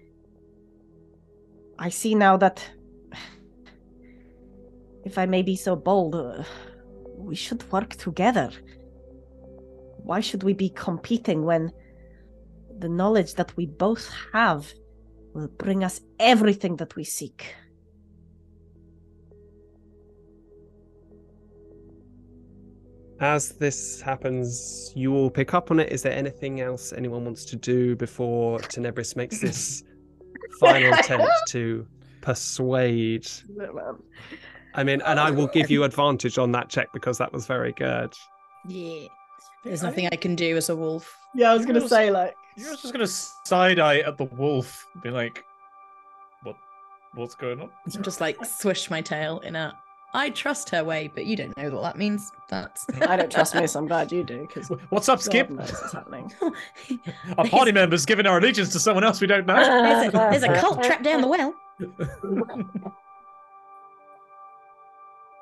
I 1.77 1.89
see 1.89 2.15
now 2.15 2.37
that. 2.37 2.63
If 5.05 5.17
I 5.17 5.25
may 5.25 5.41
be 5.41 5.55
so 5.55 5.75
bold, 5.75 6.13
uh, 6.15 6.43
we 7.17 7.35
should 7.35 7.63
work 7.71 7.95
together. 7.95 8.51
Why 10.03 10.19
should 10.19 10.43
we 10.43 10.53
be 10.53 10.69
competing 10.69 11.43
when 11.45 11.71
the 12.79 12.89
knowledge 12.89 13.35
that 13.35 13.55
we 13.57 13.65
both 13.65 14.09
have 14.33 14.71
will 15.33 15.47
bring 15.47 15.83
us 15.83 16.01
everything 16.19 16.75
that 16.77 16.95
we 16.95 17.03
seek? 17.03 17.55
As 23.21 23.51
this 23.53 23.99
happens, 24.01 24.91
you 24.95 25.13
all 25.13 25.29
pick 25.29 25.53
up 25.53 25.71
on 25.71 25.79
it. 25.79 25.91
Is 25.91 26.01
there 26.01 26.13
anything 26.13 26.61
else 26.61 26.93
anyone 26.93 27.25
wants 27.25 27.43
to 27.45 27.55
do 27.55 27.95
before 27.95 28.59
Tenebris 28.59 29.15
makes 29.15 29.39
this 29.41 29.83
final 30.59 30.93
attempt 30.93 31.29
to 31.49 31.85
persuade? 32.21 33.27
I 34.73 34.83
mean, 34.83 35.01
and 35.01 35.19
I 35.19 35.31
will 35.31 35.47
give 35.47 35.69
you 35.69 35.83
advantage 35.83 36.37
on 36.37 36.51
that 36.53 36.69
check 36.69 36.93
because 36.93 37.17
that 37.17 37.33
was 37.33 37.45
very 37.45 37.73
good. 37.73 38.13
Yeah. 38.67 39.07
There's 39.65 39.83
nothing 39.83 40.07
I 40.11 40.15
can 40.15 40.35
do 40.35 40.55
as 40.55 40.69
a 40.69 40.75
wolf. 40.75 41.13
Yeah, 41.35 41.51
I 41.51 41.53
was 41.53 41.65
gonna 41.65 41.87
say, 41.87 42.11
like. 42.11 42.35
You're 42.55 42.71
just 42.71 42.93
going 42.93 43.05
to 43.05 43.07
side 43.07 43.79
eye 43.79 43.99
at 43.99 44.17
the 44.17 44.25
wolf, 44.25 44.85
be 45.01 45.09
like, 45.09 45.45
"What? 46.43 46.57
What's 47.13 47.35
going 47.35 47.61
on?" 47.61 47.69
I'm 47.95 48.03
Just 48.03 48.19
like 48.19 48.43
swish 48.45 48.89
my 48.89 48.99
tail 48.99 49.39
in 49.39 49.55
a. 49.55 49.77
I 50.13 50.31
trust 50.31 50.69
her 50.71 50.83
way, 50.83 51.11
but 51.13 51.25
you 51.25 51.35
don't 51.35 51.55
know 51.55 51.69
what 51.69 51.83
that 51.83 51.97
means. 51.97 52.31
That's. 52.47 52.85
I 53.01 53.15
don't 53.15 53.31
trust 53.31 53.53
me, 53.53 53.67
so 53.67 53.79
I'm 53.79 53.87
glad 53.87 54.11
you 54.11 54.23
do, 54.23 54.41
because 54.41 54.69
What's 54.89 55.07
up, 55.07 55.21
Skip? 55.21 55.49
what's 55.51 55.93
happening. 55.93 56.33
Our 57.37 57.47
party 57.47 57.71
members 57.71 58.05
giving 58.05 58.25
our 58.25 58.39
allegiance 58.39 58.71
to 58.73 58.79
someone 58.79 59.03
else 59.03 59.21
we 59.21 59.27
don't 59.27 59.45
know. 59.45 59.55
There's 59.55 60.07
a, 60.07 60.11
there's 60.11 60.43
a 60.43 60.59
cult 60.59 60.83
trapped 60.83 61.03
down 61.03 61.21
the 61.21 61.27
well. 61.27 61.53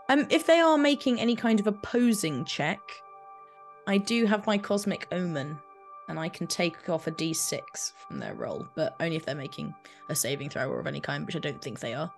Um, 0.09 0.27
if 0.29 0.45
they 0.45 0.59
are 0.59 0.77
making 0.77 1.19
any 1.19 1.35
kind 1.35 1.59
of 1.59 1.67
opposing 1.67 2.45
check, 2.45 2.79
I 3.87 3.97
do 3.97 4.25
have 4.25 4.45
my 4.47 4.57
cosmic 4.57 5.07
omen, 5.11 5.57
and 6.09 6.19
I 6.19 6.29
can 6.29 6.47
take 6.47 6.89
off 6.89 7.07
a 7.07 7.11
d6 7.11 7.93
from 8.07 8.19
their 8.19 8.33
roll, 8.33 8.67
but 8.75 8.95
only 8.99 9.15
if 9.15 9.25
they're 9.25 9.35
making 9.35 9.73
a 10.09 10.15
saving 10.15 10.49
throw 10.49 10.69
or 10.69 10.79
of 10.79 10.87
any 10.87 10.99
kind, 10.99 11.25
which 11.25 11.35
I 11.35 11.39
don't 11.39 11.61
think 11.61 11.79
they 11.79 11.93
are. 11.93 12.11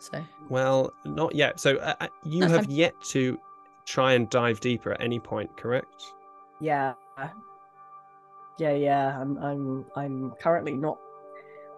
So 0.00 0.22
Well, 0.48 0.92
not 1.04 1.34
yet. 1.34 1.60
So 1.60 1.76
uh, 1.76 1.94
uh, 2.00 2.08
you 2.24 2.40
That's 2.40 2.52
have 2.52 2.64
fine. 2.66 2.74
yet 2.74 2.94
to 3.10 3.38
try 3.84 4.14
and 4.14 4.28
dive 4.30 4.58
deeper 4.60 4.92
at 4.92 5.00
any 5.00 5.20
point, 5.20 5.54
correct? 5.56 6.02
Yeah. 6.60 6.94
Yeah, 8.58 8.72
yeah. 8.72 9.18
I'm 9.20 9.36
I'm 9.38 9.84
I'm 9.96 10.32
currently 10.40 10.72
not 10.72 10.98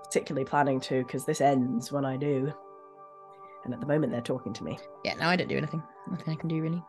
particularly 0.05 0.45
planning 0.45 0.81
to 0.81 1.03
because 1.05 1.25
this 1.25 1.41
ends 1.41 1.91
when 1.93 2.05
I 2.05 2.17
do. 2.17 2.53
And 3.65 3.73
at 3.75 3.81
the 3.81 3.87
moment 3.87 4.13
they're 4.13 4.21
talking 4.21 4.53
to 4.55 4.65
me. 4.65 4.79
yeah, 5.05 5.15
no, 5.15 5.27
I 5.27 5.37
don't 5.37 5.49
do 5.49 5.57
anything. 5.57 5.83
Nothing 6.11 6.33
I 6.33 6.37
can 6.37 6.49
do 6.49 6.61
really. 6.61 6.83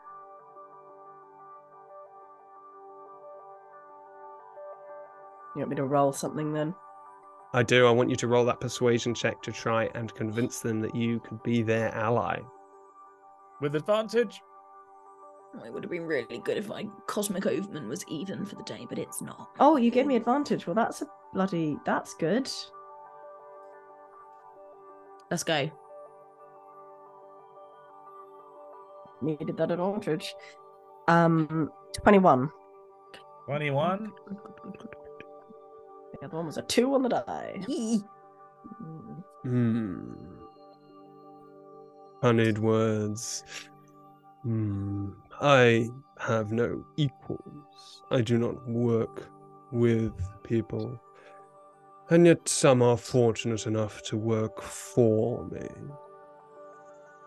You 5.55 5.60
want 5.60 5.69
me 5.69 5.76
to 5.76 5.85
roll 5.85 6.11
something 6.14 6.51
then? 6.53 6.73
I 7.55 7.61
do. 7.61 7.85
I 7.85 7.91
want 7.91 8.09
you 8.09 8.15
to 8.15 8.27
roll 8.27 8.45
that 8.45 8.59
persuasion 8.59 9.13
check 9.13 9.41
to 9.43 9.51
try 9.51 9.89
and 9.93 10.13
convince 10.15 10.61
them 10.61 10.81
that 10.81 10.95
you 10.95 11.19
could 11.19 11.41
be 11.43 11.61
their 11.61 11.93
ally. 11.93 12.39
With 13.61 13.75
advantage. 13.75 14.41
It 15.63 15.71
would 15.71 15.84
have 15.84 15.91
been 15.91 16.07
really 16.07 16.39
good 16.39 16.57
if 16.57 16.67
my 16.67 16.88
cosmic 17.05 17.45
omen 17.45 17.88
was 17.88 18.03
even 18.07 18.43
for 18.43 18.55
the 18.55 18.63
day, 18.63 18.88
but 18.89 18.97
it's 18.97 19.21
not. 19.21 19.49
Oh, 19.59 19.77
you 19.77 19.91
gave 19.91 20.07
me 20.07 20.15
advantage. 20.15 20.65
Well 20.65 20.73
that's 20.73 21.03
a 21.03 21.07
bloody 21.31 21.77
that's 21.85 22.15
good. 22.15 22.49
Let's 25.30 25.43
go. 25.43 25.69
Needed 29.21 29.55
that 29.57 29.69
advantage. 29.69 30.34
Um 31.07 31.71
twenty-one. 32.01 32.49
twenty 33.45 33.69
one. 33.69 34.11
21. 36.24 36.24
The 36.24 36.26
other 36.26 36.38
one 36.38 36.45
was 36.45 36.58
a 36.58 36.62
two 36.64 36.94
on 36.94 37.04
the 37.04 37.10
die. 37.10 37.64
Yee. 37.68 38.04
Mm. 38.82 39.24
Hmm. 39.44 40.14
Honeyed 42.22 42.58
words. 42.60 43.44
Hmm. 44.44 45.10
I 45.41 45.90
have 46.20 46.52
no 46.52 46.86
equals. 46.98 48.04
I 48.12 48.22
do 48.22 48.38
not 48.38 48.68
work 48.68 49.30
with 49.72 50.14
people. 50.44 51.02
And 52.10 52.26
yet 52.26 52.48
some 52.48 52.82
are 52.82 52.98
fortunate 52.98 53.66
enough 53.66 54.02
to 54.04 54.18
work 54.18 54.62
for 54.62 55.45
me. 55.50 55.68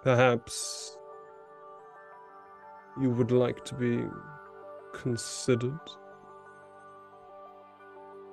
Perhaps 0.03 0.97
you 3.01 3.11
would 3.11 3.31
like 3.31 3.65
to 3.65 3.75
be 3.75 4.05
considered? 4.95 5.79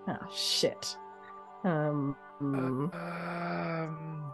Oh 0.07 0.17
shit. 0.33 0.97
Um. 1.63 2.15
mm, 2.41 2.93
Um, 2.93 4.31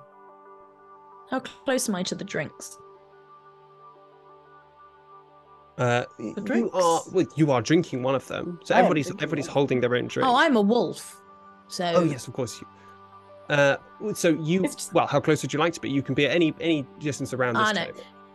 How 1.30 1.40
close 1.40 1.88
am 1.90 1.96
I 1.96 2.04
to 2.04 2.16
the 2.16 2.24
drinks? 2.24 2.78
Uh, 5.78 6.04
y- 6.18 6.34
you 6.54 6.70
are 6.74 7.02
well, 7.14 7.26
you 7.36 7.52
are 7.52 7.62
drinking 7.62 8.04
one 8.04 8.14
of 8.16 8.28
them, 8.28 8.60
so 8.66 8.76
I 8.76 8.80
everybody's 8.80 9.10
everybody's 9.12 9.48
one. 9.48 9.54
holding 9.54 9.80
their 9.82 9.96
own 9.96 10.08
drink. 10.08 10.28
Oh, 10.28 10.36
I'm 10.36 10.56
a 10.58 10.62
wolf. 10.62 11.22
So 11.70 11.86
Oh 11.86 12.04
yes, 12.04 12.28
of 12.28 12.34
course 12.34 12.60
you. 12.60 12.68
Uh, 13.56 13.78
so 14.14 14.30
you 14.30 14.62
just... 14.64 14.94
well, 14.94 15.08
how 15.08 15.20
close 15.20 15.42
would 15.42 15.54
you 15.54 15.60
like 15.60 15.74
to 15.74 15.80
be? 15.80 15.90
You 15.90 16.02
can 16.02 16.16
be 16.16 16.26
at 16.26 16.32
any 16.36 16.54
any 16.60 16.86
distance 17.00 17.34
around 17.34 17.54
this 17.56 17.68
I 17.68 17.72
know. 17.74 17.92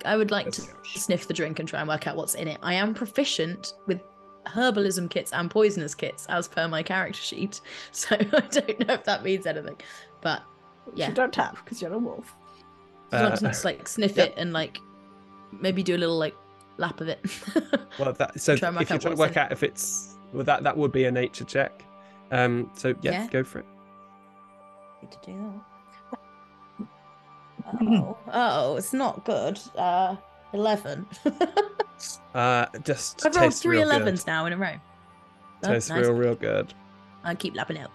I 0.06 0.16
would 0.16 0.31
like 0.31 0.47
Let's 0.47 0.65
to 0.66 0.73
go. 0.73 0.78
sniff 0.85 1.27
the 1.28 1.35
drink 1.35 1.59
and 1.59 1.69
try 1.69 1.81
and 1.81 1.89
work 1.89 2.06
out 2.06 2.16
what's 2.16 2.35
in 2.35 2.48
it. 2.48 2.59
I 2.62 2.74
am 2.74 2.94
proficient 2.94 3.74
with 3.86 4.01
herbalism 4.47 5.09
kits 5.11 5.33
and 5.33 5.51
poisonous 5.51 5.95
kits 5.95 6.27
as 6.29 6.49
per 6.49 6.69
my 6.69 6.83
character 6.83 7.21
sheet. 7.21 7.61
So 7.93 8.16
I 8.16 8.25
don't 8.25 8.81
know 8.87 8.95
if 8.95 9.05
that 9.05 9.23
means 9.25 9.47
anything. 9.47 9.77
But 10.21 10.43
which 10.85 10.99
Yeah. 10.99 11.09
You 11.09 11.15
don't 11.15 11.35
have 11.37 11.61
because 11.65 11.81
you're 11.83 11.93
a 11.93 11.99
wolf. 11.99 12.35
I 13.12 13.23
want 13.23 13.37
to 13.39 13.47
Uh, 13.47 13.51
just 13.51 13.65
like 13.65 13.87
sniff 13.89 14.16
yeah. 14.16 14.25
it 14.25 14.35
and 14.37 14.53
like 14.53 14.79
maybe 15.53 15.83
do 15.83 15.97
a 15.97 15.99
little 15.99 16.19
like 16.19 16.35
lap 16.77 17.01
of 17.01 17.09
it. 17.09 17.21
Well, 17.99 18.12
that 18.15 18.41
so 18.41 18.57
Try 18.57 18.71
and 18.71 18.77
if 18.77 18.81
work 18.81 18.89
you're 18.91 18.97
out 18.97 19.01
trying 19.03 19.15
to 19.15 19.21
work 19.21 19.33
in 19.33 19.39
out 19.39 19.53
if 19.53 19.62
it's 19.62 20.16
well, 20.33 20.43
that 20.45 20.65
that 20.65 20.77
would 20.77 20.91
be 20.91 21.05
a 21.05 21.12
nature 21.12 21.45
check. 21.45 21.85
Um, 22.33 22.71
so 22.75 22.95
yeah, 23.03 23.12
Yeah. 23.12 23.27
go 23.29 23.45
for 23.45 23.61
it. 23.61 23.66
Need 25.03 25.12
to 25.12 25.19
do 25.25 25.33
that. 26.81 26.89
Oh, 27.81 28.19
oh, 28.33 28.77
it's 28.77 28.93
not 28.93 29.25
good. 29.25 29.59
Uh, 29.77 30.16
eleven. 30.53 31.07
Uh, 32.35 32.66
just 32.83 33.25
I've 33.25 33.35
rolled 33.37 33.51
tastes 33.51 33.62
three 33.62 33.79
real 33.79 33.89
11s 33.89 34.27
now 34.27 34.47
in 34.47 34.53
a 34.53 34.57
row. 34.57 34.73
good. 34.73 34.81
Oh, 35.71 35.73
Tastes 35.75 35.89
nice. 35.91 36.01
real, 36.03 36.12
real 36.12 36.35
good. 36.35 36.75
I 37.23 37.35
keep 37.35 37.55
lapping 37.55 37.79
out. 37.79 37.91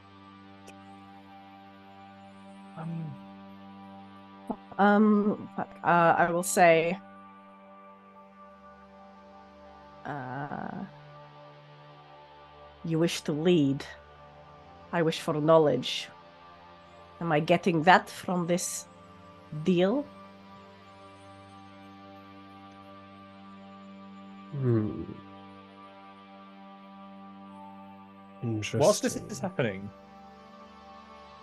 um, 2.78 3.06
Um, 4.80 5.50
uh, 5.58 6.16
I 6.18 6.32
will 6.32 6.44
say. 6.44 6.98
Uh, 10.06 10.86
you 12.86 12.98
wish 12.98 13.22
to 13.22 13.32
lead. 13.34 13.86
I 14.92 15.02
wish 15.02 15.20
for 15.20 15.34
knowledge. 15.36 16.08
Am 17.22 17.32
I 17.32 17.40
getting 17.42 17.84
that 17.84 18.10
from 18.10 18.48
this 18.48 18.88
deal? 19.64 20.06
Hmm. 24.60 25.04
Interesting. 28.44 28.80
whilst 28.80 29.02
this 29.04 29.16
is 29.18 29.40
happening, 29.40 29.90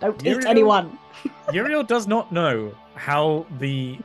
Don't 0.01 0.21
Uriel? 0.23 0.39
eat 0.41 0.45
anyone. 0.47 0.97
Uriel 1.53 1.83
does 1.83 2.07
not 2.07 2.31
know 2.31 2.73
how 2.95 3.45
the 3.59 3.99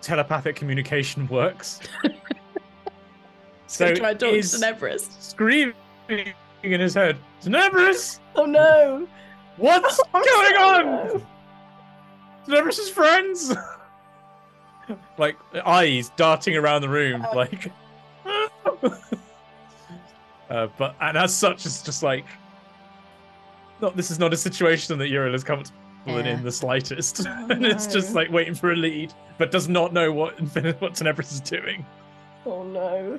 telepathic 0.00 0.54
communication 0.56 1.26
works. 1.28 1.80
so 3.66 3.92
try 3.94 4.14
to 4.14 4.26
is 4.28 4.54
Tenebris. 4.54 5.10
screaming 5.20 5.74
in 6.62 6.80
his 6.80 6.94
head, 6.94 7.16
Tenebris, 7.42 8.20
Oh 8.36 8.44
no! 8.44 9.08
what's 9.56 10.00
Oh, 10.14 10.22
going 10.24 10.62
on? 10.62 11.06
no. 11.08 11.26
Tenebris's 12.46 12.88
friends. 12.88 13.52
like 15.18 15.36
eyes 15.66 16.10
darting 16.16 16.56
around 16.56 16.82
the 16.82 16.88
room, 16.88 17.22
Uh. 17.22 17.34
like. 17.34 17.72
Uh, 20.50 20.68
but 20.76 20.94
and 21.00 21.16
as 21.16 21.34
such, 21.34 21.64
it's 21.66 21.82
just 21.82 22.02
like. 22.02 22.24
Not, 23.80 23.96
this 23.96 24.10
is 24.10 24.18
not 24.18 24.34
a 24.34 24.36
situation 24.36 24.98
that 24.98 25.08
Uriel 25.08 25.34
is 25.34 25.42
comfortable 25.42 25.74
in 26.04 26.26
Yeah. 26.26 26.32
in 26.34 26.42
the 26.44 26.52
slightest, 26.52 27.26
Oh, 27.26 27.46
and 27.50 27.64
it's 27.64 27.86
just 27.86 28.14
like 28.14 28.30
waiting 28.30 28.54
for 28.54 28.72
a 28.72 28.76
lead, 28.76 29.14
but 29.38 29.50
does 29.50 29.70
not 29.70 29.94
know 29.94 30.12
what 30.12 30.36
Infin- 30.36 30.78
what 30.82 30.92
Tenebris 30.92 31.32
is 31.32 31.40
doing. 31.40 31.86
Oh 32.44 32.62
no! 32.62 33.18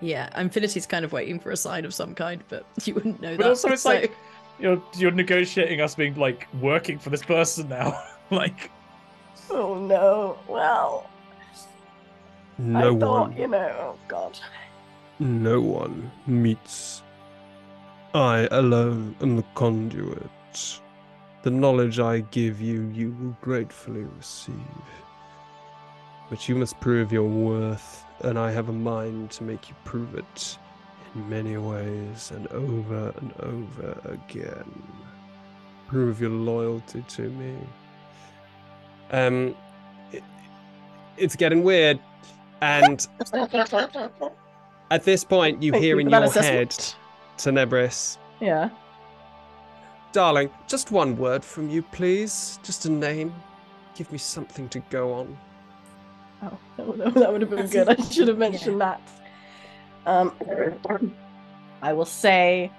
Yeah, 0.00 0.30
Infinity's 0.40 0.86
kind 0.86 1.04
of 1.04 1.12
waiting 1.12 1.38
for 1.38 1.50
a 1.50 1.56
sign 1.56 1.84
of 1.84 1.92
some 1.92 2.14
kind, 2.14 2.42
but 2.48 2.64
you 2.86 2.94
wouldn't 2.94 3.20
know 3.20 3.36
But 3.36 3.42
that. 3.42 3.48
also, 3.50 3.68
it's 3.68 3.82
so- 3.82 3.90
like 3.90 4.16
you're 4.58 4.82
you're 4.96 5.10
negotiating 5.10 5.82
us 5.82 5.94
being 5.94 6.14
like 6.16 6.46
working 6.62 6.98
for 6.98 7.10
this 7.10 7.22
person 7.22 7.68
now, 7.68 8.02
like. 8.30 8.70
Oh 9.50 9.74
no! 9.74 10.38
Well, 10.48 11.10
No 12.56 12.96
I 12.96 12.98
thought 12.98 13.36
you 13.38 13.48
know. 13.48 13.74
Oh 13.78 13.96
god. 14.08 14.38
No 15.20 15.60
one 15.60 16.10
meets. 16.26 17.02
I 18.14 18.48
alone 18.50 19.14
am 19.20 19.36
the 19.36 19.44
conduit. 19.54 20.80
The 21.42 21.50
knowledge 21.50 22.00
I 22.00 22.20
give 22.20 22.60
you, 22.60 22.90
you 22.94 23.14
will 23.20 23.36
gratefully 23.40 24.04
receive. 24.16 24.54
But 26.28 26.48
you 26.48 26.54
must 26.54 26.80
prove 26.80 27.12
your 27.12 27.28
worth, 27.28 28.04
and 28.20 28.38
I 28.38 28.50
have 28.50 28.68
a 28.68 28.72
mind 28.72 29.30
to 29.32 29.44
make 29.44 29.68
you 29.68 29.74
prove 29.84 30.14
it 30.14 30.58
in 31.14 31.28
many 31.28 31.56
ways 31.56 32.30
and 32.34 32.46
over 32.48 33.12
and 33.18 33.32
over 33.40 34.00
again. 34.04 34.82
Prove 35.86 36.20
your 36.20 36.30
loyalty 36.30 37.04
to 37.08 37.28
me. 37.30 37.56
Um, 39.10 39.54
it, 40.12 40.22
it's 41.16 41.36
getting 41.36 41.62
weird, 41.62 41.98
and 42.60 43.06
at 44.90 45.04
this 45.04 45.24
point, 45.24 45.62
you 45.62 45.72
Thank 45.72 45.84
hear 45.84 45.94
you 45.96 46.00
in 46.00 46.06
for 46.06 46.10
that 46.10 46.20
your 46.20 46.30
assessment. 46.30 46.96
head, 47.38 47.38
Tenebris, 47.38 48.18
Yeah. 48.40 48.70
darling, 50.12 50.50
just 50.66 50.90
one 50.90 51.16
word 51.16 51.44
from 51.44 51.70
you, 51.70 51.82
please. 51.82 52.58
Just 52.62 52.86
a 52.86 52.90
name. 52.90 53.32
Give 53.94 54.10
me 54.12 54.18
something 54.18 54.68
to 54.70 54.80
go 54.90 55.12
on. 55.12 55.38
Oh, 56.42 56.58
that 56.76 56.86
would, 56.86 56.98
that 57.14 57.32
would 57.32 57.40
have 57.42 57.50
been 57.50 57.66
good. 57.68 57.88
I 57.88 57.96
should 58.10 58.28
have 58.28 58.38
mentioned 58.38 58.80
that. 58.80 59.00
Um, 60.06 60.32
I 61.82 61.92
will 61.92 62.04
say 62.06 62.70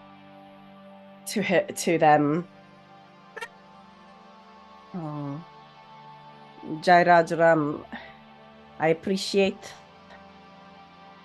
to 1.28 1.42
hi- 1.44 1.60
to 1.76 1.98
them, 1.98 2.48
oh, 4.96 5.44
Jairajram, 6.82 7.86
I 8.80 8.88
appreciate 8.90 9.74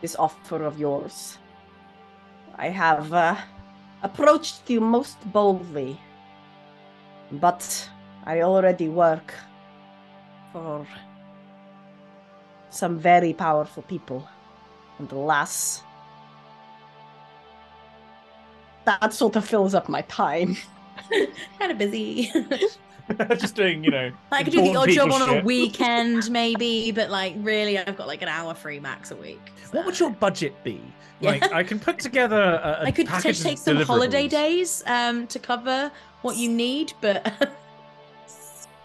this 0.01 0.17
offer 0.17 0.65
of 0.65 0.79
yours. 0.79 1.39
I 2.57 2.69
have 2.69 3.13
uh, 3.13 3.37
approached 4.03 4.69
you 4.71 4.81
most 4.81 5.19
boldly, 5.33 6.01
but 7.33 7.91
I 8.25 8.43
already 8.43 8.89
work 8.89 9.35
for 10.53 10.87
some 12.71 12.99
very 12.99 13.33
powerful 13.33 13.83
people. 13.83 14.29
And 14.99 15.11
alas, 15.13 15.83
that 18.85 19.13
sort 19.13 19.37
of 19.37 19.45
fills 19.45 19.75
up 19.75 19.89
my 19.89 20.03
time. 20.03 20.57
kind 21.59 21.73
of 21.73 21.79
busy. 21.79 22.33
just 23.39 23.55
doing, 23.55 23.85
you 23.85 23.91
know. 23.91 24.11
I 24.33 24.43
could 24.43 24.53
do 24.53 24.63
the 24.63 24.75
odd 24.77 24.89
job 24.91 25.11
people 25.11 25.23
on 25.23 25.39
a 25.39 25.43
weekend, 25.43 26.31
maybe, 26.31 26.91
but 26.93 27.11
like 27.11 27.35
really, 27.39 27.79
I've 27.79 27.97
got 27.97 28.07
like 28.07 28.23
an 28.23 28.29
hour 28.29 28.55
free 28.55 28.81
max 28.81 29.11
a 29.11 29.17
week. 29.17 29.41
What 29.71 29.87
would 29.87 29.99
your 29.99 30.11
budget 30.11 30.55
be? 30.65 30.73
Yeah. 30.73 30.83
Like, 31.31 31.51
I 31.51 31.63
can 31.63 31.79
put 31.79 31.99
together 31.99 32.61
a, 32.63 32.83
a 32.83 32.85
I 32.89 32.91
could 32.91 33.07
package 33.07 33.43
take 33.43 33.57
some 33.57 33.79
holiday 33.79 34.29
days 34.29 34.83
um, 34.87 35.27
to 35.29 35.39
cover 35.39 35.91
what 36.21 36.37
you 36.37 36.51
need, 36.51 36.93
but 37.01 37.49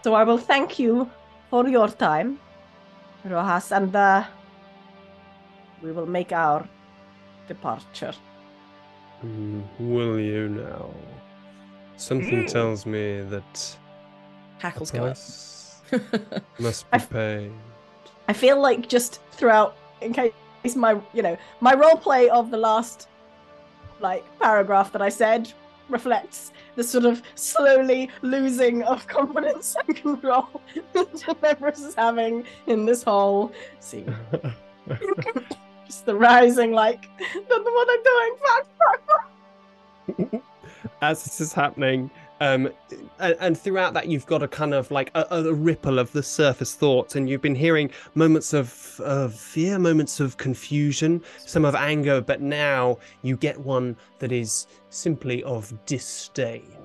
So 0.02 0.14
I 0.14 0.24
will 0.24 0.38
thank 0.38 0.78
you 0.78 1.08
for 1.50 1.68
your 1.68 1.88
time, 1.88 2.40
Rojas, 3.24 3.70
and 3.70 3.94
uh, 3.94 4.24
we 5.82 5.92
will 5.92 6.06
make 6.06 6.32
our 6.32 6.66
departure. 7.46 8.12
Mm, 9.24 9.62
will 9.78 10.18
you 10.18 10.48
now? 10.48 10.90
Something 11.96 12.42
Mm. 12.42 12.50
tells 12.52 12.84
me 12.84 13.20
that 13.20 13.78
a 13.78 13.81
hackles 14.62 14.90
go 14.92 15.04
up. 15.06 15.18
must 16.58 16.90
be 16.90 16.92
I- 16.92 16.98
paid. 16.98 17.52
I 18.28 18.32
feel 18.32 18.60
like 18.60 18.88
just 18.88 19.20
throughout, 19.32 19.76
in 20.00 20.12
case 20.12 20.32
my, 20.76 20.96
you 21.12 21.22
know, 21.22 21.36
my 21.60 21.74
role 21.74 21.96
play 21.96 22.28
of 22.30 22.50
the 22.52 22.56
last, 22.56 23.08
like, 24.00 24.24
paragraph 24.38 24.92
that 24.92 25.02
I 25.02 25.08
said 25.08 25.52
reflects 25.88 26.52
the 26.76 26.84
sort 26.84 27.04
of 27.04 27.20
slowly 27.34 28.08
losing 28.22 28.84
of 28.84 29.06
confidence 29.18 29.74
and 29.86 29.96
control 29.96 30.48
that 30.94 31.36
Memphis 31.42 31.80
is 31.82 31.94
having 31.96 32.44
in 32.68 32.86
this 32.86 33.02
whole 33.02 33.52
scene. 33.80 34.14
Just 35.86 36.06
the 36.06 36.14
rising, 36.14 36.72
like, 36.72 37.02
don't 37.48 37.64
know 37.64 37.72
what 37.72 37.88
I'm 37.90 38.02
doing. 38.12 38.36
Fuck, 38.46 38.66
fuck, 38.78 40.30
fuck. 40.30 40.42
as 41.02 41.24
this 41.24 41.40
is 41.40 41.52
happening 41.52 42.08
um 42.42 42.68
and, 43.20 43.36
and 43.40 43.58
throughout 43.58 43.94
that 43.94 44.08
you've 44.08 44.26
got 44.26 44.42
a 44.42 44.48
kind 44.48 44.74
of 44.74 44.90
like 44.90 45.10
a, 45.14 45.24
a 45.30 45.54
ripple 45.54 45.98
of 45.98 46.10
the 46.12 46.22
surface 46.22 46.74
thoughts 46.74 47.14
and 47.16 47.28
you've 47.30 47.40
been 47.40 47.54
hearing 47.54 47.90
moments 48.14 48.52
of 48.52 49.00
of 49.04 49.34
fear 49.34 49.78
moments 49.78 50.18
of 50.20 50.36
confusion 50.36 51.22
some 51.38 51.64
of 51.64 51.74
anger 51.74 52.20
but 52.20 52.40
now 52.40 52.98
you 53.22 53.36
get 53.36 53.58
one 53.60 53.96
that 54.18 54.32
is 54.32 54.66
simply 54.90 55.42
of 55.44 55.72
disdain 55.86 56.76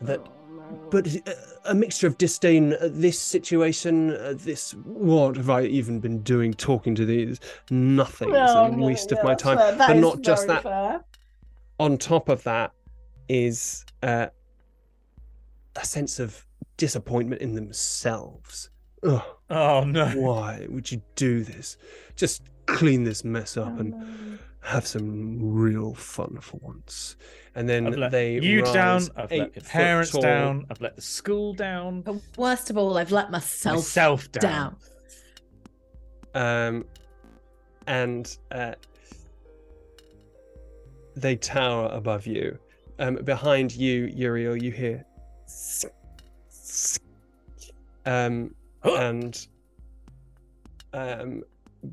that 0.00 0.20
Oh, 0.58 0.70
no. 0.70 0.88
but 0.90 1.06
uh, 1.28 1.32
a 1.66 1.74
mixture 1.74 2.06
of 2.06 2.16
disdain 2.18 2.72
at 2.74 3.00
this 3.00 3.18
situation 3.20 4.12
uh, 4.16 4.34
this 4.36 4.72
what 4.84 5.36
have 5.36 5.50
i 5.50 5.62
even 5.62 6.00
been 6.00 6.22
doing 6.22 6.52
talking 6.54 6.94
to 6.94 7.04
these 7.04 7.38
nothing 7.70 8.30
it's 8.30 8.52
a 8.52 8.68
no, 8.70 8.86
waste 8.86 9.10
yeah, 9.12 9.18
of 9.18 9.24
my 9.24 9.34
time 9.34 9.58
fair. 9.58 9.76
But 9.76 9.96
not 9.98 10.20
just 10.22 10.46
that 10.48 10.62
fair. 10.62 11.04
on 11.78 11.98
top 11.98 12.28
of 12.28 12.42
that 12.44 12.72
is 13.28 13.84
uh, 14.02 14.26
a 15.76 15.84
sense 15.84 16.18
of 16.18 16.44
disappointment 16.76 17.40
in 17.42 17.54
themselves. 17.54 18.70
Ugh, 19.02 19.22
Oh 19.50 19.84
no. 19.84 20.08
why 20.16 20.66
would 20.68 20.90
you 20.90 21.02
do 21.14 21.42
this? 21.44 21.76
Just 22.16 22.42
clean 22.66 23.04
this 23.04 23.24
mess 23.24 23.56
up 23.56 23.72
Oh, 23.76 23.80
and 23.80 23.90
no. 23.92 24.38
have 24.62 24.86
some 24.86 25.38
real 25.40 25.94
fun 25.94 26.38
for 26.40 26.56
once. 26.58 27.16
And 27.54 27.68
then 27.68 27.86
I've 27.86 27.96
let 27.96 28.10
they 28.10 28.34
you 28.40 28.62
down. 28.62 29.02
I've 29.16 29.32
eight 29.32 29.38
let 29.40 29.56
your 29.56 29.64
parents 29.64 30.10
tall. 30.10 30.20
down. 30.22 30.66
I've 30.70 30.80
let 30.80 30.96
the 30.96 31.02
school 31.02 31.54
down. 31.54 32.02
But 32.02 32.16
worst 32.36 32.68
of 32.70 32.76
all, 32.76 32.98
I've 32.98 33.12
let 33.12 33.30
myself, 33.30 33.76
Myself 33.76 34.30
down. 34.32 34.76
down. 36.34 36.76
Um, 36.76 36.84
and 37.86 38.36
uh, 38.50 38.74
they 41.14 41.36
tower 41.36 41.88
above 41.92 42.26
you. 42.26 42.58
Um, 42.98 43.16
behind 43.16 43.74
you, 43.74 44.06
Uriel, 44.14 44.56
you 44.56 44.70
hear. 44.72 45.04
Um, 48.04 48.54
and 48.84 49.46
um, 50.92 51.42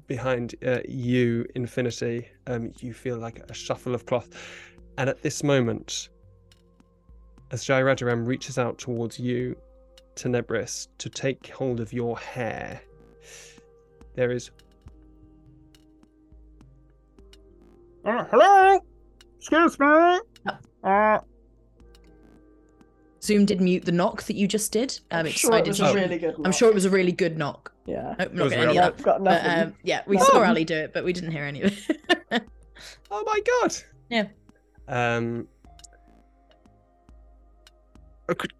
behind 0.07 0.55
uh, 0.65 0.79
you, 0.87 1.45
Infinity, 1.55 2.27
um, 2.47 2.71
you 2.79 2.93
feel 2.93 3.17
like 3.17 3.39
a 3.49 3.53
shuffle 3.53 3.95
of 3.95 4.05
cloth. 4.05 4.29
And 4.97 5.09
at 5.09 5.21
this 5.23 5.43
moment, 5.43 6.09
as 7.51 7.63
Jairadaram 7.63 8.27
reaches 8.27 8.57
out 8.57 8.77
towards 8.77 9.19
you, 9.19 9.55
Tenebris, 10.15 10.87
to 10.99 11.09
take 11.09 11.47
hold 11.47 11.79
of 11.79 11.91
your 11.91 12.17
hair, 12.17 12.81
there 14.15 14.31
is 14.31 14.51
Uh, 18.05 18.25
hello? 18.31 18.79
Excuse 19.37 19.79
me? 19.79 20.19
Uh, 20.83 21.19
Zoom 23.23 23.45
did 23.45 23.61
mute 23.61 23.85
the 23.85 23.91
knock 23.93 24.23
that 24.23 24.35
you 24.35 24.47
just 24.49 24.73
did. 24.73 24.99
Um, 25.11 25.19
I'm 25.21 25.25
it 25.27 25.31
sure 25.33 25.55
it 25.57 25.65
was 25.65 25.77
to 25.77 25.85
a 25.85 25.89
Oh. 25.91 25.93
really 25.93 26.17
good 26.17 26.35
I'm 26.35 26.41
knock. 26.43 26.53
sure 26.53 26.69
it 26.69 26.73
was 26.73 26.83
a 26.85 26.89
really 26.89 27.13
good 27.13 27.37
knock. 27.37 27.71
Yeah. 27.85 28.15
Nope, 28.19 28.27
It 28.27 28.33
not 28.35 28.43
was 28.43 28.51
getting 28.53 28.67
real 28.69 28.69
any 28.69 28.77
of 28.79 28.83
Nope, 28.85 28.97
that. 28.97 29.03
got 29.03 29.23
But 29.23 29.45
um, 29.45 29.75
yeah, 29.83 30.01
we 30.07 30.17
Oh. 30.17 30.23
saw 30.23 30.43
Ali 30.43 30.65
do 30.65 30.75
it, 30.75 30.93
but 30.93 31.05
we 31.05 31.13
didn't 31.13 31.31
hear 31.31 31.43
any 31.45 31.61
of 31.63 31.71
it. 31.89 32.43
Oh 33.15 33.23
my 33.25 33.39
god. 33.61 33.75
Yeah. 34.09 34.25
Um. 34.87 35.47
could 38.27 38.51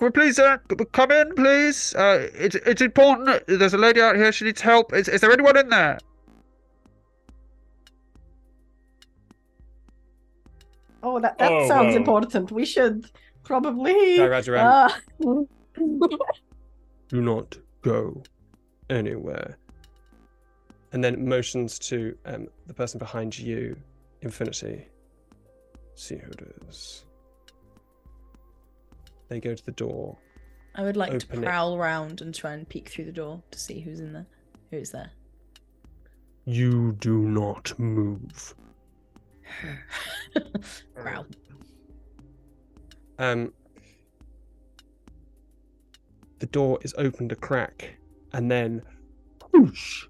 we 0.00 0.10
please 0.10 0.38
uh, 0.38 0.58
come 0.92 1.12
in, 1.12 1.34
please? 1.36 1.94
Uh, 1.94 2.28
it's, 2.34 2.56
it's 2.56 2.82
important. 2.82 3.42
There's 3.46 3.72
a 3.72 3.78
lady 3.78 4.00
out 4.02 4.16
here. 4.16 4.32
She 4.32 4.44
needs 4.44 4.60
help. 4.60 4.92
Is, 4.92 5.08
is 5.08 5.20
there 5.20 5.30
anyone 5.30 5.56
in 5.56 5.68
there? 5.68 5.98
Oh, 11.02 11.20
that, 11.20 11.38
that 11.38 11.50
Oh, 11.52 11.68
sounds 11.68 11.88
well. 11.88 11.96
important. 11.96 12.50
We 12.52 12.64
should 12.66 13.10
probably. 13.50 14.18
Jairadaram, 14.18 14.62
Ah. 14.64 15.00
do 17.08 17.20
not 17.20 17.58
go 17.82 18.22
anywhere. 18.88 19.56
And 20.92 21.02
then 21.02 21.28
motions 21.28 21.78
to 21.80 22.16
um, 22.26 22.46
the 22.66 22.74
person 22.74 22.98
behind 22.98 23.36
you, 23.38 23.76
Infinity. 24.22 24.86
See 25.94 26.16
who 26.16 26.30
it 26.30 26.40
is. 26.68 27.04
They 29.28 29.40
go 29.40 29.54
to 29.54 29.64
the 29.64 29.72
door. 29.72 30.16
I 30.76 30.82
would 30.82 30.96
like 30.96 31.10
to 31.10 31.26
Open 31.26 31.42
it. 31.42 31.46
prowl 31.46 31.74
around 31.76 32.20
and 32.20 32.32
try 32.34 32.52
and 32.52 32.68
peek 32.68 32.88
through 32.88 33.06
the 33.06 33.12
door 33.12 33.42
to 33.50 33.58
see 33.58 33.80
who's 33.80 33.98
in 34.00 34.12
there. 34.12 34.26
Who's 34.70 34.90
there? 34.90 35.10
You 36.44 36.92
do 37.00 37.18
not 37.18 37.76
move. 37.78 38.54
Growl. 40.94 41.26
Um, 43.20 43.52
the 46.38 46.46
door 46.46 46.78
is 46.82 46.94
opened 46.96 47.32
a 47.32 47.36
crack, 47.36 47.96
and 48.32 48.50
then 48.50 48.82
whoosh, 49.52 50.06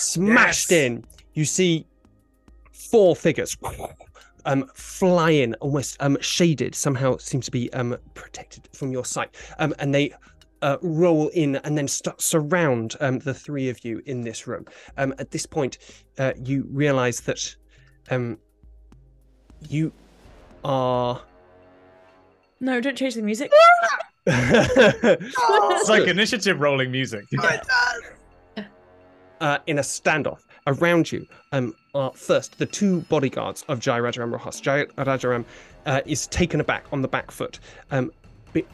smashed 0.00 0.70
Yes. 0.70 0.80
in. 0.80 1.04
You 1.34 1.44
see 1.44 1.86
four 2.72 3.14
figures 3.14 3.56
um, 4.46 4.70
flying, 4.74 5.52
almost 5.54 5.98
um, 6.00 6.16
shaded, 6.20 6.74
somehow 6.74 7.18
seem 7.18 7.42
to 7.42 7.50
be 7.50 7.70
um, 7.74 7.96
protected 8.14 8.68
from 8.72 8.90
your 8.90 9.04
sight, 9.04 9.36
um, 9.60 9.72
and 9.78 9.94
they. 9.94 10.12
Uh, 10.62 10.78
roll 10.80 11.28
in 11.34 11.56
and 11.56 11.76
then 11.76 11.86
start 11.86 12.22
surround 12.22 12.96
um, 13.00 13.18
the 13.18 13.34
three 13.34 13.68
of 13.68 13.84
you 13.84 14.00
in 14.06 14.22
this 14.22 14.46
room. 14.46 14.64
Um, 14.96 15.12
at 15.18 15.30
this 15.30 15.44
point, 15.44 15.76
uh, 16.18 16.32
you 16.42 16.66
realize 16.70 17.20
that 17.20 17.54
um, 18.10 18.38
you 19.68 19.92
are 20.64 21.20
No, 22.64 22.80
don't 22.80 22.96
change 22.96 23.14
the 23.14 23.22
music. 23.22 23.52
It's 24.26 25.88
like 25.90 26.08
initiative 26.08 26.58
rolling 26.60 26.90
music. 26.90 27.26
uh, 29.42 29.58
in 29.66 29.78
a 29.78 29.82
standoff. 29.82 30.40
Around 30.66 31.12
you 31.12 31.26
um, 31.52 31.74
are 31.94 32.10
first 32.14 32.58
the 32.58 32.64
two 32.64 33.02
bodyguards 33.02 33.66
of 33.68 33.80
Jairadaram 33.80 34.32
Rojas. 34.32 34.62
Jairadaram 34.62 35.44
uh, 35.84 36.00
is 36.06 36.26
taken 36.28 36.58
aback 36.58 36.86
on 36.90 37.02
the 37.02 37.08
back 37.08 37.30
foot. 37.30 37.60
Um, 37.90 38.10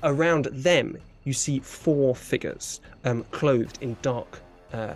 around 0.04 0.44
them, 0.52 0.96
you 1.24 1.32
see 1.32 1.58
four 1.58 2.14
figures 2.14 2.80
um, 3.04 3.24
clothed 3.32 3.78
in 3.80 3.96
dark 4.02 4.40
uh, 4.72 4.94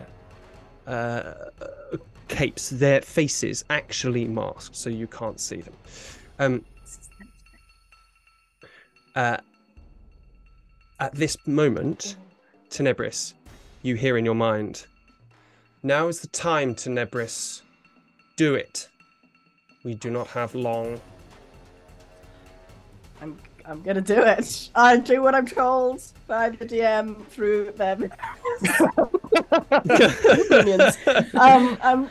uh, 0.87 1.35
capes. 2.29 2.71
Their 2.71 3.01
faces 3.01 3.65
actually 3.71 4.27
masked, 4.27 4.77
so 4.77 4.89
you 4.89 5.09
can't 5.09 5.41
see 5.41 5.63
them. 5.63 6.65
Uh, 9.15 9.37
at 10.99 11.15
this 11.15 11.37
moment, 11.47 12.17
Tenebris, 12.71 13.35
you 13.83 13.95
hear 13.95 14.17
in 14.17 14.25
your 14.25 14.35
mind, 14.35 14.87
now 15.83 16.09
is 16.09 16.21
the 16.21 16.27
time, 16.29 16.75
Tenebris. 16.75 17.63
Do 18.37 18.55
it. 18.55 18.89
We 19.85 19.95
do 19.95 20.11
not 20.11 20.27
have 20.29 20.55
long. 20.55 21.01
I'm, 23.21 23.39
I'm 23.65 23.83
gonna 23.83 24.01
do 24.01 24.21
it. 24.23 24.71
I 24.75 24.97
do 24.97 25.23
what 25.23 25.35
I'm 25.35 25.47
told 25.47 26.03
by 26.27 26.49
the 26.51 26.67
DM 26.67 27.25
through 27.27 27.73
them. 27.73 28.11
Um, 31.35 31.79
um, 31.83 32.11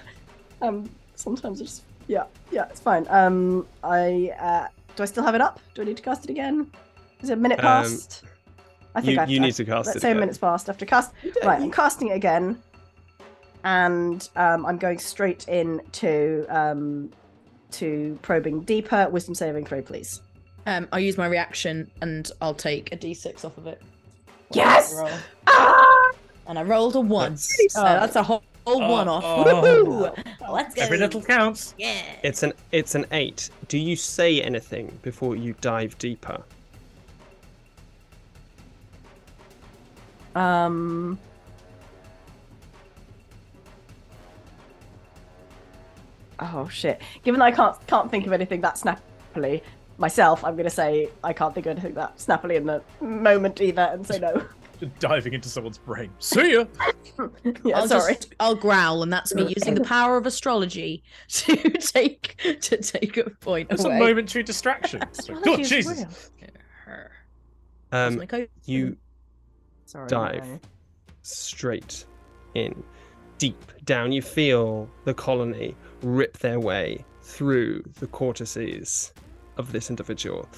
um, 0.62 0.90
sometimes 1.16 1.62
it's 1.62 1.82
yeah, 2.08 2.26
yeah, 2.52 2.66
it's 2.70 2.80
fine. 2.80 3.06
Um, 3.10 3.66
I 3.84 4.34
uh, 4.40 4.68
do 4.96 5.04
I 5.04 5.06
still 5.06 5.24
have 5.24 5.36
it 5.36 5.42
up? 5.42 5.60
Do 5.74 5.82
I 5.82 5.86
need 5.86 5.98
to 5.98 6.04
cast 6.04 6.26
it 6.26 6.30
again? 6.30 6.70
Is 7.24 7.30
it 7.30 7.34
a 7.34 7.38
minute 7.38 7.60
Um, 7.60 7.64
past? 7.64 8.24
I 8.96 9.02
think 9.02 9.16
you, 9.16 9.22
I've, 9.22 9.30
you 9.30 9.36
I've- 9.38 9.46
need 9.48 9.56
to 9.56 9.66
cast 9.66 9.88
Let's 9.88 9.98
it. 9.98 10.02
say 10.02 10.10
a 10.10 10.12
again. 10.12 10.20
minute's 10.20 10.38
passed 10.38 10.70
after 10.70 10.86
cast. 10.86 11.14
Right, 11.44 11.60
I'm 11.62 11.72
casting 11.72 12.10
it 12.10 12.16
again, 12.16 12.62
and 13.64 14.30
um, 14.36 14.66
I'm 14.66 14.78
going 14.78 15.00
straight 15.00 15.48
into 15.48 16.46
um, 16.50 17.10
to 17.72 18.20
probing 18.22 18.62
deeper. 18.62 19.08
Wisdom 19.10 19.34
saving 19.36 19.66
throw, 19.66 19.82
please. 19.82 20.22
Um, 20.66 20.88
I'll 20.92 21.00
use 21.00 21.18
my 21.18 21.26
reaction 21.28 21.90
and 22.02 22.30
I'll 22.42 22.54
take 22.54 22.94
a 22.94 22.98
d6 22.98 23.44
off 23.44 23.58
of 23.58 23.68
it. 23.68 23.82
Yes! 24.54 24.96
Ah! 25.48 26.12
And 26.48 26.58
I 26.60 26.64
rolled 26.64 26.96
a 26.96 27.02
one. 27.02 27.36
So 27.38 27.82
Oh. 27.82 27.84
that's 27.84 28.16
a 28.16 28.24
whole, 28.24 28.44
whole 28.66 28.82
Oh, 28.84 28.92
one 28.92 29.08
off. 29.10 29.24
oh. 29.26 29.44
Woohoo! 29.44 30.24
Let's 30.50 30.76
go. 30.76 30.82
Every 30.84 30.98
little 31.00 31.22
counts. 31.22 31.74
Yeah. 31.78 32.02
It's 32.24 32.44
an 32.44 32.54
it's 32.72 32.96
an 32.96 33.06
eight. 33.12 33.50
Do 33.68 33.78
you 33.78 33.96
say 33.98 34.42
anything 34.42 34.98
before 35.02 35.36
you 35.36 35.56
dive 35.62 35.98
deeper? 35.98 36.44
Um. 40.36 41.20
Oh 46.40 46.68
shit! 46.68 47.02
Given 47.24 47.40
that 47.40 47.46
I 47.46 47.52
can't 47.52 47.88
can't 47.88 48.10
think 48.10 48.26
of 48.26 48.34
anything 48.34 48.62
that 48.62 48.78
snappily 48.78 49.64
myself, 49.98 50.44
I'm 50.44 50.56
gonna 50.56 50.70
say 50.70 51.10
I 51.24 51.34
can't 51.34 51.54
think 51.54 51.66
of 51.68 51.72
anything 51.72 51.94
that 51.94 52.20
snappily 52.20 52.56
in 52.56 52.66
the 52.66 52.82
moment 53.00 53.62
either, 53.62 53.90
and 53.94 54.06
say 54.06 54.20
no. 54.20 54.46
diving 55.00 55.34
into 55.34 55.50
someone's 55.50 55.78
brain. 55.78 56.12
See 56.20 56.54
ya. 56.54 56.66
yeah, 57.64 57.78
I'll 57.78 57.88
sorry. 57.88 58.16
just 58.16 58.34
I'll 58.40 58.56
growl, 58.56 59.04
and 59.04 59.14
that's 59.14 59.34
me 59.34 59.54
using 59.56 59.76
the 59.76 59.84
power 59.84 60.18
of 60.18 60.26
astrology 60.26 61.04
to 61.30 61.56
take 61.72 62.38
to 62.62 62.78
take 62.78 63.18
a 63.18 63.30
point 63.30 63.72
It's 63.72 63.84
a 63.84 63.90
momentary 63.90 64.44
distraction. 64.44 65.02
It's 65.04 65.30
like, 65.30 65.44
God, 65.44 65.64
Jesus. 65.64 66.00
real. 66.00 66.10
Um, 67.92 68.18
my 68.18 68.26
co- 68.26 68.48
you 68.66 68.98
Sorry, 69.94 70.08
dive 70.08 70.48
no. 70.48 70.60
straight 71.22 72.06
in, 72.56 72.84
deep 73.38 73.72
down. 73.86 74.12
You 74.12 74.24
feel 74.24 74.90
the 75.06 75.14
colony 75.14 75.76
rip 76.02 76.40
their 76.40 76.60
way 76.60 77.06
through 77.22 77.84
the 78.00 78.08
cortices 78.08 79.14
of 79.58 79.72
this 79.72 79.92
individual. 79.92 80.50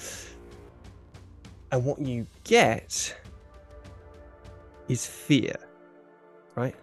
And 1.70 1.84
what 1.84 2.00
you 2.00 2.26
get 2.44 3.14
is 4.88 5.04
fear, 5.04 5.56
right? 6.54 6.74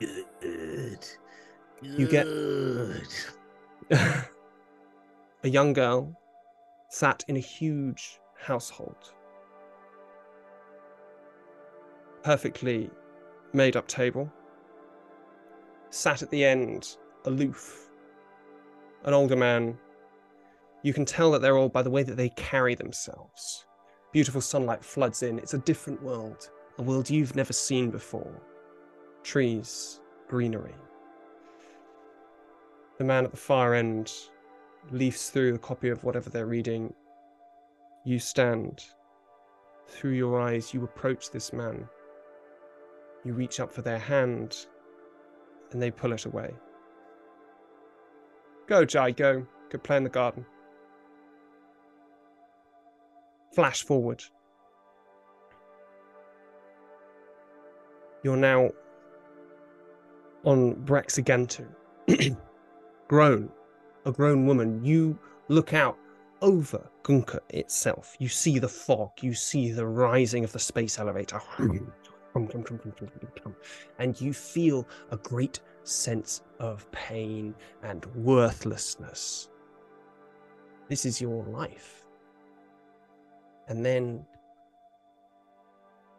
Good. 0.00 1.06
You 1.80 2.08
get- 2.08 2.26
a 5.44 5.48
young 5.48 5.74
girl 5.74 6.20
sat 6.88 7.22
in 7.28 7.36
a 7.36 7.40
huge 7.40 8.18
household. 8.36 9.13
Perfectly 12.24 12.90
made 13.52 13.76
up 13.76 13.86
table. 13.86 14.32
Sat 15.90 16.22
at 16.22 16.30
the 16.30 16.42
end, 16.42 16.96
aloof. 17.26 17.90
An 19.04 19.12
older 19.12 19.36
man. 19.36 19.76
You 20.82 20.94
can 20.94 21.04
tell 21.04 21.30
that 21.32 21.42
they're 21.42 21.58
all 21.58 21.68
by 21.68 21.82
the 21.82 21.90
way 21.90 22.02
that 22.02 22.16
they 22.16 22.30
carry 22.30 22.74
themselves. 22.74 23.66
Beautiful 24.10 24.40
sunlight 24.40 24.82
floods 24.82 25.22
in. 25.22 25.38
It's 25.38 25.52
a 25.52 25.58
different 25.58 26.02
world, 26.02 26.48
a 26.78 26.82
world 26.82 27.10
you've 27.10 27.36
never 27.36 27.52
seen 27.52 27.90
before. 27.90 28.40
Trees, 29.22 30.00
greenery. 30.26 30.74
The 32.96 33.04
man 33.04 33.26
at 33.26 33.32
the 33.32 33.36
far 33.36 33.74
end 33.74 34.10
leafs 34.90 35.28
through 35.28 35.56
a 35.56 35.58
copy 35.58 35.90
of 35.90 36.02
whatever 36.04 36.30
they're 36.30 36.46
reading. 36.46 36.94
You 38.04 38.18
stand. 38.18 38.82
Through 39.88 40.12
your 40.12 40.40
eyes, 40.40 40.72
you 40.72 40.84
approach 40.84 41.30
this 41.30 41.52
man. 41.52 41.86
You 43.24 43.32
reach 43.32 43.60
up 43.60 43.72
for 43.72 43.82
their 43.82 43.98
hand, 43.98 44.66
and 45.72 45.80
they 45.80 45.90
pull 45.90 46.12
it 46.12 46.26
away. 46.26 46.54
Go, 48.66 48.84
Jai, 48.84 49.10
go. 49.10 49.46
Go 49.70 49.78
play 49.78 49.96
in 49.96 50.04
the 50.04 50.10
garden. 50.10 50.44
Flash 53.54 53.82
forward. 53.82 54.22
You're 58.22 58.36
now 58.36 58.70
on 60.44 60.76
Braxigantu. 60.84 61.66
grown, 63.08 63.50
a 64.06 64.12
grown 64.12 64.46
woman. 64.46 64.84
You 64.84 65.18
look 65.48 65.74
out 65.74 65.98
over 66.40 66.88
Gunka 67.02 67.40
itself. 67.50 68.16
You 68.18 68.28
see 68.28 68.58
the 68.58 68.68
fog. 68.68 69.10
You 69.20 69.34
see 69.34 69.70
the 69.72 69.86
rising 69.86 70.44
of 70.44 70.52
the 70.52 70.58
space 70.58 70.98
elevator. 70.98 71.40
And 72.34 74.20
you 74.20 74.32
feel 74.32 74.88
a 75.10 75.16
great 75.16 75.60
sense 75.84 76.42
of 76.58 76.90
pain 76.90 77.54
and 77.82 78.04
worthlessness. 78.16 79.48
This 80.88 81.04
is 81.04 81.20
your 81.20 81.44
life. 81.44 82.04
And 83.68 83.84
then 83.84 84.26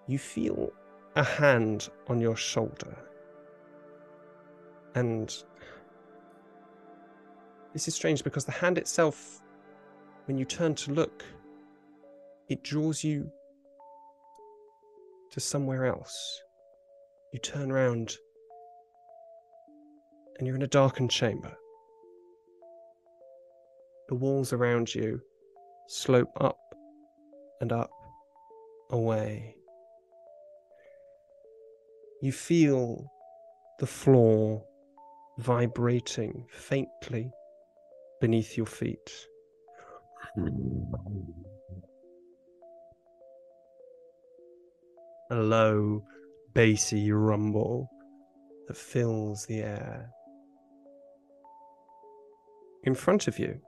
you 0.08 0.18
feel 0.18 0.72
a 1.16 1.24
hand 1.24 1.90
on 2.08 2.20
your 2.20 2.36
shoulder. 2.36 2.98
And 4.96 5.36
this 7.74 7.88
is 7.88 7.96
strange 7.96 8.24
because 8.24 8.46
the 8.46 8.52
hand 8.52 8.78
itself, 8.78 9.42
when 10.26 10.38
you 10.38 10.46
turn 10.46 10.76
to 10.76 10.94
look, 10.94 11.26
it 12.48 12.64
draws 12.64 13.04
you 13.04 13.32
to 15.36 15.42
somewhere 15.42 15.86
else. 15.86 16.42
You 17.34 17.40
turn 17.40 17.70
around 17.70 18.16
and 20.38 20.48
you're 20.48 20.56
in 20.56 20.62
a 20.62 20.68
darkened 20.68 21.12
chamber. 21.12 21.54
The 24.08 24.16
walls 24.16 24.54
around 24.54 24.96
you 24.96 25.20
slope 25.90 26.32
up 26.40 26.58
and 27.60 27.74
up, 27.74 27.92
away. 28.92 29.58
You 32.22 32.32
feel 32.32 33.06
the 33.80 33.88
floor 33.88 34.64
vibrating 35.40 36.46
faintly 36.50 37.30
beneath 38.22 38.56
your 38.56 38.68
feet. 38.68 39.12
A 45.32 45.36
low, 45.36 46.04
bassy 46.54 47.12
rumble 47.12 47.90
that 48.68 48.78
fills 48.78 49.46
the 49.48 49.62
air. 49.62 50.12
In 52.84 52.94
front 52.94 53.28
of 53.28 53.40
you, 53.40 53.60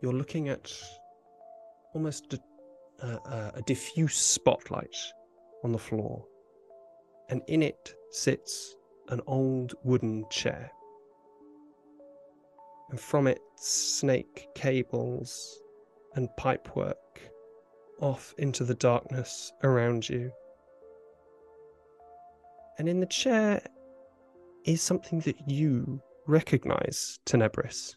you're 0.00 0.14
looking 0.14 0.48
at 0.48 0.72
almost 1.94 2.34
a, 3.02 3.06
a, 3.06 3.52
a 3.56 3.62
diffuse 3.66 4.16
spotlight 4.16 4.96
on 5.62 5.72
the 5.72 5.78
floor, 5.78 6.24
and 7.28 7.42
in 7.46 7.62
it 7.62 7.94
sits 8.10 8.74
an 9.08 9.20
old 9.26 9.74
wooden 9.84 10.24
chair. 10.30 10.70
And 12.88 12.98
from 12.98 13.26
it 13.26 13.40
snake 13.56 14.48
cables 14.54 15.60
and 16.14 16.28
pipework 16.38 16.94
off 18.02 18.34
into 18.36 18.64
the 18.64 18.74
darkness 18.74 19.52
around 19.62 20.08
you. 20.08 20.30
And 22.78 22.88
in 22.88 23.00
the 23.00 23.06
chair 23.06 23.62
is 24.64 24.82
something 24.82 25.20
that 25.20 25.48
you 25.48 26.02
recognize, 26.26 27.20
Tenebris. 27.26 27.94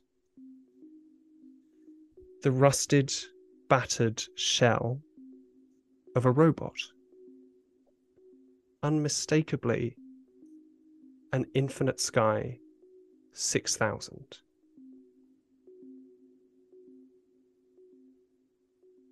The 2.43 2.51
rusted, 2.51 3.11
battered 3.67 4.23
shell 4.35 5.01
of 6.15 6.25
a 6.25 6.31
robot. 6.31 6.77
Unmistakably, 8.83 9.95
an 11.33 11.45
infinite 11.55 11.99
sky 11.99 12.59
6000. 13.33 14.37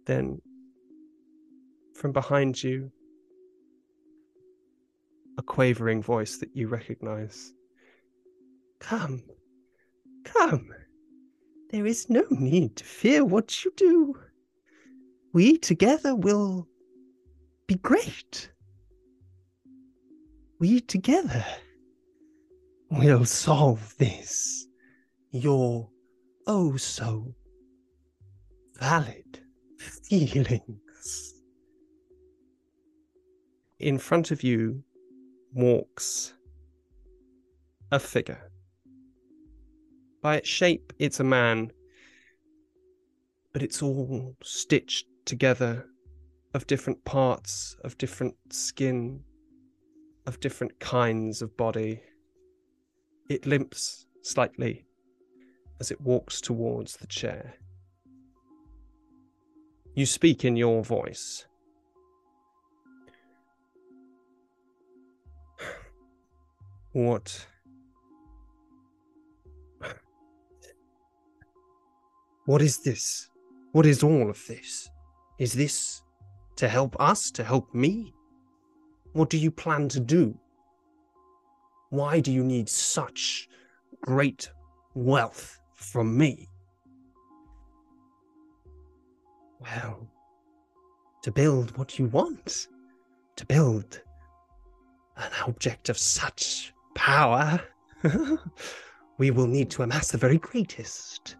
Then, 0.05 0.41
from 2.03 2.11
behind 2.11 2.61
you, 2.61 2.91
a 5.37 5.41
quavering 5.41 6.01
voice 6.01 6.37
that 6.37 6.53
you 6.53 6.67
recognize. 6.67 7.53
Come, 8.81 9.23
come. 10.25 10.67
There 11.69 11.85
is 11.85 12.09
no 12.09 12.25
need 12.29 12.75
to 12.75 12.83
fear 12.83 13.23
what 13.23 13.63
you 13.63 13.71
do. 13.77 14.15
We 15.31 15.57
together 15.57 16.13
will 16.13 16.67
be 17.67 17.75
great. 17.75 18.51
We 20.59 20.81
together 20.81 21.45
will 22.91 23.23
solve 23.23 23.95
this. 23.97 24.67
Your 25.31 25.89
oh 26.47 26.75
so 26.75 27.33
valid 28.77 29.39
feelings. 29.79 30.81
In 33.83 33.97
front 33.97 34.31
of 34.31 34.43
you 34.43 34.81
walks 35.53 36.33
a 37.91 37.99
figure. 37.99 38.49
By 40.21 40.37
its 40.37 40.47
shape, 40.47 40.93
it's 40.99 41.19
a 41.19 41.25
man, 41.25 41.73
but 43.51 43.61
it's 43.61 43.83
all 43.83 44.37
stitched 44.41 45.07
together 45.25 45.85
of 46.53 46.65
different 46.65 47.03
parts, 47.03 47.75
of 47.83 47.97
different 47.97 48.35
skin, 48.53 49.21
of 50.25 50.39
different 50.39 50.79
kinds 50.79 51.41
of 51.41 51.57
body. 51.57 51.99
It 53.29 53.45
limps 53.45 54.05
slightly 54.21 54.85
as 55.81 55.91
it 55.91 55.99
walks 55.99 56.39
towards 56.39 56.95
the 56.95 57.07
chair. 57.07 57.55
You 59.93 60.05
speak 60.05 60.45
in 60.45 60.55
your 60.55 60.85
voice. 60.85 61.47
What? 66.93 67.47
What 72.45 72.61
is 72.61 72.77
this? 72.83 73.29
What 73.71 73.85
is 73.85 74.03
all 74.03 74.29
of 74.29 74.45
this? 74.47 74.89
Is 75.39 75.53
this 75.53 76.03
To 76.57 76.67
help 76.67 76.95
us? 76.99 77.31
To 77.31 77.43
help 77.43 77.73
me? 77.73 78.13
What 79.13 79.29
do 79.29 79.37
you 79.37 79.49
plan 79.49 79.89
to 79.89 79.99
do? 79.99 80.37
Why 81.89 82.19
do 82.19 82.31
you 82.31 82.43
need 82.43 82.69
such 82.69 83.49
great 84.01 84.49
wealth 84.93 85.59
from 85.75 86.17
me? 86.17 86.47
Well, 89.59 90.07
to 91.23 91.31
build 91.31 91.77
what 91.77 91.97
you 91.97 92.05
want, 92.05 92.67
to 93.35 93.45
build 93.45 94.01
an 95.17 95.31
object 95.47 95.89
of 95.89 95.97
such 95.97 96.72
power, 96.95 97.61
we 99.17 99.31
will 99.31 99.47
need 99.47 99.69
to 99.71 99.83
amass 99.83 100.11
the 100.11 100.17
very 100.17 100.37
greatest 100.37 101.37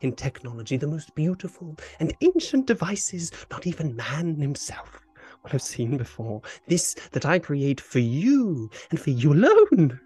in 0.00 0.12
technology, 0.12 0.76
the 0.76 0.86
most 0.86 1.14
beautiful 1.14 1.76
and 2.00 2.14
ancient 2.20 2.66
devices 2.66 3.32
not 3.50 3.66
even 3.66 3.96
man 3.96 4.36
himself 4.36 5.00
will 5.42 5.50
have 5.50 5.62
seen 5.62 5.96
before. 5.96 6.42
This 6.68 6.94
that 7.12 7.24
I 7.24 7.38
create 7.38 7.80
for 7.80 8.00
you 8.00 8.70
and 8.90 9.00
for 9.00 9.10
you 9.10 9.32
alone 9.32 10.00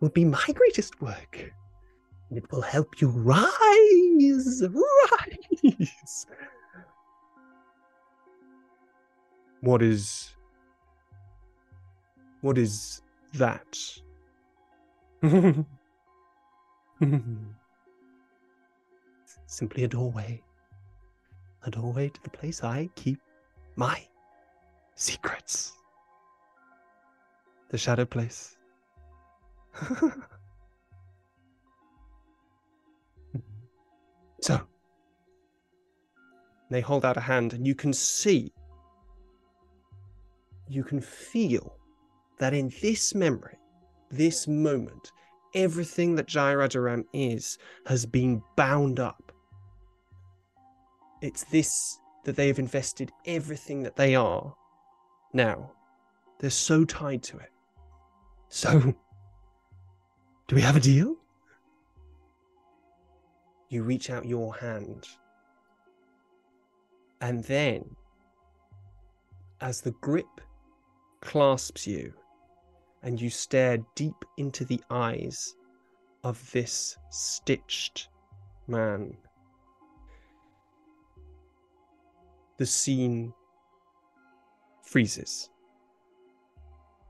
will 0.00 0.10
be 0.10 0.24
my 0.24 0.44
greatest 0.54 1.00
work. 1.00 1.52
And 2.30 2.38
it 2.38 2.50
will 2.50 2.62
help 2.62 3.00
you 3.00 3.08
rise, 3.08 4.62
rise. 5.12 6.26
What 9.60 9.82
is. 9.82 10.30
What 12.42 12.58
is 12.58 13.00
that? 13.38 13.78
Simply 19.46 19.84
a 19.84 19.88
doorway. 19.88 20.42
A 21.64 21.70
doorway 21.70 22.08
to 22.08 22.22
the 22.22 22.30
place 22.30 22.64
I 22.64 22.88
keep 22.94 23.20
my 23.76 24.06
secrets. 24.94 25.72
The 27.70 27.78
shadow 27.78 28.04
place. 28.04 28.56
so, 34.40 34.60
they 36.70 36.80
hold 36.80 37.04
out 37.04 37.16
a 37.16 37.20
hand, 37.20 37.52
and 37.52 37.66
you 37.66 37.74
can 37.74 37.92
see, 37.92 38.52
you 40.68 40.84
can 40.84 41.00
feel 41.00 41.76
that 42.38 42.54
in 42.54 42.72
this 42.82 43.14
memory, 43.14 43.56
this 44.10 44.46
moment, 44.48 45.12
everything 45.54 46.16
that 46.16 46.26
Jai 46.26 46.54
Rajaram 46.54 47.04
is 47.12 47.58
has 47.86 48.06
been 48.06 48.42
bound 48.56 49.00
up. 49.00 49.32
It's 51.22 51.44
this 51.44 51.98
that 52.24 52.36
they 52.36 52.48
have 52.48 52.58
invested 52.58 53.12
everything 53.26 53.82
that 53.82 53.96
they 53.96 54.14
are 54.14 54.54
now. 55.32 55.70
They're 56.38 56.50
so 56.50 56.84
tied 56.84 57.22
to 57.24 57.38
it. 57.38 57.50
So, 58.48 58.94
do 60.48 60.56
we 60.56 60.62
have 60.62 60.76
a 60.76 60.80
deal? 60.80 61.16
You 63.68 63.82
reach 63.82 64.10
out 64.10 64.26
your 64.26 64.54
hand. 64.54 65.08
And 67.20 67.42
then, 67.44 67.96
as 69.60 69.80
the 69.80 69.92
grip 69.92 70.40
clasps 71.20 71.86
you, 71.86 72.12
and 73.04 73.20
you 73.20 73.28
stare 73.28 73.78
deep 73.94 74.24
into 74.38 74.64
the 74.64 74.80
eyes 74.90 75.54
of 76.24 76.50
this 76.52 76.96
stitched 77.10 78.08
man, 78.66 79.14
the 82.56 82.64
scene 82.64 83.32
freezes, 84.82 85.50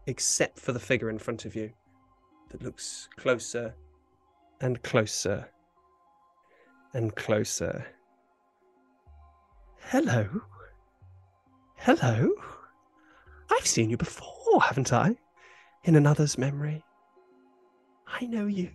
except 0.09 0.59
for 0.59 0.73
the 0.73 0.81
figure 0.81 1.11
in 1.11 1.19
front 1.19 1.45
of 1.45 1.55
you 1.55 1.71
that 2.51 2.63
looks 2.63 3.09
closer 3.17 3.73
and 4.61 4.83
closer 4.83 5.49
and 6.93 7.15
closer. 7.15 7.87
Hello. 9.79 10.27
Hello. 11.77 12.33
I've 13.51 13.67
seen 13.67 13.91
you 13.91 13.97
before, 13.97 14.61
haven't 14.61 14.93
I? 14.93 15.17
In 15.85 15.97
another's 15.97 16.39
memory. 16.39 16.83
I 18.07 18.25
know 18.27 18.47
you. 18.47 18.71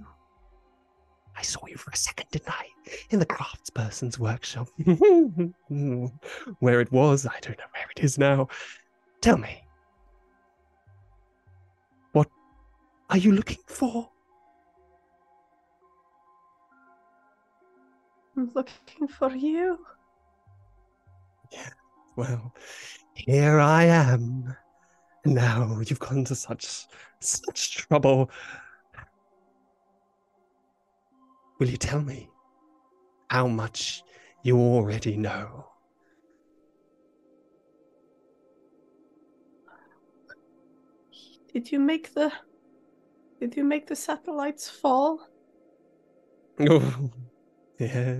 I 1.35 1.41
saw 1.41 1.65
you 1.67 1.77
for 1.77 1.91
a 1.91 1.95
second, 1.97 2.27
didn't 2.31 2.51
I? 2.51 2.67
In 3.09 3.19
the 3.19 3.25
craftsperson's 3.25 4.19
workshop. 4.19 4.67
where 6.59 6.81
it 6.81 6.91
was, 6.91 7.25
I 7.25 7.39
don't 7.41 7.57
know 7.57 7.63
where 7.73 7.87
it 7.95 8.03
is 8.03 8.17
now. 8.17 8.47
Tell 9.21 9.37
me. 9.37 9.63
What 12.11 12.29
are 13.09 13.17
you 13.17 13.31
looking 13.31 13.63
for? 13.65 14.09
I'm 18.37 18.51
looking 18.53 19.07
for 19.07 19.31
you. 19.35 19.79
Yeah, 21.51 21.69
Well, 22.15 22.53
here 23.15 23.59
I 23.59 23.85
am. 23.85 24.55
Now 25.25 25.79
you've 25.85 25.99
gone 25.99 26.23
to 26.25 26.35
such 26.35 26.85
such 27.19 27.75
trouble. 27.75 28.31
Will 31.59 31.69
you 31.69 31.77
tell 31.77 32.01
me 32.01 32.29
how 33.29 33.47
much 33.47 34.01
you 34.43 34.57
already 34.57 35.17
know? 35.17 35.65
Did 41.53 41.71
you 41.71 41.79
make 41.79 42.13
the 42.13 42.31
Did 43.41 43.57
you 43.57 43.65
make 43.65 43.87
the 43.87 43.95
satellites 43.95 44.69
fall? 44.69 45.19
Oh, 46.61 47.09
yes. 47.79 48.19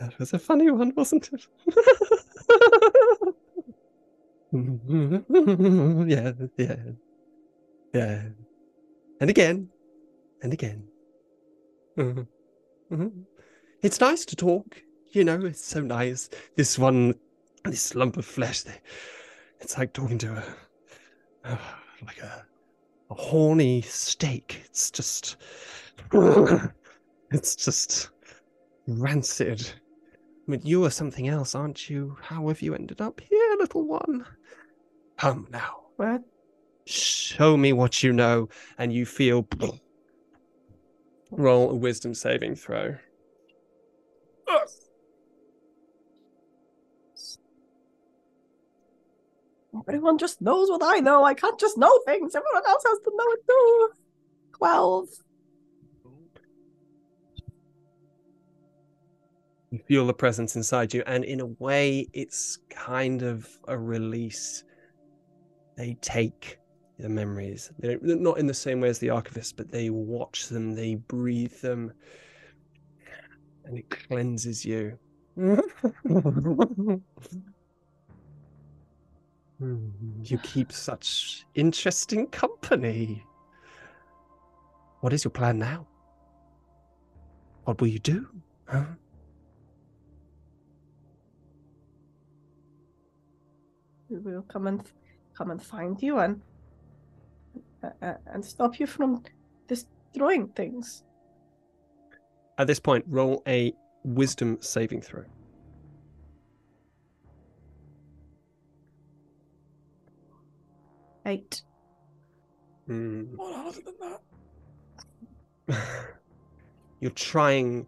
That 0.00 0.18
was 0.18 0.32
a 0.32 0.38
funny 0.38 0.70
one, 0.70 0.92
wasn't 0.96 1.30
it? 1.32 1.46
yeah, 6.06 6.32
yeah, 6.56 6.76
yeah. 7.92 8.22
And 9.20 9.30
again, 9.30 9.68
and 10.42 10.52
again. 10.52 10.84
Mhm. 11.96 12.26
Mhm. 12.92 13.24
It's 13.82 14.00
nice 14.00 14.24
to 14.26 14.36
talk, 14.36 14.82
you 15.12 15.24
know, 15.24 15.44
it's 15.44 15.64
so 15.64 15.82
nice. 15.82 16.30
This 16.56 16.78
one, 16.78 17.14
this 17.64 17.94
lump 17.94 18.16
of 18.16 18.26
flesh, 18.26 18.62
they, 18.62 18.80
it's 19.60 19.78
like 19.78 19.92
talking 19.92 20.18
to 20.18 20.44
a, 21.44 21.58
like 22.06 22.20
a, 22.20 22.46
a 23.10 23.14
horny 23.14 23.82
steak. 23.82 24.62
It's 24.66 24.90
just, 24.90 25.36
it's 27.30 27.56
just 27.56 28.10
rancid. 28.86 29.72
But 30.48 30.66
you 30.66 30.84
are 30.84 30.90
something 30.90 31.28
else, 31.28 31.54
aren't 31.54 31.90
you? 31.90 32.16
How 32.22 32.48
have 32.48 32.62
you 32.62 32.74
ended 32.74 33.00
up 33.00 33.20
here, 33.20 33.56
little 33.58 33.86
one? 33.86 34.26
Come 35.16 35.46
now. 35.50 35.80
What? 35.96 36.22
Show 36.86 37.56
me 37.56 37.72
what 37.72 38.02
you 38.02 38.12
know, 38.12 38.48
and 38.78 38.92
you 38.92 39.06
feel. 39.06 39.46
Roll 41.30 41.70
a 41.70 41.74
wisdom 41.74 42.14
saving 42.14 42.56
throw. 42.56 42.96
Everyone 49.88 50.18
just 50.18 50.40
knows 50.40 50.70
what 50.70 50.82
I 50.82 51.00
know. 51.00 51.24
I 51.24 51.34
can't 51.34 51.58
just 51.58 51.76
know 51.76 51.98
things. 52.06 52.34
Everyone 52.34 52.62
else 52.66 52.84
has 52.86 52.98
to 53.00 53.12
know 53.14 53.32
it 53.32 53.40
too. 53.48 53.90
Twelve. 54.56 55.08
You 59.70 59.80
feel 59.88 60.06
the 60.06 60.14
presence 60.14 60.54
inside 60.54 60.94
you, 60.94 61.02
and 61.06 61.24
in 61.24 61.40
a 61.40 61.46
way, 61.46 62.06
it's 62.12 62.58
kind 62.70 63.22
of 63.22 63.48
a 63.66 63.76
release. 63.76 64.62
They 65.76 65.96
take 66.00 66.58
the 66.98 67.08
memories. 67.08 67.70
They're 67.78 67.98
not 68.00 68.38
in 68.38 68.46
the 68.46 68.54
same 68.54 68.80
way 68.80 68.88
as 68.88 68.98
the 68.98 69.10
archivist, 69.10 69.56
but 69.56 69.70
they 69.70 69.90
watch 69.90 70.48
them, 70.48 70.74
they 70.74 70.94
breathe 70.94 71.60
them, 71.60 71.92
and 73.64 73.78
it 73.78 73.90
cleanses 73.90 74.64
you. 74.64 74.98
you 75.36 77.02
keep 80.42 80.72
such 80.72 81.44
interesting 81.54 82.26
company. 82.28 83.24
What 85.00 85.12
is 85.12 85.24
your 85.24 85.32
plan 85.32 85.58
now? 85.58 85.86
What 87.64 87.80
will 87.80 87.88
you 87.88 87.98
do? 87.98 88.28
Huh? 88.68 88.84
We 94.08 94.18
will 94.18 94.42
come 94.42 94.66
and 94.66 94.82
come 95.36 95.50
and 95.50 95.62
find 95.62 96.00
you 96.02 96.18
and 96.18 96.40
uh, 97.82 97.88
uh, 98.02 98.14
and 98.26 98.44
stop 98.44 98.78
you 98.78 98.86
from 98.86 99.22
destroying 99.68 100.48
things. 100.48 101.04
At 102.58 102.66
this 102.66 102.78
point, 102.78 103.04
roll 103.08 103.42
a 103.46 103.74
wisdom 104.04 104.58
saving 104.60 105.02
throw. 105.02 105.24
Eight. 111.26 111.62
Mm. 112.88 113.36
Well, 113.36 113.52
harder 113.52 113.80
than 113.80 113.94
that. 115.68 115.80
You're 117.00 117.10
trying 117.12 117.86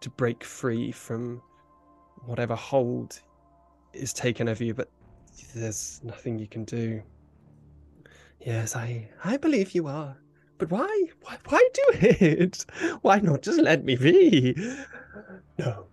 to 0.00 0.10
break 0.10 0.42
free 0.42 0.90
from 0.90 1.42
whatever 2.24 2.54
hold 2.54 3.20
is 3.92 4.12
taken 4.12 4.48
over 4.48 4.64
you, 4.64 4.74
but 4.74 4.90
there's 5.54 6.00
nothing 6.02 6.38
you 6.38 6.46
can 6.46 6.64
do. 6.64 7.02
Yes, 8.40 8.76
I 8.76 9.08
I 9.24 9.36
believe 9.36 9.72
you 9.72 9.86
are. 9.86 10.16
But 10.58 10.70
why? 10.70 11.04
Why 11.22 11.38
why 11.48 11.68
do 11.74 11.82
it? 11.94 12.66
Why 13.02 13.20
not 13.20 13.42
just 13.42 13.60
let 13.60 13.84
me 13.84 13.96
be? 13.96 14.56
No. 15.58 15.86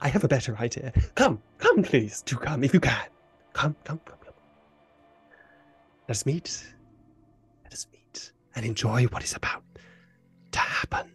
I 0.00 0.08
have 0.08 0.24
a 0.24 0.28
better 0.28 0.56
idea. 0.58 0.92
Come, 1.14 1.40
come 1.58 1.82
please. 1.82 2.22
Do 2.22 2.36
come 2.36 2.62
if 2.62 2.74
you 2.74 2.80
can. 2.80 3.08
Come, 3.54 3.74
come, 3.84 4.00
come, 4.04 4.18
come. 4.22 4.34
Let 6.08 6.10
us 6.10 6.26
meet. 6.26 6.74
Let 7.64 7.72
us 7.72 7.86
meet 7.90 8.32
and 8.54 8.66
enjoy 8.66 9.04
what 9.04 9.24
is 9.24 9.34
about 9.34 9.62
to 10.52 10.58
happen. 10.58 11.10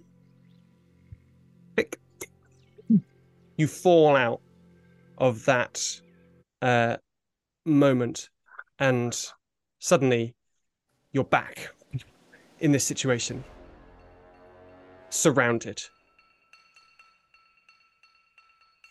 You 3.57 3.67
fall 3.67 4.15
out 4.15 4.41
of 5.19 5.45
that 5.45 6.01
uh, 6.63 6.97
moment, 7.65 8.29
and 8.79 9.17
suddenly 9.79 10.35
you're 11.11 11.23
back 11.23 11.73
in 12.59 12.71
this 12.71 12.83
situation, 12.83 13.43
surrounded. 15.09 15.81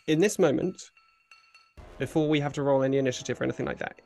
In 0.07 0.19
this 0.21 0.39
moment, 0.39 0.91
before 1.99 2.29
we 2.29 2.41
have 2.41 2.53
to 2.55 2.63
roll 2.63 2.83
any 2.83 2.99
initiative 2.99 3.41
or 3.41 3.45
anything 3.45 3.67
like 3.67 3.79
that, 3.79 4.01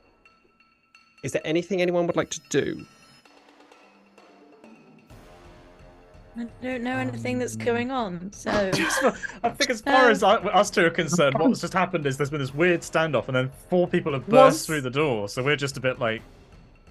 is 1.23 1.33
there 1.33 1.43
anything 1.45 1.81
anyone 1.81 2.07
would 2.07 2.17
like 2.17 2.31
to 2.31 2.41
do? 2.51 2.85
I 6.37 6.47
don't 6.63 6.83
know 6.83 6.97
anything 6.97 7.39
that's 7.39 7.55
going 7.55 7.93
on, 7.93 8.33
so 8.33 8.51
I 9.45 9.51
think, 9.51 9.71
as 9.71 9.81
far 9.81 10.11
as 10.11 10.25
I, 10.25 10.35
us 10.35 10.69
two 10.69 10.85
are 10.85 10.91
concerned, 10.91 11.37
what's 11.39 11.61
just 11.63 11.73
happened 11.73 12.07
is 12.07 12.17
there's 12.17 12.31
been 12.31 12.41
this 12.41 12.53
weird 12.53 12.81
standoff, 12.81 13.29
and 13.29 13.37
then 13.37 13.51
four 13.71 13.87
people 13.87 14.13
have 14.13 14.27
burst 14.27 14.55
Was- 14.55 14.67
through 14.67 14.81
the 14.81 14.91
door. 14.91 15.29
So 15.29 15.45
we're 15.45 15.57
just 15.57 15.77
a 15.77 15.81
bit 15.81 16.01
like, 16.01 16.23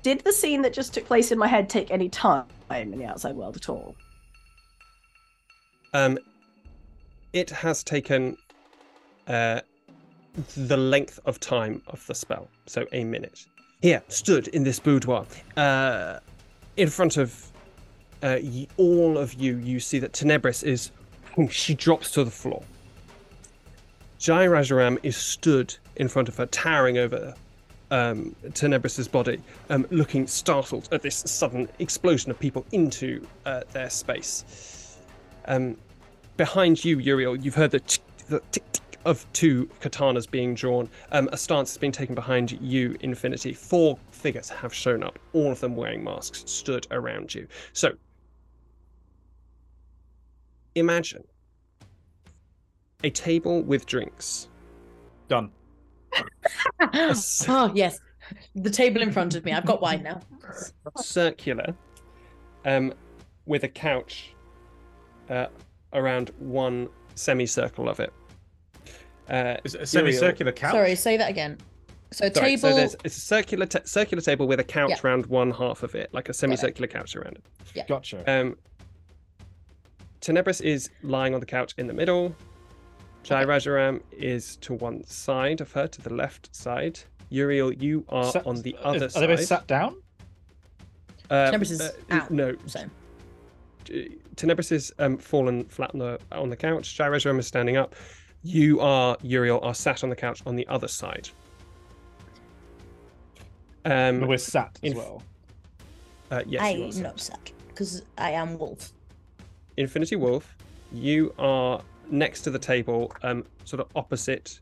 Did 0.02 0.22
the 0.22 0.32
scene 0.32 0.62
that 0.62 0.74
just 0.74 0.94
took 0.94 1.06
place 1.06 1.32
in 1.32 1.38
my 1.38 1.48
head 1.48 1.70
take 1.70 1.92
any 1.92 2.08
time 2.08 2.46
in 2.72 2.98
the 2.98 3.06
outside 3.06 3.36
world 3.36 3.58
at 3.58 3.68
all? 3.68 3.96
Um, 5.94 6.18
it 7.34 7.50
has 7.50 7.84
taken 7.84 8.38
uh, 9.28 9.60
the 10.56 10.78
length 10.78 11.20
of 11.26 11.40
time 11.42 11.82
of 11.88 12.06
the 12.08 12.16
spell, 12.16 12.48
so 12.66 12.86
a 12.94 13.04
minute. 13.04 13.46
Here, 13.82 14.02
stood 14.08 14.48
in 14.50 14.64
this 14.64 14.80
boudoir, 14.80 15.26
uh, 15.58 16.20
in 16.78 16.90
front 16.90 17.18
of 17.18 17.52
uh, 18.24 18.40
all 18.78 19.18
of 19.18 19.34
you, 19.36 19.58
you 19.58 19.80
see 19.80 20.00
that 20.00 20.14
Tenebris 20.14 20.64
is. 20.64 20.92
She 21.50 21.74
drops 21.74 22.12
to 22.12 22.24
the 22.24 22.32
floor. 22.32 22.64
Jai 24.20 24.46
Rajaram 24.46 24.98
is 25.04 25.18
stood 25.18 25.76
in 25.98 26.08
front 26.08 26.30
of 26.30 26.38
her, 26.38 26.46
towering 26.46 26.98
over 26.98 27.34
um, 27.92 28.36
Tenebris's 28.50 29.08
body, 29.08 29.42
um, 29.70 29.86
looking 29.92 30.26
startled 30.28 30.90
at 30.92 31.02
this 31.02 31.18
sudden 31.18 31.68
explosion 31.80 32.32
of 32.32 32.40
people 32.40 32.66
into 32.72 33.26
uh, 33.46 33.62
their 33.72 33.90
space. 33.90 34.98
Um, 35.46 35.76
behind 36.38 36.86
you, 36.86 37.00
Uriel, 37.00 37.36
you've 37.36 37.56
heard 37.56 37.72
the 37.72 37.82
tick, 37.82 38.04
the 38.30 38.40
tick, 38.52 38.64
tick 38.72 39.00
of 39.06 39.26
two 39.34 39.70
katanas 39.82 40.30
being 40.30 40.56
drawn. 40.56 40.90
Um, 41.12 41.30
a 41.32 41.38
stance 41.38 41.72
has 41.72 41.78
been 41.78 41.92
taken 41.92 42.16
behind 42.16 42.54
you, 42.62 42.96
Infinity. 43.02 43.54
Four 43.54 43.98
figures 44.12 44.50
have 44.50 44.74
shown 44.74 45.04
up, 45.04 45.20
all 45.34 45.52
of 45.52 45.60
them 45.60 45.76
wearing 45.76 46.04
masks, 46.04 46.44
stood 46.46 46.88
around 46.92 47.36
you. 47.36 47.48
So, 47.74 47.94
imagine 50.76 51.24
a 53.04 53.10
table 53.10 53.62
with 53.62 53.86
drinks. 53.86 54.48
done. 55.28 55.52
oh 56.94 57.72
yes, 57.74 58.00
the 58.56 58.70
table 58.70 59.02
in 59.02 59.12
front 59.12 59.36
of 59.36 59.44
me. 59.46 59.52
I've 59.52 59.66
got 59.66 59.82
wine 59.82 60.04
now. 60.04 60.22
circular, 60.98 61.74
um, 62.66 62.94
with 63.46 63.64
a 63.64 63.68
couch 63.70 64.36
uh, 65.30 65.48
around 65.94 66.32
one 66.38 66.88
semicircle 67.16 67.90
of 67.90 68.00
it. 68.00 68.14
Uh, 69.30 69.56
Is 69.64 69.74
it 69.76 69.78
a 69.78 69.80
Uriel- 69.80 69.86
semicircular 69.88 70.52
couch? 70.52 70.72
Sorry, 70.74 70.96
say 70.96 71.18
that 71.18 71.30
again. 71.30 71.58
So 72.12 72.30
Sorry, 72.32 72.56
table. 72.58 72.70
so 72.70 72.76
there's 72.76 72.96
it's 73.04 73.18
a 73.18 73.22
circular 73.22 73.66
ta- 73.66 73.80
circular 73.86 74.22
table 74.22 74.46
with 74.48 74.60
a 74.60 74.64
couch 74.64 74.92
Yeah. 74.92 74.98
around 75.04 75.26
one 75.26 75.50
half 75.50 75.82
of 75.82 75.96
it, 75.96 76.14
like 76.14 76.30
a 76.30 76.34
semicircular 76.34 76.88
couch 76.88 77.16
around 77.16 77.40
it. 77.76 77.88
Gotcha. 77.88 78.24
Um, 78.32 78.56
Tenebris 80.24 80.62
is 80.62 80.90
lying 81.02 81.34
on 81.34 81.42
the 81.42 81.46
couch 81.46 81.74
in 81.78 81.86
the 81.86 81.94
middle. 81.94 82.34
Jai 83.24 83.44
Rajaram 83.46 84.02
is 84.12 84.56
to 84.58 84.74
one 84.74 85.04
side 85.06 85.60
of 85.62 85.72
her, 85.74 85.86
to 85.88 86.02
the 86.02 86.14
left 86.14 86.54
side. 86.56 86.98
Uriel, 87.30 87.74
you 87.74 88.06
are 88.10 88.32
Sat- 88.32 88.48
on 88.48 88.62
the 88.62 88.76
other 88.82 89.06
are 89.06 89.10
side. 89.10 89.24
Are 89.24 89.28
they 89.28 89.36
both 89.36 89.46
sat 89.46 89.68
down? 89.68 90.02
Uh, 91.30 91.52
Tenebris 91.52 91.72
is 91.72 91.82
uh, 91.82 91.92
out. 92.12 92.32
No, 92.32 92.56
So 92.68 92.86
Tenebris 94.36 94.72
is 94.72 94.94
um, 95.00 95.18
fallen 95.18 95.66
flat 95.66 95.92
on 95.94 96.00
the 96.00 96.20
on 96.32 96.50
the 96.50 96.56
couch. 96.56 96.96
Jai 96.96 97.08
Rajaram 97.08 97.38
is 97.40 97.48
standing 97.48 97.76
up. 97.76 97.96
You 98.44 98.80
are 98.80 99.18
Uriel 99.22 99.60
are 99.62 99.74
sat 99.74 100.04
on 100.04 100.10
the 100.10 100.16
couch 100.16 100.42
on 100.46 100.56
the 100.56 100.68
other 100.68 100.88
side. 100.88 101.30
Um, 103.86 104.22
But 104.22 104.30
we're 104.30 104.38
sat 104.38 104.80
as 104.84 104.92
in- 104.92 104.98
well. 104.98 105.22
uh, 106.32 106.44
yes, 106.46 106.62
I'm 106.64 106.92
sat. 106.92 107.04
not 107.04 107.20
sad 107.20 107.52
because 107.68 108.04
I 108.18 108.32
am 108.32 108.58
wolf. 108.58 108.92
Infinity 109.78 110.16
Wolf, 110.16 110.56
you 110.92 111.34
are 111.40 111.82
next 112.10 112.42
to 112.42 112.52
the 112.52 112.60
table, 112.60 113.12
um, 113.24 113.46
sort 113.66 113.80
of 113.80 113.88
opposite 113.96 114.60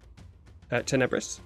uh, 0.72 0.78
Tenebris. 0.82 1.40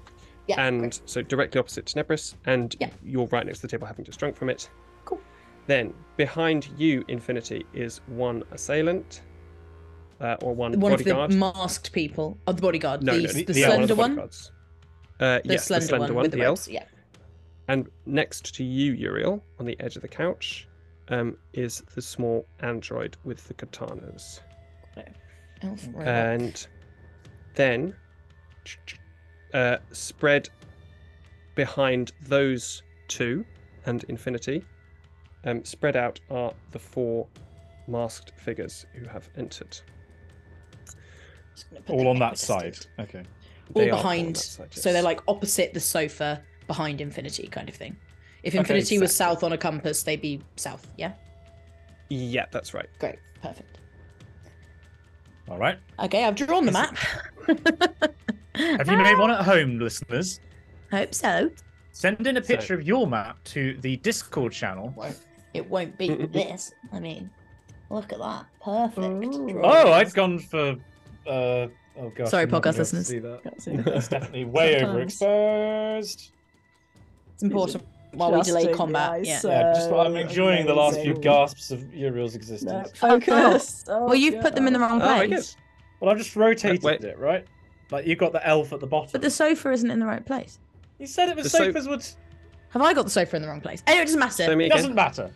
Yeah. 0.48 0.62
and 0.68 0.82
great. 0.82 1.02
so 1.06 1.24
directly 1.24 1.58
opposite 1.60 1.86
Tenebris, 1.86 2.36
and 2.46 2.76
Yeah. 2.80 2.92
you're 3.04 3.26
right 3.28 3.44
next 3.46 3.60
to 3.60 3.68
the 3.68 3.72
table, 3.72 3.88
having 3.88 4.06
just 4.06 4.20
drunk 4.20 4.36
from 4.36 4.50
it. 4.52 4.70
Cool. 5.06 5.20
Then 5.66 5.92
behind 6.18 6.70
you, 6.78 7.04
Infinity, 7.08 7.66
is 7.74 8.02
one 8.06 8.44
assailant, 8.52 9.22
uh, 10.22 10.36
or 10.44 10.54
one, 10.54 10.80
One 10.80 10.92
bodyguard. 10.92 11.32
of 11.32 11.32
the 11.32 11.38
masked 11.38 11.92
people. 11.94 12.38
Oh, 12.46 12.52
the 12.52 12.62
bodyguard. 12.62 13.02
no, 13.02 13.16
the 13.18 13.24
no, 13.24 13.34
the, 13.34 13.44
the- 13.46 13.60
yeah, 13.60 13.70
one 13.70 13.88
slender 13.88 13.96
one. 13.96 14.20
Uh, 14.20 14.28
The 15.18 15.42
yes, 15.54 15.66
slender, 15.66 15.82
the 15.82 15.88
slender 15.88 16.06
one, 16.10 16.14
one, 16.16 16.22
with 16.24 16.32
the 16.32 16.38
the 16.38 16.44
ropes. 16.44 16.68
elf. 16.68 16.74
Yeah. 16.74 16.84
And 17.68 17.90
next 18.06 18.54
to 18.56 18.64
you, 18.64 18.92
Uriel, 18.94 19.44
on 19.60 19.66
the 19.66 19.76
edge 19.80 19.96
of 19.96 20.04
the 20.04 20.08
couch, 20.08 20.68
um, 21.10 21.38
is 21.54 21.84
the 21.94 22.02
small 22.02 22.46
android 22.62 23.18
with 23.24 23.48
the 23.48 23.54
katanas. 23.54 24.40
Elf 25.62 25.88
robot. 25.94 26.08
and 26.08 26.68
then 27.56 27.96
uh, 29.54 29.78
spread 29.92 30.50
behind 31.56 32.12
those 32.28 32.84
two 33.08 33.46
and 33.86 34.04
infinity 34.06 34.64
um, 35.46 35.64
spread 35.64 35.96
out 35.96 36.20
are 36.30 36.54
the 36.72 36.80
four 36.80 37.28
masked 37.88 38.32
figures 38.38 38.86
who 38.94 39.08
have 39.08 39.30
entered 39.38 39.80
Just 41.56 41.70
gonna 41.70 41.82
put 41.82 41.94
All 41.96 42.08
on 42.08 42.20
that 42.20 42.38
side. 42.38 42.78
Okay. 43.00 43.20
All 43.20 43.82
They 43.82 43.90
are 43.90 43.94
on 43.94 44.00
behind. 44.00 44.36
that 44.36 44.40
side, 44.40 44.74
So 44.74 44.92
they're 44.92 45.02
like 45.02 45.22
opposite 45.28 45.74
the 45.74 45.80
sofa, 45.80 46.42
behind 46.68 47.00
Infinity, 47.00 47.48
kind 47.48 47.70
of 47.70 47.76
thing. 47.76 47.96
If 48.46 48.54
Okay, 48.54 48.60
Infinity 48.60 49.00
was 49.00 49.14
south 49.16 49.44
on 49.44 49.52
a 49.54 49.58
compass, 49.58 50.04
they'd 50.04 50.22
be 50.22 50.40
south. 50.56 50.88
Yeah. 50.98 51.14
yeah 52.10 52.46
that's 52.52 52.74
right 52.74 52.88
Great. 53.00 53.18
Perfect. 53.42 53.80
All 55.50 55.58
right. 55.58 55.78
Okay, 56.00 56.24
I've 56.26 56.36
drawn 56.36 56.66
the 56.66 56.72
map. 56.72 56.96
Have 58.56 58.88
you 58.88 58.98
made 58.98 59.18
one 59.18 59.30
at 59.32 59.42
home, 59.44 59.80
listeners? 59.80 60.40
Hope 60.92 61.14
so. 61.14 61.52
Send 61.92 62.26
in 62.26 62.38
a 62.38 62.44
So- 62.44 62.48
picture 62.48 62.74
of 62.74 62.84
your 62.88 63.06
map 63.08 63.44
to 63.46 63.78
the 63.82 63.98
Discord 63.98 64.54
channel. 64.54 64.94
Won't. 64.96 65.20
It 65.54 65.70
won't 65.70 65.98
be 65.98 66.10
this. 66.10 66.74
I 66.94 67.00
mean, 67.00 67.30
look 67.90 68.12
at 68.14 68.20
that. 68.20 68.46
Perfect. 68.64 69.24
Ooh. 69.26 69.62
Oh, 69.64 69.92
I've 69.92 70.14
gone 70.14 70.38
for. 70.40 70.76
Uh, 71.28 71.68
oh 71.98 72.12
gosh. 72.16 72.30
Sorry, 72.30 72.44
I'm 72.44 72.50
podcast 72.50 72.52
be 72.52 72.58
able 72.58 72.74
to 72.74 72.80
listeners. 72.80 73.08
see 73.08 73.20
that. 73.20 73.86
That's 73.86 74.08
definitely 74.08 74.46
way 74.46 74.82
overexposed. 74.82 76.32
It's 77.34 77.44
important 77.44 77.84
while 78.16 78.32
we 78.32 78.42
delay 78.42 78.62
Adjusting 78.64 78.72
the 78.72 78.78
combat. 78.78 79.26
Yeah. 79.26 79.36
eyes, 79.36 79.44
Yeah, 79.44 79.74
just 79.74 79.92
I'm 79.92 80.14
So 80.14 80.16
enjoying 80.16 80.66
the 80.66 80.74
last 80.74 81.00
few 81.02 81.14
gasps 81.16 81.72
of 81.72 81.94
Uriel's 81.94 82.34
No, 82.34 82.38
existence. 82.38 82.92
focus. 82.98 83.86
Oh, 83.90 84.06
Well, 84.06 84.16
you've 84.16 84.42
put 84.42 84.56
them 84.56 84.68
in 84.68 84.74
the 84.74 84.80
God. 84.80 84.92
wrong 84.92 85.02
Oh, 85.02 85.28
place. 85.28 85.56
Well, 86.00 86.12
I've 86.12 86.18
just 86.18 86.36
rotated 86.36 86.84
Wait. 86.84 87.04
it, 87.04 87.18
right? 87.18 87.46
Like 87.92 88.06
you've 88.08 88.18
got 88.20 88.32
the 88.32 88.46
elf 88.48 88.74
at 88.74 88.80
the 88.80 88.88
bottom. 88.88 89.10
But 89.12 89.22
the 89.22 89.30
sofa 89.30 89.72
isn't 89.72 89.90
in 89.90 90.00
the 90.00 90.06
right 90.06 90.26
place. 90.26 90.60
You 91.00 91.08
said 91.08 91.30
it 91.30 91.36
was 91.36 91.44
The 91.46 91.50
so- 91.50 91.58
sofas 91.66 91.88
would. 91.88 92.06
Have 92.70 92.82
I 92.82 92.94
got 92.94 93.04
the 93.06 93.12
sofa 93.12 93.36
in 93.36 93.42
the 93.42 93.48
wrong 93.48 93.62
place? 93.62 93.82
Anyway, 93.88 94.02
it 94.02 94.06
doesn't 94.06 94.20
matter. 94.20 94.44
so 94.46 94.60
It 94.60 94.70
doesn't 94.70 94.96
matter. 94.96 95.32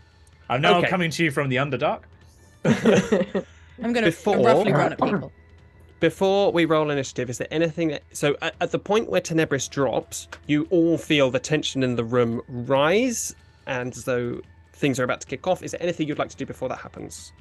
I'm 0.49 0.61
now 0.61 0.79
Okay. 0.79 0.87
coming 0.89 1.09
to 1.11 1.23
you 1.23 1.31
from 1.31 1.47
the 1.49 1.55
Underdark. 1.57 2.01
I'm 3.83 3.93
going 3.93 4.11
to 4.11 4.31
roughly 4.41 4.71
grown 4.71 4.91
up 4.93 5.01
people. 5.01 5.31
Before 5.99 6.51
we 6.51 6.63
roll 6.65 6.89
initiative, 6.91 7.29
is 7.29 7.37
there 7.37 7.47
anything 7.51 7.89
that. 7.89 8.03
So, 8.13 8.37
at, 8.41 8.55
at 8.61 8.71
the 8.71 8.79
point 8.79 9.09
where 9.09 9.19
Tenebris 9.21 9.69
drops, 9.69 10.27
you 10.47 10.65
all 10.69 10.97
feel 10.97 11.29
the 11.29 11.39
tension 11.39 11.83
in 11.83 11.95
the 11.95 12.03
room 12.05 12.41
rise 12.47 13.35
and 13.67 13.95
as 13.95 14.05
though 14.05 14.39
things 14.73 14.99
are 14.99 15.03
about 15.03 15.19
to 15.21 15.27
kick 15.27 15.45
off. 15.45 15.61
Is 15.61 15.71
there 15.71 15.83
anything 15.83 16.07
you'd 16.07 16.17
like 16.17 16.29
to 16.29 16.37
do 16.37 16.45
before 16.45 16.69
that 16.69 16.77
happens? 16.79 17.33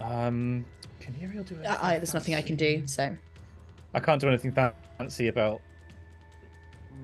Um, 0.00 0.64
can 1.00 1.14
Uriel 1.20 1.42
do 1.44 1.56
it? 1.56 1.64
Uh, 1.66 1.76
I, 1.80 1.96
there's 1.96 2.14
nothing 2.14 2.34
I 2.36 2.42
can 2.42 2.54
do. 2.56 2.86
So 2.86 3.16
I 3.94 4.00
can't 4.00 4.20
do 4.20 4.28
anything 4.28 4.52
fancy 4.52 5.28
about. 5.28 5.60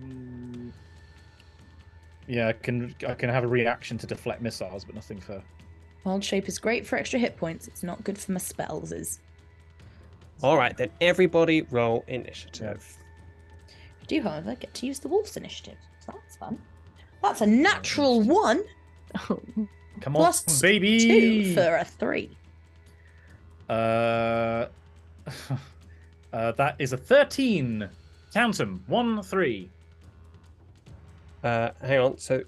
Mm, 0.05 0.71
Yeah, 2.29 2.49
I 2.49 2.53
can. 2.53 2.95
I 3.07 3.15
can 3.15 3.29
have 3.31 3.43
a 3.45 3.49
reaction 3.49 3.99
to 3.99 4.07
deflect 4.07 4.43
missiles, 4.43 4.85
but 4.85 4.95
nothing 4.95 5.21
for. 5.21 5.43
wild 6.05 6.23
shape 6.25 6.49
is 6.49 6.59
great 6.61 6.87
for 6.87 6.97
extra 6.97 7.19
hit 7.19 7.37
points. 7.37 7.67
It's 7.67 7.83
not 7.83 8.05
good 8.05 8.17
for 8.19 8.31
my 8.33 8.39
spells. 8.39 8.93
Is 8.93 9.19
All 10.43 10.57
right, 10.57 10.77
then 10.77 10.91
everybody 11.01 11.63
roll 11.63 12.05
initiative. 12.09 12.97
I 13.69 14.05
do, 14.07 14.23
however, 14.23 14.55
get 14.55 14.73
to 14.75 14.87
use 14.87 14.99
the 14.99 15.09
wolf's 15.09 15.37
initiative. 15.37 15.77
So 16.05 16.13
that's 16.15 16.37
fun. 16.37 16.59
That's 17.23 17.41
a 17.43 17.47
natural 17.47 18.23
one 18.23 18.65
Come 19.15 20.17
on, 20.17 20.23
plus 20.23 20.61
baby. 20.63 20.99
two 20.99 21.55
for 21.55 21.77
a 21.77 21.85
three. 21.85 22.31
Uh, 23.69 24.67
uh, 26.33 26.53
that 26.53 26.77
is 26.79 26.93
a 26.93 26.97
thirteen. 26.97 27.89
Count 28.33 28.61
'em. 28.61 28.83
One, 28.87 29.23
three. 29.23 29.69
Uh, 31.43 31.71
hang 31.83 31.99
on. 31.99 32.19
So 32.19 32.43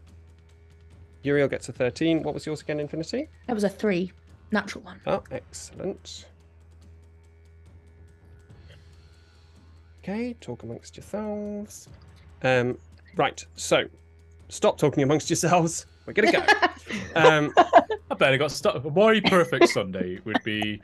Uriel 1.23 1.48
gets 1.48 1.69
a 1.69 1.73
13. 1.73 2.23
What 2.23 2.35
was 2.35 2.47
yours 2.47 2.60
again, 2.60 2.78
Infinity? 2.81 3.28
That 3.47 3.55
was 3.55 3.64
a 3.64 3.69
three, 3.69 4.12
natural 4.51 4.85
one. 4.85 5.01
Oh, 5.06 5.23
excellent. 5.31 6.27
Okay, 10.03 10.35
talk 10.41 10.65
amongst 10.65 10.97
yourselves. 10.97 11.89
Um, 12.43 12.77
right, 13.15 13.45
so 13.55 13.85
stop 14.49 14.77
talking 14.77 15.03
amongst 15.05 15.31
yourselves. 15.31 15.87
We're 16.07 16.12
gonna 16.12 16.33
go. 16.33 16.41
um, 17.15 17.55
I 17.57 18.15
bet 18.19 18.33
I 18.33 18.37
got 18.37 18.51
stuck. 18.51 18.83
Why 18.83 19.20
perfect 19.20 19.69
Sunday 19.69 20.19
would 20.24 20.43
be 20.43 20.83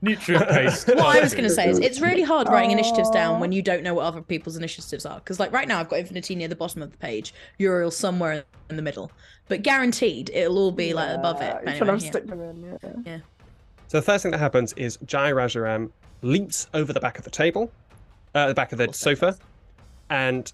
nutrient 0.00 0.48
based. 0.48 0.88
what 0.88 1.00
I 1.00 1.20
was 1.20 1.32
going 1.32 1.44
to 1.44 1.50
say 1.50 1.68
is 1.68 1.78
it's 1.78 2.00
really 2.00 2.22
hard 2.22 2.48
writing 2.48 2.70
initiatives 2.70 3.10
down 3.10 3.40
when 3.40 3.52
you 3.52 3.62
don't 3.62 3.82
know 3.82 3.94
what 3.94 4.04
other 4.04 4.22
people's 4.22 4.56
initiatives 4.56 5.04
are. 5.04 5.16
Because 5.16 5.40
like 5.40 5.52
right 5.52 5.66
now 5.66 5.80
I've 5.80 5.88
got 5.88 5.98
Infinity 5.98 6.34
near 6.34 6.48
the 6.48 6.56
bottom 6.56 6.82
of 6.82 6.90
the 6.90 6.98
page, 6.98 7.34
Uriel 7.58 7.90
somewhere 7.90 8.44
in 8.70 8.76
the 8.76 8.82
middle, 8.82 9.10
but 9.48 9.62
guaranteed 9.62 10.30
it'll 10.30 10.58
all 10.58 10.72
be 10.72 10.94
like 10.94 11.10
above 11.10 11.40
it. 11.42 11.54
Yeah, 11.54 11.60
But 11.64 11.76
you 11.76 11.80
anyway, 11.82 11.98
yeah. 12.00 12.10
stuck 12.10 12.26
them 12.26 12.40
in. 12.40 13.04
Yeah. 13.06 13.18
so 13.88 13.98
the 13.98 14.02
first 14.02 14.22
thing 14.22 14.32
that 14.32 14.40
happens 14.40 14.72
is 14.74 14.98
Jai 15.04 15.32
Rajaram 15.32 15.90
leaps 16.22 16.68
over 16.74 16.92
the 16.92 17.00
back 17.00 17.18
of 17.18 17.24
the 17.24 17.30
table, 17.30 17.70
uh, 18.34 18.48
the 18.48 18.54
back 18.54 18.72
of 18.72 18.78
the 18.78 18.88
Or 18.88 18.92
so 18.92 19.14
sofa, 19.14 19.36
and 20.10 20.52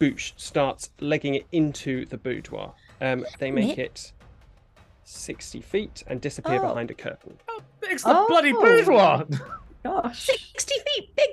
Boosh 0.00 0.32
starts 0.36 0.90
legging 1.00 1.34
it 1.34 1.46
into 1.52 2.04
the 2.06 2.16
boudoir. 2.18 2.72
Um, 3.00 3.24
they 3.38 3.50
make 3.50 3.78
it 3.78 4.12
60 5.04 5.60
feet 5.60 6.02
and 6.06 6.20
disappear 6.20 6.58
Oh. 6.62 6.68
behind 6.68 6.90
a 6.90 6.94
curtain. 6.94 7.36
It's 7.82 8.02
the 8.02 8.16
Oh. 8.16 8.26
bloody 8.28 8.52
boudoir. 8.52 9.26
Gosh. 9.84 10.26
Sixty 10.26 10.74
feet, 10.94 11.14
big. 11.14 11.28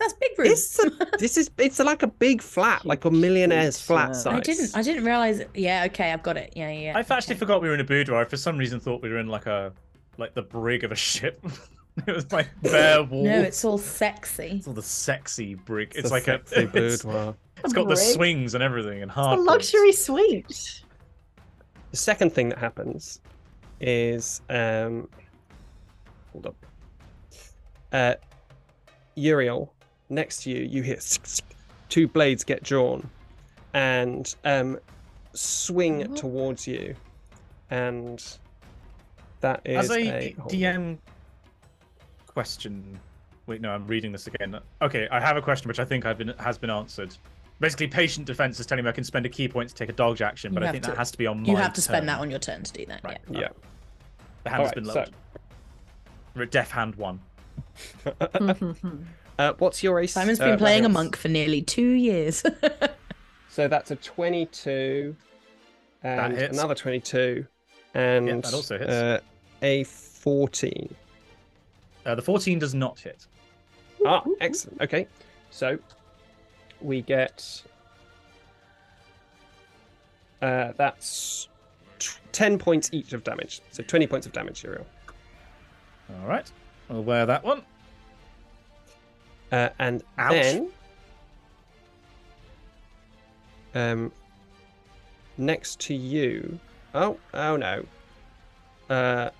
That's 0.00 0.14
big 0.14 0.30
room. 0.38 0.48
It's 0.50 0.78
a, 0.82 0.90
this 1.18 1.36
is 1.36 1.50
it's 1.58 1.78
like 1.78 2.02
a 2.02 2.06
big 2.06 2.40
flat, 2.40 2.86
like 2.86 3.04
a 3.04 3.10
millionaire's 3.10 3.78
flat 3.78 4.08
Yeah. 4.08 4.12
size. 4.14 4.34
I 4.34 4.40
didn't. 4.40 4.76
I 4.76 4.82
didn't 4.82 5.04
realize. 5.04 5.42
Yeah. 5.54 5.84
Okay. 5.86 6.10
I've 6.10 6.22
got 6.22 6.38
it. 6.38 6.54
Yeah. 6.56 6.70
Yeah. 6.70 6.80
yeah. 6.80 6.98
I've 6.98 7.10
actually 7.10 7.34
okay. 7.34 7.40
forgot 7.40 7.60
we 7.60 7.68
were 7.68 7.74
in 7.74 7.80
a 7.80 7.84
boudoir. 7.84 8.22
I 8.22 8.24
for 8.24 8.38
some 8.38 8.56
reason 8.56 8.80
thought 8.80 9.02
we 9.02 9.10
were 9.10 9.18
in 9.18 9.26
like 9.28 9.44
a 9.44 9.72
like 10.16 10.32
the 10.32 10.40
brig 10.42 10.84
of 10.84 10.92
a 10.92 10.96
ship. 11.10 11.44
it 12.06 12.14
was 12.14 12.30
like 12.32 12.48
bare 12.62 13.02
wall. 13.02 13.24
No, 13.24 13.40
it's 13.42 13.64
all 13.64 13.78
sexy. 13.78 14.56
It's 14.58 14.66
all 14.68 14.74
the 14.74 14.82
sexy 14.82 15.54
brick. 15.54 15.92
It's, 15.94 16.10
a 16.10 16.12
like 16.12 16.28
a 16.28 16.40
sexy 16.46 16.62
it's, 16.78 17.02
boudoir. 17.02 17.34
it's 17.64 17.72
got 17.72 17.88
the 17.88 17.96
swings 17.96 18.54
and 18.54 18.62
everything 18.62 19.02
and 19.02 19.10
A 19.10 19.14
hard. 19.14 19.40
luxury 19.40 19.92
suite. 19.92 20.82
The 21.90 21.96
second 21.96 22.32
thing 22.34 22.48
that 22.50 22.58
happens 22.58 23.20
is 23.80 24.40
um 24.50 25.08
hold 26.32 26.46
up. 26.48 26.66
Uh 27.92 28.14
Uriel, 29.14 29.72
next 30.10 30.42
to 30.42 30.50
you, 30.50 30.64
you 30.64 30.82
hear 30.82 30.98
two 31.88 32.06
blades 32.08 32.44
get 32.44 32.62
drawn 32.62 33.08
and 33.72 34.34
um 34.44 34.78
swing 35.32 35.98
What? 35.98 36.16
towards 36.16 36.66
you. 36.66 36.94
And 37.70 38.22
that 39.40 39.60
is 39.64 39.90
As 39.90 39.96
a, 39.96 40.00
a 40.00 40.32
hold 40.38 40.52
on. 40.52 40.58
DM 40.58 40.98
question. 42.40 43.00
Wait, 43.46 43.62
no, 43.62 43.70
I'm 43.70 43.86
reading 43.86 44.12
this 44.12 44.26
again. 44.26 44.58
Okay, 44.82 45.08
I 45.10 45.18
have 45.20 45.38
a 45.38 45.42
question 45.42 45.68
which 45.68 45.78
I 45.80 45.86
think 45.86 46.04
I've 46.04 46.18
been 46.18 46.34
has 46.38 46.58
been 46.58 46.68
answered. 46.68 47.16
Basically, 47.60 47.86
patient 47.86 48.26
defense 48.26 48.60
is 48.60 48.66
telling 48.66 48.84
me 48.84 48.90
I 48.90 48.92
can 48.92 49.04
spend 49.04 49.24
a 49.24 49.30
ki 49.30 49.48
point 49.48 49.70
to 49.70 49.74
take 49.74 49.88
a 49.88 49.92
dodge 49.94 50.20
action, 50.20 50.52
but 50.52 50.62
You 50.62 50.68
I 50.68 50.72
think 50.72 50.84
to- 50.84 50.90
that 50.90 50.98
has 50.98 51.10
to 51.12 51.16
be 51.18 51.26
on 51.26 51.40
my 51.42 51.48
You 51.48 51.56
have 51.56 51.72
to 51.72 51.80
spend 51.80 52.00
turn. 52.02 52.06
that 52.08 52.20
on 52.20 52.28
your 52.30 52.38
turn 52.38 52.62
to 52.62 52.72
do 52.74 52.84
that. 52.86 53.02
Right. 53.02 53.18
Yeah. 53.30 53.40
Yeah. 53.40 53.48
The 54.44 54.50
hand 54.50 54.62
has 54.64 54.70
Alright, 54.70 54.74
been 54.74 54.84
so- 54.84 54.94
lowered. 54.94 55.10
We're 56.34 56.42
at 56.42 56.50
Deaf 56.50 56.70
hand 56.70 56.94
one. 56.96 57.20
Uh, 59.38 59.52
what's 59.58 59.82
your 59.82 60.00
ace? 60.00 60.12
Simon's 60.14 60.38
been 60.38 60.56
playing 60.58 60.86
a 60.86 60.88
monk 60.88 61.14
for 61.14 61.28
nearly 61.28 61.60
two 61.62 61.90
years. 61.92 62.42
So 63.50 63.68
that's 63.68 63.90
a 63.90 63.96
22 63.96 65.16
and 66.02 66.36
hits. 66.36 66.58
another 66.58 66.74
22 66.74 67.46
and 67.94 68.28
that 68.28 68.52
also 68.52 68.76
hits. 68.78 68.90
Uh, 68.90 69.20
a 69.62 69.84
14. 69.84 70.94
Uh, 72.06 72.14
the 72.14 72.22
14 72.22 72.58
does 72.58 72.74
not 72.74 72.98
hit. 73.00 73.26
Ah, 74.06 74.22
excellent. 74.40 74.80
Okay. 74.80 75.06
So 75.50 75.78
we 76.80 77.02
get 77.02 77.62
uh, 80.40 80.72
that's 80.76 81.48
t- 81.98 82.10
10 82.32 82.58
points 82.58 82.90
each 82.92 83.12
of 83.12 83.24
damage. 83.24 83.60
So 83.72 83.82
20 83.82 84.06
points 84.06 84.26
of 84.26 84.32
damage, 84.32 84.62
Uriel. 84.62 84.86
All 86.20 86.28
right, 86.28 86.50
I'll 86.88 87.02
wear 87.02 87.26
that 87.26 87.42
one. 87.42 87.62
Uh, 89.50 89.70
and 89.78 90.02
Ouch. 90.18 90.32
then 90.32 90.70
um 93.74 94.12
next 95.38 95.80
to 95.80 95.94
you. 95.94 96.58
Oh, 96.94 97.16
oh 97.34 97.56
no. 97.56 97.84
Uh 98.88 99.30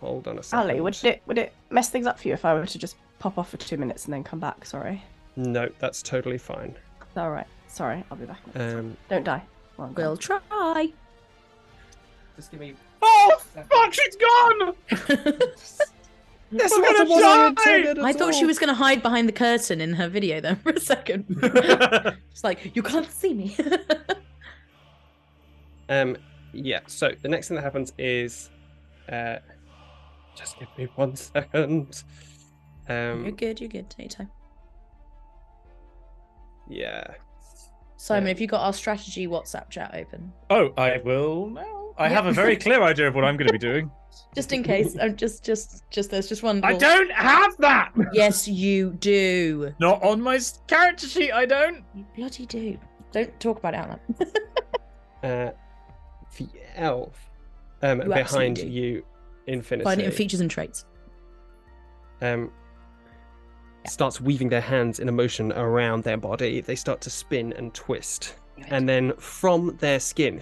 hold 0.00 0.26
on 0.28 0.38
a 0.38 0.42
second. 0.42 0.70
Ali, 0.70 0.80
would 0.80 0.96
it 1.04 1.22
would 1.26 1.38
it 1.38 1.52
mess 1.70 1.90
things 1.90 2.06
up 2.06 2.18
for 2.18 2.28
you 2.28 2.34
if 2.34 2.44
I 2.44 2.54
were 2.54 2.66
to 2.66 2.78
just 2.78 2.96
pop 3.18 3.38
off 3.38 3.50
for 3.50 3.56
two 3.56 3.76
minutes 3.76 4.04
and 4.06 4.14
then 4.14 4.24
come 4.24 4.40
back? 4.40 4.64
Sorry. 4.64 5.02
No, 5.36 5.68
that's 5.78 6.02
totally 6.02 6.38
fine. 6.38 6.74
All 7.16 7.30
right. 7.30 7.46
Sorry, 7.68 8.04
I'll 8.10 8.16
be 8.16 8.26
back. 8.26 8.40
in 8.54 8.60
a 8.60 8.68
second. 8.70 8.78
Um 8.78 8.96
Don't 9.08 9.24
die. 9.24 9.42
Well, 9.76 9.88
I'm 9.88 9.94
we'll 9.94 10.16
try. 10.16 10.92
Just 12.36 12.50
give 12.50 12.60
me. 12.60 12.74
Oh, 13.02 13.40
fuck, 13.70 13.92
she's 13.92 14.16
gone! 14.16 14.74
This 16.52 16.72
We're 16.72 16.80
wasn't 16.80 17.08
gonna 17.08 17.10
what 17.10 17.68
I 17.68 17.92
die! 17.94 18.08
I 18.08 18.12
thought 18.12 18.34
she 18.34 18.44
was 18.44 18.58
going 18.58 18.68
to 18.70 18.74
hide 18.74 19.02
behind 19.02 19.28
the 19.28 19.32
curtain 19.32 19.80
in 19.80 19.92
her 19.92 20.08
video 20.08 20.40
then 20.40 20.56
for 20.56 20.70
a 20.70 20.80
second. 20.80 21.26
It's 22.32 22.42
like, 22.42 22.74
you 22.74 22.82
can't 22.82 23.10
see 23.10 23.34
me. 23.34 23.56
Um, 25.88 26.16
yeah. 26.52 26.80
So 26.86 27.10
the 27.20 27.28
next 27.28 27.48
thing 27.48 27.56
that 27.56 27.62
happens 27.62 27.92
is, 27.98 28.48
uh, 29.08 29.38
just 30.34 30.58
give 30.58 30.68
me 30.76 30.88
one 30.96 31.14
second. 31.16 32.02
you're 32.88 33.12
Um, 33.12 33.30
good, 33.36 33.60
you're 33.60 33.68
good. 33.68 33.88
Take 33.90 34.06
your 34.12 34.18
time. 34.26 34.30
yeah. 36.68 37.04
Simon, 37.96 38.24
Yeah. 38.24 38.28
have 38.30 38.40
you 38.40 38.46
got 38.46 38.60
our 38.62 38.72
strategy 38.72 39.26
WhatsApp 39.26 39.68
chat 39.70 39.90
open? 39.94 40.32
oh, 40.50 40.72
I 40.76 40.98
will 41.04 41.50
now. 41.50 41.94
I 41.98 42.04
Yeah. 42.06 42.14
have 42.14 42.26
a 42.26 42.32
very 42.32 42.56
clear 42.64 42.82
idea 42.82 43.08
of 43.08 43.14
what 43.14 43.24
I'm 43.24 43.36
going 43.36 43.48
to 43.48 43.52
be 43.52 43.58
doing. 43.58 43.90
Just 44.34 44.52
in 44.52 44.62
case. 44.62 44.96
I'm 45.00 45.16
just, 45.16 45.44
just, 45.44 45.84
just, 45.90 46.10
there's 46.10 46.28
just 46.28 46.42
one. 46.42 46.62
I 46.64 46.74
don't 46.76 47.10
have 47.12 47.56
that! 47.58 47.92
Yes, 48.12 48.48
you 48.64 48.92
do. 48.94 49.74
Not 49.78 50.02
on 50.02 50.20
my 50.20 50.40
character 50.66 51.06
sheet, 51.06 51.32
I 51.32 51.46
don't. 51.46 51.84
You 51.94 52.06
bloody 52.16 52.46
do. 52.46 52.78
Don't 53.12 53.38
talk 53.40 53.58
about 53.58 53.74
it 53.74 53.76
out 53.78 53.88
loud. 53.90 54.00
Uh, 55.22 55.52
the 56.38 56.48
elf, 56.76 57.30
um, 57.82 58.00
You 58.02 58.08
behind 58.08 58.58
you, 58.58 59.04
Infinity. 59.50 59.84
Find 59.84 60.00
it 60.00 60.04
in 60.06 60.12
features 60.12 60.40
and 60.40 60.50
traits. 60.50 60.84
um, 62.22 62.50
starts 63.86 64.20
weaving 64.20 64.48
their 64.50 64.60
hands 64.60 65.00
in 65.00 65.08
a 65.08 65.12
motion 65.12 65.52
around 65.52 66.04
their 66.04 66.16
body. 66.18 66.60
They 66.60 66.74
start 66.76 67.00
to 67.02 67.10
spin 67.10 67.52
and 67.54 67.72
twist. 67.72 68.34
And 68.68 68.86
then 68.88 69.14
from 69.16 69.76
their 69.80 69.98
skin, 70.00 70.40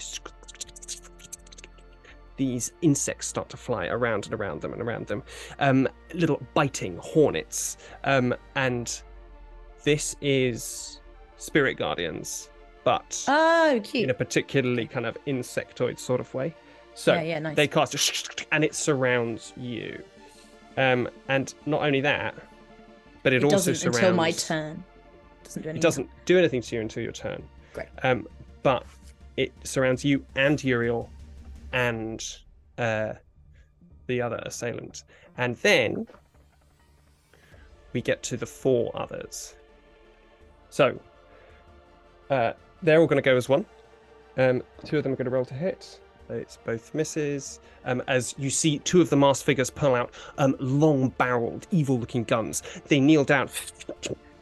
these 2.37 2.73
insects 2.83 3.27
start 3.27 3.49
to 3.51 3.57
fly 3.57 3.87
around 3.87 4.27
and 4.27 4.35
around 4.35 4.61
them 4.61 4.73
and 4.73 4.83
around 4.83 5.07
them. 5.07 5.23
Um, 5.59 5.89
little 6.15 6.41
biting 6.55 6.97
hornets. 6.99 7.77
Um, 8.05 8.35
and 8.55 9.01
this 9.85 10.15
is 10.21 11.01
spirit 11.37 11.77
guardians, 11.79 12.51
but 12.85 13.25
Oh, 13.29 13.81
in 13.95 14.11
a 14.11 14.15
particularly 14.15 14.87
kind 14.87 15.07
of 15.07 15.17
insectoid 15.27 15.99
sort 15.99 16.21
of 16.21 16.33
way. 16.35 16.55
So 16.99 17.15
yeah, 17.15 17.23
yeah, 17.23 17.39
nice. 17.39 17.55
they 17.55 17.69
cast 17.69 18.45
and 18.53 18.65
it 18.65 18.75
surrounds 18.75 19.53
you. 19.57 20.03
Um, 20.77 21.09
and 21.29 21.55
not 21.65 21.83
only 21.83 22.01
that, 22.01 22.35
but 23.23 23.33
it, 23.33 23.45
it 23.45 23.45
also 23.45 23.73
surrounds. 23.73 23.99
until 23.99 24.15
my 24.15 24.33
turn. 24.33 24.83
Doesn't 25.45 25.63
do 25.63 25.69
anything. 25.69 25.79
It 25.79 25.83
doesn't 25.83 26.11
do 26.25 26.39
anything 26.39 26.61
to 26.61 26.75
you 26.75 26.81
until 26.83 27.05
your 27.05 27.13
turn. 27.13 27.41
Great. 27.73 27.87
Um, 28.03 28.27
but 28.65 28.85
it 29.37 29.53
surrounds 29.63 30.05
you 30.05 30.25
and 30.35 30.63
Uriel 30.65 31.09
and 31.73 32.21
uh, 32.79 33.13
the 34.09 34.21
other 34.21 34.43
assailant. 34.45 35.05
And 35.37 35.55
then 35.59 36.05
we 37.93 38.03
get 38.03 38.25
to 38.25 38.37
the 38.37 38.47
four 38.47 38.91
others. 38.97 39.55
So 40.71 40.99
uh, 42.29 42.55
they're 42.83 42.99
all 42.99 43.07
going 43.07 43.23
to 43.23 43.31
go 43.31 43.37
as 43.37 43.49
one. 43.49 43.67
Um, 44.37 44.65
two 44.85 44.99
of 44.99 45.05
them 45.05 45.13
are 45.13 45.17
going 45.17 45.27
to 45.27 45.31
roll 45.31 45.45
to 45.45 45.55
hit. 45.55 46.01
It's 46.31 46.59
both 46.59 46.95
misses. 46.95 47.61
Um, 47.85 48.03
as 48.07 48.35
you 48.39 48.51
see, 48.51 48.79
two 48.81 49.01
of 49.01 49.11
the 49.11 49.17
masked 49.17 49.47
figures 49.47 49.71
pull 49.71 49.95
out 49.95 50.13
um, 50.37 50.57
long-barreled, 50.61 51.67
evil-looking 51.71 52.25
guns. 52.25 52.63
They 52.87 53.01
kneel 53.01 53.25
down, 53.25 53.49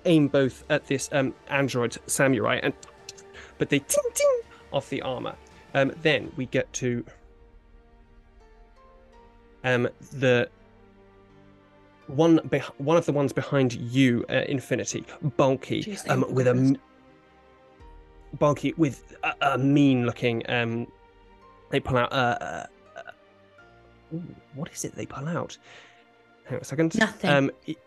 aim 0.05 0.29
both 0.29 0.65
at 0.71 0.87
this 0.87 1.09
um, 1.13 1.35
android 1.49 1.97
samurai, 2.07 2.61
and 2.63 2.75
but 3.59 3.69
they 3.69 3.79
ting 3.79 4.05
ting 4.15 4.41
off 4.73 4.89
the 4.91 5.03
armor. 5.03 5.35
Um, 5.75 5.93
then 6.03 6.33
we 6.37 6.47
get 6.47 6.73
to 6.75 7.05
um, 9.65 9.89
the 10.13 10.49
one 12.07 12.39
beh- 12.41 12.63
one 12.79 12.97
of 12.97 13.07
the 13.07 13.13
ones 13.13 13.33
behind 13.33 13.75
you, 13.75 14.25
uh, 14.31 14.43
Infinity, 14.49 15.05
bulky, 15.37 15.83
Jeez, 15.83 16.09
um, 16.09 16.25
with 16.33 16.47
a 16.47 16.77
bulky 18.39 18.75
with 18.77 19.17
a, 19.23 19.35
a 19.55 19.59
mean-looking. 19.59 20.43
Um, 20.49 20.87
they 21.71 21.81
pull 21.81 21.97
out. 21.97 22.13
Uh, 22.13 22.17
uh, 22.41 22.67
uh, 22.97 24.15
ooh, 24.15 24.23
what 24.55 24.71
is 24.73 24.85
it 24.85 24.95
they 24.95 25.07
pull 25.07 25.27
out? 25.29 25.57
Hang 26.45 26.57
on 26.57 26.61
a 26.63 26.65
second. 26.65 26.95
Nothing. 26.99 27.31
Um, 27.31 27.51
it- 27.67 27.79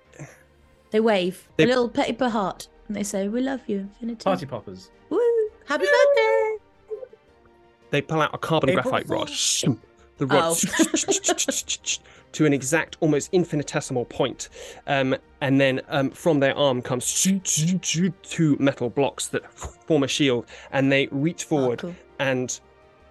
They 0.91 0.99
wave 0.99 1.47
They- 1.55 1.65
a 1.65 1.67
little 1.67 1.87
paper 1.89 2.29
heart 2.29 2.67
and 2.87 2.95
they 2.97 3.03
say, 3.03 3.27
"We 3.27 3.41
love 3.41 3.61
you, 3.67 3.79
Infinity." 3.79 4.23
Party 4.23 4.45
poppers. 4.47 4.89
Woo! 5.09 5.19
Happy 5.65 5.85
birthday! 5.85 6.57
they 7.91 8.01
pull 8.01 8.21
out 8.21 8.31
a 8.33 8.37
carbon 8.37 8.69
April 8.71 8.83
graphite 8.91 9.09
rod. 9.09 9.29
The 10.19 10.25
rod 10.27 10.51
Oh. 10.51 10.55
to 12.33 12.45
an 12.45 12.51
exact, 12.51 12.97
almost 12.99 13.29
infinitesimal 13.31 14.03
point. 14.03 14.49
Um, 14.85 15.15
and 15.39 15.61
then 15.61 15.79
um, 15.87 16.11
from 16.11 16.41
their 16.41 16.53
arm 16.57 16.81
comes 16.81 17.23
two 17.23 18.57
metal 18.59 18.89
blocks 18.89 19.27
that 19.27 19.49
form 19.53 20.03
a 20.03 20.09
shield, 20.09 20.45
and 20.71 20.91
they 20.91 21.07
reach 21.11 21.45
Oh, 21.45 21.47
forward 21.49 21.79
cool. 21.79 21.95
and 22.19 22.59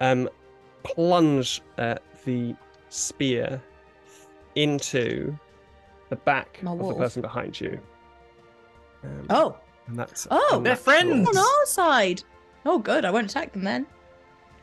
um, 0.03 0.29
plunge 0.83 1.61
uh, 1.79 1.97
the 2.25 2.55
spear 2.89 3.61
into 4.55 5.37
the 6.09 6.17
back 6.17 6.59
My 6.63 6.73
of 6.73 6.79
the 6.79 6.85
wolf. 6.85 6.99
person 6.99 7.23
behind 7.23 7.61
you. 7.61 7.79
Um, 9.05 9.27
Oh, 9.31 9.57
and 9.87 9.99
that's 9.99 10.27
Oh, 10.31 10.47
a 10.59 10.63
they're 10.63 10.75
natural- 10.75 10.77
friends. 10.85 11.29
on 11.29 11.37
our 11.39 11.67
side. 11.67 12.23
Oh, 12.67 12.79
good. 12.79 13.05
I 13.05 13.11
won't 13.11 13.31
attack 13.31 13.53
them 13.53 13.65
then. 13.65 13.87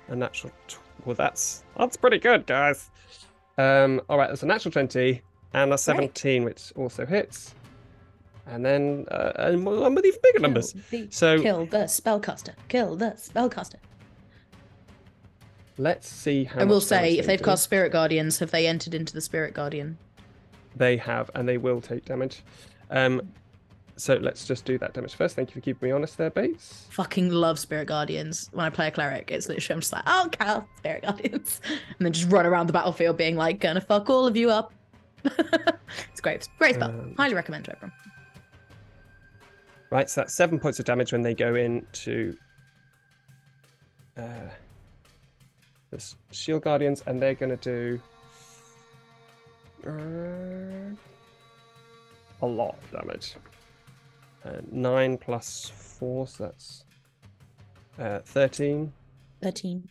A 0.10 0.16
natural. 0.16 0.52
Tw- 0.68 0.80
well, 1.06 1.16
that's 1.16 1.64
that's 1.78 1.98
pretty 1.98 2.20
good, 2.20 2.46
guys. 2.46 2.90
Um, 3.58 4.02
all 4.10 4.18
right, 4.18 4.28
there's 4.28 4.44
a 4.44 4.48
natural 4.48 4.72
twenty 4.72 5.22
and 5.54 5.74
a 5.74 5.78
seventeen, 5.78 6.44
which 6.44 6.74
also 6.76 7.06
hits, 7.06 7.56
and 8.48 8.64
then 8.66 9.06
uh, 9.10 9.32
and 9.38 9.66
one 9.66 9.96
with 9.96 10.06
even 10.06 10.20
bigger 10.22 10.40
numbers. 10.40 10.74
Kill 10.74 11.06
the, 11.06 11.12
So- 11.12 11.42
kill 11.42 11.66
the 11.66 11.78
spellcaster. 11.86 12.54
Kill 12.68 12.96
the 12.96 13.12
spellcaster. 13.18 13.76
Let's 15.78 16.08
see 16.08 16.46
how. 16.46 16.62
I 16.62 16.64
will 16.64 16.82
say, 16.82 17.18
if 17.18 17.26
they 17.26 17.34
they've 17.34 17.40
do. 17.40 17.46
cast 17.46 17.64
Spirit 17.64 17.92
Guardians, 17.92 18.40
have 18.40 18.52
they 18.52 18.68
entered 18.68 18.94
into 18.94 19.14
the 19.14 19.22
Spirit 19.22 19.54
Guardian? 19.54 19.98
they 20.76 20.98
have, 20.98 21.32
and 21.36 21.48
they 21.48 21.58
will 21.58 21.82
take 21.82 22.06
damage. 22.06 22.44
Um, 22.90 23.22
so 23.98 24.16
let's 24.16 24.46
just 24.46 24.66
do 24.66 24.78
that 24.80 24.94
damage 24.94 25.16
first. 25.16 25.36
Thank 25.36 25.50
you 25.50 25.54
for 25.54 25.62
keeping 25.62 25.88
me 25.88 25.94
honest 25.94 26.18
there, 26.18 26.30
Bates. 26.30 26.86
Fucking 26.92 27.30
love 27.30 27.58
Spirit 27.58 27.88
Guardians. 27.88 28.50
When 28.52 28.66
I 28.66 28.70
play 28.70 28.88
a 28.88 28.92
cleric, 28.92 29.32
it's 29.32 29.48
literally 29.48 29.76
I'm 29.76 29.80
just 29.80 29.94
like, 29.94 30.04
oh, 30.06 30.30
cast 30.32 30.68
Spirit 30.78 31.04
Guardians, 31.04 31.62
and 31.70 32.06
then 32.06 32.12
just 32.12 32.30
run 32.30 32.46
around 32.46 32.68
the 32.68 32.74
battlefield 32.74 33.18
being 33.18 33.36
like, 33.36 33.60
gonna 33.60 33.82
fuck 33.82 34.10
all 34.10 34.28
of 34.28 34.36
you 34.36 34.50
up. 34.50 34.74
it's 35.24 36.22
great. 36.22 36.48
Great 36.60 36.76
spell. 36.76 36.90
Um, 36.90 37.16
Highly 37.18 37.36
recommend 37.36 37.66
to 37.66 37.72
everyone. 37.72 37.94
Right, 39.92 40.10
so 40.10 40.22
that's 40.22 40.36
seven 40.36 40.60
points 40.60 40.80
of 40.80 40.86
damage 40.86 41.14
when 41.14 41.22
they 41.22 41.34
go 41.34 41.56
into 41.56 42.36
uh, 44.18 44.50
the 45.92 46.14
Shield 46.32 46.64
Guardians, 46.64 47.04
and 47.06 47.22
they're 47.22 47.36
going 47.36 47.58
to 47.58 47.58
do 47.58 48.02
uh, 49.88 50.96
a 52.42 52.46
lot 52.48 52.76
of 52.82 52.92
damage. 52.92 53.36
Uh, 54.44 54.62
nine 54.72 55.18
plus 55.18 55.72
four, 55.76 56.28
so 56.28 56.46
that's 56.46 56.84
uh, 58.00 58.20
13, 58.20 58.92
Thirteen. 59.42 59.88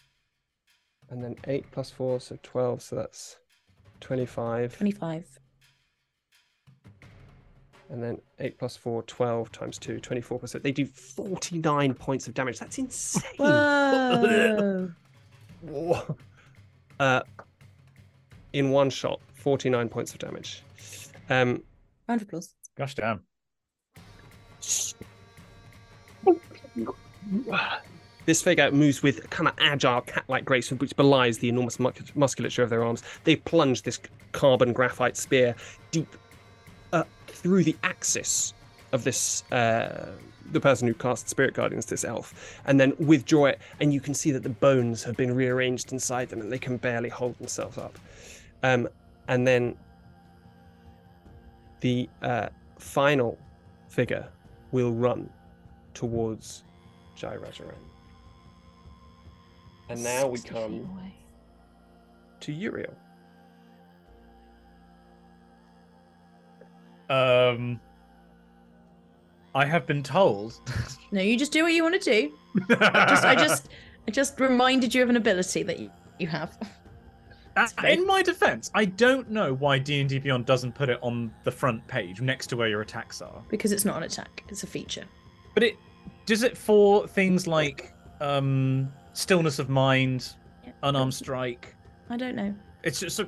and 1.11 1.23
then 1.25 1.35
eight 1.49 1.65
plus 1.73 1.91
four, 1.91 2.21
so 2.21 2.39
12, 2.43 2.83
so 2.83 2.97
that's 2.97 3.37
25. 4.01 4.77
25. 4.77 5.39
And 7.91 8.03
then 8.03 8.21
8 8.41 8.59
plus 8.59 8.77
4, 8.77 9.03
12 9.03 9.53
times 9.53 9.79
2, 9.79 9.97
24%. 10.01 10.63
They 10.63 10.73
do 10.73 10.87
49 10.87 11.95
points 11.95 12.27
of 12.27 12.35
damage. 12.35 12.59
That's 12.59 12.79
insane. 12.79 13.23
Whoa. 13.37 14.91
Whoa. 15.65 16.17
Uh, 17.01 17.23
in 18.53 18.71
one 18.71 18.89
shot, 18.89 19.21
49 19.35 19.89
points 19.89 20.13
of 20.13 20.21
damage. 20.21 20.63
Um, 21.29 21.61
Round 22.09 22.23
of 22.23 22.29
applause. 22.29 22.55
Gosh 22.77 22.95
damn. 22.95 23.21
this 28.27 28.43
figure 28.43 28.71
moves 28.71 29.03
with 29.03 29.29
kind 29.31 29.49
of 29.49 29.55
agile, 29.59 30.01
cat-like 30.03 30.45
grace, 30.45 30.71
which 30.71 30.95
belies 30.97 31.39
the 31.39 31.49
enormous 31.49 31.79
mu- 31.79 31.91
musculature 32.15 32.63
of 32.63 32.71
their 32.71 32.85
arms. 32.85 33.03
They 33.25 33.37
plunge 33.37 33.83
this 33.83 34.01
carbon 34.33 34.73
graphite 34.73 35.17
spear 35.17 35.55
deep 35.91 36.17
uh, 36.93 37.05
through 37.27 37.65
the 37.65 37.77
axis 37.83 38.55
of 38.93 39.05
this 39.05 39.43
uh, 39.53 40.13
the 40.53 40.61
person 40.61 40.87
who 40.89 40.95
casts 40.95 41.31
spirit 41.31 41.55
guardians, 41.55 41.87
this 41.87 42.05
elf, 42.05 42.61
and 42.67 42.79
then 42.79 42.93
withdraw 42.99 43.47
it, 43.47 43.61
and 43.81 43.93
you 43.93 44.01
can 44.01 44.15
see 44.15 44.31
that 44.33 44.43
the 44.43 44.49
bones 44.49 45.03
have 45.03 45.17
been 45.17 45.35
rearranged 45.35 45.93
inside 45.93 46.29
them, 46.29 46.41
and 46.41 46.53
they 46.53 46.59
can 46.59 46.77
barely 46.77 47.09
hold 47.09 47.37
themselves 47.39 47.79
up. 47.79 47.99
Um, 48.63 48.89
and 49.29 49.47
then 49.47 49.77
the 51.81 52.09
uh, 52.23 52.49
final 52.79 53.39
figure 53.89 54.29
will 54.73 54.93
run 54.93 55.31
towards 55.93 56.65
Jai 57.17 57.37
Rajaram. 57.37 57.75
And 59.89 60.03
now 60.03 60.27
we 60.27 60.41
come 60.41 61.01
to 62.41 62.53
Uriel. 62.53 62.95
Um, 67.11 67.81
I 69.55 69.65
have 69.65 69.87
been 69.87 70.03
told. 70.03 70.61
No, 71.13 71.21
you 71.21 71.37
just 71.39 71.53
do 71.53 71.63
what 71.63 71.73
you 71.73 71.83
want 71.83 72.01
to 72.03 72.11
do. 72.11 72.39
I 72.71 73.07
just, 73.09 73.25
I 73.25 73.35
just, 73.35 73.69
I 74.09 74.11
just 74.11 74.41
reminded 74.41 74.95
you 74.95 75.03
of 75.03 75.11
an 75.11 75.17
ability 75.17 75.63
that 75.63 75.79
you, 75.79 75.91
you 76.19 76.27
have. 76.27 76.57
Uh, 77.57 77.69
in 77.87 78.05
my 78.05 78.21
defense, 78.21 78.71
I 78.75 78.85
don't 78.85 79.31
know 79.31 79.55
why 79.55 79.79
D 79.79 80.01
and 80.01 80.09
D 80.09 80.19
Beyond 80.19 80.45
doesn't 80.45 80.75
put 80.75 80.89
it 80.89 80.99
on 81.03 81.33
the 81.45 81.53
front 81.53 81.87
page 81.87 82.21
next 82.21 82.49
to 82.49 82.57
where 82.57 82.69
your 82.69 82.81
attacks 82.81 83.23
are. 83.23 83.45
Because 83.49 83.71
it's 83.71 83.85
not 83.85 83.97
an 83.99 84.03
attack; 84.03 84.43
it's 84.49 84.65
a 84.65 84.67
feature. 84.67 85.05
But 85.55 85.63
it 85.63 85.77
does 86.27 86.43
it 86.43 86.59
for 86.59 87.07
things 87.07 87.47
like 87.47 87.93
um, 88.21 88.93
stillness 89.13 89.61
of 89.61 89.69
mind, 89.69 90.35
Yeah. 90.67 90.73
unarmed 90.83 91.15
strike. 91.15 91.77
I 92.11 92.17
don't 92.17 92.35
know. 92.35 92.53
It's 92.83 92.99
just 92.99 93.21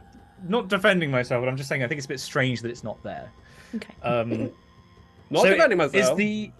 not 0.48 0.66
defending 0.66 1.09
myself, 1.12 1.40
but 1.43 1.48
I'm 1.48 1.57
just 1.57 1.69
saying 1.69 1.85
I 1.85 1.86
think 1.86 1.98
it's 1.98 2.07
a 2.07 2.09
bit 2.09 2.19
strange 2.19 2.62
that 2.62 2.70
it's 2.70 2.82
not 2.82 3.01
there. 3.05 3.31
Okay. 3.77 3.94
Um, 4.03 4.51
Not 5.31 5.43
so 5.43 5.51
defending 5.51 5.78
myself. 5.78 5.94
Is 5.94 6.16
the 6.16 6.51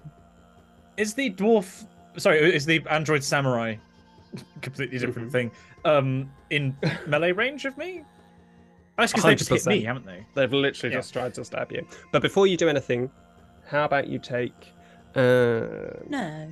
is 0.97 1.15
the 1.15 1.31
dwarf? 1.31 1.87
Sorry, 2.17 2.39
is 2.55 2.65
the 2.67 2.83
android 2.91 3.23
samurai 3.23 3.77
completely 4.63 4.99
different 4.99 5.29
Mhm. 5.29 5.33
thing? 5.33 5.51
Um, 5.85 6.33
in 6.51 6.77
melee 7.07 7.33
range 7.33 7.65
of 7.65 7.77
me? 7.79 8.03
That's 8.97 9.13
because 9.13 9.25
they 9.25 9.35
just 9.35 9.51
hit 9.51 9.67
me, 9.67 9.83
haven't 9.85 10.07
they? 10.07 10.25
They've 10.35 10.53
literally 10.53 10.95
Yeah. 10.95 11.01
just 11.01 11.13
tried 11.13 11.35
to 11.35 11.45
stab 11.45 11.71
you. 11.71 11.87
But 12.13 12.23
before 12.23 12.47
you 12.47 12.57
do 12.57 12.69
anything, 12.69 13.11
how 13.67 13.85
about 13.85 14.07
you 14.09 14.19
take? 14.19 14.55
Uh, 15.15 16.01
No. 16.09 16.49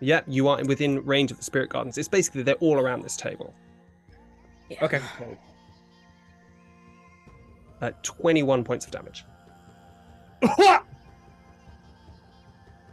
yeah, 0.00 0.20
you 0.28 0.46
are 0.48 0.64
within 0.64 1.04
range 1.04 1.30
of 1.32 1.36
the 1.38 1.42
spirit 1.42 1.68
guardians. 1.70 1.98
It's 1.98 2.06
basically 2.08 2.42
they're 2.44 2.54
all 2.56 2.78
around 2.78 3.02
this 3.02 3.16
table. 3.16 3.52
Yeah. 4.70 4.84
Okay. 4.84 5.00
Uh, 7.82 7.90
Twenty-one 8.02 8.64
points 8.64 8.86
of 8.86 8.92
damage. 8.92 9.24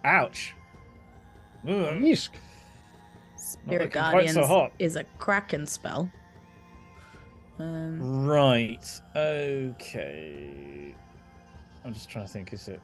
Ouch. 0.06 0.54
Ugh. 1.68 2.02
Spirit 3.38 3.84
looking 3.86 3.90
quite 3.92 3.92
Guardians 3.92 4.34
so 4.36 4.72
is 4.80 4.96
a 4.96 5.04
Kraken 5.18 5.66
spell. 5.66 6.10
Um, 7.60 8.26
Right. 8.26 8.86
Okay. 9.16 10.96
I'm 11.86 11.94
just 11.94 12.10
trying 12.10 12.26
to 12.26 12.32
think. 12.32 12.52
Is 12.54 12.68
it 12.68 12.82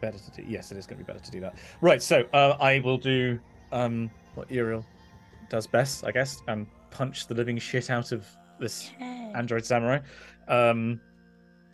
better 0.00 0.18
to 0.18 0.30
do? 0.30 0.42
Yes, 0.48 0.72
it 0.72 0.78
is 0.78 0.86
going 0.86 0.98
to 0.98 1.04
be 1.04 1.12
better 1.12 1.24
to 1.24 1.30
do 1.30 1.40
that. 1.40 1.54
Right. 1.80 2.02
So 2.02 2.24
uh, 2.32 2.56
I 2.60 2.80
will 2.80 2.98
do 2.98 3.38
um 3.72 4.10
what 4.34 4.50
Uriel 4.50 4.84
does 5.48 5.66
best, 5.66 6.04
I 6.04 6.10
guess, 6.10 6.42
and 6.48 6.66
punch 6.90 7.26
the 7.26 7.34
living 7.34 7.58
shit 7.58 7.90
out 7.90 8.12
of 8.12 8.26
this 8.58 8.90
Yeah. 8.98 9.32
android 9.34 9.64
samurai. 9.64 9.98
Um, 10.48 11.00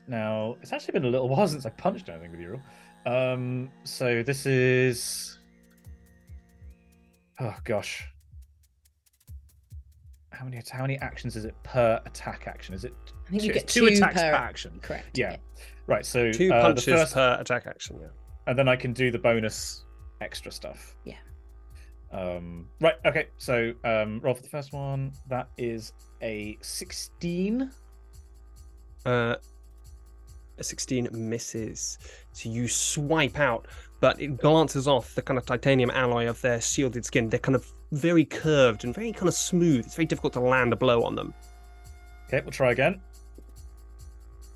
now 0.09 0.57
it's 0.63 0.73
actually 0.73 0.93
been 0.93 1.05
a 1.05 1.09
little 1.09 1.29
while 1.33 1.47
since 1.49 1.67
I 1.67 1.71
punched 1.71 2.09
anything 2.09 2.31
with 2.33 2.41
Uriel. 2.41 2.63
Um, 3.07 3.71
so 3.85 4.23
this 4.23 4.47
is 4.47 5.39
oh 7.41 7.55
gosh, 7.65 8.09
how 10.31 10.45
many 10.45 10.61
how 10.71 10.83
many 10.83 10.99
actions 10.99 11.37
is 11.37 11.45
it 11.45 11.55
per 11.63 12.01
attack 12.07 12.45
action? 12.47 12.75
Is 12.75 12.85
it 12.85 12.95
I 13.27 13.31
think 13.31 13.43
you 13.45 13.53
get 13.53 13.69
two 13.69 13.89
two 13.89 13.95
attacks 13.97 14.15
per 14.21 14.31
per 14.31 14.37
action? 14.37 14.79
Correct. 14.83 15.17
Yeah. 15.19 15.37
Right. 15.87 16.05
So 16.05 16.31
Two 16.33 16.53
uh, 16.53 16.61
punches 16.61 16.85
the 16.85 16.97
first, 16.97 17.15
per 17.15 17.37
attack 17.41 17.67
action. 17.67 17.99
Yeah. 18.01 18.09
and 18.47 18.59
then 18.59 18.69
I 18.69 18.77
can 18.77 18.93
do 18.93 19.11
the 19.11 19.19
bonus 19.19 19.85
extra 20.21 20.53
stuff. 20.53 20.95
Yeah. 21.05 21.15
Um, 22.13 22.69
right. 22.81 22.95
Okay. 23.07 23.29
So 23.39 23.73
um, 23.85 24.21
roll 24.21 24.35
for 24.35 24.43
the 24.43 24.49
first 24.49 24.73
one. 24.73 25.13
That 25.29 25.49
is 25.57 25.93
a 26.23 26.59
sixteen. 26.61 27.71
Uh, 29.07 29.37
a 30.59 30.65
16 30.65 31.09
misses. 31.13 31.99
So 32.33 32.49
you 32.49 32.69
swipe 32.69 33.39
out, 33.39 33.67
but 34.01 34.21
it 34.21 34.37
glances 34.39 34.87
off 34.89 35.15
the 35.15 35.23
kind 35.23 35.39
of 35.39 35.47
titanium 35.47 35.91
alloy 35.91 36.29
of 36.29 36.41
their 36.41 36.61
shielded 36.61 37.05
skin. 37.05 37.29
They're 37.29 37.39
kind 37.41 37.57
of 37.57 37.67
very 37.93 38.25
curved 38.25 38.85
and 38.85 38.95
very 38.95 39.13
kind 39.13 39.29
of 39.29 39.35
smooth. 39.35 39.87
It's 39.87 39.95
very 39.97 40.07
difficult 40.07 40.33
to 40.35 40.41
land 40.41 40.73
a 40.73 40.77
blow 40.77 41.03
on 41.05 41.15
them. 41.15 41.35
Okay, 42.27 42.41
we'll 42.43 42.53
try 42.53 42.73
again. 42.73 43.01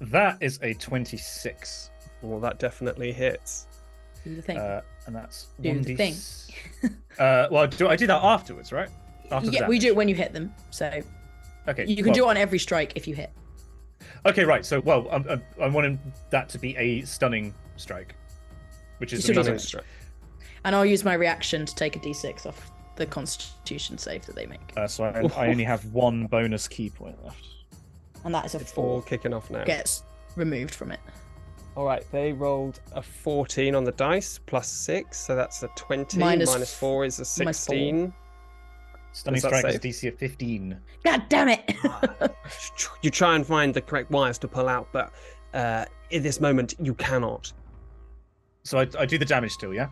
That 0.01 0.37
is 0.41 0.59
a 0.63 0.75
twenty-six, 0.75 1.91
Well, 2.23 2.41
that 2.41 2.59
definitely 2.59 3.13
hits. 3.13 3.67
Do 4.25 4.35
the 4.37 4.43
thing. 4.43 4.59
uh, 4.59 4.83
and 5.07 5.15
that's 5.15 5.47
Do 5.61 5.69
one 5.71 5.83
the 5.83 5.97
thing. 5.97 6.15
uh, 7.19 7.47
well, 7.51 7.67
do 7.67 7.89
I 7.89 7.97
do 7.97 8.07
that 8.09 8.23
afterwards, 8.23 8.73
right? 8.73 8.89
After 9.31 9.51
yeah, 9.51 9.67
we 9.69 9.77
damage. 9.77 9.81
do 9.81 9.87
it 9.89 9.97
when 9.97 10.09
you 10.09 10.15
hit 10.15 10.33
them. 10.33 10.53
So 10.71 11.03
Okay, 11.69 11.87
you 11.87 11.97
can 11.97 12.07
well, 12.07 12.15
do 12.15 12.25
it 12.27 12.31
on 12.31 12.37
every 12.37 12.59
strike 12.59 12.93
if 12.97 13.07
you 13.07 13.15
hit. 13.15 13.31
Okay, 14.27 14.45
right. 14.45 14.65
So, 14.65 14.81
well, 14.81 15.09
I'm, 15.11 15.27
I'm, 15.29 15.43
I'm 15.61 15.73
wanting 15.73 15.99
that 16.31 16.49
to 16.51 16.59
be 16.59 16.77
a 16.77 17.03
stunning 17.05 17.55
strike, 17.77 18.15
which 18.99 19.13
is 19.13 19.21
You 19.29 19.35
the 19.35 19.43
still 19.43 19.53
meter- 19.53 19.59
Stunning 19.59 19.85
strike. 19.85 19.85
And 20.65 20.77
I'll 20.77 20.87
use 20.87 21.05
my 21.05 21.15
reaction 21.15 21.67
to 21.67 21.75
take 21.75 21.97
a 21.97 21.99
d6 21.99 22.47
off 22.47 22.71
the 22.97 23.07
constitution 23.07 23.99
save 23.99 24.25
that 24.27 24.37
they 24.37 24.47
make. 24.47 24.61
Uh, 24.77 24.87
so 24.87 25.05
I, 25.05 25.23
I 25.37 25.49
only 25.49 25.65
have 25.65 25.85
one 25.87 26.27
bonus 26.27 26.69
ki 26.69 26.91
point 26.91 27.23
left. 27.25 27.45
And 28.25 28.33
that 28.35 28.45
is 28.45 28.55
a 28.55 28.59
It's 28.61 28.71
all 28.75 29.01
four. 29.01 29.03
kicking 29.03 29.33
off 29.35 29.51
now. 29.51 29.65
Gets 29.65 30.05
removed 30.37 30.75
from 30.75 30.93
it. 30.93 31.01
All 31.75 31.85
right, 31.87 32.05
they 32.13 32.33
rolled 32.33 32.81
a 32.93 33.01
14 33.03 33.75
on 33.75 33.83
the 33.85 33.93
dice 33.93 34.39
plus 34.47 34.69
six, 34.69 35.19
so 35.19 35.35
that's 35.35 35.63
a 35.63 35.69
20. 35.75 36.19
Minus 36.19 36.51
Minus 36.51 36.73
f- 36.73 36.79
four 36.79 37.05
is 37.07 37.19
a 37.19 37.23
minus 37.43 37.65
four. 37.67 37.75
16. 37.75 38.13
Stunning 39.13 39.41
strike 39.41 39.65
is? 39.67 39.79
DC 39.79 40.09
of 40.09 40.19
15. 40.19 40.79
God 41.05 41.23
damn 41.29 41.49
it! 41.49 41.75
You 43.03 43.11
try 43.11 43.35
and 43.37 43.47
find 43.47 43.73
the 43.75 43.81
correct 43.81 44.11
wires 44.11 44.39
to 44.39 44.49
pull 44.49 44.69
out, 44.69 44.89
but 44.93 45.13
uh, 45.55 45.85
in 46.11 46.23
this 46.23 46.41
moment, 46.41 46.75
you 46.81 46.95
cannot. 46.95 47.53
So 48.65 48.79
I, 48.79 48.87
I 48.99 49.07
do 49.07 49.19
the 49.19 49.25
damage 49.25 49.53
still, 49.53 49.75
yeah? 49.75 49.89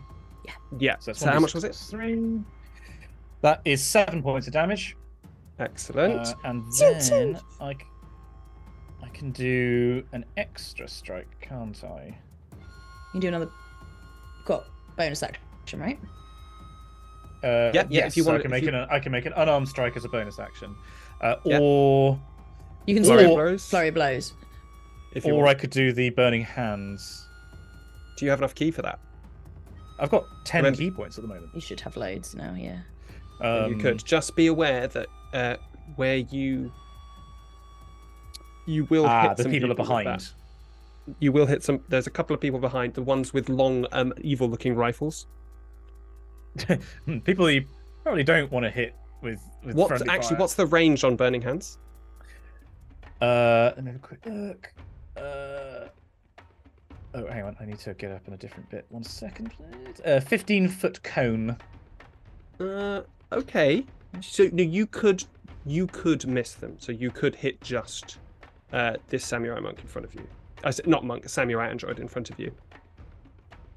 Yeah. 0.79 0.95
So, 0.99 1.11
that's 1.11 1.19
So 1.19 1.27
how 1.29 1.39
much 1.39 1.53
was 1.53 1.63
it? 1.65 1.69
plus 1.69 1.89
Three. 1.89 2.39
That 3.41 3.61
is 3.65 3.83
seven 3.83 4.21
points 4.23 4.47
of 4.47 4.53
damage. 4.53 4.95
Excellent. 5.59 6.27
Uh, 6.27 6.33
and 6.45 6.63
Toot 6.71 6.99
then 6.99 7.33
toot. 7.33 7.43
I, 7.59 7.73
c- 7.73 7.79
I 9.03 9.07
can 9.09 9.31
do 9.31 10.03
an 10.13 10.23
extra 10.37 10.87
strike, 10.87 11.27
can't 11.41 11.83
I? 11.83 12.15
you 12.53 13.11
can 13.13 13.19
do 13.21 13.27
another. 13.27 13.49
Got 14.45 14.65
bonus 14.97 15.21
action, 15.23 15.79
right? 15.79 15.99
Uh, 17.43 17.47
Yeah, 17.47 17.71
yeah, 17.73 17.85
Yes, 17.89 18.07
if 18.13 18.17
you 18.17 18.23
so 18.23 18.29
want- 18.31 18.39
I 18.39 18.41
can 18.43 18.51
make 18.51 18.63
you- 18.63 18.69
an 18.69 18.87
I 18.89 18.99
can 18.99 19.11
make 19.11 19.25
an 19.25 19.33
unarmed 19.35 19.67
strike 19.67 19.97
as 19.97 20.05
a 20.05 20.09
bonus 20.09 20.37
action, 20.39 20.75
uh, 21.21 21.35
Yeah. 21.43 21.59
or 21.59 22.19
You 22.85 22.95
can 22.95 23.03
Flurry 23.03 23.23
flurry, 23.25 23.35
blows. 23.35 23.69
flurry 23.69 23.89
blows. 23.91 24.33
if 25.13 25.25
you 25.25 25.33
or 25.35 25.45
I 25.47 25.53
could 25.55 25.71
do 25.71 25.91
the 25.91 26.09
burning 26.11 26.43
hands. 26.43 27.27
Do 28.17 28.25
you 28.25 28.31
have 28.31 28.39
enough 28.39 28.55
ki 28.55 28.71
for 28.71 28.81
that? 28.83 28.99
I've 29.99 30.09
got 30.09 30.23
ten 30.45 30.63
Remember- 30.63 30.77
ki 30.77 30.91
points 30.91 31.17
at 31.17 31.21
the 31.23 31.27
moment. 31.27 31.49
You 31.53 31.61
should 31.61 31.79
have 31.81 31.97
loads 31.97 32.33
now, 32.35 32.53
yeah. 32.57 32.79
Um, 33.41 33.71
you 33.71 33.77
could 33.77 34.03
just 34.05 34.35
be 34.35 34.47
aware 34.47 34.87
that 34.87 35.07
uh, 35.33 35.55
where 35.95 36.17
you 36.17 36.71
you 38.67 38.85
will 38.85 39.05
Ah, 39.05 39.29
hit 39.29 39.37
the 39.37 39.43
some 39.43 39.51
people 39.51 39.71
are 39.71 39.75
behind. 39.75 40.29
You 41.19 41.31
will 41.31 41.47
hit 41.47 41.63
some. 41.63 41.81
There's 41.89 42.05
a 42.07 42.11
couple 42.11 42.33
of 42.33 42.39
people 42.39 42.59
behind. 42.59 42.93
The 42.93 43.01
ones 43.01 43.33
with 43.33 43.49
long, 43.49 43.87
um, 43.91 44.13
evil-looking 44.21 44.75
rifles. 44.75 45.25
People 47.23 47.49
you 47.49 47.65
probably 48.03 48.23
don't 48.23 48.51
want 48.51 48.63
to 48.65 48.69
hit 48.69 48.95
with. 49.21 49.39
with 49.63 49.75
What 49.75 49.91
actually? 49.91 50.29
fire. 50.29 50.39
What's 50.39 50.55
the 50.55 50.65
range 50.65 51.03
on 51.03 51.15
burning 51.15 51.41
hands? 51.41 51.77
Uh, 53.21 53.71
let 53.75 53.83
me 53.83 53.91
have 53.91 53.95
a 53.97 53.99
quick 53.99 54.25
look. 54.25 54.73
Uh, 55.15 55.87
oh, 57.13 57.27
hang 57.27 57.43
on. 57.43 57.55
I 57.59 57.65
need 57.65 57.79
to 57.79 57.93
get 57.93 58.11
up 58.11 58.27
in 58.27 58.33
a 58.33 58.37
different 58.37 58.69
bit. 58.69 58.85
One 58.89 59.03
second, 59.03 59.51
please. 59.51 60.01
Uh, 60.05 60.19
fifteen 60.19 60.67
foot 60.67 61.01
cone. 61.03 61.57
Uh, 62.59 63.01
okay. 63.31 63.85
So 64.21 64.49
no, 64.51 64.63
you 64.63 64.87
could 64.87 65.23
you 65.65 65.87
could 65.87 66.27
miss 66.27 66.53
them. 66.53 66.75
So 66.79 66.91
you 66.91 67.11
could 67.11 67.35
hit 67.35 67.61
just 67.61 68.17
uh, 68.73 68.95
this 69.09 69.23
samurai 69.25 69.59
monk 69.59 69.79
in 69.79 69.87
front 69.87 70.05
of 70.05 70.15
you. 70.15 70.27
I 70.63 70.71
said 70.71 70.87
not 70.87 71.05
monk, 71.05 71.27
samurai 71.29 71.69
android 71.69 71.99
in 71.99 72.07
front 72.07 72.29
of 72.29 72.39
you. 72.39 72.51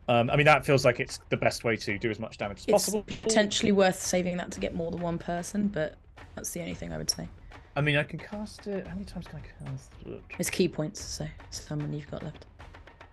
Um, 0.08 0.28
I 0.30 0.36
mean 0.36 0.46
that 0.46 0.66
feels 0.66 0.84
like 0.84 1.00
it's 1.00 1.20
the 1.30 1.36
best 1.36 1.64
way 1.64 1.76
to 1.76 1.98
do 1.98 2.10
as 2.10 2.18
much 2.18 2.36
damage 2.36 2.58
as 2.58 2.64
It's 2.64 2.72
possible. 2.72 3.02
potentially 3.22 3.72
worth 3.72 3.98
saving 4.00 4.36
that 4.36 4.50
to 4.52 4.60
get 4.60 4.74
more 4.74 4.90
than 4.90 5.00
one 5.00 5.18
person, 5.18 5.68
but 5.68 5.96
that's 6.34 6.50
the 6.50 6.60
only 6.60 6.74
thing 6.74 6.92
I 6.92 6.98
would 6.98 7.10
say. 7.10 7.28
I 7.76 7.80
mean, 7.80 7.96
I 7.96 8.02
can 8.04 8.18
cast 8.18 8.66
it. 8.66 8.86
How 8.86 8.94
many 8.94 9.06
times 9.06 9.26
can 9.26 9.40
I 9.40 9.64
cast 9.70 9.90
it? 10.06 10.22
It's 10.38 10.50
ki 10.50 10.68
points, 10.68 11.00
so 11.02 11.26
it's 11.48 11.66
how 11.66 11.76
many 11.76 11.96
you've 11.96 12.10
got 12.10 12.22
left. 12.22 12.46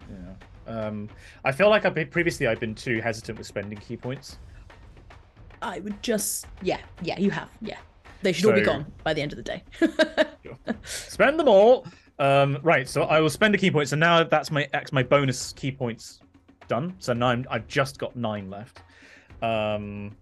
Yeah. 0.09 0.33
Um, 0.67 1.09
I 1.45 1.51
feel 1.51 1.69
like 1.69 1.85
I've 1.85 1.95
been 1.95 2.09
previously. 2.09 2.45
I've 2.47 2.59
been 2.59 2.75
too 2.75 2.99
hesitant 3.01 3.37
with 3.37 3.47
spending 3.47 3.79
ki 3.79 3.97
points. 3.97 4.37
I 5.63 5.79
would 5.79 6.01
just, 6.03 6.45
yeah, 6.61 6.79
yeah, 7.01 7.19
you 7.19 7.31
have, 7.31 7.49
yeah. 7.61 7.77
They 8.21 8.33
should 8.33 8.45
all 8.45 8.53
be 8.53 8.61
gone 8.61 8.85
by 9.03 9.13
the 9.15 9.21
end 9.21 9.33
of 9.33 9.37
the 9.37 9.43
day. 9.43 9.63
Spend 10.83 11.39
them 11.39 11.47
all. 11.47 11.87
Um, 12.19 12.59
right. 12.61 12.87
So 12.87 13.03
I 13.03 13.19
will 13.19 13.31
spend 13.31 13.55
a 13.55 13.57
ki 13.57 13.71
point. 13.71 13.89
So 13.89 13.95
now 13.95 14.23
that's 14.23 14.51
my 14.51 14.67
that's 14.71 14.91
my 14.93 15.01
bonus 15.01 15.53
ki 15.53 15.71
points 15.71 16.19
done. 16.71 16.95
So 16.99 17.11
now 17.11 17.27
I'm, 17.27 17.45
I've 17.51 17.67
just 17.67 17.99
got 17.99 18.15
nine 18.15 18.49
left. 18.49 18.81
Um, 19.41 20.15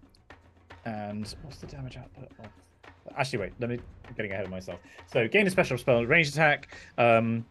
and 0.84 1.32
what's 1.42 1.58
the 1.58 1.68
damage 1.68 1.96
output? 1.96 2.28
Of... 2.40 2.46
Actually, 3.16 3.38
wait. 3.38 3.52
Let 3.60 3.70
me. 3.70 3.78
I'm 4.08 4.14
getting 4.14 4.32
ahead 4.32 4.46
of 4.46 4.50
myself. 4.50 4.80
So 5.06 5.28
gain 5.28 5.46
a 5.46 5.50
special 5.50 5.78
spell, 5.78 6.04
ranged 6.04 6.32
attack. 6.32 6.74
Um, 6.98 7.46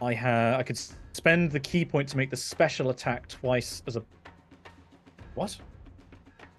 I 0.00 0.14
have. 0.14 0.58
I 0.58 0.62
could 0.62 0.80
spend 1.12 1.52
the 1.52 1.60
ki 1.60 1.84
point 1.84 2.08
to 2.08 2.16
make 2.16 2.30
the 2.30 2.36
special 2.36 2.88
attack 2.88 3.28
twice 3.28 3.82
as 3.86 3.96
a. 3.96 4.02
What? 5.34 5.58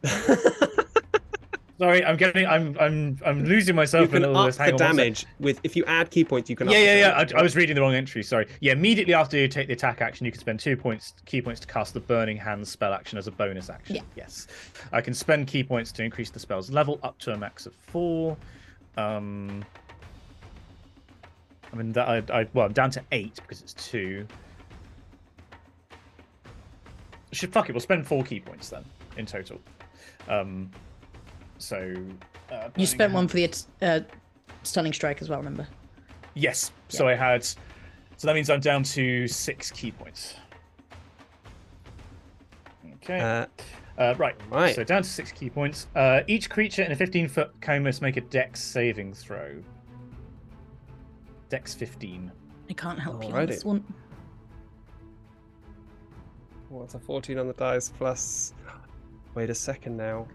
Sorry, 1.82 2.06
I'm 2.06 2.16
getting. 2.16 2.46
I'm. 2.46 2.78
I'm. 2.80 3.18
I'm 3.26 3.44
losing 3.44 3.76
myself 3.76 4.04
you 4.04 4.08
can 4.10 4.24
in 4.24 4.30
all 4.30 4.38
up 4.38 4.46
this. 4.46 4.58
Hang 4.58 4.78
the 4.78 4.84
on 4.84 4.90
one 4.90 4.96
sec. 4.98 4.98
damage 4.98 5.26
with 5.40 5.60
if 5.64 5.76
you 5.76 5.84
add 5.86 6.12
ki 6.12 6.24
points. 6.24 6.48
You 6.48 6.56
can. 6.56 6.70
Yeah, 6.70 6.78
up 6.78 6.80
the 6.80 6.86
yeah, 6.86 7.26
yeah. 7.26 7.38
I, 7.38 7.40
I 7.40 7.42
was 7.42 7.56
reading 7.56 7.74
the 7.74 7.82
wrong 7.82 7.96
entry. 7.96 8.22
Sorry. 8.22 8.48
Yeah, 8.60 8.74
immediately 8.74 9.16
after 9.16 9.36
you 9.36 9.48
take 9.48 9.66
the 9.66 9.74
attack 9.74 10.00
action, 10.00 10.28
you 10.28 10.32
can 10.32 10.40
spend 10.40 10.60
two 10.60 10.78
points, 10.78 11.16
ki 11.26 11.42
points, 11.42 11.60
to 11.62 11.66
cast 11.66 11.96
the 11.96 12.00
Burning 12.00 12.38
Hands 12.38 12.70
spell 12.70 12.94
action 12.94 13.18
as 13.18 13.26
a 13.26 13.32
bonus 13.32 13.72
action. 13.72 13.96
Yeah. 13.96 14.04
Yes, 14.16 14.46
I 14.92 15.02
can 15.02 15.16
spend 15.16 15.48
ki 15.48 15.64
points 15.64 15.92
to 15.94 16.04
increase 16.04 16.30
the 16.30 16.38
spell's 16.38 16.70
level 16.70 17.00
up 17.02 17.18
to 17.18 17.34
a 17.34 17.38
max 17.38 17.66
of 17.66 17.74
four. 17.74 18.38
Um, 18.98 19.66
I 21.74 21.76
mean 21.78 21.94
that 21.94 22.08
I, 22.08 22.42
I 22.42 22.48
well, 22.54 22.68
I'm 22.68 22.74
down 22.74 22.92
to 22.92 23.02
eight 23.12 23.38
because 23.38 23.60
it's 23.60 23.74
two. 23.74 24.28
Should 27.32 27.52
fuck 27.52 27.70
it. 27.70 27.72
We'll 27.72 27.80
spend 27.82 28.06
four 28.06 28.24
key 28.24 28.40
points 28.40 28.70
then 28.70 28.86
in 29.18 29.26
total. 29.26 29.60
Um, 30.30 30.70
so 31.62 31.78
uh, 31.78 32.56
you 32.56 32.72
Burning 32.74 32.86
spent 32.86 33.14
one 33.14 33.28
for 33.28 33.36
the 33.36 33.54
uh, 33.82 34.00
stunning 34.64 34.94
strike 34.94 35.22
as 35.22 35.30
well, 35.30 35.40
remember? 35.40 35.68
Yes. 36.34 36.72
So 36.90 37.08
I 37.08 37.16
had. 37.16 37.44
So 37.44 38.28
that 38.28 38.34
means 38.34 38.50
I'm 38.50 38.60
down 38.60 38.84
to 38.84 39.28
six 39.28 39.72
ki 39.72 39.92
points. 39.92 40.36
Okay. 42.96 43.20
Uh, 43.20 43.46
Uh, 43.98 44.16
right. 44.18 44.36
right. 44.50 44.74
So 44.76 44.84
down 44.84 45.04
to 45.04 45.10
six 45.10 45.32
ki 45.32 45.50
points. 45.50 45.88
Uh, 45.96 46.22
each 46.28 46.50
creature 46.50 46.84
in 46.84 46.92
a 46.92 46.96
15 46.96 47.28
foot 47.28 47.52
cone 47.62 47.84
must 47.84 48.02
make 48.02 48.18
a 48.18 48.22
Dex 48.22 48.62
saving 48.64 49.14
throw. 49.14 49.62
Dex 51.50 51.74
15. 51.74 52.32
I 52.70 52.74
can't 52.74 53.00
help 53.00 53.24
you 53.24 53.32
on 53.32 53.46
this 53.46 53.66
one. 53.66 53.84
What's 56.70 56.96
a 56.96 57.00
14 57.00 57.38
on 57.38 57.48
the 57.48 57.54
dice 57.54 57.90
plus? 57.90 58.54
Wait 59.36 59.50
a 59.50 59.56
second 59.56 59.98
now. 59.98 60.26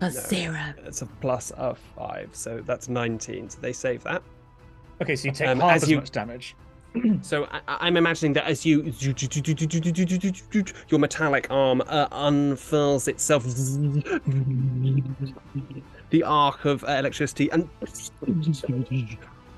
A 0.00 0.04
No. 0.04 0.10
zero. 0.10 0.74
It's 0.86 1.02
a 1.02 1.06
plus 1.06 1.50
of 1.52 1.78
five, 1.96 2.28
so 2.32 2.62
that's 2.64 2.88
19. 2.88 3.50
So 3.50 3.58
they 3.60 3.72
save 3.72 4.02
that. 4.04 4.22
Okay, 5.02 5.16
so 5.16 5.26
you 5.28 5.32
take 5.34 5.48
Um, 5.48 5.60
half 5.60 5.76
as 5.76 5.82
as 5.84 5.90
you- 5.90 5.96
much 5.98 6.10
damage. 6.10 6.54
So 7.22 7.44
I, 7.44 7.60
I- 7.68 7.76
I'm 7.86 7.96
imagining 7.96 8.32
that 8.32 8.46
as 8.46 8.64
you 8.64 8.82
your 10.88 10.98
metallic 10.98 11.46
arm 11.50 11.82
uh, 11.86 12.08
unfurls 12.12 13.08
itself, 13.08 13.44
the 16.10 16.22
arc 16.24 16.64
of 16.64 16.82
uh, 16.84 16.86
electricity, 16.92 17.50
and 17.50 17.68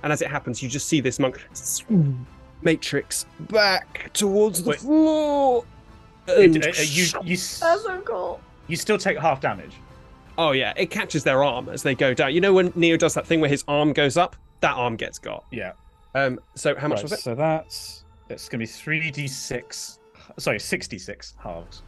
and 0.02 0.12
as 0.12 0.22
it 0.22 0.28
happens, 0.30 0.62
you 0.62 0.68
just 0.68 0.88
see 0.88 1.00
this 1.00 1.18
monk 1.18 1.40
matrix 2.62 3.26
back 3.48 4.10
towards 4.12 4.62
the 4.62 4.70
Wait. 4.70 4.80
floor. 4.80 5.64
It- 6.28 6.56
And- 6.56 6.64
uh, 6.64 6.68
uh, 6.68 6.72
you 6.82 7.04
you 7.24 7.36
That's 7.36 7.82
so 7.82 8.02
cool. 8.04 8.40
you 8.66 8.76
still 8.76 8.98
take 8.98 9.18
half 9.18 9.40
damage. 9.40 9.74
Oh 10.40 10.52
yeah, 10.52 10.72
it 10.76 10.90
catches 10.90 11.22
their 11.22 11.44
arm 11.44 11.68
as 11.68 11.82
they 11.82 11.94
go 11.94 12.14
down. 12.14 12.34
You 12.34 12.40
know 12.40 12.52
when 12.52 12.72
Neo 12.74 12.96
does 12.96 13.14
that 13.14 13.26
thing 13.26 13.40
where 13.40 13.50
his 13.50 13.62
arm 13.68 13.92
goes 13.92 14.16
up, 14.16 14.34
that 14.60 14.74
arm 14.74 14.96
gets 14.96 15.18
got. 15.18 15.44
Yeah. 15.52 15.72
Um. 16.14 16.40
So 16.56 16.74
how 16.74 16.88
much 16.88 16.96
Right, 16.96 17.02
was 17.04 17.12
it? 17.12 17.20
So 17.20 17.34
that's 17.34 18.04
it's 18.28 18.48
gonna 18.48 18.60
be 18.60 18.66
three 18.66 19.10
d 19.10 19.28
six. 19.28 20.00
Sorry, 20.38 20.58
sixty 20.58 20.98
six 20.98 21.34
halves. 21.38 21.82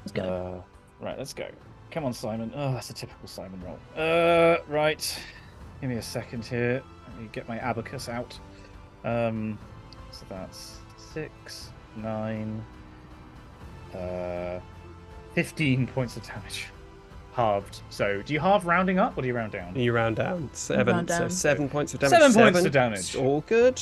Let's 0.00 0.12
go. 0.12 0.22
Uh, 0.22 1.04
right, 1.04 1.16
let's 1.16 1.32
go. 1.32 1.46
Come 1.90 2.04
on, 2.04 2.12
Simon. 2.12 2.52
Oh, 2.54 2.72
that's 2.72 2.90
a 2.90 2.94
typical 2.94 3.28
Simon 3.28 3.62
roll. 3.64 3.78
Uh, 3.96 4.58
right. 4.68 5.18
Give 5.80 5.90
me 5.90 5.96
a 5.96 6.02
second 6.02 6.44
here. 6.44 6.82
Let 7.08 7.20
me 7.20 7.28
get 7.32 7.48
my 7.48 7.58
abacus 7.58 8.08
out. 8.08 8.38
Um, 9.04 9.58
so 10.10 10.24
that's 10.28 10.78
six, 10.96 11.70
nine, 11.96 12.64
uh, 13.94 14.60
fifteen 15.34 15.86
points 15.86 16.16
of 16.16 16.26
damage, 16.26 16.66
halved. 17.34 17.80
So, 17.90 18.22
do 18.22 18.32
you 18.34 18.40
halve 18.40 18.66
rounding 18.66 18.98
up 18.98 19.16
or 19.16 19.22
do 19.22 19.28
you 19.28 19.34
round 19.34 19.52
down? 19.52 19.74
You 19.76 19.92
round 19.92 20.16
down 20.16 20.48
seven. 20.52 20.94
round 20.94 21.08
So 21.10 21.28
seven 21.28 21.68
points 21.68 21.94
of 21.94 22.00
damage. 22.00 22.18
Seven 22.18 22.32
points 22.34 22.58
Seven. 22.58 22.66
of 22.66 22.72
damage. 22.72 22.98
It's 23.00 23.14
all 23.14 23.40
good. 23.42 23.80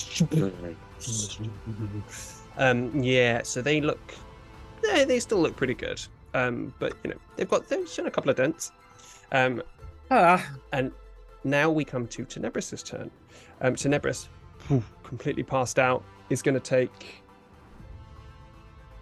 um. 2.57 3.03
Yeah. 3.03 3.43
So 3.43 3.63
they 3.63 3.81
look. 3.81 4.15
They 4.83 5.05
they 5.05 5.21
still 5.21 5.39
look 5.41 5.57
pretty 5.57 5.75
good. 5.75 6.01
Um. 6.35 6.73
But 6.79 6.95
you 7.05 7.11
know 7.11 7.17
they've 7.37 7.49
got 7.49 7.69
they've 7.69 7.89
shown 7.89 8.07
a 8.07 8.11
couple 8.11 8.31
of 8.31 8.37
dents. 8.37 8.73
Um. 9.33 9.63
Ah, 10.11 10.45
And 10.73 10.91
now 11.45 11.71
we 11.71 11.85
come 11.85 12.07
to 12.09 12.25
Tenebris's 12.25 12.83
turn. 12.83 13.11
Um. 13.61 13.75
Tenebris, 13.75 14.29
completely 15.03 15.43
passed 15.43 15.79
out, 15.79 16.03
is 16.31 16.43
going 16.43 16.55
to 16.55 16.61
take. 16.61 17.23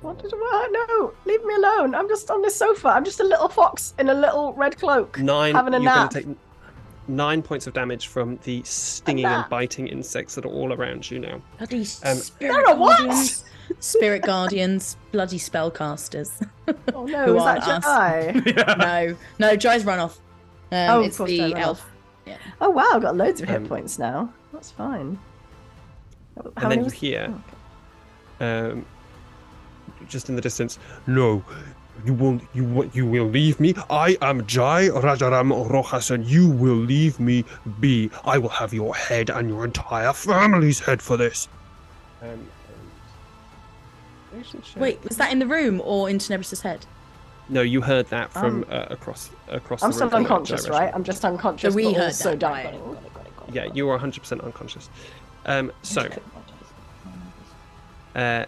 What 0.06 0.18
did 0.22 0.32
I 0.34 0.68
no? 0.88 1.12
Leave 1.24 1.44
me 1.44 1.54
alone. 1.54 1.94
I'm 1.94 2.08
just 2.08 2.30
on 2.30 2.40
this 2.42 2.54
sofa. 2.56 2.88
I'm 2.88 3.04
just 3.04 3.20
a 3.20 3.24
little 3.24 3.48
fox 3.48 3.94
in 3.98 4.08
a 4.08 4.14
little 4.14 4.52
red 4.54 4.78
cloak. 4.78 5.18
Nine. 5.18 5.54
Having 5.54 5.74
a 5.74 5.76
you're 5.78 5.84
nap. 5.84 6.12
going 6.12 6.24
to 6.24 6.30
take 6.30 6.38
nine 7.08 7.42
points 7.42 7.66
of 7.66 7.74
damage 7.74 8.06
from 8.06 8.38
the 8.44 8.62
stinging 8.64 9.24
and 9.24 9.48
biting 9.48 9.88
insects 9.88 10.34
that 10.36 10.44
are 10.44 10.50
all 10.52 10.72
around 10.72 11.10
you 11.10 11.18
now. 11.18 11.40
Bloody 11.58 11.80
Um, 11.80 12.16
spirit 12.18 12.64
There 12.66 12.76
what? 12.76 12.98
guardians. 12.98 13.44
Spirit 13.80 14.22
guardians, 14.22 14.96
bloody 15.12 15.38
spellcasters. 15.38 16.30
Oh 16.94 17.04
no, 17.06 17.24
Who 17.26 17.36
is 17.36 17.42
are 17.42 17.54
that 17.60 17.68
us? 17.68 17.84
Jai? 17.84 18.42
yeah. 18.46 18.74
no, 18.78 19.16
no, 19.38 19.56
Jai's 19.56 19.84
run 19.84 19.98
off. 20.00 20.18
Um, 20.72 20.90
Oh, 20.90 21.00
it's 21.02 21.16
course, 21.16 21.30
the 21.30 21.38
Jai 21.38 21.48
ran 21.52 21.56
elf. 21.62 21.90
Oh 22.60 22.70
wow, 22.70 22.90
I've 22.94 23.02
got 23.02 23.16
loads 23.16 23.40
of 23.40 23.48
hit 23.48 23.58
Um, 23.58 23.66
points 23.66 23.98
now. 24.00 24.32
That's 24.52 24.70
fine. 24.72 25.16
How 26.36 26.42
and 26.56 26.68
many 26.70 26.74
then 26.76 26.84
you 26.86 26.90
hear, 26.90 27.34
oh, 28.40 28.44
okay. 28.44 28.70
um, 28.72 28.86
just 30.08 30.28
in 30.28 30.36
the 30.36 30.42
distance, 30.42 30.78
no, 31.06 31.44
you 32.04 32.12
won't. 32.12 32.42
You 32.54 32.64
won't. 32.64 32.94
You 32.94 33.06
will 33.06 33.24
leave 33.26 33.58
me. 33.58 33.74
I 33.90 34.16
am 34.20 34.46
Jai 34.46 34.88
Rajaram 34.88 35.70
Rojas, 35.70 36.10
and 36.10 36.24
you 36.26 36.48
will 36.48 36.74
leave 36.76 37.18
me 37.18 37.44
be. 37.80 38.10
I 38.24 38.38
will 38.38 38.50
have 38.50 38.72
your 38.74 38.94
head 38.94 39.30
and 39.30 39.48
your 39.48 39.64
entire 39.64 40.12
family's 40.12 40.78
head 40.78 41.00
for 41.00 41.16
this. 41.16 41.48
Um, 42.22 42.46
Wait, 44.76 45.02
was 45.04 45.16
that 45.16 45.32
in 45.32 45.38
the 45.38 45.46
room 45.46 45.80
or 45.84 46.10
in 46.10 46.18
Tenebris's 46.18 46.60
head? 46.60 46.84
No, 47.48 47.62
you 47.62 47.80
heard 47.80 48.06
that 48.08 48.30
from 48.32 48.64
Um, 48.64 48.66
uh, 48.70 48.86
across 48.90 49.30
across. 49.48 49.82
I'm 49.82 49.90
the 49.90 49.94
still 49.94 50.08
room 50.08 50.16
unconscious, 50.22 50.66
Rajaram. 50.66 50.70
right? 50.70 50.94
I'm 50.94 51.04
just 51.04 51.24
unconscious. 51.24 51.72
So 51.72 51.76
we 51.76 51.84
but 51.84 51.94
heard 51.94 52.04
also 52.06 52.30
that. 52.30 52.38
Dying. 52.40 52.78
got 52.78 52.92
it, 52.92 53.14
got 53.14 53.26
it, 53.26 53.36
got 53.36 53.48
it. 53.48 53.54
Yeah, 53.54 53.64
you 53.72 53.88
are 53.88 53.98
100% 53.98 54.42
unconscious. 54.44 54.90
Um, 55.46 55.72
so, 55.82 56.08
uh, 58.14 58.44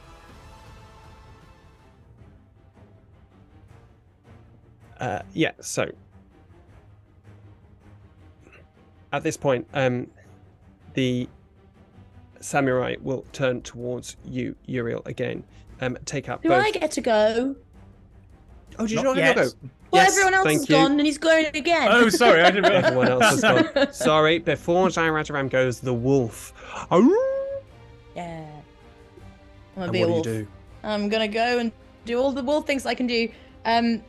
uh, 5.01 5.23
yeah, 5.35 5.53
so 5.61 5.91
at 9.13 9.23
this 9.23 9.37
point, 9.37 9.67
um, 9.75 10.07
the 10.95 11.29
samurai 12.41 12.97
will 13.01 13.25
turn 13.33 13.63
towards 13.63 14.17
you, 14.25 14.55
Uriel, 14.67 15.03
again. 15.07 15.45
Um, 15.81 15.97
take 16.05 16.29
up 16.29 16.43
Do 16.43 16.49
both. 16.51 16.65
I 16.65 16.71
get 16.73 16.91
to 16.93 17.01
go? 17.01 17.57
Oh, 18.79 18.83
did 18.87 18.91
you 18.91 18.97
Not 18.97 19.05
not 19.05 19.17
yet. 19.17 19.37
go? 19.37 19.43
Well, 19.91 20.03
Yes, 20.03 20.11
everyone 20.13 20.35
else 20.35 20.47
thank 20.47 20.61
is 20.63 20.69
you. 20.69 20.75
gone 20.77 20.93
and 20.93 21.01
he's 21.07 21.19
going 21.19 21.47
again. 21.47 21.89
Oh, 21.91 22.09
sorry, 22.11 22.43
I 22.43 22.51
didn't 22.51 22.71
realize. 22.71 22.85
Everyone 22.93 23.09
else 23.09 23.25
has 23.25 23.41
gone. 23.41 23.93
Sorry, 23.93 24.39
before 24.39 24.91
Jai 24.91 25.09
goes, 25.49 25.81
the 25.81 25.95
wolf. 25.95 26.53
Oh, 26.91 27.01
Yeah. 28.15 28.45
I'm 29.77 29.83
gonna 29.83 29.85
and 29.85 29.93
be 29.93 30.05
what 30.05 30.05
a 30.05 30.07
do 30.07 30.09
you 30.09 30.13
wolf. 30.13 30.25
do? 30.25 30.49
I'm 30.83 31.09
gonna 31.09 31.29
go 31.29 31.59
and 31.59 31.73
do 32.05 32.19
all 32.21 32.33
the 32.33 32.43
wolf 32.43 32.67
things 32.67 32.85
I 32.85 32.95
can 32.95 33.07
do. 33.07 33.29
Um, 33.65 34.03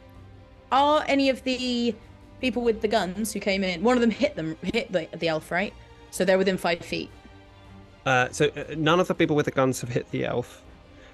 are 0.71 1.03
any 1.07 1.29
of 1.29 1.43
the 1.43 1.95
people 2.41 2.61
with 2.63 2.81
the 2.81 2.87
guns 2.87 3.33
who 3.33 3.39
came 3.39 3.63
in? 3.63 3.83
One 3.83 3.95
of 3.97 4.01
them 4.01 4.11
hit 4.11 4.35
them, 4.35 4.55
hit 4.63 4.91
the 4.91 5.07
the 5.17 5.27
elf, 5.27 5.51
right? 5.51 5.73
So 6.11 6.25
they're 6.25 6.37
within 6.37 6.57
five 6.57 6.79
feet. 6.79 7.09
Uh, 8.05 8.29
so 8.31 8.45
uh, 8.55 8.63
none 8.77 8.99
of 8.99 9.07
the 9.07 9.13
people 9.15 9.35
with 9.35 9.45
the 9.45 9.51
guns 9.51 9.81
have 9.81 9.89
hit 9.89 10.09
the 10.11 10.25
elf. 10.25 10.63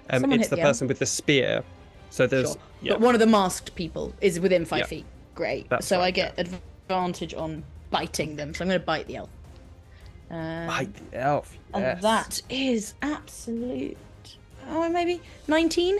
Um, 0.09 0.21
Someone 0.21 0.39
it's 0.39 0.45
hit 0.45 0.49
the, 0.51 0.55
the 0.57 0.61
elf. 0.61 0.69
person 0.69 0.87
with 0.87 0.99
the 0.99 1.05
spear. 1.05 1.63
So 2.11 2.27
there's 2.27 2.51
Sure. 2.53 2.61
yeah. 2.81 2.91
But 2.93 3.01
one 3.01 3.15
of 3.15 3.19
the 3.19 3.27
masked 3.27 3.75
people 3.75 4.13
is 4.21 4.39
within 4.39 4.63
five 4.65 4.79
Yeah. 4.81 4.85
feet. 4.85 5.05
Great. 5.33 5.67
That's 5.69 5.85
so 5.87 5.97
I 5.97 6.03
right, 6.03 6.13
get 6.13 6.39
advantage 6.39 7.33
on 7.33 7.63
biting 7.89 8.35
them. 8.35 8.53
So 8.53 8.63
I'm 8.63 8.69
gonna 8.69 8.79
bite 8.79 9.07
the 9.07 9.17
elf. 9.17 9.29
Um, 10.29 10.67
Bite 10.67 11.11
the 11.11 11.17
elf. 11.19 11.57
And 11.73 12.01
that 12.01 12.41
is 12.49 12.93
absolute. 13.01 13.97
Oh, 14.69 14.87
maybe 14.89 15.21
19? 15.47 15.97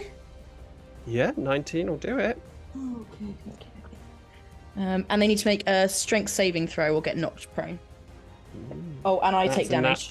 Yeah, 1.06 1.30
19 1.36 1.88
will 1.90 1.98
do 1.98 2.18
it. 2.18 2.40
Okay. 2.76 3.66
Um, 4.76 5.06
and 5.08 5.22
they 5.22 5.26
need 5.26 5.38
to 5.38 5.48
make 5.48 5.66
a 5.68 5.88
strength 5.88 6.30
saving 6.30 6.66
throw 6.68 6.94
or 6.94 7.00
get 7.02 7.16
knocked 7.16 7.52
prone. 7.54 7.78
Oh, 9.04 9.20
and 9.20 9.34
I 9.34 9.46
That's 9.46 9.56
take 9.56 9.66
a 9.68 9.72
nat- 9.72 9.82
damage. 9.82 10.10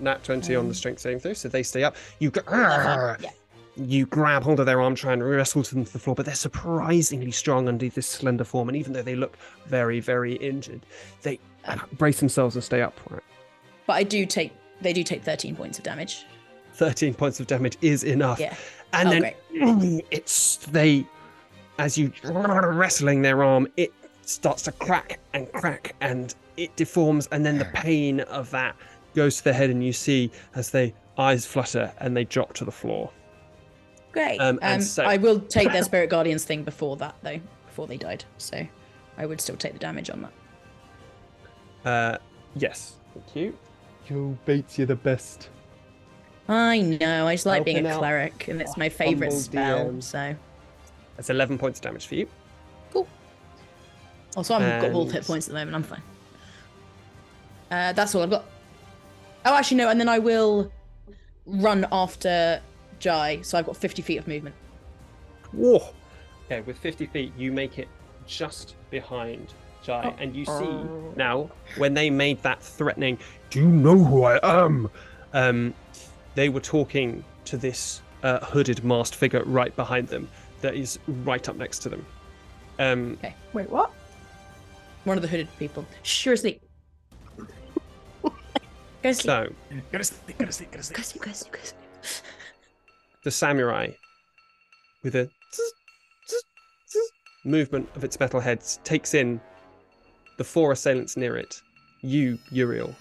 Nat 0.00 0.24
20 0.24 0.54
on 0.56 0.62
Um, 0.64 0.68
the 0.68 0.74
strength 0.74 1.00
saving 1.00 1.20
throw, 1.20 1.32
so 1.32 1.48
they 1.48 1.62
stay 1.62 1.84
up. 1.84 1.96
You 2.18 2.30
go, 2.30 2.40
Yeah. 2.50 3.30
you 3.76 4.06
grab 4.06 4.42
hold 4.42 4.60
of 4.60 4.66
their 4.66 4.80
arm, 4.80 4.94
try 4.94 5.12
and 5.12 5.22
wrestle 5.26 5.62
them 5.62 5.84
to 5.84 5.92
the 5.92 5.98
floor, 5.98 6.14
but 6.14 6.26
they're 6.26 6.34
surprisingly 6.34 7.30
strong 7.30 7.68
under 7.68 7.88
this 7.88 8.06
slender 8.06 8.44
form. 8.44 8.68
And 8.68 8.76
even 8.76 8.92
though 8.92 9.02
they 9.02 9.14
look 9.16 9.36
very, 9.66 10.00
very 10.00 10.34
injured, 10.34 10.80
they 11.22 11.38
brace 11.92 12.20
themselves 12.20 12.54
and 12.56 12.64
stay 12.64 12.82
upright. 12.82 13.22
But 13.86 13.94
I 13.94 14.02
do 14.02 14.24
take. 14.26 14.52
They 14.82 14.92
do 14.94 15.02
take 15.04 15.22
13 15.22 15.54
points 15.56 15.76
of 15.78 15.84
damage. 15.84 16.24
13 16.74 17.12
points 17.12 17.40
of 17.40 17.46
damage 17.46 17.76
is 17.82 18.04
enough. 18.04 18.40
Yeah. 18.40 18.54
And 18.94 19.08
Oh, 19.08 19.10
then 19.12 19.20
great. 19.20 20.04
it's 20.10 20.56
they, 20.66 21.04
as 21.80 21.96
you 21.98 22.12
wrestling 22.24 23.22
their 23.22 23.42
arm, 23.42 23.66
it 23.76 23.92
starts 24.22 24.62
to 24.62 24.72
crack 24.72 25.18
and 25.32 25.50
crack 25.52 25.94
and 26.00 26.34
it 26.56 26.74
deforms, 26.76 27.26
and 27.32 27.44
then 27.44 27.58
the 27.58 27.64
pain 27.66 28.20
of 28.20 28.50
that 28.50 28.76
goes 29.14 29.38
to 29.38 29.44
the 29.44 29.52
head, 29.52 29.70
and 29.70 29.82
you 29.84 29.92
see 29.92 30.30
as 30.54 30.70
they 30.70 30.94
eyes 31.18 31.44
flutter 31.46 31.92
and 31.98 32.16
they 32.16 32.24
drop 32.24 32.52
to 32.54 32.64
the 32.64 32.70
floor. 32.72 33.10
Great. 34.12 34.38
Um, 34.38 34.58
Um, 34.62 34.80
so- 34.80 35.04
I 35.04 35.16
will 35.16 35.40
take 35.40 35.72
their 35.72 35.82
spirit 35.82 36.10
guardians 36.10 36.44
thing 36.44 36.62
before 36.64 36.96
that 36.96 37.14
though, 37.22 37.40
before 37.66 37.86
they 37.86 37.96
died. 37.96 38.24
So 38.38 38.66
I 39.16 39.26
would 39.26 39.40
still 39.40 39.56
take 39.56 39.72
the 39.72 39.78
damage 39.78 40.10
on 40.10 40.22
that. 40.22 41.88
Uh, 41.88 42.18
yes, 42.56 42.94
thank 43.14 43.34
you. 43.36 43.56
Yo, 44.08 44.36
Bates, 44.44 44.76
you're 44.78 44.86
the 44.86 44.96
best. 44.96 45.48
I 46.48 46.80
know. 46.80 47.26
I 47.28 47.34
just 47.34 47.46
like 47.46 47.64
being 47.64 47.86
a 47.86 47.96
cleric, 47.96 48.48
and 48.48 48.60
it's 48.60 48.76
my 48.76 48.88
favorite 48.88 49.32
spell. 49.32 49.86
DM. 49.86 50.02
So 50.02 50.34
That's 51.20 51.28
11 51.28 51.58
points 51.58 51.78
of 51.78 51.82
damage 51.82 52.06
for 52.06 52.14
you. 52.14 52.26
Cool. 52.90 53.06
Also 54.36 54.54
I've 54.54 54.80
got 54.80 54.92
all 54.92 55.06
hit 55.06 55.26
points 55.26 55.48
at 55.48 55.52
the 55.52 55.58
moment. 55.58 55.76
I'm 55.76 55.82
fine. 55.82 56.02
Uh, 57.70 57.92
that's 57.92 58.14
all 58.14 58.22
I've 58.22 58.30
got. 58.30 58.46
Oh, 59.44 59.54
actually 59.54 59.76
no. 59.76 59.90
And 59.90 60.00
then 60.00 60.08
I 60.08 60.18
will 60.18 60.72
run 61.44 61.86
after 61.92 62.62
Jai. 63.00 63.42
So 63.42 63.58
I've 63.58 63.66
got 63.66 63.76
50 63.76 64.00
feet 64.00 64.16
of 64.16 64.28
movement. 64.28 64.56
Whoa. 65.52 65.90
Okay, 66.46 66.62
with 66.62 66.78
50 66.78 67.04
feet, 67.04 67.34
you 67.36 67.52
make 67.52 67.78
it 67.78 67.88
just 68.26 68.76
behind 68.88 69.52
Jai, 69.82 70.14
and 70.18 70.34
you 70.34 70.46
see 70.46 70.72
now 71.16 71.50
when 71.76 71.92
they 71.92 72.08
made 72.08 72.42
that 72.44 72.62
threatening, 72.62 73.18
"Do 73.50 73.60
you 73.60 73.68
know 73.68 73.98
who 73.98 74.24
I 74.24 74.38
am?" 74.42 74.90
Um, 75.34 75.74
they 76.34 76.48
were 76.48 76.60
talking 76.60 77.24
to 77.44 77.58
this 77.58 78.00
uh, 78.22 78.38
hooded, 78.40 78.84
masked 78.84 79.16
figure 79.16 79.44
right 79.44 79.74
behind 79.76 80.08
them 80.08 80.28
that 80.60 80.74
is 80.74 80.98
right 81.08 81.48
up 81.48 81.56
next 81.56 81.80
to 81.80 81.88
them. 81.88 82.06
Um, 82.78 83.18
okay. 83.18 83.34
Wait, 83.52 83.68
what? 83.70 83.92
One 85.04 85.16
of 85.16 85.22
the 85.22 85.28
hooded 85.28 85.48
people. 85.58 85.84
Sure 86.02 86.34
asleep. 86.34 86.62
Go 88.22 89.12
sleep. 89.12 89.16
So 89.16 89.48
Go 89.92 89.98
to 89.98 90.04
sleep. 90.04 90.38
Go 90.38 90.44
to 90.46 90.52
sleep. 90.52 90.70
Go 90.72 90.80
to 90.80 90.92
Go 90.92 91.02
sleep. 91.02 91.04
sleep. 91.04 91.22
Go 91.24 91.32
sleep. 91.32 91.52
Go 91.52 91.58
sleep. 91.62 92.24
the 93.24 93.30
samurai, 93.30 93.88
with 95.02 95.14
a 95.14 95.24
zzz, 95.52 95.72
zzz, 96.28 96.42
zzz 96.90 97.10
movement 97.44 97.88
of 97.96 98.04
its 98.04 98.18
metal 98.20 98.40
heads, 98.40 98.80
takes 98.84 99.14
in 99.14 99.40
the 100.36 100.44
four 100.44 100.72
assailants 100.72 101.16
near 101.16 101.36
it, 101.36 101.60
you, 102.02 102.38
Uriel, 102.50 102.94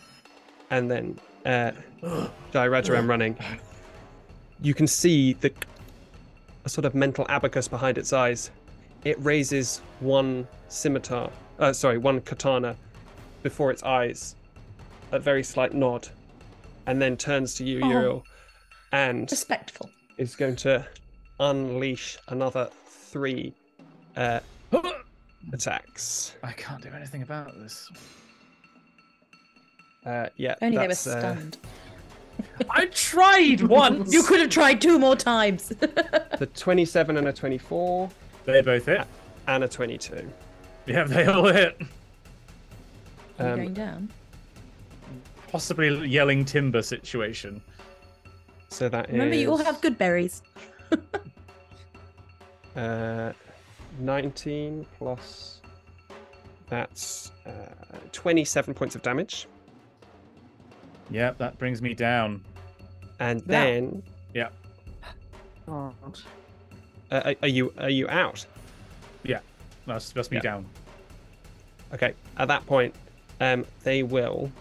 and 0.72 0.90
then 0.92 1.18
uh, 1.46 1.72
Jai 2.52 2.68
Rajaram 2.68 3.08
running. 3.08 3.38
You 4.62 4.74
can 4.74 4.88
see 4.88 5.34
the 5.34 5.52
a 6.66 6.70
sort 6.70 6.86
of 6.86 6.96
mental 6.96 7.26
abacus 7.30 7.68
behind 7.68 7.98
its 7.98 8.14
eyes. 8.14 8.52
It 9.04 9.18
raises 9.24 9.82
one 10.00 10.48
scimitar, 10.68 11.32
uh, 11.60 11.74
sorry, 11.74 11.98
one 11.98 12.22
katana 12.22 12.76
before 13.44 13.72
its 13.72 13.84
eyes, 13.84 14.36
a 15.12 15.20
very 15.20 15.44
slight 15.44 15.74
nod, 15.74 16.08
and 16.86 17.02
then 17.02 17.16
turns 17.18 17.54
to 17.56 17.64
you, 17.64 17.80
Oh. 17.84 17.90
Uriel, 17.90 18.24
and 18.92 19.30
Respectful. 19.32 19.90
is 20.18 20.36
going 20.36 20.56
to 20.58 20.86
unleash 21.40 22.18
another 22.28 22.70
three 22.88 23.54
uh, 24.18 24.40
attacks. 25.54 26.36
I 26.44 26.52
can't 26.52 26.82
do 26.82 26.90
anything 26.90 27.22
about 27.22 27.54
this. 27.58 27.90
Uh, 30.06 30.28
yeah, 30.38 30.56
Only 30.62 30.78
they 30.78 30.88
were 30.88 30.92
uh, 30.92 30.96
stunned. 30.96 31.58
I 32.70 32.86
tried 32.88 33.62
once. 33.62 34.12
You 34.14 34.24
could 34.24 34.40
have 34.40 34.50
tried 34.50 34.82
two 34.82 35.00
more 35.00 35.16
times. 35.16 35.68
the 35.70 36.50
27 36.56 37.18
and 37.18 37.28
a 37.28 37.34
24 37.34 38.10
They 38.46 38.62
both 38.62 38.86
hit. 38.86 39.06
and 39.48 39.64
a 39.64 39.68
22. 39.68 40.30
Yeah, 40.86 41.04
they 41.04 41.26
all 41.26 41.48
hit. 41.48 41.78
Are 43.40 43.46
you 43.46 43.52
Um, 43.52 43.56
going 43.58 43.74
down? 43.74 44.10
Possibly 45.52 46.08
yelling 46.08 46.46
timber 46.46 46.82
situation. 46.82 47.62
So 48.70 48.88
that 48.90 49.08
is 49.08 49.14
Remember, 49.14 49.36
you 49.36 49.50
all 49.52 49.58
have 49.58 49.82
good 49.82 49.98
berries. 49.98 50.42
uh, 52.76 53.34
19 54.00 54.86
plus 54.98 55.62
that's 56.70 57.32
uh, 57.48 57.52
27 58.12 58.74
points 58.76 58.96
of 58.96 59.02
damage. 59.02 59.48
Yep, 61.12 61.38
that 61.40 61.58
brings 61.58 61.82
me 61.82 61.94
down. 61.94 62.44
And 63.20 63.42
Yeah. 63.42 63.46
then 63.48 64.04
God. 65.66 65.94
uh, 67.12 67.22
are- 67.26 67.36
are 67.44 67.48
you 67.48 67.74
are 67.78 67.90
you 67.90 68.08
out? 68.10 68.46
Yeah, 69.24 69.40
that's 69.86 70.12
that's 70.12 70.32
me 70.32 70.38
Yeah. 70.38 70.42
down. 70.42 70.66
Okay. 71.94 72.14
At 72.38 72.48
that 72.48 72.66
point, 72.66 72.96
um, 73.42 73.66
they 73.84 74.04
will 74.04 74.52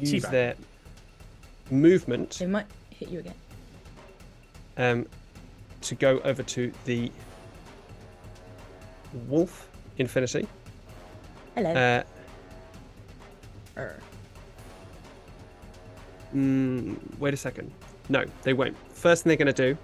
use 0.00 0.24
Teabag. 0.24 0.30
their 0.30 0.54
movement 1.70 2.36
They 2.38 2.46
might 2.46 2.66
hit 2.90 3.08
you 3.08 3.20
again. 3.20 3.34
um, 4.78 5.06
to 5.82 5.94
go 5.94 6.20
over 6.20 6.42
to 6.42 6.72
the 6.84 7.10
Wolf 9.28 9.68
Infinity. 9.98 10.46
Hello. 11.54 11.70
Uh, 11.70 12.02
Err. 13.76 14.00
Mm, 16.36 16.96
wait 17.18 17.34
a 17.34 17.36
second. 17.36 17.70
No, 18.08 18.24
they 18.42 18.52
won't. 18.52 18.76
First 18.92 19.22
thing 19.24 19.30
they're 19.30 19.36
going 19.36 19.54
to 19.54 19.74
do, 19.74 19.78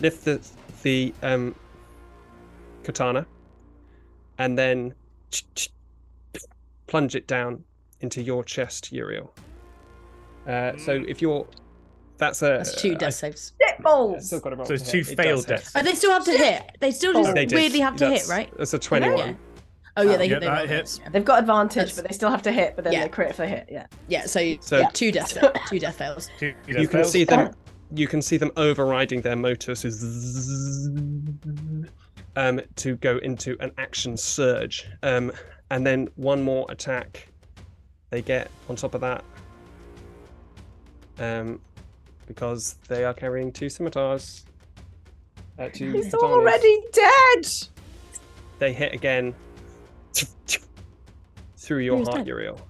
lift 0.00 0.24
the 0.24 0.40
the 0.82 1.14
um, 1.22 1.54
katana, 2.82 3.26
and 4.38 4.58
then 4.58 4.94
plunge 6.86 7.14
it 7.14 7.26
down 7.26 7.64
into 8.00 8.22
your 8.22 8.44
chest, 8.44 8.92
Uriel. 8.92 9.32
Uh, 10.46 10.76
so 10.76 11.02
if 11.08 11.22
you're, 11.22 11.46
that's 12.18 12.42
a 12.42 12.58
That's 12.58 12.80
two 12.80 12.92
I- 12.92 12.96
death 12.96 13.14
saves. 13.14 13.52
I 13.66 13.80
Balls. 13.82 14.26
still 14.26 14.40
got 14.40 14.50
to 14.50 14.56
roll 14.56 14.66
So 14.66 14.74
it's 14.74 14.88
two 14.90 14.98
hit. 14.98 15.10
It 15.12 15.16
failed 15.16 15.46
deaths. 15.46 15.72
Oh, 15.74 15.82
they 15.82 15.94
still 15.94 16.12
have 16.12 16.24
to 16.26 16.32
hit. 16.32 16.76
They 16.80 16.90
still 16.92 17.12
just 17.12 17.34
They 17.34 17.44
did. 17.46 17.56
weirdly 17.56 17.80
have 17.80 17.96
to 17.96 18.08
hit, 18.10 18.28
right? 18.28 18.50
That's 18.56 18.72
a 18.74 18.78
21. 18.78 19.18
Yeah. 19.18 19.34
Oh 19.96 20.02
yeah, 20.02 20.16
they 20.16 20.24
Yeah, 20.26 20.34
hit. 20.34 20.40
They 20.40 20.46
that 20.46 20.58
roll 20.58 20.66
hits. 20.66 20.98
those, 20.98 21.12
They've 21.12 21.24
got 21.24 21.38
advantage, 21.40 21.74
That's- 21.76 21.96
but 21.96 22.08
they 22.08 22.14
still 22.14 22.30
have 22.30 22.42
to 22.42 22.52
hit, 22.52 22.74
but 22.74 22.84
then 22.84 22.92
Yeah. 22.94 23.02
they 23.04 23.08
crit 23.08 23.34
for 23.34 23.46
hit. 23.46 23.68
Yeah. 23.70 23.86
Yeah. 24.08 24.20
yeah 24.20 24.26
so, 24.26 24.40
you- 24.40 24.58
So- 24.60 24.78
yeah, 24.80 24.88
two 24.92 25.12
death. 25.12 25.32
fa- 25.32 25.52
two 25.68 25.78
death 25.78 25.96
fails. 25.96 26.28
Two 26.38 26.52
you 26.66 26.74
death 26.74 26.90
can 26.90 27.00
fails. 27.00 27.10
see 27.12 27.24
them 27.24 27.54
you 27.94 28.08
can 28.08 28.20
see 28.22 28.36
them 28.38 28.50
overriding 28.56 29.20
their 29.20 29.36
motors 29.36 29.84
um, 32.34 32.60
to 32.76 32.96
go 32.96 33.18
into 33.18 33.56
an 33.60 33.70
action 33.78 34.16
surge 34.16 34.86
um, 35.04 35.30
and 35.70 35.86
then 35.86 36.08
one 36.16 36.42
more 36.42 36.66
attack 36.70 37.28
they 38.10 38.20
get 38.22 38.50
on 38.68 38.74
top 38.74 38.94
of 38.94 39.00
that 39.00 39.22
um, 41.20 41.60
because 42.26 42.76
they 42.88 43.04
are 43.04 43.14
carrying 43.14 43.52
two 43.52 43.68
scimitars 43.68 44.44
uh, 45.58 45.68
two 45.72 45.92
He's 45.92 46.06
katanas. 46.06 46.22
already 46.24 46.82
dead. 46.92 47.46
they 48.58 48.72
hit 48.72 48.92
again 48.92 49.34
through 51.56 51.78
your 51.78 51.98
Who's 51.98 52.08
heart 52.08 52.18
dead? 52.20 52.26
uriel 52.26 52.60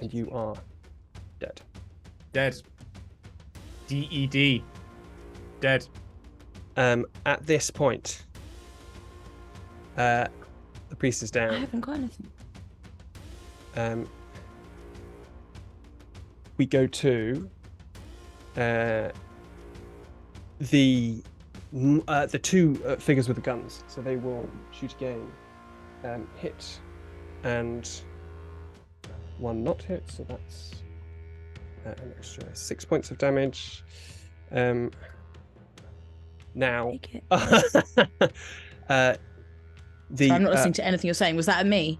and 0.00 0.12
you 0.12 0.30
are 0.30 0.54
dead 1.40 1.60
Dead. 2.32 2.60
D 3.88 4.08
E 4.10 4.26
D. 4.26 4.64
Dead. 5.60 5.86
Um, 6.78 7.04
at 7.26 7.46
this 7.46 7.70
point, 7.70 8.24
uh, 9.98 10.28
the 10.88 10.96
priest 10.96 11.22
is 11.22 11.30
down. 11.30 11.50
I 11.52 11.58
haven't 11.58 11.80
got 11.80 11.96
anything. 11.96 12.26
Um, 13.76 14.08
we 16.56 16.64
go 16.64 16.86
to 16.86 17.50
uh, 18.56 19.10
the 20.58 21.22
uh, 22.08 22.26
the 22.26 22.38
two 22.38 22.82
uh, 22.86 22.96
figures 22.96 23.28
with 23.28 23.36
the 23.36 23.42
guns. 23.42 23.84
So 23.88 24.00
they 24.00 24.16
will 24.16 24.48
shoot 24.70 24.94
again, 24.94 25.30
um, 26.04 26.28
hit, 26.36 26.78
and 27.44 27.88
one 29.38 29.62
not 29.64 29.82
hit. 29.82 30.02
So 30.10 30.24
that's 30.24 30.72
uh, 31.86 31.90
an 31.90 32.14
extra 32.16 32.44
six 32.54 32.84
points 32.84 33.10
of 33.10 33.18
damage. 33.18 33.84
Um, 34.50 34.90
now, 36.54 36.98
uh, 37.30 37.38
the 38.88 39.16
Sorry, 40.28 40.30
I'm 40.30 40.42
not 40.42 40.52
uh, 40.52 40.54
listening 40.54 40.74
to 40.74 40.84
anything 40.84 41.08
you're 41.08 41.14
saying. 41.14 41.36
Was 41.36 41.46
that 41.46 41.64
a 41.64 41.68
me? 41.68 41.98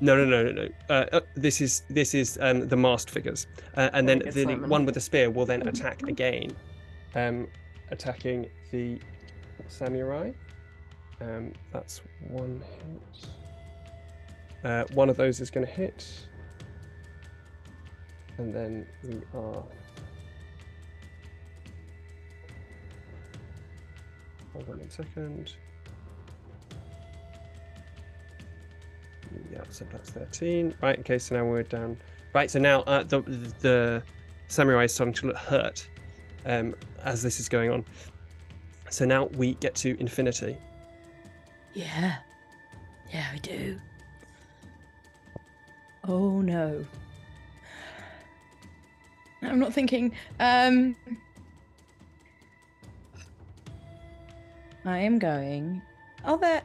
no, 0.00 0.16
no, 0.16 0.24
no, 0.24 0.50
no, 0.50 0.52
no. 0.52 0.68
Uh, 0.90 1.06
uh, 1.12 1.20
this 1.36 1.60
is 1.60 1.82
this 1.88 2.14
is 2.14 2.38
um, 2.40 2.68
the 2.68 2.76
masked 2.76 3.10
figures, 3.10 3.46
uh, 3.76 3.90
and 3.92 4.08
then 4.08 4.18
the 4.18 4.44
Simon. 4.44 4.68
one 4.68 4.84
with 4.84 4.94
the 4.94 5.00
spear 5.00 5.30
will 5.30 5.46
then 5.46 5.66
attack 5.68 6.02
again, 6.08 6.54
um, 7.14 7.46
attacking 7.90 8.48
the 8.72 8.98
samurai. 9.68 10.32
Um, 11.20 11.52
that's 11.72 12.02
one 12.28 12.62
hit. 12.62 13.28
Uh, 14.64 14.84
one 14.94 15.08
of 15.08 15.16
those 15.16 15.40
is 15.40 15.50
going 15.50 15.66
to 15.66 15.72
hit, 15.72 16.06
and 18.38 18.54
then 18.54 18.86
we 19.04 19.16
are. 19.34 19.62
Hold 24.52 24.70
on 24.70 24.80
a 24.80 24.90
second. 24.90 25.54
Yeah, 29.52 29.62
so 29.70 29.86
that's 29.92 30.10
13. 30.10 30.74
Right, 30.82 30.98
okay, 31.00 31.18
so 31.18 31.36
now 31.36 31.44
we're 31.44 31.62
down. 31.62 31.98
Right, 32.34 32.50
so 32.50 32.58
now 32.58 32.80
uh, 32.82 33.02
the 33.02 33.20
the 33.60 34.02
samurai 34.48 34.84
is 34.84 34.94
starting 34.94 35.14
to 35.14 35.26
look 35.28 35.36
hurt 35.36 35.88
um, 36.44 36.74
as 37.02 37.22
this 37.22 37.40
is 37.40 37.48
going 37.48 37.70
on. 37.70 37.84
So 38.90 39.04
now 39.04 39.26
we 39.36 39.54
get 39.54 39.74
to 39.76 39.98
infinity. 40.00 40.56
Yeah. 41.76 42.16
Yeah, 43.12 43.26
I 43.34 43.36
do. 43.36 43.78
Oh 46.08 46.40
no. 46.40 46.86
I'm 49.42 49.58
not 49.58 49.74
thinking. 49.74 50.14
Um 50.40 50.96
I 54.86 55.00
am 55.00 55.18
going. 55.18 55.82
Are 56.24 56.38
there 56.38 56.62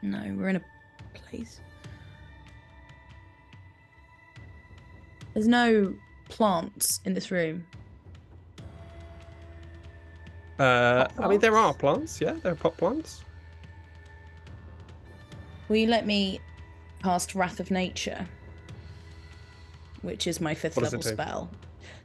No, 0.00 0.34
we're 0.38 0.48
in 0.48 0.56
a 0.56 0.62
place. 1.12 1.60
There's 5.34 5.46
no 5.46 5.94
plants 6.30 7.00
in 7.04 7.12
this 7.12 7.30
room. 7.30 7.66
Uh, 10.60 11.08
I 11.18 11.26
mean, 11.26 11.40
there 11.40 11.56
are 11.56 11.72
plants? 11.72 12.20
Yeah, 12.20 12.34
there 12.42 12.52
are 12.52 12.56
pot 12.56 12.76
plants. 12.76 13.24
Will 15.68 15.76
you 15.76 15.86
let 15.86 16.06
me 16.06 16.38
cast 17.02 17.34
Wrath 17.34 17.60
of 17.60 17.70
Nature? 17.70 18.26
Which 20.02 20.26
is 20.26 20.38
my 20.38 20.54
fifth 20.54 20.76
level 20.76 21.00
spell. 21.00 21.50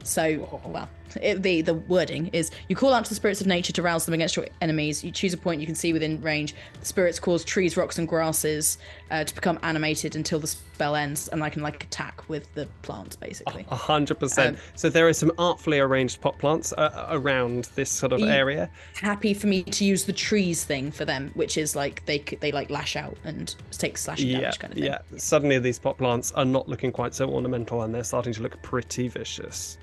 So, 0.04 0.62
well, 0.66 0.88
it, 1.22 1.44
the 1.44 1.62
the 1.62 1.74
wording 1.74 2.28
is 2.34 2.52
you 2.70 2.76
call 2.76 2.94
out 2.94 3.06
to 3.06 3.10
the 3.10 3.16
spirits 3.16 3.42
of 3.42 3.48
nature 3.48 3.74
to 3.74 3.82
rouse 3.82 4.06
them 4.06 4.14
against 4.14 4.36
your 4.36 4.48
enemies. 4.62 5.04
You 5.04 5.12
choose 5.12 5.34
a 5.34 5.38
point 5.38 5.62
you 5.62 5.66
can 5.68 5.76
see 5.76 5.94
within 5.94 6.22
range. 6.22 6.56
The 6.80 6.86
spirits 6.86 7.20
cause 7.20 7.44
trees, 7.44 7.78
rocks, 7.78 7.98
and 7.98 8.08
grasses 8.08 8.78
uh, 9.12 9.24
to 9.24 9.36
become 9.36 9.60
animated 9.64 10.16
until 10.16 10.40
the 10.40 10.48
spell 10.48 10.96
ends, 10.96 11.28
and 11.30 11.44
I 11.44 11.50
can 11.50 11.62
like 11.62 11.84
attack 11.84 12.28
with 12.28 12.54
the 12.54 12.68
plants 12.82 13.16
basically. 13.16 13.66
A 13.70 13.76
hundred 13.76 14.20
percent. 14.20 14.58
Um, 14.58 14.62
So 14.76 14.90
there 14.90 15.08
are 15.08 15.14
some 15.14 15.32
artfully 15.38 15.80
arranged 15.80 16.22
pot 16.22 16.38
plants 16.38 16.74
uh, 16.74 17.08
around 17.10 17.70
this 17.76 17.90
sort 17.90 18.12
of 18.12 18.22
area. 18.22 18.70
Happy 18.96 19.34
for 19.34 19.48
me 19.48 19.64
to 19.64 19.86
use 19.86 20.04
the 20.06 20.14
trees 20.14 20.64
thing 20.64 20.92
for 20.92 21.06
them, 21.06 21.32
which 21.36 21.58
is 21.58 21.76
like 21.76 22.06
they 22.06 22.20
they 22.42 22.52
like 22.52 22.70
lash 22.70 22.96
out 22.96 23.18
and 23.24 23.56
take 23.72 23.98
slashing 23.98 24.28
Yeah, 24.30 24.40
damage 24.42 24.60
kind 24.60 24.74
of 24.74 24.80
thing. 24.80 24.86
yeah. 24.88 25.00
Suddenly 25.18 25.60
these 25.60 25.80
pot 25.80 25.98
plants 25.98 26.32
are 26.34 26.46
not 26.46 26.68
looking 26.68 26.92
quite 26.92 27.14
so 27.16 27.30
ornamental, 27.30 27.84
and 27.84 27.94
they're 27.94 28.04
starting 28.04 28.34
to 28.34 28.42
look 28.42 28.62
pretty 28.62 29.08
vicious. 29.08 29.78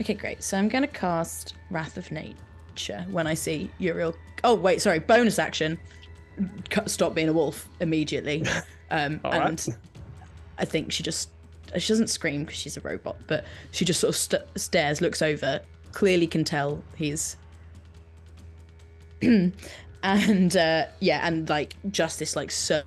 Okay, 0.00 0.14
great. 0.14 0.42
So 0.42 0.56
I'm 0.58 0.68
gonna 0.68 0.86
cast 0.86 1.54
Wrath 1.70 1.96
of 1.96 2.10
Nature 2.12 3.04
when 3.10 3.26
I 3.26 3.34
see 3.34 3.70
Uriel. 3.78 4.14
Oh 4.44 4.54
wait, 4.54 4.80
sorry. 4.82 4.98
Bonus 4.98 5.38
action. 5.38 5.78
Cut, 6.70 6.90
stop 6.90 7.14
being 7.14 7.28
a 7.28 7.32
wolf 7.32 7.68
immediately. 7.80 8.44
Um, 8.88 9.18
All 9.24 9.32
right. 9.32 9.48
and 9.48 9.76
I 10.58 10.64
think 10.64 10.92
she 10.92 11.02
just 11.02 11.30
she 11.76 11.88
doesn't 11.88 12.08
scream 12.08 12.44
because 12.44 12.58
she's 12.58 12.76
a 12.76 12.80
robot, 12.80 13.16
but 13.26 13.44
she 13.72 13.84
just 13.84 14.00
sort 14.00 14.10
of 14.10 14.16
st- 14.16 14.42
stares, 14.54 15.00
looks 15.00 15.22
over, 15.22 15.60
clearly 15.92 16.26
can 16.26 16.44
tell 16.44 16.82
he's. 16.94 17.36
and 19.22 20.56
uh, 20.56 20.86
yeah, 21.00 21.26
and 21.26 21.48
like 21.48 21.74
just 21.90 22.18
this 22.18 22.36
like 22.36 22.50
surge 22.50 22.86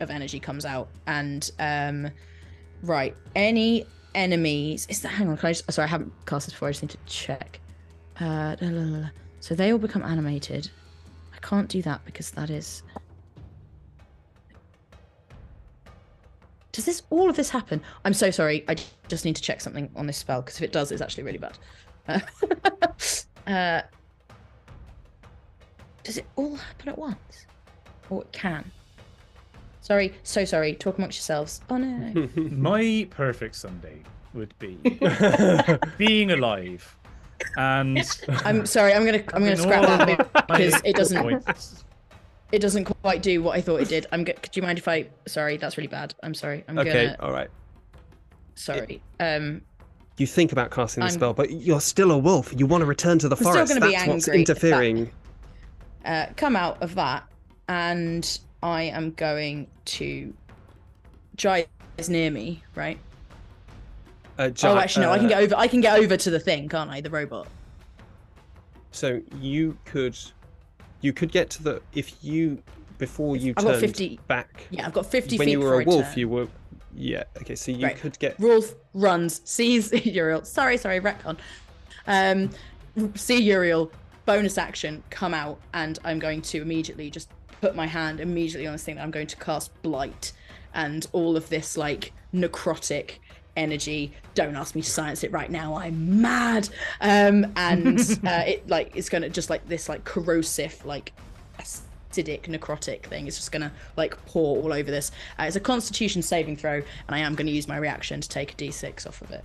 of 0.00 0.10
energy 0.10 0.38
comes 0.38 0.64
out, 0.64 0.88
and 1.06 1.50
um, 1.58 2.10
right, 2.82 3.16
any 3.34 3.86
enemies. 4.14 4.86
Is 4.88 5.02
that 5.02 5.08
hang 5.08 5.28
on 5.28 5.36
can 5.36 5.48
i 5.48 5.52
just 5.52 5.70
sorry 5.72 5.86
i 5.86 5.88
haven't 5.88 6.12
cast 6.26 6.46
this 6.46 6.54
before 6.54 6.68
i 6.68 6.70
just 6.72 6.82
need 6.82 6.90
to 6.90 6.98
check. 7.06 7.60
Uh 8.20 8.56
so 9.40 9.54
they 9.54 9.72
all 9.72 9.78
become 9.78 10.02
animated. 10.02 10.70
I 11.34 11.38
can't 11.38 11.68
do 11.68 11.82
that 11.82 12.04
because 12.04 12.30
that 12.32 12.50
is 12.50 12.82
does 16.72 16.86
this 16.86 17.02
all 17.10 17.28
of 17.28 17.36
this 17.36 17.50
happen? 17.50 17.82
I'm 18.04 18.14
so 18.14 18.30
sorry 18.30 18.64
i 18.68 18.76
just 19.08 19.24
need 19.24 19.36
to 19.36 19.42
check 19.42 19.60
something 19.60 19.90
on 19.96 20.06
this 20.06 20.16
spell 20.16 20.42
because 20.42 20.56
if 20.56 20.62
it 20.62 20.72
does 20.72 20.92
it's 20.92 21.02
actually 21.02 21.24
really 21.24 21.38
bad. 21.38 21.58
Uh, 22.08 22.20
uh 23.50 23.82
does 26.04 26.18
it 26.18 26.26
all 26.36 26.56
happen 26.56 26.88
at 26.88 26.98
once? 26.98 27.46
Or 28.10 28.22
it 28.22 28.32
can 28.32 28.70
sorry 29.82 30.14
so 30.22 30.44
sorry 30.46 30.74
talk 30.74 30.96
amongst 30.96 31.18
yourselves 31.18 31.60
oh 31.68 31.76
no 31.76 32.28
My 32.36 33.06
perfect 33.10 33.54
Sunday 33.56 33.98
would 34.34 34.58
be 34.58 34.78
being 35.98 36.30
alive. 36.30 36.96
And 37.58 37.98
I'm 38.46 38.64
sorry. 38.64 38.94
I'm 38.94 39.04
gonna 39.04 39.22
I'm 39.34 39.42
gonna 39.44 39.56
scrap 39.58 39.82
that 39.82 40.06
bit 40.06 40.46
because 40.48 40.80
it 40.84 40.96
doesn't 40.96 41.20
Points. 41.20 41.84
it 42.52 42.60
doesn't 42.60 42.84
quite 42.84 43.20
do 43.20 43.42
what 43.42 43.58
I 43.58 43.60
thought 43.60 43.82
it 43.82 43.88
did. 43.88 44.06
I'm. 44.12 44.24
Go- 44.24 44.32
could 44.40 44.56
you 44.56 44.62
mind 44.62 44.78
if 44.78 44.86
I? 44.88 45.08
Sorry, 45.26 45.56
that's 45.58 45.76
really 45.76 45.88
bad. 45.88 46.14
I'm 46.22 46.32
sorry. 46.34 46.64
I'm 46.68 46.78
okay, 46.78 47.06
gonna. 47.08 47.16
all 47.20 47.32
right. 47.32 47.50
Sorry. 48.54 49.02
Um. 49.20 49.60
You 50.18 50.26
think 50.26 50.52
about 50.52 50.70
casting 50.70 51.00
the 51.00 51.06
I'm- 51.06 51.14
spell, 51.14 51.34
but 51.34 51.50
you're 51.50 51.80
still 51.80 52.12
a 52.12 52.18
wolf. 52.18 52.54
You 52.56 52.64
want 52.66 52.82
to 52.82 52.86
return 52.86 53.18
to 53.18 53.28
the 53.28 53.36
still 53.36 53.52
forest. 53.52 53.74
gonna 53.74 53.84
be 53.86 53.92
That's 53.92 54.06
what's 54.06 54.28
angry 54.28 54.44
that- 54.44 54.50
interfering. 54.52 55.10
Uh. 56.04 56.26
Come 56.36 56.54
out 56.56 56.80
of 56.80 56.94
that, 56.94 57.24
and 57.68 58.38
I 58.62 58.82
am 58.82 59.12
going 59.12 59.66
to. 59.86 60.32
Jai 61.36 61.66
is 61.98 62.08
near 62.08 62.30
me, 62.30 62.62
right? 62.74 62.98
Uh, 64.38 64.50
oh, 64.62 64.76
actually, 64.78 65.06
no. 65.06 65.12
I 65.12 65.18
can 65.18 65.26
uh, 65.26 65.30
get 65.30 65.42
over. 65.42 65.54
I 65.56 65.66
can 65.68 65.80
get 65.80 65.98
over 65.98 66.16
to 66.16 66.30
the 66.30 66.40
thing, 66.40 66.68
can't 66.68 66.90
I? 66.90 67.00
The 67.00 67.10
robot. 67.10 67.48
So 68.90 69.20
you 69.40 69.76
could, 69.84 70.18
you 71.00 71.12
could 71.12 71.32
get 71.32 71.50
to 71.50 71.62
the 71.62 71.82
if 71.94 72.22
you 72.22 72.62
before 72.98 73.36
you 73.36 73.54
I've 73.56 73.64
got 73.64 73.70
turned 73.72 73.80
50 73.80 74.20
back. 74.28 74.66
Yeah, 74.70 74.86
I've 74.86 74.92
got 74.92 75.06
50 75.06 75.38
when 75.38 75.48
you 75.48 75.60
were 75.60 75.80
a 75.80 75.84
wolf, 75.84 76.16
you 76.16 76.28
were. 76.28 76.46
Yeah. 76.94 77.24
Okay. 77.38 77.56
So 77.56 77.72
you 77.72 77.86
Right. 77.86 77.96
could 77.96 78.18
get. 78.18 78.38
Rolf 78.38 78.74
runs, 78.94 79.40
sees 79.44 79.92
Uriel. 80.06 80.44
Sorry, 80.44 80.76
sorry, 80.76 81.00
retcon. 81.00 81.38
Um, 82.06 82.50
see 83.14 83.42
Uriel, 83.42 83.90
bonus 84.26 84.58
action, 84.58 85.02
come 85.10 85.34
out, 85.34 85.58
and 85.72 85.98
I'm 86.04 86.18
going 86.18 86.42
to 86.42 86.60
immediately 86.60 87.10
just 87.10 87.28
put 87.62 87.74
my 87.76 87.86
hand 87.86 88.20
immediately 88.20 88.66
on 88.66 88.72
this 88.72 88.82
thing. 88.82 88.96
that 88.96 89.02
I'm 89.02 89.12
going 89.12 89.28
to 89.28 89.36
cast 89.36 89.70
Blight, 89.82 90.32
and 90.74 91.06
all 91.12 91.36
of 91.36 91.48
this 91.48 91.78
like 91.78 92.12
necrotic 92.34 93.20
energy. 93.56 94.12
Don't 94.34 94.56
ask 94.56 94.74
me 94.74 94.82
to 94.82 94.90
science 94.90 95.22
it 95.22 95.32
right 95.32 95.50
now. 95.50 95.76
I'm 95.76 96.20
mad. 96.20 96.68
Um, 97.00 97.52
and 97.56 97.98
uh, 98.26 98.42
it 98.46 98.68
like 98.68 98.94
it's 98.96 99.08
gonna 99.08 99.30
just 99.30 99.48
like 99.48 99.66
this 99.68 99.88
like 99.88 100.04
corrosive 100.04 100.84
like 100.84 101.12
acidic 101.58 102.42
necrotic 102.42 103.04
thing 103.04 103.26
It's 103.26 103.36
just 103.36 103.52
gonna 103.52 103.72
like 103.96 104.16
pour 104.26 104.58
all 104.58 104.72
over 104.72 104.90
this. 104.90 105.12
Uh, 105.38 105.44
it's 105.44 105.56
a 105.56 105.60
Constitution 105.60 106.20
saving 106.20 106.56
throw, 106.56 106.74
and 106.74 106.84
I 107.08 107.20
am 107.20 107.36
going 107.36 107.46
to 107.46 107.52
use 107.52 107.68
my 107.68 107.76
reaction 107.76 108.20
to 108.20 108.28
take 108.28 108.52
a 108.52 108.56
D6 108.56 109.06
off 109.06 109.22
of 109.22 109.30
it. 109.30 109.44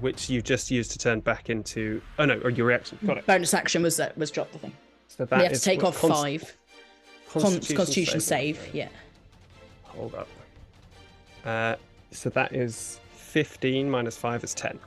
Which 0.00 0.30
you 0.30 0.40
just 0.40 0.70
used 0.70 0.90
to 0.92 0.98
turn 0.98 1.20
back 1.20 1.50
into. 1.50 2.00
Oh 2.18 2.24
no, 2.24 2.38
or 2.38 2.48
your 2.48 2.66
reaction. 2.66 2.98
Got 3.04 3.18
it. 3.18 3.26
Bonus 3.26 3.52
action 3.52 3.82
was 3.82 4.00
uh, 4.00 4.10
was 4.16 4.30
drop 4.30 4.50
the 4.52 4.58
thing. 4.58 4.72
So 5.08 5.28
we 5.30 5.42
have 5.42 5.52
to 5.52 5.60
take 5.60 5.84
off 5.84 6.00
const- 6.00 6.16
five. 6.18 6.56
Con- 7.32 7.42
Constitution, 7.42 8.20
save. 8.20 8.58
Yeah. 8.74 8.88
Hold 9.84 10.14
up. 10.14 10.28
Uh, 11.44 11.76
so 12.10 12.28
that 12.30 12.52
is 12.54 13.00
15 13.14 13.88
minus 13.90 14.16
5 14.16 14.44
is 14.44 14.54
10. 14.54 14.78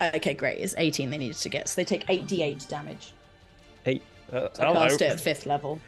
Uh, 0.00 0.10
Okay, 0.14 0.32
great. 0.34 0.58
It's 0.58 0.74
18 0.78 1.10
they 1.10 1.18
needed 1.18 1.36
to 1.36 1.48
get, 1.48 1.68
so 1.68 1.74
they 1.76 1.84
take 1.84 2.06
8d8 2.06 2.68
damage. 2.68 3.12
8. 3.86 4.02
Uh, 4.32 4.48
So 4.52 4.62
I 4.62 4.66
hello. 4.66 4.88
cast 4.88 5.02
it 5.02 5.10
at 5.12 5.20
fifth 5.20 5.46
level. 5.46 5.80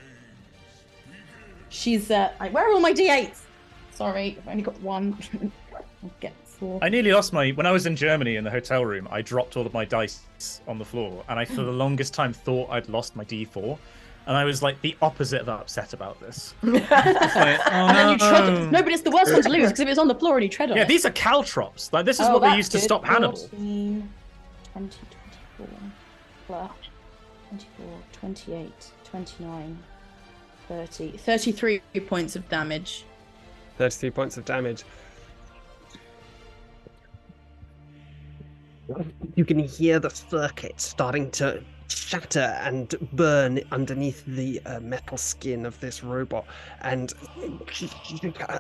She's 1.69 2.11
uh, 2.11 2.33
like, 2.39 2.53
where 2.53 2.69
are 2.69 2.73
all 2.75 2.81
my 2.81 2.93
d8s? 2.93 3.39
Sorry, 3.93 4.37
I've 4.39 4.49
only 4.49 4.63
got 4.63 4.79
one. 4.81 5.17
I'll 5.75 6.11
get 6.21 6.35
four. 6.45 6.79
I 6.83 6.89
nearly 6.89 7.13
lost 7.13 7.33
my 7.33 7.51
when 7.51 7.67
I 7.67 7.71
was 7.71 7.87
in 7.87 7.97
Germany 7.97 8.37
in 8.37 8.45
the 8.45 8.51
hotel 8.51 8.85
room. 8.85 9.09
I 9.11 9.23
dropped 9.23 9.57
all 9.57 9.65
of 9.65 9.73
my 9.73 9.85
dice 9.85 10.21
on 10.67 10.79
the 10.79 10.85
floor, 10.85 11.25
and 11.29 11.39
I 11.39 11.45
for 11.45 11.63
the 11.63 11.73
longest 11.73 12.13
time 12.13 12.33
thought 12.33 12.69
I'd 12.71 12.89
lost 12.89 13.17
my 13.17 13.25
D4, 13.25 13.79
and 14.27 14.37
I 14.37 14.45
was 14.45 14.63
like 14.63 14.81
the 14.83 14.97
opposite 15.03 15.41
of 15.41 15.49
upset 15.49 15.93
about 15.93 16.21
this. 16.21 16.55
It's 16.63 16.91
like, 16.91 17.59
oh, 17.67 17.71
And 17.71 17.97
then 17.97 18.09
you 18.13 18.19
tread. 18.19 18.45
no. 18.47 18.71
No, 18.71 18.83
but 18.83 18.93
it's 18.93 19.03
the 19.03 19.11
worst 19.11 19.33
one 19.33 19.43
to 19.43 19.49
lose 19.49 19.67
because 19.69 19.81
if 19.81 19.89
it's 19.89 19.99
on 19.99 20.09
the 20.09 20.15
floor 20.15 20.37
and 20.37 20.45
you 20.45 20.49
tread 20.49 20.71
on 20.71 20.77
Yeah, 20.77 20.85
it. 20.85 20.89
these 20.89 21.05
are 21.05 21.11
caltrops. 21.11 21.93
Like 21.93 22.05
this 22.05 22.21
is 22.21 22.27
Oh, 22.29 22.35
what 22.39 22.43
they 22.49 22.57
used 22.57 22.73
to 22.73 22.79
good. 22.79 22.85
stop 22.85 23.05
Hannibal. 23.05 23.37
14, 23.37 24.09
20, 24.73 24.97
24, 25.59 25.69
plus 26.47 26.71
24, 27.49 27.87
28, 28.13 28.73
29, 29.05 29.79
30, 30.69 31.11
33 31.19 31.81
points 32.07 32.37
of 32.37 32.49
damage. 32.49 33.05
33 33.79 34.11
points 34.11 34.37
of 34.37 34.45
damage. 34.45 34.85
You 39.37 39.45
can 39.45 39.59
hear 39.59 39.99
the 39.99 40.11
circuit 40.11 40.81
starting 40.81 41.31
to 41.33 41.63
shatter 41.97 42.59
and 42.63 42.95
burn 43.13 43.61
underneath 43.71 44.25
the 44.27 44.61
uh, 44.67 44.81
metal 44.81 45.17
skin 45.17 45.67
of 45.67 45.79
this 45.81 46.03
robot, 46.03 46.45
and 46.83 47.13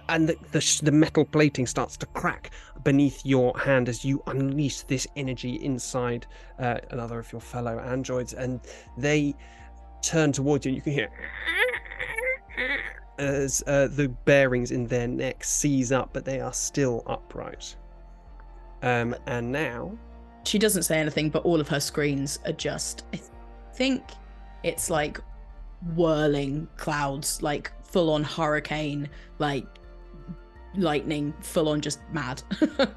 and 0.08 0.28
the, 0.28 0.36
the 0.52 0.80
the 0.82 0.92
metal 0.92 1.24
plating 1.24 1.66
starts 1.66 1.96
to 1.98 2.06
crack 2.06 2.50
beneath 2.84 3.24
your 3.24 3.56
hand 3.58 3.88
as 3.88 4.04
you 4.04 4.22
unleash 4.26 4.82
this 4.82 5.06
energy 5.16 5.54
inside 5.62 6.26
uh, 6.58 6.78
another 6.90 7.18
of 7.18 7.30
your 7.32 7.40
fellow 7.40 7.78
androids, 7.78 8.34
and 8.34 8.60
they 8.96 9.34
turn 10.02 10.32
towards 10.32 10.66
you. 10.66 10.70
and 10.70 10.76
You 10.76 10.82
can 10.82 10.92
hear 10.92 11.10
as 13.18 13.62
uh, 13.66 13.88
the 13.88 14.08
bearings 14.08 14.70
in 14.70 14.86
their 14.86 15.06
necks 15.06 15.50
seize 15.50 15.92
up, 15.92 16.10
but 16.12 16.24
they 16.24 16.40
are 16.40 16.52
still 16.52 17.02
upright. 17.06 17.76
Um, 18.82 19.14
and 19.26 19.52
now, 19.52 19.96
She 20.44 20.58
doesn't 20.58 20.82
say 20.82 20.98
anything, 20.98 21.30
but 21.30 21.44
all 21.44 21.60
of 21.60 21.68
her 21.68 21.80
screens 21.80 22.38
are 22.46 22.52
just, 22.52 23.04
I 23.12 23.16
th- 23.16 23.30
think 23.74 24.02
it's 24.62 24.90
like 24.90 25.20
whirling 25.94 26.68
clouds, 26.76 27.42
like 27.42 27.72
full 27.84 28.10
on 28.10 28.24
hurricane, 28.24 29.08
like 29.38 29.66
lightning, 30.76 31.32
full 31.40 31.68
on 31.68 31.80
just 31.80 32.00
mad. 32.12 32.42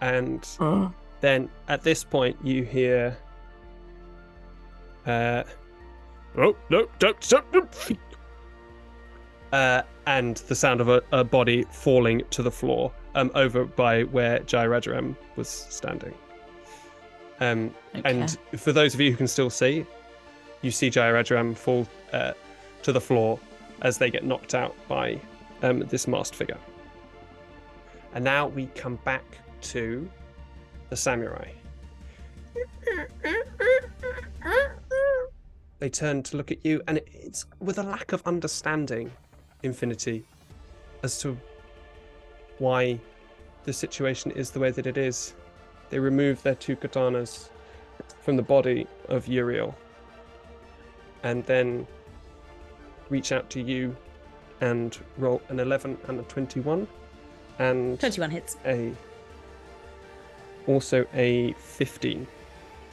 And 0.00 0.46
Oh. 0.60 0.92
then 1.20 1.48
at 1.68 1.82
this 1.82 2.04
point, 2.04 2.36
you 2.44 2.64
hear. 2.64 3.16
Uh, 5.06 5.42
oh 6.36 6.56
no! 6.68 6.86
Don't 6.98 7.22
stop! 7.22 7.50
don't- 7.52 7.98
Uh, 9.52 9.82
and 10.06 10.36
the 10.48 10.54
sound 10.54 10.80
of 10.80 10.88
a, 10.88 11.02
a 11.12 11.24
body 11.24 11.64
falling 11.70 12.22
to 12.30 12.42
the 12.42 12.50
floor, 12.50 12.92
um, 13.14 13.30
over 13.34 13.64
by 13.64 14.04
where 14.04 14.38
Jai 14.40 14.66
Rajaram 14.66 15.16
was 15.36 15.48
standing. 15.48 16.14
Um, 17.40 17.74
And 18.04 18.38
for 18.56 18.72
those 18.72 18.94
of 18.94 19.00
you 19.00 19.10
who 19.10 19.16
can 19.16 19.28
still 19.28 19.50
see, 19.50 19.86
you 20.62 20.70
see 20.70 20.90
Jai 20.90 21.10
Rajaram 21.10 21.56
fall 21.56 21.86
uh, 22.12 22.32
to 22.82 22.92
the 22.92 23.00
floor 23.00 23.38
as 23.82 23.98
they 23.98 24.10
get 24.10 24.24
knocked 24.24 24.54
out 24.54 24.76
by 24.88 25.18
um, 25.62 25.80
this 25.80 26.06
masked 26.06 26.34
figure. 26.36 26.58
And 28.14 28.24
now 28.24 28.48
we 28.48 28.66
come 28.74 28.96
back 29.04 29.24
to 29.62 30.08
the 30.88 30.96
samurai. 30.96 31.48
They 35.78 35.88
turn 35.88 36.22
to 36.24 36.36
look 36.36 36.50
at 36.50 36.58
you, 36.64 36.82
and 36.88 37.00
it's 37.06 37.46
with 37.58 37.78
a 37.78 37.82
lack 37.82 38.12
of 38.12 38.22
understanding, 38.26 39.10
Infinity, 39.62 40.24
as 41.02 41.18
to 41.20 41.38
why 42.60 43.00
the 43.64 43.72
situation 43.72 44.30
is 44.32 44.50
the 44.50 44.60
way 44.60 44.70
that 44.70 44.86
it 44.86 44.96
is. 44.96 45.34
They 45.90 45.98
remove 45.98 46.42
their 46.42 46.54
two 46.54 46.76
katanas 46.76 47.50
from 48.22 48.36
the 48.36 48.42
body 48.42 48.86
of 49.08 49.26
Uriel 49.26 49.74
and 51.22 51.44
then 51.46 51.86
reach 53.08 53.32
out 53.32 53.50
to 53.50 53.60
you 53.60 53.96
and 54.60 54.96
roll 55.18 55.42
an 55.48 55.58
11 55.58 55.98
and 56.06 56.20
a 56.20 56.22
21 56.24 56.86
and 57.58 57.98
21 57.98 58.30
hits. 58.30 58.56
a 58.64 58.94
also 60.66 61.04
a 61.14 61.52
15 61.54 62.26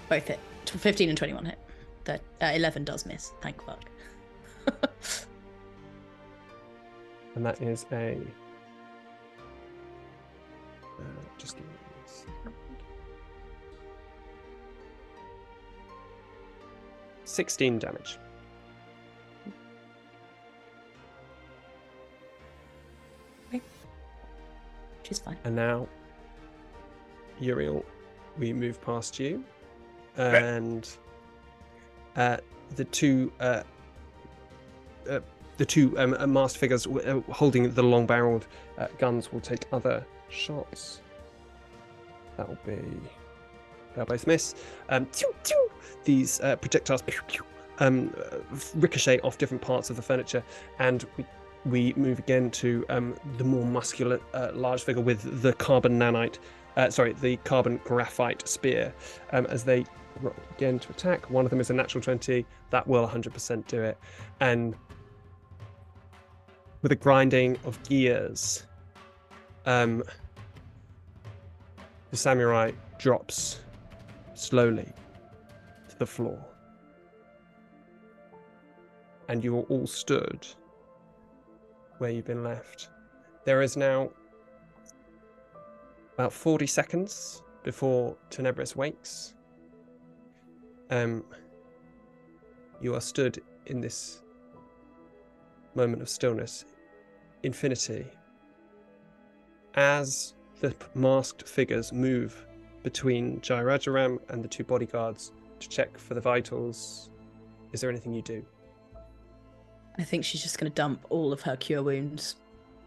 Both 0.10 0.28
hit. 0.28 0.40
15 0.66 1.10
and 1.10 1.18
21 1.18 1.46
hit. 1.46 1.60
The 2.06 2.20
uh, 2.42 2.52
11 2.54 2.84
does 2.86 3.06
miss. 3.06 3.32
Thank 3.42 3.62
fuck. 3.64 3.84
and 7.36 7.46
that 7.46 7.62
is 7.62 7.86
a 7.92 8.18
uh, 11.00 11.04
just 11.38 11.58
give 11.58 11.66
me 11.66 11.74
a 12.06 12.10
second. 12.10 12.54
16 17.26 17.80
damage 17.80 18.18
She's 25.08 25.20
fine. 25.20 25.38
And 25.46 25.56
now, 25.56 25.88
Uriel, 27.40 27.86
we 28.38 28.52
move 28.52 28.82
past 28.82 29.20
you, 29.20 29.42
and 30.18 30.90
uh, 32.18 32.38
the 32.76 32.84
two 32.84 33.32
uh, 33.40 33.64
uh, 35.10 35.22
the 35.56 35.66
two 35.66 35.98
um, 35.98 36.14
uh, 36.20 36.28
masked 36.28 36.58
figures 36.58 36.84
w- 36.84 37.08
uh, 37.08 37.32
holding 37.32 37.72
the 37.74 37.84
long-barreled 37.84 38.48
uh, 38.78 38.88
guns 38.98 39.32
will 39.32 39.40
take 39.40 39.66
other 39.72 40.06
shots. 40.30 41.02
That 42.38 42.48
will 42.48 42.58
be 42.66 42.80
they'll 43.96 44.06
both 44.06 44.28
miss. 44.28 44.56
Um, 44.90 45.08
tew, 45.08 45.34
tew. 45.44 45.70
These 46.04 46.40
uh, 46.42 46.56
projectiles 46.58 47.02
pew, 47.02 47.44
um, 47.80 48.14
uh, 48.32 48.38
ricochet 48.76 49.20
off 49.22 49.38
different 49.38 49.62
parts 49.62 49.90
of 49.90 49.96
the 49.96 50.02
furniture, 50.02 50.44
and 50.80 51.06
we 51.18 51.26
we 51.66 51.94
move 51.98 52.20
again 52.20 52.50
to 52.50 52.86
um, 52.90 53.16
the 53.38 53.44
more 53.44 53.66
muscular, 53.66 54.20
uh, 54.34 54.52
large 54.54 54.84
figure 54.84 55.02
with 55.02 55.42
the 55.42 55.54
carbon 55.54 56.00
nanite, 56.00 56.38
uh, 56.78 56.90
sorry, 56.90 57.14
the 57.14 57.38
carbon 57.38 57.82
graphite 57.84 58.48
spear. 58.48 58.94
Um, 59.32 59.46
as 59.48 59.64
they 59.64 59.86
again 60.56 60.80
to 60.80 60.90
attack, 60.92 61.30
one 61.30 61.46
of 61.46 61.52
them 61.52 61.60
is 61.60 61.70
a 61.70 61.74
natural 61.74 62.02
20. 62.02 62.46
That 62.70 62.88
will 62.88 63.08
100% 63.08 63.68
do 63.68 63.82
it. 63.82 63.98
And 64.40 64.76
with 66.82 66.92
a 66.92 66.96
grinding 66.96 67.58
of 67.66 67.82
gears, 67.84 68.67
um, 69.68 70.02
the 72.10 72.18
samurai 72.18 72.72
drops 72.98 73.60
slowly 74.34 74.92
to 75.90 76.00
the 76.00 76.06
floor. 76.06 76.44
And 79.28 79.44
you 79.44 79.58
are 79.58 79.64
all 79.64 79.86
stood 79.86 80.48
where 81.98 82.10
you've 82.10 82.26
been 82.26 82.46
left. 82.46 82.90
There 83.44 83.62
is 83.62 83.76
now 83.76 84.10
about 86.14 86.32
40 86.32 86.66
seconds 86.66 87.44
before 87.64 88.16
Tenebris 88.30 88.76
wakes. 88.76 89.34
Um, 90.90 91.26
you 92.80 92.96
are 92.96 93.02
stood 93.02 93.44
in 93.66 93.82
this 93.82 94.22
moment 95.76 96.02
of 96.02 96.08
stillness, 96.08 96.64
infinity, 97.44 98.08
as 99.78 100.34
the 100.60 100.76
masked 100.96 101.48
figures 101.48 101.94
move 101.94 102.46
between 102.84 103.40
Jai 103.42 103.62
Rajaram 103.62 104.20
and 104.30 104.44
the 104.44 104.48
two 104.48 104.64
bodyguards 104.64 105.32
to 105.60 105.70
check 105.70 105.98
for 105.98 106.16
the 106.16 106.22
vitals. 106.22 107.10
Is 107.72 107.82
there 107.82 107.90
anything 107.90 108.14
you 108.14 108.22
do? 108.24 108.44
I 109.98 110.04
think 110.04 110.26
she's 110.26 110.42
just 110.42 110.60
going 110.60 110.72
to 110.72 110.76
dump 110.76 111.06
all 111.10 111.32
of 111.32 111.42
her 111.42 111.56
cure 111.56 111.84
wounds, 111.84 112.36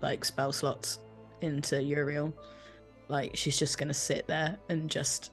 like 0.03 0.25
spell 0.25 0.53
slots, 0.53 0.99
into 1.41 1.83
Uriel. 1.83 2.35
Like 3.09 3.37
she's 3.37 3.59
just 3.59 3.79
going 3.79 3.89
to 3.89 3.95
sit 3.95 4.27
there 4.27 4.57
and 4.69 4.91
just 4.91 5.33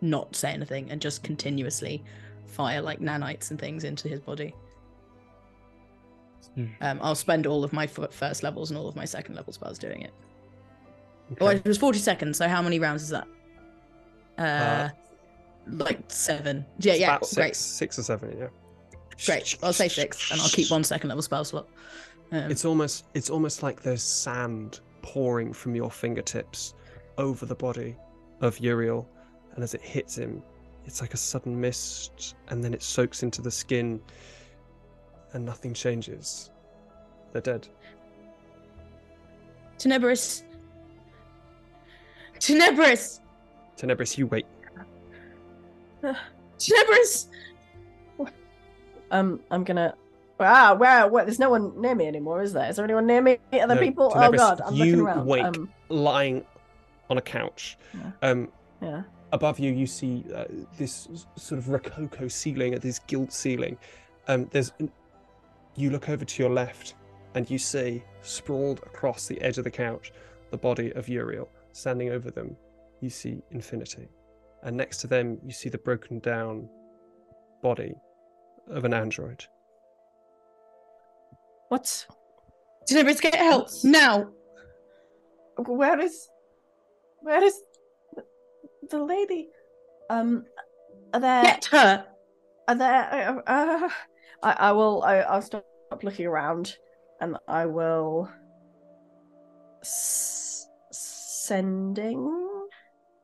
not 0.00 0.34
say 0.36 0.52
anything 0.52 0.90
and 0.90 1.00
just 1.00 1.22
continuously 1.22 2.04
fire 2.46 2.80
like 2.80 3.00
nanites 3.00 3.50
and 3.50 3.58
things 3.58 3.84
into 3.84 4.08
his 4.08 4.20
body. 4.20 4.54
Hmm. 6.54 6.66
Um, 6.80 6.98
I'll 7.02 7.14
spend 7.14 7.46
all 7.46 7.64
of 7.64 7.72
my 7.72 7.84
f- 7.84 8.12
first 8.12 8.42
levels 8.42 8.70
and 8.70 8.78
all 8.78 8.88
of 8.88 8.96
my 8.96 9.04
second 9.04 9.34
level 9.34 9.52
spells 9.52 9.78
doing 9.78 10.02
it. 10.02 10.12
Oh, 11.40 11.46
Okay. 11.48 11.56
it 11.58 11.64
was 11.66 11.78
40 11.78 11.98
seconds, 11.98 12.38
so 12.38 12.48
how 12.48 12.62
many 12.62 12.78
rounds 12.78 13.02
is 13.02 13.08
that? 13.10 13.26
Uh, 14.38 14.42
Uh, 14.42 14.90
like 15.70 16.00
seven. 16.08 16.64
Yeah, 16.78 16.94
yeah, 16.94 17.16
about 17.16 17.20
great. 17.34 17.54
six, 17.54 17.58
six 17.58 17.98
or 17.98 18.02
seven. 18.02 18.36
Yeah. 18.38 18.48
Great. 19.26 19.56
I'll 19.62 19.72
say 19.72 19.88
six, 19.88 20.30
and 20.30 20.40
I'll 20.40 20.48
keep 20.48 20.70
one 20.70 20.84
second 20.84 21.08
level 21.08 21.22
spell 21.22 21.44
slot. 21.44 21.68
Um, 22.32 22.50
It's 22.50 22.64
almost 22.64 23.04
it's 23.14 23.28
almost 23.30 23.62
like 23.62 23.82
there's 23.82 24.02
sand 24.02 24.80
pouring 25.02 25.52
from 25.52 25.74
your 25.74 25.90
fingertips 25.90 26.74
over 27.18 27.44
the 27.46 27.54
body 27.54 27.96
of 28.40 28.58
Uriel, 28.60 29.08
and 29.54 29.62
as 29.64 29.74
it 29.74 29.82
hits 29.82 30.16
him, 30.16 30.42
it's 30.86 31.00
like 31.00 31.12
a 31.14 31.16
sudden 31.18 31.60
mist, 31.60 32.36
and 32.48 32.62
then 32.64 32.72
it 32.72 32.82
soaks 32.82 33.22
into 33.22 33.42
the 33.42 33.50
skin, 33.50 34.00
and 35.34 35.44
nothing 35.44 35.74
changes. 35.74 36.50
They're 37.32 37.42
dead. 37.42 37.68
Tenebris. 39.78 40.42
Tenebris. 42.38 43.20
Tenebris, 43.76 44.18
you 44.18 44.26
wait. 44.26 44.46
Tenebris. 46.58 47.26
Um, 49.10 49.40
I'm 49.50 49.64
gonna. 49.64 49.94
Ah, 50.40 50.74
where? 50.74 51.06
Where? 51.08 51.24
There's 51.24 51.38
no 51.38 51.50
one 51.50 51.80
near 51.80 51.94
me 51.94 52.06
anymore, 52.06 52.42
is 52.42 52.52
there? 52.52 52.68
Is 52.68 52.76
there 52.76 52.84
anyone 52.84 53.06
near 53.06 53.22
me? 53.22 53.38
Other 53.52 53.74
No, 53.74 53.80
people? 53.80 54.12
Oh 54.14 54.30
God, 54.32 54.60
I'm 54.60 54.74
looking 54.74 54.94
you 54.96 55.06
around. 55.06 55.26
wake. 55.26 55.44
Um, 55.44 55.68
Lying 55.88 56.44
on 57.10 57.18
a 57.18 57.22
couch. 57.22 57.78
Yeah. 57.94 58.10
Um, 58.22 58.48
yeah. 58.82 59.02
above 59.32 59.58
you, 59.58 59.72
you 59.72 59.86
see 59.86 60.24
uh, 60.34 60.44
this 60.76 61.08
sort 61.36 61.58
of 61.58 61.68
rococo 61.70 62.28
ceiling, 62.28 62.74
uh, 62.74 62.78
this 62.78 62.98
gilt 63.00 63.32
ceiling. 63.32 63.78
Um, 64.28 64.46
there's, 64.52 64.72
you 65.74 65.88
look 65.90 66.10
over 66.10 66.24
to 66.26 66.42
your 66.42 66.50
left, 66.52 66.94
and 67.34 67.50
you 67.50 67.58
see 67.58 68.04
sprawled 68.20 68.80
across 68.80 69.26
the 69.26 69.40
edge 69.40 69.56
of 69.56 69.64
the 69.64 69.70
couch, 69.70 70.12
the 70.50 70.58
body 70.58 70.92
of 70.92 71.08
Uriel. 71.08 71.48
Standing 71.72 72.10
over 72.10 72.30
them, 72.30 72.56
you 73.00 73.10
see 73.10 73.42
Infinity, 73.50 74.08
and 74.62 74.76
next 74.76 74.98
to 74.98 75.06
them, 75.06 75.38
you 75.44 75.52
see 75.52 75.68
the 75.68 75.78
broken 75.78 76.18
down 76.18 76.68
body 77.62 77.94
of 78.70 78.84
an 78.84 78.94
android. 78.94 79.44
What? 81.68 82.06
Tenebris, 82.88 83.20
get 83.20 83.34
help 83.34 83.68
now. 83.84 84.30
Where 85.56 86.00
is? 86.00 86.28
Where 87.20 87.44
is 87.44 87.54
the, 88.14 88.24
the 88.90 89.04
lady? 89.04 89.48
Um, 90.08 90.44
are 91.12 91.20
there? 91.20 91.42
Get 91.42 91.64
her. 91.66 92.06
Are 92.68 92.74
there? 92.74 93.42
Uh, 93.46 93.50
uh, 93.50 93.88
I, 94.42 94.52
I 94.52 94.72
will. 94.72 95.02
I, 95.02 95.18
I'll 95.18 95.42
stop 95.42 95.64
looking 96.02 96.26
around, 96.26 96.76
and 97.20 97.36
I 97.46 97.66
will. 97.66 98.30
S- 99.82 100.47
sending. 101.48 102.20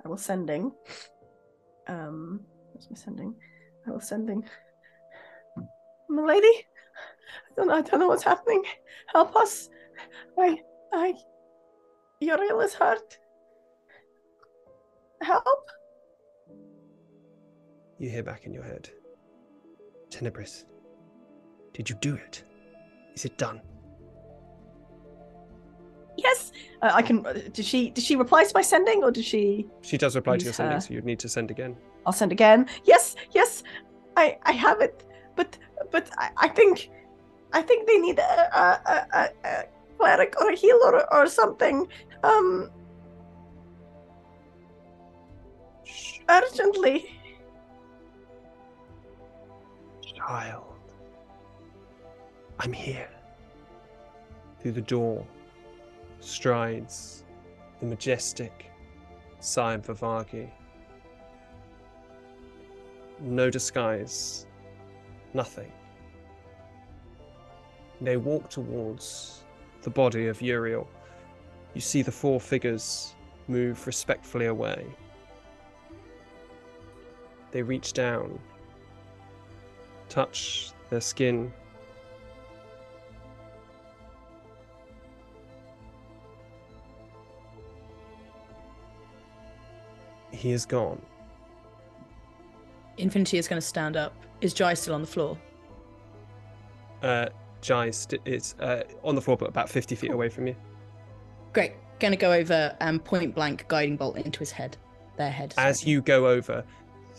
I 0.04 0.08
will 0.08 0.16
sending. 0.16 0.72
Um, 1.86 2.40
where's 2.72 2.88
my 2.90 2.96
sending? 2.96 3.34
I 3.86 3.90
will 3.90 4.00
sending. 4.00 4.42
My 6.08 6.22
lady, 6.22 6.46
I 6.48 7.54
don't. 7.56 7.68
know- 7.68 7.74
I 7.74 7.82
don't 7.82 8.00
know 8.00 8.08
what's 8.08 8.22
happening. 8.22 8.62
Help 9.12 9.36
us! 9.36 9.68
I. 10.38 10.60
I. 10.92 11.14
Uriel 12.20 12.60
is 12.60 12.74
hurt. 12.74 13.18
Help! 15.22 15.64
You 17.98 18.10
hear 18.10 18.22
back 18.22 18.44
in 18.46 18.52
your 18.54 18.64
head, 18.64 18.88
Tenebris. 20.10 20.64
Did 21.72 21.90
you 21.90 21.96
do 21.96 22.14
it? 22.14 22.44
Is 23.14 23.24
it 23.24 23.36
done? 23.38 23.60
Yes, 26.24 26.52
uh, 26.82 26.90
I 26.94 27.02
can. 27.02 27.24
uh, 27.26 27.34
Did 27.52 27.64
she? 27.64 27.90
Did 27.90 28.02
she 28.02 28.16
reply 28.16 28.44
to 28.44 28.50
my 28.54 28.62
sending, 28.62 29.04
or 29.04 29.10
did 29.10 29.24
she? 29.24 29.66
She 29.82 29.98
does 29.98 30.16
reply 30.16 30.38
to 30.38 30.44
your 30.44 30.54
sending, 30.54 30.76
her. 30.76 30.80
so 30.80 30.94
you'd 30.94 31.04
need 31.04 31.18
to 31.20 31.28
send 31.28 31.50
again. 31.50 31.76
I'll 32.06 32.12
send 32.12 32.32
again. 32.32 32.66
Yes, 32.84 33.14
yes, 33.32 33.62
I 34.16 34.38
I 34.44 34.52
have 34.52 34.80
it, 34.80 35.04
but 35.36 35.58
but 35.90 36.10
I, 36.18 36.30
I 36.38 36.48
think 36.48 36.90
I 37.52 37.62
think 37.62 37.86
they 37.86 37.98
need 37.98 38.18
a 38.18 38.58
a, 38.58 38.98
a, 39.14 39.28
a, 39.44 39.64
cleric 39.98 40.34
or 40.40 40.50
a 40.50 40.56
healer 40.56 40.94
or, 40.96 41.14
or 41.14 41.26
something. 41.26 41.86
Um, 42.22 42.70
Urgently. 46.28 47.04
Child. 50.16 50.64
I'm 52.60 52.72
here. 52.72 53.10
Through 54.60 54.72
the 54.72 54.80
door 54.80 55.26
strides 56.24 57.24
the 57.80 57.86
majestic 57.86 58.70
Saib 59.40 59.84
Vivagi. 59.84 60.48
No 63.20 63.50
disguise, 63.50 64.46
nothing. 65.34 65.70
They 68.00 68.16
walk 68.16 68.50
towards 68.50 69.44
the 69.82 69.90
body 69.90 70.26
of 70.26 70.42
Uriel. 70.42 70.88
You 71.74 71.80
see 71.80 72.02
the 72.02 72.12
four 72.12 72.40
figures 72.40 73.14
move 73.48 73.86
respectfully 73.86 74.46
away. 74.46 74.86
They 77.50 77.62
reach 77.62 77.92
down, 77.92 78.38
touch 80.08 80.72
their 80.90 81.00
skin. 81.00 81.52
He 90.44 90.52
is 90.52 90.66
gone. 90.66 91.00
Infinity 92.98 93.38
is 93.38 93.48
going 93.48 93.56
to 93.62 93.66
stand 93.66 93.96
up. 93.96 94.14
Is 94.42 94.52
Jai 94.52 94.74
still 94.74 94.94
on 94.94 95.00
the 95.00 95.06
floor? 95.06 95.38
Uh, 97.02 97.30
Jai 97.62 97.86
is, 97.86 97.96
st- 97.96 98.20
is 98.26 98.54
uh, 98.60 98.82
on 99.02 99.14
the 99.14 99.22
floor, 99.22 99.38
but 99.38 99.48
about 99.48 99.70
50 99.70 99.94
feet 99.94 100.10
away 100.10 100.28
from 100.28 100.46
you. 100.46 100.54
Great. 101.54 101.72
Going 101.98 102.10
to 102.10 102.18
go 102.18 102.30
over 102.30 102.76
and 102.80 103.02
point 103.02 103.34
blank 103.34 103.66
guiding 103.68 103.96
bolt 103.96 104.18
into 104.18 104.40
his 104.40 104.50
head. 104.50 104.76
Their 105.16 105.30
head. 105.30 105.54
As 105.56 105.86
you 105.86 106.02
go 106.02 106.28
over, 106.28 106.62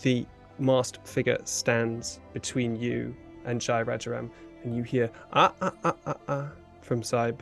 the 0.04 0.28
masked 0.60 1.08
figure 1.08 1.40
stands 1.46 2.20
between 2.32 2.76
you 2.76 3.16
and 3.46 3.60
Jai 3.60 3.84
Rajaram, 3.84 4.30
and 4.64 4.76
you 4.76 4.84
hear 4.84 5.10
ah 5.34 5.52
ah 5.62 5.72
ah 5.84 5.96
ah 6.06 6.16
ah 6.28 6.52
from 6.84 7.02
Saib. 7.02 7.40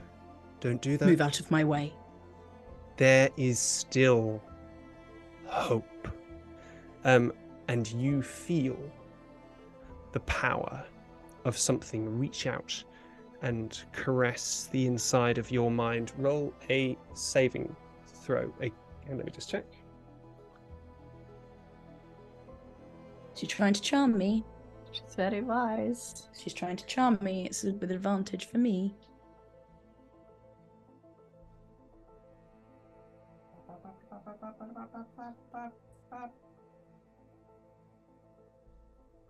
Don't 0.61 0.81
do 0.81 0.95
that. 0.95 1.09
move 1.09 1.19
out 1.19 1.41
of 1.41 1.51
my 1.51 1.65
way. 1.65 1.91
There 2.95 3.29
is 3.35 3.59
still 3.59 4.41
hope. 5.53 6.07
Um, 7.05 7.33
and 7.67 7.91
you 7.91 8.21
feel 8.21 8.77
the 10.11 10.19
power 10.21 10.85
of 11.45 11.57
something 11.57 12.17
reach 12.19 12.47
out 12.47 12.83
and 13.41 13.83
caress 13.91 14.69
the 14.71 14.87
inside 14.87 15.37
of 15.37 15.51
your 15.51 15.69
mind. 15.69 16.11
Roll 16.17 16.53
a 16.69 16.97
saving 17.13 17.75
throw. 18.07 18.53
A, 18.61 18.71
and 19.07 19.17
let 19.17 19.25
me 19.25 19.31
just 19.31 19.49
check. 19.49 19.65
She's 23.35 23.49
trying 23.49 23.73
to 23.73 23.81
charm 23.81 24.17
me. 24.17 24.45
She's 24.91 25.15
very 25.15 25.41
wise. 25.41 26.29
She's 26.39 26.53
trying 26.53 26.77
to 26.77 26.85
charm 26.85 27.17
me. 27.21 27.45
It's 27.45 27.63
with 27.63 27.91
advantage 27.91 28.45
for 28.45 28.59
me. 28.59 28.95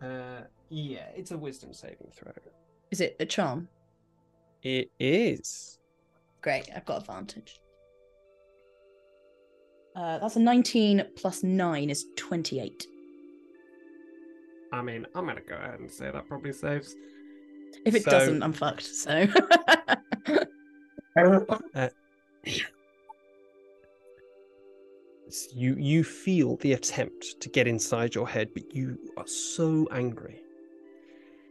Uh, 0.02 0.42
yeah, 0.70 1.06
it's 1.16 1.32
a 1.32 1.38
wisdom 1.38 1.74
saving 1.74 2.12
throw. 2.14 2.32
Is 2.92 3.00
it 3.02 3.16
a 3.20 3.26
charm? 3.26 3.68
It 4.62 4.92
is. 5.00 5.80
Great, 6.42 6.70
I've 6.76 6.86
got 6.86 7.02
advantage. 7.02 7.60
Uh, 9.96 10.18
that's 10.20 10.36
a 10.36 10.40
19 10.40 11.06
plus 11.16 11.44
9 11.44 11.90
is 11.90 12.06
28. 12.18 12.88
I 14.74 14.82
mean, 14.82 15.06
I'm 15.16 15.26
gonna 15.28 15.42
go 15.42 15.56
ahead 15.56 15.80
and 15.80 15.90
say 15.92 16.10
that 16.12 16.28
probably 16.28 16.52
saves. 16.52 16.96
If 17.86 17.96
it 17.96 18.04
So- 18.04 18.12
doesn't, 18.12 18.42
I'm 18.44 18.54
fucked. 18.54 18.84
So 18.84 19.28
S- 21.76 21.90
You 25.56 25.76
you 25.76 26.04
feel 26.04 26.58
the 26.58 26.74
attempt 26.74 27.40
to 27.42 27.50
get 27.50 27.68
inside 27.68 28.16
your 28.16 28.28
head, 28.28 28.50
but 28.54 28.74
you 28.74 28.98
are 29.18 29.28
so 29.28 29.88
angry. 29.92 30.42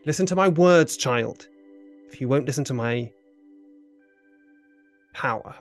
Listen 0.05 0.27
to 0.27 0.37
my 0.37 0.49
words, 0.49 0.97
child. 0.97 1.47
If 2.09 2.21
you 2.21 2.29
won't 2.29 2.47
listen 2.47 2.65
to 2.65 2.75
my 2.75 3.13
power, 5.15 5.55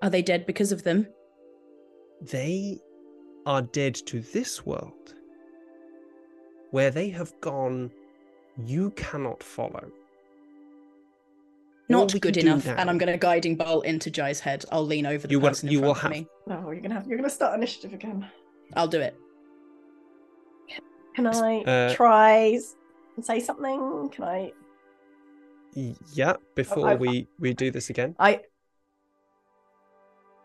are 0.00 0.10
they 0.10 0.22
dead 0.22 0.46
because 0.46 0.72
of 0.72 0.84
them? 0.84 1.06
they 2.30 2.80
are 3.46 3.62
dead 3.62 3.94
to 3.94 4.20
this 4.20 4.64
world. 4.64 5.14
Where 6.70 6.90
they 6.90 7.08
have 7.10 7.32
gone, 7.40 7.90
you 8.64 8.90
cannot 8.92 9.42
follow. 9.42 9.90
All 11.94 12.00
Not 12.00 12.14
we 12.14 12.20
good 12.20 12.34
can 12.34 12.44
do 12.44 12.50
enough. 12.52 12.66
And 12.66 12.88
I'm 12.90 12.98
going 12.98 13.12
to 13.12 13.18
guiding 13.18 13.56
bolt 13.56 13.84
into 13.84 14.10
Jai's 14.10 14.40
head. 14.40 14.64
I'll 14.72 14.86
lean 14.86 15.06
over 15.06 15.26
the 15.26 15.32
You 15.32 15.40
will- 15.40 15.48
person 15.48 15.68
in 15.68 15.72
you 15.72 15.78
front 15.80 15.86
will 15.88 15.92
of 15.96 16.00
have- 16.02 16.10
me. 16.10 16.28
No, 16.46 16.70
you're 16.70 16.80
gonna 16.80 16.94
have 16.94 17.06
you're 17.06 17.16
gonna 17.18 17.30
start 17.30 17.54
initiative 17.54 17.92
again. 17.92 18.28
I'll 18.74 18.88
do 18.88 19.00
it. 19.00 19.16
Can 21.14 21.26
I 21.26 21.60
Uh, 21.62 21.94
try 21.94 22.52
s- 22.56 22.74
and 23.16 23.24
say 23.24 23.38
something? 23.40 24.08
Can 24.10 24.24
I? 24.24 24.52
Yeah, 26.12 26.36
before 26.54 26.88
I- 26.88 26.94
we 26.94 27.28
we 27.38 27.52
do 27.54 27.70
this 27.70 27.90
again. 27.90 28.14
I. 28.18 28.40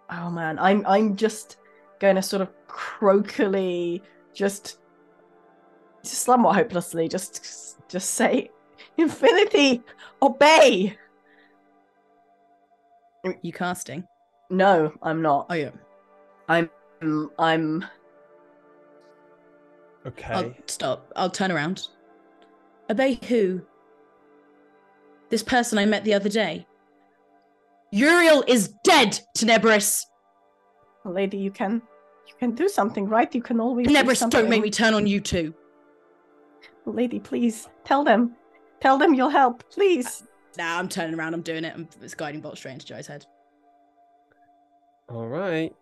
Oh 0.10 0.30
man, 0.30 0.58
I'm 0.60 0.86
I'm 0.86 1.16
just 1.16 1.58
going 2.00 2.16
to 2.16 2.22
sort 2.22 2.42
of 2.42 2.50
croakily 2.68 4.02
just, 4.34 4.78
just 6.04 6.22
somewhat 6.24 6.56
hopelessly 6.56 7.08
just 7.08 7.78
just 7.90 8.12
say, 8.14 8.50
Infinity, 8.98 9.82
obey. 10.22 10.96
You 13.42 13.54
casting? 13.54 14.04
No, 14.50 14.94
I'm 15.02 15.22
not. 15.22 15.48
Oh, 15.50 15.54
yeah. 15.54 15.72
I'm 16.50 16.70
I'm 17.38 17.86
Okay. 20.06 20.34
I'll 20.34 20.54
stop. 20.68 21.12
I'll 21.16 21.30
turn 21.30 21.52
around. 21.52 21.88
Obey 22.90 23.20
who? 23.28 23.62
This 25.30 25.44
person 25.44 25.78
I 25.78 25.86
met 25.86 26.06
the 26.06 26.14
other 26.14 26.30
day. 26.30 26.66
Uriel 27.92 28.44
is 28.48 28.74
dead, 28.84 29.20
Tenebris. 29.38 30.06
lady. 31.04 31.38
You 31.38 31.52
can 31.52 31.82
you 32.28 32.34
can 32.40 32.52
do 32.52 32.70
something, 32.70 33.08
right? 33.08 33.34
You 33.34 33.42
can 33.42 33.60
always. 33.60 33.88
do 33.88 33.94
Tenebris, 33.94 34.30
don't 34.30 34.50
make 34.50 34.62
me 34.62 34.72
turn 34.72 34.94
on 34.94 35.06
you 35.06 35.20
too. 35.20 35.54
Lady, 36.86 37.20
please 37.20 37.68
tell 37.84 38.06
them. 38.06 38.34
Tell 38.80 38.98
them 38.98 39.14
you'll 39.14 39.30
help, 39.30 39.70
please. 39.70 40.24
Nah, 40.58 40.80
I'm 40.80 40.90
turning 40.90 41.18
around. 41.18 41.34
I'm 41.34 41.42
doing 41.42 41.64
it. 41.64 41.74
I'm 41.76 41.88
it's 42.02 42.16
guiding 42.16 42.42
bolt 42.42 42.58
straight 42.58 42.74
into 42.74 42.86
Joe's 42.86 43.08
head. 43.08 43.26
All 45.10 45.28
right. 45.28 45.74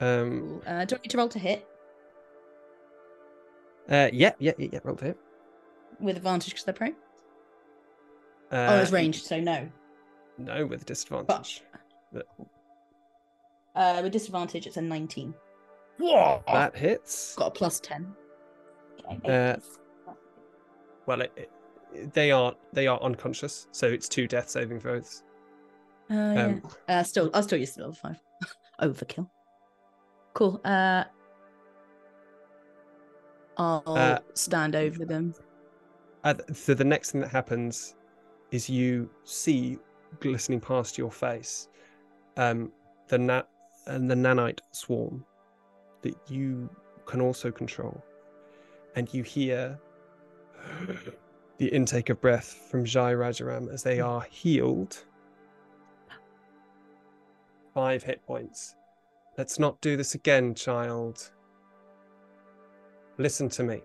Um. 0.00 0.60
Uh, 0.66 0.84
do 0.84 0.96
I 0.96 0.98
need 0.98 1.10
to 1.10 1.16
roll 1.18 1.28
to 1.28 1.38
hit 1.38 1.66
Uh. 3.88 4.10
Yeah. 4.12 4.32
Yeah. 4.38 4.52
Yeah. 4.58 4.68
yeah 4.72 4.78
roll 4.82 4.96
to 4.96 5.04
hit. 5.06 5.18
with 6.00 6.16
advantage 6.16 6.50
because 6.50 6.64
they're 6.64 6.74
prone? 6.74 6.94
Uh, 8.52 8.68
oh, 8.70 8.80
it's 8.80 8.92
ranged, 8.92 9.24
so 9.24 9.40
no. 9.40 9.68
No, 10.38 10.66
with 10.66 10.84
disadvantage. 10.84 11.62
Uh, 13.74 14.00
with 14.02 14.12
disadvantage, 14.12 14.66
it's 14.66 14.76
a 14.76 14.82
19. 14.82 15.34
That 15.98 16.76
hits. 16.76 17.34
Got 17.34 17.46
a 17.46 17.50
plus 17.50 17.80
10. 17.80 18.14
Okay, 19.12 19.52
Uh, 20.06 20.12
Well, 21.06 21.22
it, 21.22 21.32
it, 21.36 21.50
they 22.12 22.30
are 22.30 22.54
they 22.72 22.86
are 22.86 23.00
unconscious, 23.02 23.68
so 23.72 23.86
it's 23.86 24.08
two 24.08 24.26
death 24.26 24.48
saving 24.48 24.80
throws. 24.80 25.22
Oh, 26.10 26.32
yeah. 26.34 26.44
Um, 26.44 26.62
Uh, 26.88 27.02
still, 27.02 27.30
I'll 27.32 27.42
still 27.42 27.58
use 27.58 27.72
the 27.72 27.82
level 27.82 27.94
five. 27.94 28.20
Overkill. 28.80 29.28
Cool. 30.34 30.60
Uh, 30.64 31.04
I'll 33.56 33.82
Uh, 33.86 34.18
stand 34.34 34.74
over 34.76 35.04
them. 35.04 35.34
Uh, 36.24 36.34
so 36.52 36.74
the 36.74 36.84
next 36.84 37.12
thing 37.12 37.20
that 37.20 37.30
happens 37.30 37.94
is 38.50 38.68
you 38.68 39.10
see 39.24 39.78
glistening 40.20 40.60
past 40.60 40.98
your 40.98 41.10
face, 41.10 41.68
um, 42.36 42.72
the 43.08 43.18
nat 43.18 43.48
and 43.86 44.10
the 44.10 44.14
nanite 44.14 44.60
swarm 44.72 45.24
that 46.02 46.14
you 46.28 46.68
can 47.06 47.20
also 47.20 47.50
control, 47.50 48.02
and 48.96 49.12
you 49.12 49.22
hear 49.22 49.78
the 51.58 51.66
intake 51.68 52.10
of 52.10 52.20
breath 52.20 52.68
from 52.70 52.84
Jai 52.84 53.12
Rajaram 53.12 53.72
as 53.72 53.82
they 53.82 54.00
are 54.00 54.22
healed. 54.22 55.04
Five 57.72 58.02
hit 58.02 58.24
points. 58.26 58.76
Let's 59.36 59.58
not 59.58 59.80
do 59.80 59.96
this 59.96 60.14
again, 60.14 60.54
child. 60.54 61.30
Listen 63.18 63.48
to 63.50 63.62
me. 63.62 63.82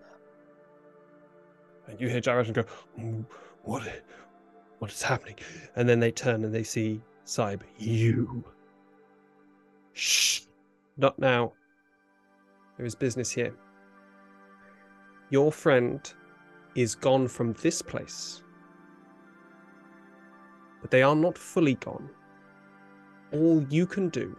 And 1.88 2.00
you 2.00 2.08
hear 2.08 2.20
Jai 2.20 2.34
Rajaram 2.34 2.54
go, 2.54 2.64
"Mm, 2.98 3.24
"What? 3.62 3.82
What 4.78 4.92
is 4.92 5.02
happening?" 5.02 5.38
And 5.76 5.88
then 5.88 6.00
they 6.00 6.12
turn 6.12 6.44
and 6.44 6.54
they 6.54 6.62
see 6.62 7.02
Saib. 7.24 7.62
You. 7.78 8.44
Shh. 9.92 10.42
Not 10.96 11.18
now. 11.18 11.52
There 12.76 12.86
is 12.86 12.94
business 12.94 13.30
here. 13.30 13.54
Your 15.30 15.52
friend 15.52 16.12
is 16.74 16.94
gone 16.94 17.28
from 17.28 17.52
this 17.54 17.82
place. 17.82 18.42
But 20.80 20.90
they 20.90 21.02
are 21.02 21.16
not 21.16 21.36
fully 21.36 21.74
gone. 21.74 22.10
All 23.32 23.62
you 23.68 23.86
can 23.86 24.08
do 24.08 24.36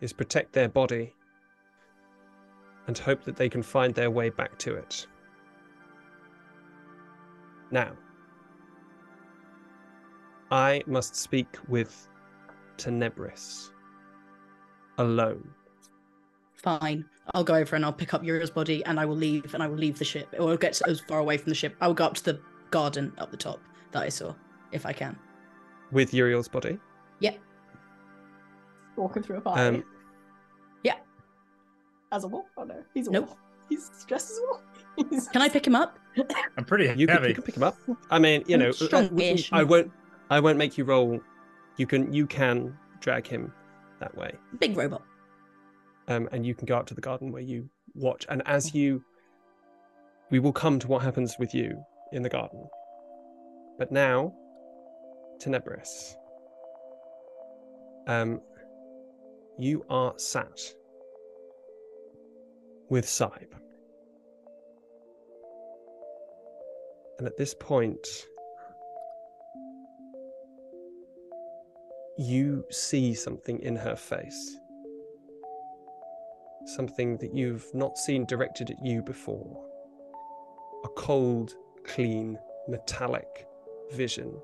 is 0.00 0.12
protect 0.12 0.52
their 0.52 0.68
body 0.68 1.14
and 2.86 2.96
hope 2.96 3.22
that 3.24 3.36
they 3.36 3.48
can 3.48 3.62
find 3.62 3.94
their 3.94 4.10
way 4.10 4.30
back 4.30 4.58
to 4.58 4.74
it. 4.74 5.06
Now, 7.70 7.92
I 10.50 10.82
must 10.86 11.14
speak 11.14 11.58
with 11.68 12.08
Tenebris 12.78 13.70
alone. 14.96 15.50
Fine. 16.68 17.04
I'll 17.34 17.44
go 17.44 17.54
over 17.54 17.76
and 17.76 17.84
I'll 17.84 17.92
pick 17.92 18.12
up 18.14 18.22
Uriel's 18.24 18.50
body 18.50 18.84
and 18.84 18.98
I 19.00 19.04
will 19.06 19.16
leave 19.16 19.54
and 19.54 19.62
I 19.62 19.66
will 19.68 19.76
leave 19.76 19.98
the 19.98 20.04
ship 20.04 20.28
or 20.38 20.56
get 20.56 20.80
as 20.86 21.00
far 21.00 21.18
away 21.18 21.36
from 21.38 21.48
the 21.50 21.54
ship. 21.54 21.74
I 21.80 21.86
will 21.86 21.94
go 21.94 22.04
up 22.04 22.14
to 22.14 22.24
the 22.24 22.40
garden 22.70 23.12
up 23.18 23.30
the 23.30 23.36
top 23.36 23.60
that 23.92 24.02
I 24.02 24.08
saw, 24.08 24.34
if 24.72 24.84
I 24.84 24.92
can. 24.92 25.18
With 25.92 26.12
Uriel's 26.12 26.48
body. 26.48 26.78
Yeah. 27.20 27.34
Walking 28.96 29.22
through 29.22 29.36
a 29.36 29.40
fire. 29.40 29.68
Um, 29.68 29.84
As 32.10 32.24
a 32.24 32.28
wolf? 32.28 32.46
Oh 32.56 32.64
no, 32.64 32.82
he's 32.94 33.06
a 33.06 33.10
Nope. 33.10 33.26
wolf. 33.26 33.38
He's 33.68 33.90
dressed 34.06 34.30
as 34.30 34.38
a 34.38 34.42
wolf. 34.42 34.62
He's 35.10 35.28
Can 35.28 35.42
I 35.42 35.48
pick 35.50 35.66
him 35.66 35.74
up? 35.76 35.98
I'm 36.56 36.64
pretty 36.64 36.84
you 36.98 37.06
can, 37.06 37.16
heavy. 37.16 37.28
you 37.28 37.34
can 37.34 37.42
pick 37.44 37.54
him 37.56 37.62
up. 37.62 37.76
I 38.10 38.18
mean, 38.18 38.44
you 38.46 38.56
know, 38.56 38.70
uh, 38.70 38.72
strong-ish. 38.72 39.52
I 39.52 39.62
won't. 39.62 39.92
I 40.30 40.40
won't 40.40 40.56
make 40.56 40.78
you 40.78 40.84
roll. 40.84 41.20
You 41.76 41.86
can. 41.86 42.10
You 42.12 42.26
can 42.26 42.76
drag 43.00 43.26
him 43.26 43.52
that 44.00 44.16
way. 44.16 44.32
Big 44.58 44.74
robot. 44.74 45.02
Um, 46.08 46.28
and 46.32 46.44
you 46.44 46.54
can 46.54 46.66
go 46.66 46.74
out 46.74 46.86
to 46.88 46.94
the 46.94 47.00
garden 47.00 47.30
where 47.30 47.42
you 47.42 47.68
watch. 47.94 48.26
And 48.28 48.42
as 48.46 48.74
you, 48.74 49.02
we 50.30 50.38
will 50.38 50.52
come 50.52 50.78
to 50.78 50.88
what 50.88 51.02
happens 51.02 51.36
with 51.38 51.54
you 51.54 51.82
in 52.12 52.22
the 52.22 52.28
garden. 52.28 52.66
But 53.78 53.92
now, 53.92 54.34
Tenebris, 55.38 56.14
um, 58.06 58.40
you 59.58 59.84
are 59.90 60.14
sat 60.16 60.60
with 62.88 63.06
Saib. 63.06 63.54
And 67.18 67.26
at 67.26 67.36
this 67.36 67.54
point, 67.54 68.06
you 72.16 72.64
see 72.70 73.12
something 73.12 73.60
in 73.60 73.76
her 73.76 73.94
face 73.94 74.58
something 76.68 77.16
that 77.18 77.34
you've 77.34 77.66
not 77.74 77.98
seen 77.98 78.24
directed 78.26 78.70
at 78.70 78.84
you 78.84 79.02
before. 79.02 79.64
A 80.84 80.88
cold, 80.88 81.54
clean, 81.84 82.38
metallic 82.68 83.46
vision 83.92 84.34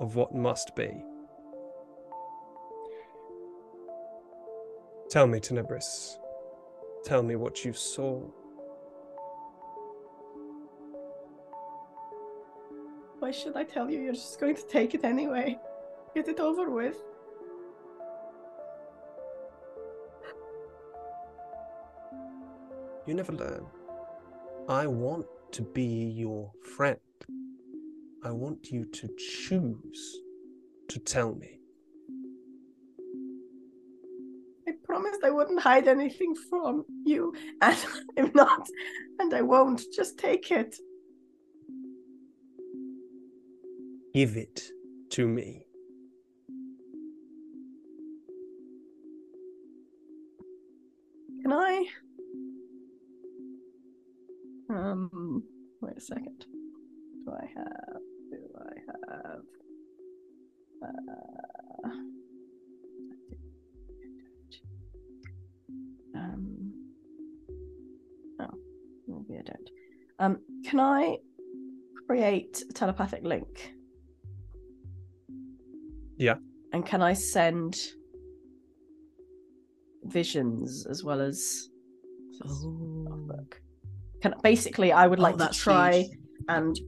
of 0.00 0.16
what 0.16 0.34
must 0.34 0.74
be. 0.74 1.04
Tell 5.10 5.26
me, 5.26 5.40
Tenebris. 5.40 6.16
Tell 7.04 7.22
me 7.22 7.36
what 7.36 7.64
you 7.64 7.72
saw. 7.72 8.22
Why 13.18 13.30
should 13.30 13.56
I 13.56 13.64
tell 13.64 13.90
you? 13.90 14.00
You're 14.00 14.14
just 14.14 14.40
going 14.40 14.56
to 14.56 14.66
take 14.66 14.94
it 14.94 15.04
anyway. 15.04 15.58
Get 16.14 16.28
it 16.28 16.40
over 16.40 16.70
with. 16.70 16.96
You 23.06 23.14
never 23.14 23.32
learn. 23.32 23.66
I 24.68 24.86
want 24.86 25.26
to 25.52 25.62
be 25.62 25.84
your 25.84 26.52
friend. 26.76 26.98
I 28.22 28.30
want 28.30 28.70
you 28.70 28.84
to 28.84 29.08
choose 29.18 30.18
to 30.88 30.98
tell 30.98 31.34
me. 31.34 31.58
I 34.68 34.72
promised 34.84 35.24
I 35.24 35.30
wouldn't 35.30 35.60
hide 35.60 35.88
anything 35.88 36.34
from 36.48 36.84
you, 37.04 37.34
and 37.62 37.78
I'm 38.18 38.30
not, 38.34 38.68
and 39.18 39.32
I 39.34 39.42
won't. 39.42 39.82
Just 39.92 40.18
take 40.18 40.50
it. 40.50 40.76
Give 44.12 44.36
it 44.36 44.62
to 45.10 45.26
me. 45.26 45.66
A 56.00 56.02
second. 56.02 56.46
Do 57.24 57.32
I 57.32 57.46
have? 57.56 58.02
Do 58.30 58.38
I 58.58 58.74
have? 58.88 59.44
Uh, 60.82 61.88
um. 66.18 66.72
Oh, 68.40 68.54
maybe 69.08 69.38
I 69.38 69.42
don't. 69.42 69.70
Um, 70.18 70.38
can 70.64 70.80
I 70.80 71.18
create 72.06 72.62
a 72.70 72.72
telepathic 72.72 73.22
link? 73.22 73.74
Yeah. 76.16 76.36
And 76.72 76.86
can 76.86 77.02
I 77.02 77.12
send 77.12 77.76
visions 80.04 80.86
as 80.88 81.04
well 81.04 81.20
as? 81.20 81.68
Oh. 82.46 82.89
Fuck. 84.22 84.32
Can 84.32 84.40
basically, 84.42 84.92
I 84.92 85.06
would 85.06 85.18
Oh, 85.18 85.22
like 85.22 85.36
to 85.38 85.48
try 85.48 86.02
huge. 86.02 86.18
and 86.48 86.78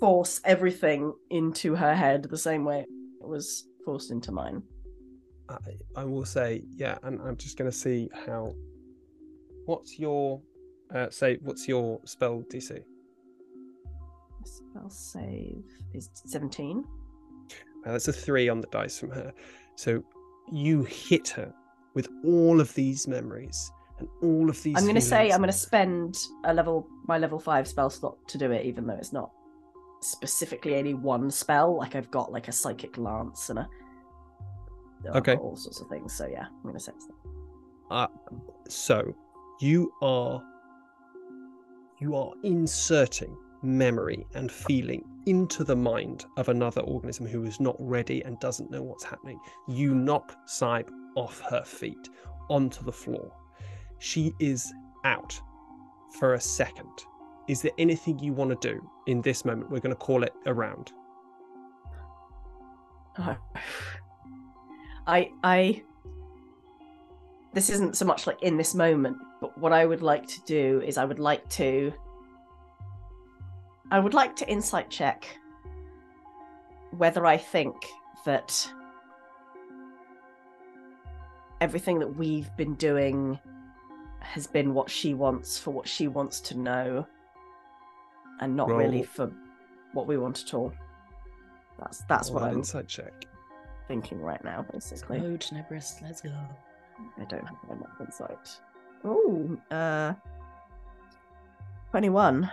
force 0.00 0.40
everything 0.44 1.12
into 1.30 1.74
her 1.74 1.94
head 1.94 2.24
the 2.24 2.38
same 2.38 2.64
way 2.64 2.80
it 3.20 3.26
was 3.28 3.66
forced 3.84 4.10
into 4.10 4.32
mine. 4.32 4.62
I, 5.48 5.56
I 5.96 6.04
will 6.04 6.24
say, 6.24 6.62
yeah, 6.74 6.98
and 7.04 7.20
I'm 7.22 7.36
just 7.36 7.56
going 7.56 7.70
to 7.70 7.76
see 7.76 8.08
how. 8.26 8.54
What's 9.66 9.98
your, 9.98 10.40
uh, 10.94 11.10
say, 11.10 11.38
what's 11.42 11.66
your 11.66 12.00
spell 12.04 12.42
DC? 12.52 12.82
Spell 14.44 14.90
save 14.90 15.64
is 15.92 16.08
seventeen. 16.26 16.84
Uh, 17.84 17.92
that's 17.92 18.06
a 18.08 18.12
three 18.12 18.48
on 18.48 18.60
the 18.60 18.66
dice 18.68 18.98
from 18.98 19.10
her. 19.10 19.32
So 19.76 20.04
you 20.52 20.84
hit 20.84 21.28
her 21.30 21.52
with 21.94 22.08
all 22.24 22.60
of 22.60 22.72
these 22.74 23.08
memories 23.08 23.70
and 23.98 24.08
all 24.22 24.48
of 24.48 24.62
these. 24.62 24.76
I'm 24.76 24.84
going 24.84 24.94
to 24.96 25.00
say. 25.00 25.30
I'm 25.30 25.38
going 25.38 25.50
to 25.50 25.56
spend 25.56 26.18
a 26.44 26.52
level 26.52 26.86
my 27.06 27.18
level 27.18 27.38
five 27.38 27.66
spell 27.66 27.90
slot 27.90 28.16
to 28.28 28.38
do 28.38 28.50
it, 28.50 28.64
even 28.66 28.86
though 28.86 28.94
it's 28.94 29.12
not 29.12 29.30
specifically 30.00 30.74
any 30.74 30.94
one 30.94 31.30
spell. 31.30 31.78
Like 31.78 31.94
I've 31.94 32.10
got 32.10 32.32
like 32.32 32.48
a 32.48 32.52
psychic 32.52 32.98
lance 32.98 33.50
and 33.50 33.60
a 33.60 33.68
Okay. 35.14 35.36
all 35.36 35.56
sorts 35.56 35.80
of 35.80 35.88
things. 35.88 36.12
So 36.12 36.26
yeah, 36.26 36.46
I'm 36.46 36.62
going 36.62 36.74
to 36.74 36.80
say 36.80 36.92
it's 36.94 37.08
Uh, 37.90 38.08
so 38.68 39.14
you 39.60 39.92
are 40.02 40.42
you 41.98 42.14
are 42.16 42.32
inserting 42.42 43.36
memory 43.62 44.26
and 44.34 44.50
feeling 44.52 45.04
into 45.26 45.64
the 45.64 45.74
mind 45.76 46.26
of 46.36 46.48
another 46.48 46.82
organism 46.82 47.26
who 47.26 47.44
is 47.44 47.58
not 47.58 47.74
ready 47.78 48.22
and 48.22 48.38
doesn't 48.38 48.70
know 48.70 48.82
what's 48.82 49.04
happening. 49.04 49.38
You 49.66 49.94
knock 49.94 50.36
Saib 50.46 50.88
off 51.16 51.40
her 51.50 51.64
feet 51.64 52.10
onto 52.48 52.84
the 52.84 52.92
floor. 52.92 53.32
She 53.98 54.34
is 54.38 54.72
out 55.04 55.40
for 56.18 56.34
a 56.34 56.40
second. 56.40 56.90
Is 57.48 57.62
there 57.62 57.72
anything 57.78 58.18
you 58.18 58.32
want 58.32 58.50
to 58.60 58.68
do 58.68 58.90
in 59.06 59.22
this 59.22 59.44
moment? 59.44 59.70
We're 59.70 59.80
going 59.80 59.94
to 59.94 59.96
call 59.96 60.22
it 60.22 60.32
a 60.46 60.54
round. 60.54 60.92
I 65.06 65.30
I 65.42 65.82
this 67.54 67.70
isn't 67.70 67.96
so 67.96 68.04
much 68.04 68.26
like 68.26 68.42
in 68.42 68.58
this 68.58 68.74
moment, 68.74 69.16
but 69.40 69.56
what 69.56 69.72
I 69.72 69.86
would 69.86 70.02
like 70.02 70.26
to 70.26 70.42
do 70.42 70.82
is 70.84 70.98
I 70.98 71.04
would 71.04 71.18
like 71.18 71.48
to 71.50 71.92
I 73.90 74.00
would 74.00 74.14
like 74.14 74.34
to 74.36 74.48
insight 74.48 74.90
check 74.90 75.26
whether 76.90 77.24
I 77.24 77.36
think 77.36 77.76
that 78.24 78.68
everything 81.60 81.98
that 82.00 82.16
we've 82.16 82.54
been 82.56 82.74
doing 82.74 83.38
has 84.26 84.46
been 84.46 84.74
what 84.74 84.90
she 84.90 85.14
wants 85.14 85.58
for 85.58 85.70
what 85.70 85.88
she 85.88 86.08
wants 86.08 86.40
to 86.40 86.58
know 86.58 87.06
and 88.40 88.54
not 88.54 88.68
really 88.68 89.02
for 89.02 89.30
what 89.92 90.06
we 90.06 90.18
want 90.18 90.42
at 90.42 90.54
all. 90.54 90.72
That's 91.78 92.02
that's 92.08 92.30
Roll 92.30 92.40
what 92.40 92.42
an 92.44 92.50
I'm 92.50 92.58
insight 92.58 92.88
check. 92.88 93.26
thinking 93.88 94.20
right 94.20 94.42
now, 94.44 94.64
basically. 94.72 95.18
Oh, 95.18 95.36
Tenebris, 95.36 96.02
let's 96.02 96.20
go. 96.20 96.32
I 97.18 97.24
don't 97.24 97.44
have 97.46 97.70
enough 97.70 98.00
insight. 98.00 98.60
Oh, 99.04 99.56
uh, 99.70 100.14
21. 101.90 102.50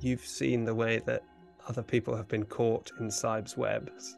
You've 0.00 0.24
seen 0.24 0.64
the 0.64 0.74
way 0.74 0.98
that 1.06 1.22
other 1.68 1.82
people 1.82 2.16
have 2.16 2.28
been 2.28 2.44
caught 2.44 2.90
in 2.98 3.08
Saib's 3.08 3.56
webs. 3.56 4.16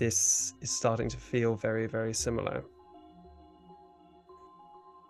This 0.00 0.54
is 0.62 0.70
starting 0.70 1.10
to 1.10 1.18
feel 1.18 1.54
very, 1.54 1.86
very 1.86 2.14
similar. 2.14 2.64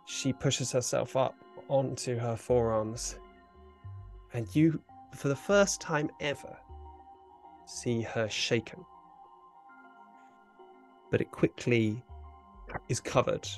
She 0.05 0.33
pushes 0.33 0.73
herself 0.73 1.15
up 1.15 1.36
onto 1.69 2.19
her 2.19 2.35
forearms, 2.36 3.17
and 4.33 4.49
you, 4.52 4.83
for 5.15 5.28
the 5.28 5.36
first 5.36 5.81
time 5.81 6.10
ever, 6.20 6.57
see 7.67 8.02
her 8.02 8.28
shaken. 8.28 8.85
But 11.12 11.20
it 11.20 11.31
quickly 11.31 12.02
is 12.89 12.99
covered 12.99 13.49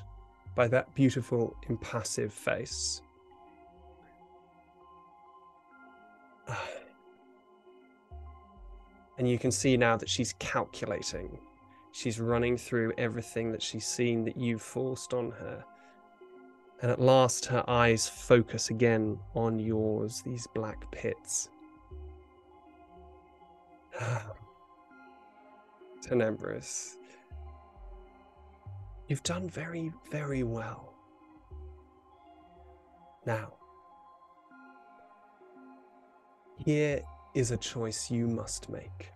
by 0.54 0.68
that 0.68 0.94
beautiful, 0.94 1.56
impassive 1.66 2.30
face. 2.30 3.00
Ah. 6.46 6.81
And 9.22 9.30
you 9.30 9.38
can 9.38 9.52
see 9.52 9.76
now 9.76 9.96
that 9.98 10.08
she's 10.08 10.32
calculating. 10.40 11.38
She's 11.92 12.18
running 12.18 12.56
through 12.56 12.92
everything 12.98 13.52
that 13.52 13.62
she's 13.62 13.86
seen 13.86 14.24
that 14.24 14.36
you've 14.36 14.62
forced 14.62 15.14
on 15.14 15.30
her. 15.30 15.64
And 16.80 16.90
at 16.90 17.00
last, 17.00 17.44
her 17.44 17.62
eyes 17.70 18.08
focus 18.08 18.70
again 18.70 19.20
on 19.36 19.60
yours, 19.60 20.22
these 20.26 20.48
black 20.56 20.90
pits. 20.90 21.50
Tenebris, 26.04 26.96
you've 29.06 29.22
done 29.22 29.48
very, 29.48 29.92
very 30.10 30.42
well. 30.42 30.94
Now, 33.24 33.52
here 36.56 37.04
is 37.34 37.50
a 37.50 37.56
choice 37.56 38.10
you 38.10 38.26
must 38.26 38.68
make. 38.68 39.10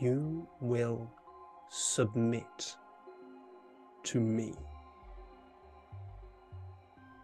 You 0.00 0.48
will 0.60 1.10
submit 1.68 2.76
to 4.04 4.20
me. 4.20 4.54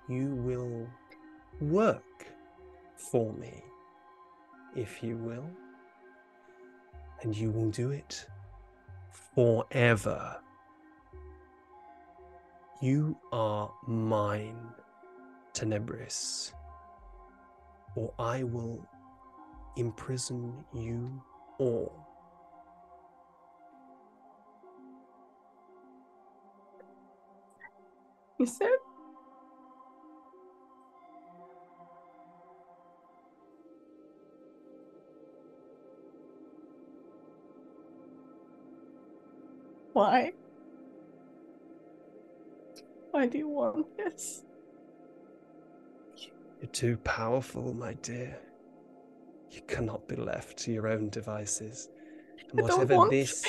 You 0.09 0.34
will 0.34 0.89
work 1.60 2.26
for 2.97 3.33
me, 3.33 3.65
if 4.76 5.02
you 5.02 5.17
will. 5.17 5.49
And 7.23 7.36
you 7.36 7.51
will 7.51 7.70
do 7.70 7.91
it 7.91 8.26
forever. 9.34 10.36
You 12.83 13.17
are 13.33 13.73
mine, 13.86 14.59
Tenebris 15.55 16.52
or 17.97 18.13
I 18.19 18.43
will 18.43 18.87
imprison 19.77 20.65
you 20.73 21.23
all. 21.59 21.93
You 28.39 28.47
said 28.47 28.69
Why? 39.95 40.33
Why 43.13 43.27
do 43.29 43.39
you 43.39 43.49
want 43.49 43.97
this? 43.97 44.43
You're 46.65 46.73
too 46.73 46.97
powerful, 47.05 47.75
my 47.75 47.93
dear. 48.01 48.39
You 49.51 49.60
cannot 49.68 50.09
be 50.09 50.17
left 50.17 50.57
to 50.60 50.73
your 50.73 50.89
own 50.89 51.10
devices. 51.10 51.91
And 52.51 52.62
whatever 52.62 53.07
this 53.10 53.44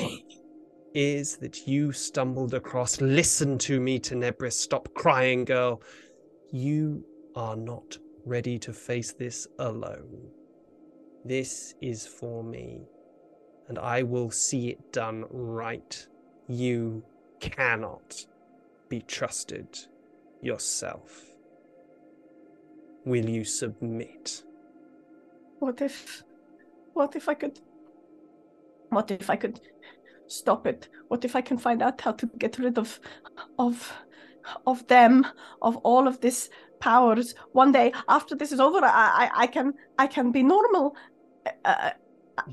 is 0.94 1.38
that 1.38 1.66
you 1.66 1.94
stumbled 1.94 2.54
across, 2.54 3.00
listen 3.00 3.58
to 3.60 3.80
me, 3.80 4.02
Tenebris. 4.02 4.52
Stop 4.52 4.94
crying, 4.96 5.46
girl. 5.46 5.82
You 6.52 7.06
are 7.38 7.56
not 7.56 7.98
ready 8.26 8.60
to 8.60 8.74
face 8.74 9.14
this 9.14 9.48
alone. 9.60 10.28
This 11.24 11.74
is 11.80 12.06
for 12.06 12.44
me, 12.44 12.82
and 13.70 13.80
I 13.80 14.04
will 14.04 14.30
see 14.30 14.72
it 14.72 14.92
done 14.92 15.24
right. 15.30 16.06
You 16.50 17.02
cannot 17.40 18.26
be 18.90 19.00
trusted 19.00 19.88
yourself. 20.42 21.35
Will 23.06 23.30
you 23.30 23.44
submit? 23.44 24.44
What 25.60 25.82
if 25.82 26.24
what 26.94 27.16
if 27.16 27.30
I 27.30 27.34
could 27.36 27.60
what 28.90 29.12
if 29.12 29.30
I 29.30 29.36
could 29.36 29.60
stop 30.28 30.66
it? 30.66 30.90
What 31.08 31.24
if 31.24 31.36
I 31.36 31.42
can 31.42 31.58
find 31.58 31.82
out 31.82 32.02
how 32.02 32.14
to 32.14 32.26
get 32.40 32.58
rid 32.58 32.78
of 32.78 33.00
of 33.60 33.94
of 34.66 34.86
them, 34.88 35.26
of 35.62 35.78
all 35.78 36.08
of 36.08 36.20
this 36.22 36.50
powers 36.80 37.36
one 37.54 37.72
day 37.72 37.92
after 38.10 38.36
this 38.36 38.52
is 38.52 38.60
over 38.60 38.80
I 38.84 39.30
I, 39.30 39.44
I 39.44 39.48
can 39.48 39.74
I 39.98 40.08
can 40.08 40.32
be 40.32 40.44
normal. 40.44 40.96
Uh, 41.64 41.92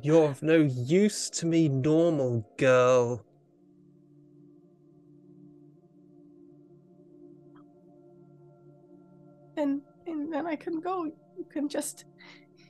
You're 0.02 0.28
of 0.28 0.42
no 0.42 0.56
use 0.56 1.30
to 1.30 1.46
me, 1.46 1.68
normal 1.68 2.46
girl. 2.58 3.24
Then 10.32 10.46
I 10.46 10.56
can 10.56 10.80
go. 10.80 11.04
You 11.04 11.46
can 11.50 11.68
just 11.68 12.04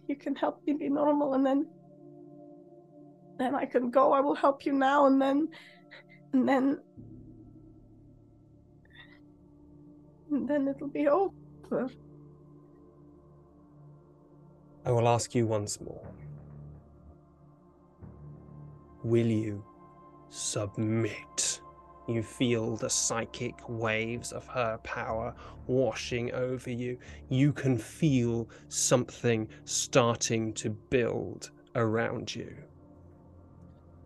you 0.09 0.17
can 0.17 0.35
help 0.35 0.61
me 0.67 0.75
be 0.75 0.89
normal 0.89 1.35
and 1.35 1.47
then 1.47 1.67
then 3.39 3.55
I 3.55 3.65
can 3.65 3.91
go. 3.91 4.13
I 4.13 4.21
will 4.21 4.35
help 4.35 4.67
you 4.67 4.73
now 4.73 5.07
and 5.07 5.21
then 5.21 5.49
and 6.33 6.49
then 6.49 6.79
and 10.31 10.49
then 10.49 10.69
it'll 10.69 10.89
be 10.89 11.09
over. 11.09 11.91
I 14.85 14.91
will 14.91 15.09
ask 15.09 15.35
you 15.35 15.47
once 15.47 15.81
more. 15.81 16.09
Will 19.05 19.27
you 19.27 19.65
submit? 20.31 21.62
You 22.09 22.23
feel 22.23 22.77
the 22.77 22.91
psychic 22.91 23.55
waves 23.69 24.33
of 24.33 24.47
her 24.49 24.79
power 24.83 25.35
washing 25.67 26.33
over 26.33 26.71
you. 26.71 26.99
You 27.29 27.53
can 27.53 27.79
feel 27.79 28.49
something 28.69 29.49
starting 29.65 30.53
to 30.55 30.71
build 30.71 31.51
around 31.77 32.35
you. 32.35 32.55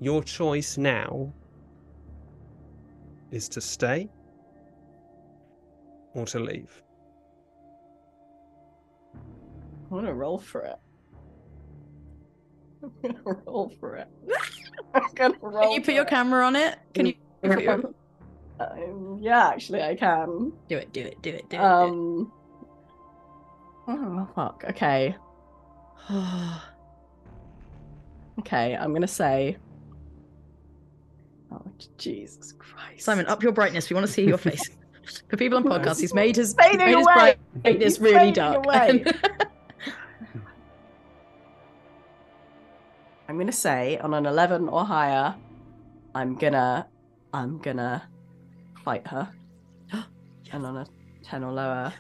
Your 0.01 0.23
choice 0.23 0.77
now 0.77 1.33
is 3.31 3.49
to 3.49 3.61
stay 3.61 4.11
or 6.13 6.27
to 6.27 6.39
leave. 6.39 6.83
I'm 9.91 9.99
gonna 9.99 10.15
roll 10.15 10.39
for 10.39 10.63
it. 10.63 10.77
I'm 12.83 12.93
gonna 13.03 13.41
roll 13.47 13.73
for 13.81 13.97
it. 13.97 14.09
I'm 14.95 15.03
gonna 15.15 15.37
roll. 15.41 15.63
Can 15.63 15.71
you 15.73 15.81
put 15.81 15.87
for 15.87 15.93
your 15.93 16.05
it. 16.05 16.11
camera 16.11 16.47
on 16.47 16.57
it? 16.57 16.79
Can 16.93 17.07
mm. 17.07 17.09
you 17.09 17.15
Um, 18.59 19.19
yeah, 19.21 19.49
actually, 19.49 19.83
I 19.83 19.95
can. 19.95 20.53
do 20.69 20.77
it? 20.77 20.93
Do 20.93 21.01
it? 21.01 21.21
Do 21.23 21.31
it? 21.31 21.49
Do 21.51 21.57
it? 21.57 21.61
Um. 21.61 22.33
Oh 23.89 24.29
fuck. 24.35 24.65
Okay. 24.71 25.15
Okay. 28.39 28.77
I'm 28.77 28.93
gonna 28.93 29.09
say. 29.09 29.57
Oh 31.51 31.63
Jesus 31.97 32.53
Christ. 32.59 33.03
Simon, 33.03 33.27
up 33.27 33.43
your 33.43 33.53
brightness. 33.53 33.89
We 33.89 33.95
want 33.95 34.07
to 34.07 34.13
see 34.13 34.25
your 34.27 34.37
face. 34.37 34.69
For 35.31 35.37
people 35.39 35.57
on 35.57 35.65
podcasts, 35.65 36.01
he's 36.01 36.13
made 36.13 36.37
his, 36.37 36.55
made 36.57 36.81
his 36.81 36.97
away. 36.97 37.37
brightness 37.63 37.97
He's 37.97 38.01
really 38.01 38.33
dark. 38.33 38.67
I'm 43.29 43.39
gonna 43.39 43.53
say 43.53 43.99
on 43.99 44.15
an 44.15 44.27
11 44.27 44.69
or 44.69 44.85
higher, 44.85 45.35
I'm 46.15 46.35
gonna, 46.37 46.87
I'm 47.37 47.59
gonna 47.59 48.03
fight 48.83 49.07
her. 49.09 49.29
and 50.53 50.65
on 50.67 50.79
a 50.79 50.87
10 51.23 51.45
or 51.45 51.53
lower, 51.53 51.93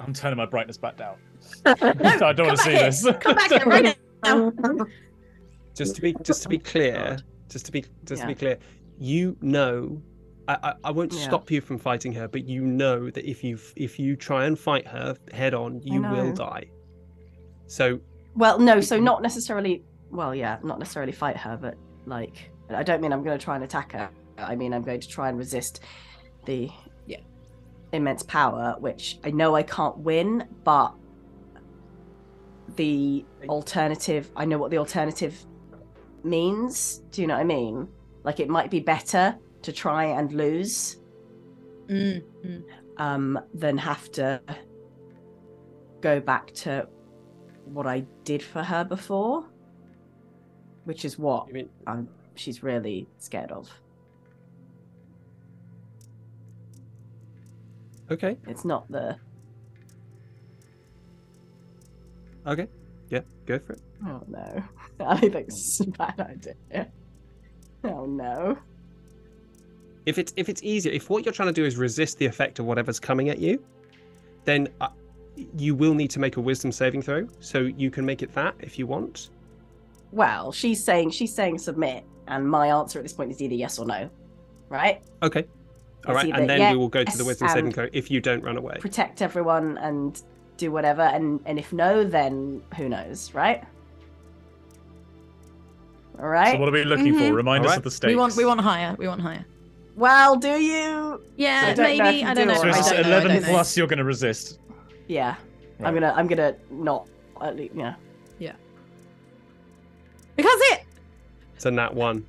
I'm 0.00 0.12
turning 0.12 0.36
my 0.36 0.46
brightness 0.46 0.76
back 0.76 0.96
down. 0.96 1.16
No, 1.66 1.74
I 2.26 2.32
don't 2.32 2.46
want 2.48 2.58
to 2.58 2.64
see 2.64 2.70
here. 2.70 2.90
this. 2.90 3.06
Come 3.20 3.34
back 3.36 3.50
here 3.50 3.64
right 3.66 3.96
now. 4.24 4.52
just 5.76 5.94
to 5.94 6.02
be 6.02 6.14
just 6.22 6.42
to 6.42 6.48
be 6.48 6.58
clear 6.58 7.18
just 7.48 7.66
to 7.66 7.72
be 7.72 7.84
just 8.04 8.22
to 8.22 8.28
be 8.28 8.34
clear 8.34 8.56
you 8.98 9.36
know 9.40 10.00
I, 10.48 10.56
I, 10.62 10.74
I 10.84 10.90
won't 10.92 11.12
Yeah. 11.12 11.18
stop 11.18 11.50
you 11.50 11.60
from 11.60 11.78
fighting 11.78 12.12
her 12.12 12.28
but 12.28 12.44
you 12.44 12.64
know 12.64 13.10
that 13.10 13.28
if 13.28 13.42
you 13.44 13.58
if 13.76 13.98
you 13.98 14.14
try 14.16 14.46
and 14.46 14.56
fight 14.58 14.86
her 14.86 15.16
head 15.32 15.52
on 15.52 15.80
you 15.82 16.00
will 16.00 16.32
die 16.32 16.66
so 17.66 17.98
Well, 18.36 18.58
no, 18.58 18.80
so 18.80 18.98
not 19.00 19.20
necessarily. 19.22 19.82
Well, 20.10 20.34
yeah, 20.34 20.58
not 20.62 20.78
necessarily 20.78 21.12
fight 21.12 21.36
her, 21.36 21.58
but 21.60 21.76
like, 22.06 22.50
I 22.70 22.82
don't 22.84 23.00
mean 23.00 23.12
I'm 23.12 23.22
going 23.24 23.36
to 23.38 23.44
try 23.44 23.56
and 23.56 23.64
attack 23.64 23.92
her. 23.92 24.08
I 24.38 24.56
mean 24.56 24.72
I'm 24.72 24.82
going 24.82 25.00
to 25.00 25.08
try 25.08 25.28
and 25.28 25.38
resist 25.38 25.80
the 26.44 26.70
Yeah. 27.06 27.18
immense 27.92 28.22
power, 28.22 28.76
which 28.78 29.18
I 29.24 29.30
know 29.30 29.54
I 29.54 29.62
can't 29.62 29.96
win, 29.98 30.46
but 30.64 30.94
the 32.76 33.24
alternative. 33.48 34.30
I 34.36 34.44
know 34.44 34.58
what 34.58 34.70
the 34.70 34.78
alternative 34.78 35.44
means. 36.24 37.02
Do 37.10 37.20
you 37.22 37.26
know 37.28 37.34
what 37.34 37.40
I 37.40 37.44
mean? 37.44 37.88
Like 38.24 38.40
it 38.40 38.48
might 38.48 38.70
be 38.70 38.80
better 38.80 39.36
to 39.62 39.72
try 39.72 40.04
and 40.04 40.32
lose 40.32 40.98
Mm, 41.88 42.22
mm. 42.44 42.62
um, 42.96 43.38
than 43.52 43.76
have 43.76 44.10
to 44.12 44.40
go 46.00 46.18
back 46.20 46.52
to 46.54 46.88
what 47.66 47.86
I 47.86 48.00
did 48.24 48.42
for 48.42 48.62
her 48.62 48.84
before, 48.84 49.44
which 50.84 51.04
is 51.04 51.18
what 51.18 51.52
mean 51.52 51.68
um, 51.86 52.08
she's 52.36 52.62
really 52.62 53.06
scared 53.18 53.52
of. 53.52 53.70
Okay? 58.10 58.36
It's 58.46 58.64
not 58.64 58.90
the 58.90 59.16
Okay. 62.46 62.68
Yeah, 63.10 63.20
go 63.46 63.58
for 63.58 63.74
it. 63.74 63.80
oh 64.06 64.22
no, 64.28 64.62
I 65.00 65.18
think 65.20 65.34
it's 65.34 65.80
a 65.80 65.86
bad 65.86 66.20
idea. 66.20 66.88
Oh 67.84 68.06
no. 68.06 68.58
If 70.06 70.18
it's 70.18 70.32
if 70.36 70.48
it's 70.48 70.62
easier, 70.62 70.92
if 70.92 71.08
what 71.08 71.24
you're 71.24 71.32
trying 71.32 71.48
to 71.48 71.54
do 71.54 71.64
is 71.64 71.76
resist 71.76 72.18
the 72.18 72.26
effect 72.26 72.58
of 72.58 72.66
whatever's 72.66 73.00
coming 73.00 73.30
at 73.30 73.38
you, 73.38 73.62
then 74.44 74.68
uh, 74.80 74.88
you 75.56 75.74
will 75.74 75.94
need 75.94 76.10
to 76.10 76.20
make 76.20 76.36
a 76.36 76.40
wisdom 76.40 76.70
saving 76.72 77.02
throw. 77.02 77.26
So 77.40 77.60
you 77.60 77.90
can 77.90 78.04
make 78.04 78.22
it 78.22 78.32
that 78.34 78.54
if 78.60 78.78
you 78.78 78.86
want. 78.86 79.30
Well, 80.12 80.52
she's 80.52 80.84
saying 80.84 81.10
she's 81.10 81.34
saying 81.34 81.58
submit, 81.58 82.04
and 82.28 82.48
my 82.48 82.68
answer 82.68 82.98
at 82.98 83.04
this 83.04 83.12
point 83.12 83.30
is 83.30 83.40
either 83.40 83.54
yes 83.54 83.78
or 83.78 83.86
no, 83.86 84.10
right? 84.68 85.02
Okay. 85.22 85.44
All 86.06 86.14
It's 86.14 86.24
right, 86.24 86.28
either 86.32 86.40
and 86.40 86.50
then 86.50 86.72
we 86.72 86.76
will 86.76 86.88
go 86.88 87.02
to 87.04 87.10
the 87.12 87.18
yes 87.24 87.26
wisdom 87.26 87.48
saving 87.48 87.64
and- 87.66 87.74
throw 87.74 87.88
if 87.92 88.10
you 88.10 88.20
don't 88.20 88.42
run 88.42 88.56
away. 88.56 88.76
Protect 88.80 89.22
everyone 89.22 89.78
and 89.78 90.20
do 90.56 90.70
whatever, 90.70 91.02
and 91.02 91.40
and 91.46 91.58
if 91.58 91.72
no, 91.72 92.04
then 92.04 92.62
who 92.76 92.88
knows, 92.88 93.32
right? 93.34 93.64
All 96.20 96.28
right. 96.28 96.52
So 96.54 96.58
what 96.60 96.68
are 96.68 96.72
we 96.72 96.84
looking 96.84 97.14
Mhm. 97.14 97.28
for? 97.28 97.34
Remind 97.34 97.64
us 97.64 97.68
Alright. 97.70 97.78
of 97.78 97.84
the 97.84 97.90
stakes. 97.90 98.08
We 98.10 98.16
want 98.16 98.36
we 98.36 98.44
want 98.44 98.60
higher. 98.60 98.94
We 98.98 99.08
want 99.08 99.20
higher. 99.20 99.44
well, 99.96 100.36
do 100.36 100.48
you? 100.60 101.20
Yeah, 101.36 101.60
So 101.62 101.66
I 101.66 101.74
don't 101.74 101.98
know 101.98 102.04
maybe. 102.04 102.24
I 102.24 102.34
don't 102.34 102.48
do 102.48 102.54
know. 102.54 102.60
So 102.60 102.66
I 102.68 102.68
it's 102.78 102.90
don't 102.90 103.02
know, 103.02 103.08
I 103.08 103.20
eleven 103.20 103.42
know. 103.42 103.48
plus. 103.48 103.76
You're 103.76 103.86
going 103.86 103.98
to 103.98 104.04
resist. 104.04 104.58
Yeah, 105.08 105.34
Right. 105.78 105.88
I'm 105.88 105.94
gonna 105.94 106.12
I'm 106.16 106.26
gonna 106.26 106.54
not 106.70 107.08
at 107.40 107.56
least 107.56 107.74
yeah. 107.74 107.94
Yeah. 108.38 108.52
Because 110.36 110.58
it. 110.72 110.82
It's 111.56 111.64
a 111.66 111.70
nat 111.70 111.94
one. 111.94 112.24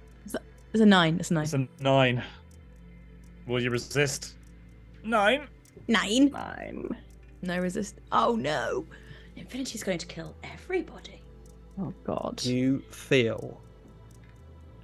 It's 0.74 0.82
a 0.82 0.86
nine. 0.86 1.18
It's 1.20 1.32
a 1.32 1.34
nine. 1.34 1.44
It's 1.44 1.54
a 1.54 1.68
nine. 1.80 2.24
Will 3.48 3.62
you 3.62 3.70
resist? 3.70 4.36
Nine. 5.04 5.48
Nine. 5.88 6.32
Nine. 6.32 6.98
No 7.42 7.60
resist. 7.60 8.00
Oh 8.12 8.36
no. 8.36 8.86
Infinity's 9.36 9.84
going 9.84 10.00
to 10.00 10.08
kill 10.08 10.34
everybody. 10.44 11.22
Oh 11.80 11.94
God. 12.04 12.44
You 12.44 12.80
feel 12.90 13.60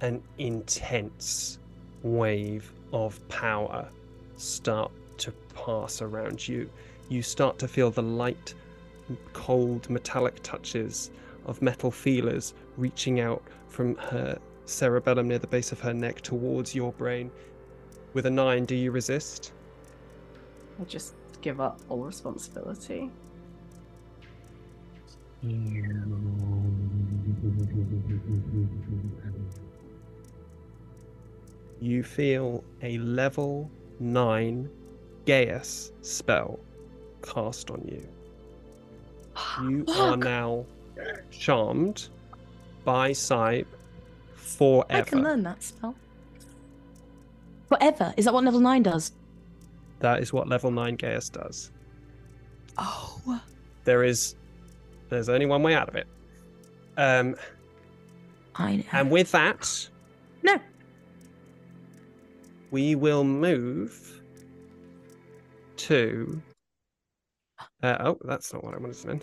an 0.00 0.22
intense 0.38 1.58
wave 2.02 2.72
of 2.92 3.26
power 3.28 3.88
start 4.36 4.92
to 5.18 5.32
pass 5.54 6.02
around 6.02 6.46
you. 6.46 6.70
You 7.08 7.22
start 7.22 7.58
to 7.60 7.68
feel 7.68 7.90
the 7.90 8.02
light, 8.02 8.54
cold, 9.32 9.88
metallic 9.90 10.42
touches 10.42 11.10
of 11.46 11.60
metal 11.62 11.90
feelers 11.90 12.54
reaching 12.76 13.20
out 13.20 13.42
from 13.68 13.96
her 13.96 14.38
cerebellum 14.66 15.28
near 15.28 15.38
the 15.38 15.46
base 15.46 15.72
of 15.72 15.80
her 15.80 15.92
neck 15.94 16.20
towards 16.20 16.74
your 16.74 16.92
brain. 16.92 17.30
With 18.14 18.26
a 18.26 18.30
nine, 18.30 18.66
do 18.66 18.74
you 18.74 18.90
resist? 18.90 19.52
I 20.80 20.84
just 20.84 21.14
give 21.40 21.60
up 21.60 21.80
all 21.88 22.00
responsibility. 22.00 23.10
You 31.80 32.02
feel 32.02 32.62
a 32.82 32.98
level 32.98 33.70
9 33.98 34.70
Geas 35.24 35.92
spell 36.02 36.60
cast 37.22 37.70
on 37.70 37.82
you. 37.90 38.06
You 39.62 39.84
are 39.96 40.16
now 40.16 40.66
charmed 41.30 42.08
by 42.84 43.12
Sybe 43.12 43.66
I 44.90 45.02
can 45.02 45.22
learn 45.22 45.42
that 45.44 45.62
spell. 45.62 45.94
Forever. 47.72 48.12
Is 48.16 48.26
that 48.26 48.34
what 48.34 48.44
level 48.44 48.60
nine 48.60 48.82
does? 48.82 49.12
That 50.00 50.20
is 50.20 50.32
what 50.32 50.48
level 50.48 50.70
9 50.70 50.96
Geas 50.96 51.30
does. 51.30 51.70
Oh. 52.76 53.40
There 53.84 54.02
is 54.02 54.34
there's 55.08 55.28
only 55.28 55.46
one 55.46 55.62
way 55.62 55.74
out 55.74 55.88
of 55.88 55.94
it. 55.94 56.06
Um 56.96 57.36
I 58.54 58.76
know. 58.76 58.84
and 58.92 59.10
with 59.10 59.30
that, 59.32 59.88
no. 60.42 60.58
we 62.70 62.94
will 62.94 63.24
move 63.24 64.20
to. 65.78 66.42
Uh, 67.82 67.96
oh, 68.00 68.18
that's 68.24 68.52
not 68.52 68.62
what 68.62 68.74
I 68.74 68.78
wanted 68.78 68.96
to 68.96 69.08
mean. 69.08 69.22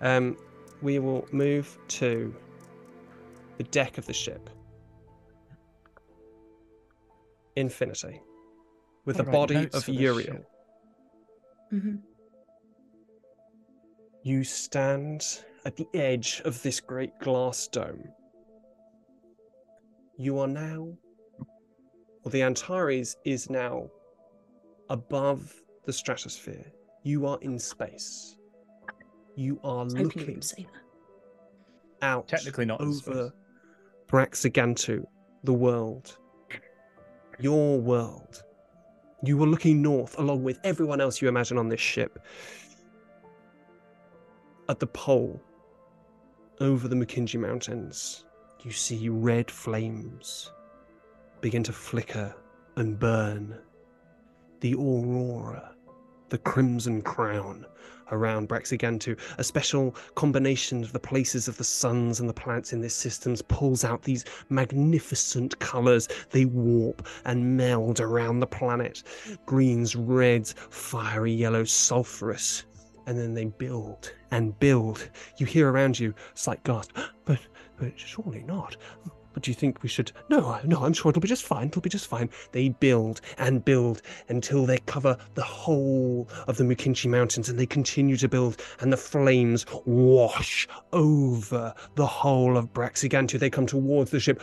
Um, 0.00 0.36
we 0.80 0.98
will 0.98 1.28
move 1.30 1.76
to 1.88 2.34
the 3.58 3.64
deck 3.64 3.98
of 3.98 4.06
the 4.06 4.14
ship. 4.14 4.48
Infinity. 7.56 8.20
With 9.04 9.16
the 9.16 9.24
body 9.24 9.68
of 9.72 9.88
Uriel. 9.88 10.36
ship. 10.36 10.44
hmm 11.70 11.96
You 14.22 14.44
stand 14.44 15.42
at 15.64 15.76
the 15.76 15.86
edge 15.94 16.42
of 16.44 16.62
this 16.62 16.80
great 16.80 17.18
glass 17.20 17.66
dome. 17.68 18.04
You 20.18 20.38
are 20.38 20.48
now, 20.48 20.92
or 22.24 22.30
the 22.30 22.42
Antares 22.42 23.16
is 23.24 23.48
now 23.48 23.88
above 24.90 25.52
the 25.86 25.92
stratosphere. 25.92 26.66
You 27.02 27.26
are 27.26 27.38
in 27.40 27.58
space. 27.58 28.36
You 29.36 29.58
are 29.64 29.84
Hoping 29.84 30.02
looking 30.02 30.34
would 30.34 30.44
say 30.44 30.66
that. 30.70 32.06
out 32.06 32.28
Technically 32.28 32.66
not 32.66 32.80
over 32.80 33.32
Braxigantu, 34.08 35.04
the 35.44 35.54
world. 35.54 36.18
Your 37.40 37.80
world. 37.80 38.42
You 39.22 39.38
were 39.38 39.46
looking 39.46 39.80
north 39.80 40.18
along 40.18 40.42
with 40.42 40.58
everyone 40.64 41.00
else 41.00 41.22
you 41.22 41.28
imagine 41.28 41.56
on 41.56 41.68
this 41.68 41.80
ship. 41.80 42.18
At 44.68 44.78
the 44.78 44.86
pole, 44.86 45.40
over 46.60 46.86
the 46.86 46.96
Makinji 46.96 47.40
Mountains, 47.40 48.24
you 48.62 48.70
see 48.70 49.08
red 49.08 49.50
flames 49.50 50.52
begin 51.40 51.62
to 51.62 51.72
flicker 51.72 52.34
and 52.76 52.98
burn. 52.98 53.58
The 54.60 54.74
aurora, 54.74 55.74
the 56.28 56.38
crimson 56.38 57.00
crown 57.00 57.64
around 58.10 58.48
Braxigantu, 58.48 59.18
a 59.38 59.44
special 59.44 59.94
combination 60.14 60.82
of 60.82 60.92
the 60.92 60.98
places 60.98 61.48
of 61.48 61.56
the 61.56 61.64
suns 61.64 62.20
and 62.20 62.28
the 62.28 62.34
planets 62.34 62.72
in 62.72 62.80
this 62.80 62.94
system 62.94 63.36
pulls 63.48 63.84
out 63.84 64.02
these 64.02 64.24
magnificent 64.48 65.58
colours. 65.58 66.08
They 66.30 66.44
warp 66.44 67.06
and 67.24 67.56
meld 67.56 68.00
around 68.00 68.40
the 68.40 68.46
planet. 68.46 69.02
Greens, 69.46 69.94
reds, 69.96 70.54
fiery 70.70 71.32
yellow, 71.32 71.64
sulphurous. 71.64 72.64
And 73.06 73.18
then 73.18 73.34
they 73.34 73.46
build 73.46 74.12
and 74.30 74.58
build. 74.58 75.08
You 75.38 75.46
hear 75.46 75.70
around 75.70 75.98
you 75.98 76.14
slight 76.34 76.62
gasp, 76.64 76.96
but 77.24 77.40
but 77.78 77.98
surely 77.98 78.42
not. 78.42 78.76
Do 79.40 79.50
you 79.50 79.54
think 79.54 79.82
we 79.82 79.88
should? 79.88 80.12
No, 80.28 80.58
no, 80.64 80.82
I'm 80.82 80.92
sure 80.92 81.10
it'll 81.10 81.20
be 81.20 81.28
just 81.28 81.44
fine. 81.44 81.68
It'll 81.68 81.82
be 81.82 81.88
just 81.88 82.06
fine. 82.06 82.28
They 82.52 82.68
build 82.68 83.20
and 83.38 83.64
build 83.64 84.02
until 84.28 84.66
they 84.66 84.78
cover 84.78 85.16
the 85.34 85.42
whole 85.42 86.28
of 86.46 86.56
the 86.56 86.64
Mukinchi 86.64 87.08
Mountains 87.08 87.48
and 87.48 87.58
they 87.58 87.66
continue 87.66 88.16
to 88.18 88.28
build, 88.28 88.62
and 88.80 88.92
the 88.92 88.96
flames 88.96 89.64
wash 89.84 90.68
over 90.92 91.74
the 91.94 92.06
whole 92.06 92.56
of 92.56 92.72
Braxigantu. 92.72 93.38
They 93.38 93.50
come 93.50 93.66
towards 93.66 94.10
the 94.10 94.20
ship. 94.20 94.42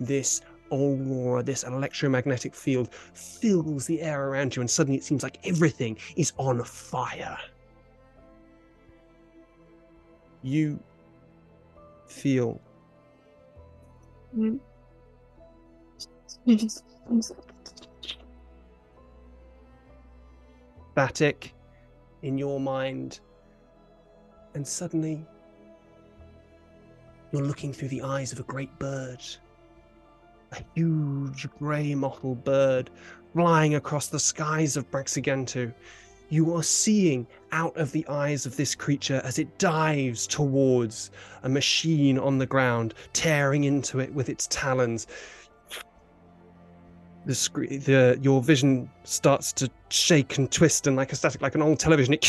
This 0.00 0.40
aurora, 0.70 1.42
this 1.42 1.64
electromagnetic 1.64 2.54
field 2.54 2.94
fills 3.14 3.86
the 3.86 4.00
air 4.00 4.28
around 4.28 4.56
you, 4.56 4.62
and 4.62 4.70
suddenly 4.70 4.98
it 4.98 5.04
seems 5.04 5.22
like 5.22 5.38
everything 5.46 5.98
is 6.16 6.32
on 6.38 6.64
fire. 6.64 7.38
You 10.42 10.82
feel 12.06 12.60
Mm. 14.36 14.58
static 20.92 21.54
in 22.22 22.38
your 22.38 22.60
mind, 22.60 23.20
and 24.54 24.66
suddenly 24.66 25.24
you're 27.32 27.42
looking 27.42 27.72
through 27.72 27.88
the 27.88 28.02
eyes 28.02 28.32
of 28.32 28.40
a 28.40 28.44
great 28.44 28.78
bird. 28.78 29.22
A 30.52 30.62
huge 30.74 31.48
grey 31.58 31.94
mottled 31.94 32.44
bird 32.44 32.90
flying 33.32 33.76
across 33.76 34.08
the 34.08 34.20
skies 34.20 34.76
of 34.76 34.90
Braxigantu. 34.90 35.72
You 36.32 36.54
are 36.54 36.62
seeing 36.62 37.26
out 37.52 37.76
of 37.76 37.92
the 37.92 38.08
eyes 38.08 38.46
of 38.46 38.56
this 38.56 38.74
creature 38.74 39.20
as 39.22 39.38
it 39.38 39.58
dives 39.58 40.26
towards 40.26 41.10
a 41.42 41.48
machine 41.48 42.18
on 42.18 42.38
the 42.38 42.46
ground, 42.46 42.94
tearing 43.12 43.64
into 43.64 44.00
it 44.00 44.14
with 44.14 44.30
its 44.30 44.46
talons. 44.46 45.06
The, 47.26 47.34
scre- 47.34 47.66
the 47.66 48.18
your 48.22 48.40
vision 48.40 48.90
starts 49.04 49.52
to 49.52 49.70
shake 49.90 50.38
and 50.38 50.50
twist 50.50 50.86
and 50.86 50.96
like 50.96 51.12
a 51.12 51.16
static, 51.16 51.42
like 51.42 51.54
an 51.54 51.60
old 51.60 51.78
television. 51.78 52.14
It 52.14 52.24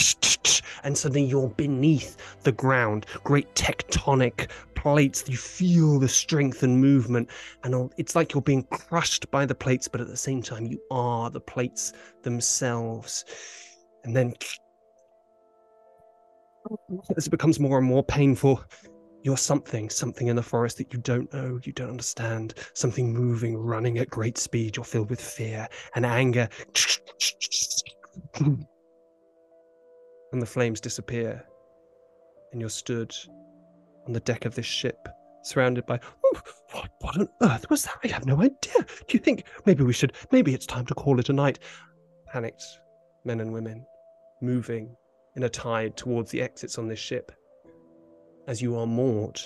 and 0.83 0.98
suddenly 0.98 1.23
you're 1.23 1.48
beneath 1.48 2.17
the 2.43 2.51
ground. 2.51 3.06
Great 3.23 3.56
tectonic 3.56 4.49
plates. 4.75 5.23
You 5.30 5.38
feel 5.38 5.98
the 5.98 6.09
strength 6.09 6.61
and 6.61 6.82
movement, 6.82 7.30
and 7.64 7.90
it's 7.98 8.17
like 8.17 8.33
you're 8.33 8.41
being 8.41 8.64
crushed 8.64 9.32
by 9.32 9.45
the 9.45 9.56
plates, 9.56 9.88
but 9.88 10.01
at 10.01 10.07
the 10.07 10.17
same 10.17 10.41
time 10.41 10.65
you 10.65 10.82
are 10.91 11.30
the 11.30 11.40
plates 11.40 11.93
themselves. 12.23 13.23
And 14.03 14.15
then 14.15 14.33
as 17.15 17.27
it 17.27 17.30
becomes 17.30 17.59
more 17.59 17.77
and 17.77 17.88
more 17.88 18.03
painful, 18.03 18.64
you're 19.23 19.38
something, 19.38 19.90
something 19.90 20.27
in 20.27 20.35
the 20.35 20.43
forest 20.43 20.77
that 20.77 20.91
you 20.93 20.99
don't 20.99 21.32
know, 21.33 21.59
you 21.64 21.72
don't 21.72 21.90
understand, 21.90 22.56
something 22.73 23.14
moving, 23.14 23.56
running 23.57 23.98
at 23.98 24.09
great 24.09 24.38
speed. 24.38 24.75
You're 24.75 24.83
filled 24.83 25.09
with 25.09 25.22
fear 25.22 25.67
and 25.95 26.06
anger. 26.06 26.49
And 28.40 28.67
the 30.41 30.45
flames 30.45 30.82
disappear, 30.82 31.45
and 32.51 32.59
you're 32.59 32.69
stood 32.69 33.14
on 34.06 34.14
the 34.14 34.19
deck 34.19 34.45
of 34.45 34.56
this 34.56 34.65
ship, 34.65 35.07
surrounded 35.43 35.85
by. 35.85 35.99
What, 36.72 36.90
what 37.01 37.17
on 37.17 37.30
earth 37.43 37.69
was 37.69 37.83
that? 37.83 37.99
I 38.03 38.07
have 38.07 38.25
no 38.25 38.41
idea. 38.41 38.73
Do 39.07 39.11
you 39.11 39.19
think 39.19 39.45
maybe 39.65 39.83
we 39.83 39.93
should, 39.93 40.14
maybe 40.32 40.53
it's 40.53 40.65
time 40.65 40.85
to 40.88 40.95
call 40.95 41.19
it 41.19 41.30
a 41.30 41.33
night? 41.33 41.59
Panicked 42.27 42.64
men 43.23 43.40
and 43.40 43.53
women 43.53 43.85
moving 44.43 44.95
in 45.35 45.43
a 45.43 45.49
tide 45.49 45.97
towards 45.97 46.30
the 46.30 46.41
exits 46.41 46.77
on 46.77 46.88
this 46.88 46.99
ship 46.99 47.31
as 48.47 48.61
you 48.61 48.77
are 48.77 48.85
moored 48.85 49.39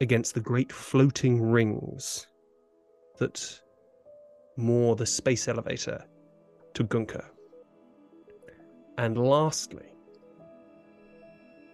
against 0.00 0.34
the 0.34 0.40
great 0.40 0.72
floating 0.72 1.42
rings 1.42 2.28
that 3.18 3.60
moor 4.56 4.96
the 4.96 5.04
space 5.04 5.48
elevator 5.48 6.02
to 6.72 6.84
Gunka. 6.84 7.24
And 8.96 9.18
lastly, 9.18 9.92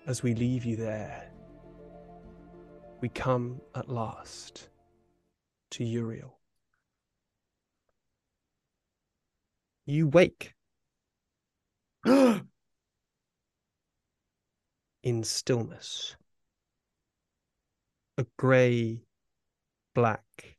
as 0.06 0.22
we 0.22 0.34
leave 0.34 0.64
you 0.64 0.76
there, 0.76 1.30
we 3.00 3.08
come 3.10 3.60
at 3.74 3.88
last 3.88 4.70
to 5.72 5.84
Uriel. 5.84 6.38
You 9.86 10.08
wake 10.08 10.54
in 15.02 15.24
stillness. 15.24 16.16
A 18.18 18.26
grey, 18.36 19.02
black 19.94 20.56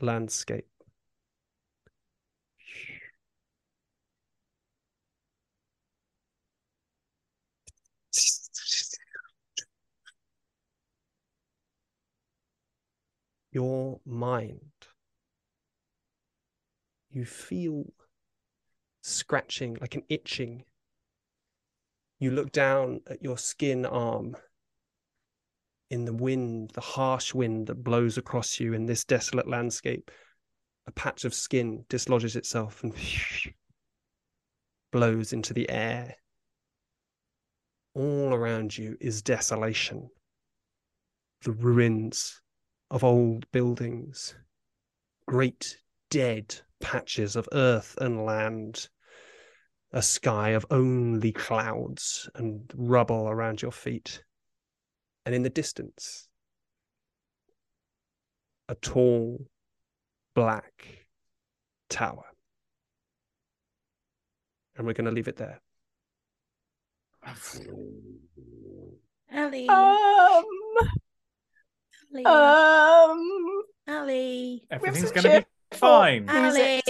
landscape. 0.00 0.66
Your 13.52 14.00
mind. 14.04 14.60
You 17.10 17.24
feel 17.24 17.94
scratching, 19.00 19.78
like 19.80 19.94
an 19.94 20.02
itching 20.10 20.65
you 22.18 22.30
look 22.30 22.52
down 22.52 23.00
at 23.08 23.22
your 23.22 23.38
skin 23.38 23.84
arm 23.84 24.36
in 25.90 26.04
the 26.04 26.12
wind, 26.12 26.70
the 26.70 26.80
harsh 26.80 27.34
wind 27.34 27.66
that 27.68 27.84
blows 27.84 28.18
across 28.18 28.58
you 28.58 28.72
in 28.72 28.86
this 28.86 29.04
desolate 29.04 29.48
landscape. 29.48 30.10
A 30.86 30.92
patch 30.92 31.24
of 31.24 31.34
skin 31.34 31.84
dislodges 31.88 32.36
itself 32.36 32.82
and 32.82 32.94
blows 34.92 35.32
into 35.32 35.52
the 35.52 35.68
air. 35.68 36.16
All 37.94 38.32
around 38.32 38.76
you 38.76 38.96
is 39.00 39.22
desolation. 39.22 40.10
The 41.42 41.52
ruins 41.52 42.40
of 42.90 43.04
old 43.04 43.50
buildings, 43.52 44.34
great 45.26 45.78
dead 46.10 46.54
patches 46.80 47.36
of 47.36 47.48
earth 47.52 47.96
and 48.00 48.24
land 48.24 48.88
a 49.92 50.02
sky 50.02 50.50
of 50.50 50.66
only 50.70 51.32
clouds 51.32 52.28
and 52.34 52.70
rubble 52.74 53.28
around 53.28 53.62
your 53.62 53.72
feet. 53.72 54.22
And 55.24 55.34
in 55.34 55.42
the 55.42 55.50
distance, 55.50 56.28
a 58.68 58.74
tall 58.74 59.46
black 60.34 61.06
tower. 61.88 62.24
And 64.76 64.86
we're 64.86 64.92
going 64.92 65.06
to 65.06 65.10
leave 65.12 65.28
it 65.28 65.36
there. 65.36 65.60
Ali, 69.34 69.68
Um, 69.68 70.44
Ali, 72.12 72.24
um, 72.24 73.62
Ali, 73.88 74.66
Everything's 74.70 75.10
going 75.10 75.24
to 75.24 75.46
be 75.70 75.76
fine. 75.76 76.28
Ali. 76.28 76.82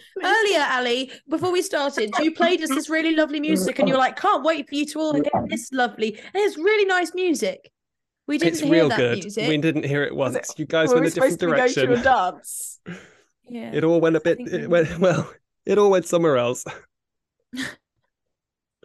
Music 0.00 0.12
to- 0.14 0.20
to- 0.20 0.26
Earlier, 0.26 0.66
Ali, 0.72 1.12
before 1.28 1.52
we 1.52 1.62
started, 1.62 2.10
you 2.20 2.32
played 2.32 2.62
us 2.62 2.68
this 2.70 2.88
really 2.90 3.14
lovely 3.14 3.40
music, 3.40 3.78
and 3.78 3.88
you're 3.88 3.98
like, 3.98 4.16
"Can't 4.16 4.44
wait 4.44 4.68
for 4.68 4.74
you 4.74 4.86
to 4.86 4.98
all 5.00 5.12
get 5.20 5.32
this 5.48 5.70
lovely." 5.72 6.18
And 6.18 6.42
it's 6.44 6.56
really 6.56 6.84
nice 6.84 7.14
music. 7.14 7.70
We 8.26 8.38
didn't 8.38 8.52
it's 8.52 8.60
hear 8.60 8.72
real 8.72 8.88
that 8.90 8.96
good. 8.98 9.18
music. 9.22 9.48
We 9.48 9.56
didn't 9.58 9.84
hear 9.84 10.04
it 10.04 10.14
once. 10.14 10.36
it- 10.36 10.58
You 10.58 10.64
guys 10.66 10.88
Were 10.90 10.96
went 10.96 11.04
we 11.06 11.10
a 11.10 11.14
different 11.14 11.32
supposed 11.32 11.40
to 11.40 11.46
be 11.46 11.52
direction. 11.52 11.86
to 11.88 11.94
a 11.94 12.02
dance? 12.02 12.80
Yeah. 13.52 13.72
It 13.74 13.82
all 13.82 14.00
went 14.00 14.14
a 14.14 14.20
bit. 14.20 14.38
It 14.38 14.70
went 14.70 14.96
well. 15.00 15.28
It 15.66 15.76
all 15.76 15.90
went 15.90 16.06
somewhere 16.06 16.36
else, 16.38 16.64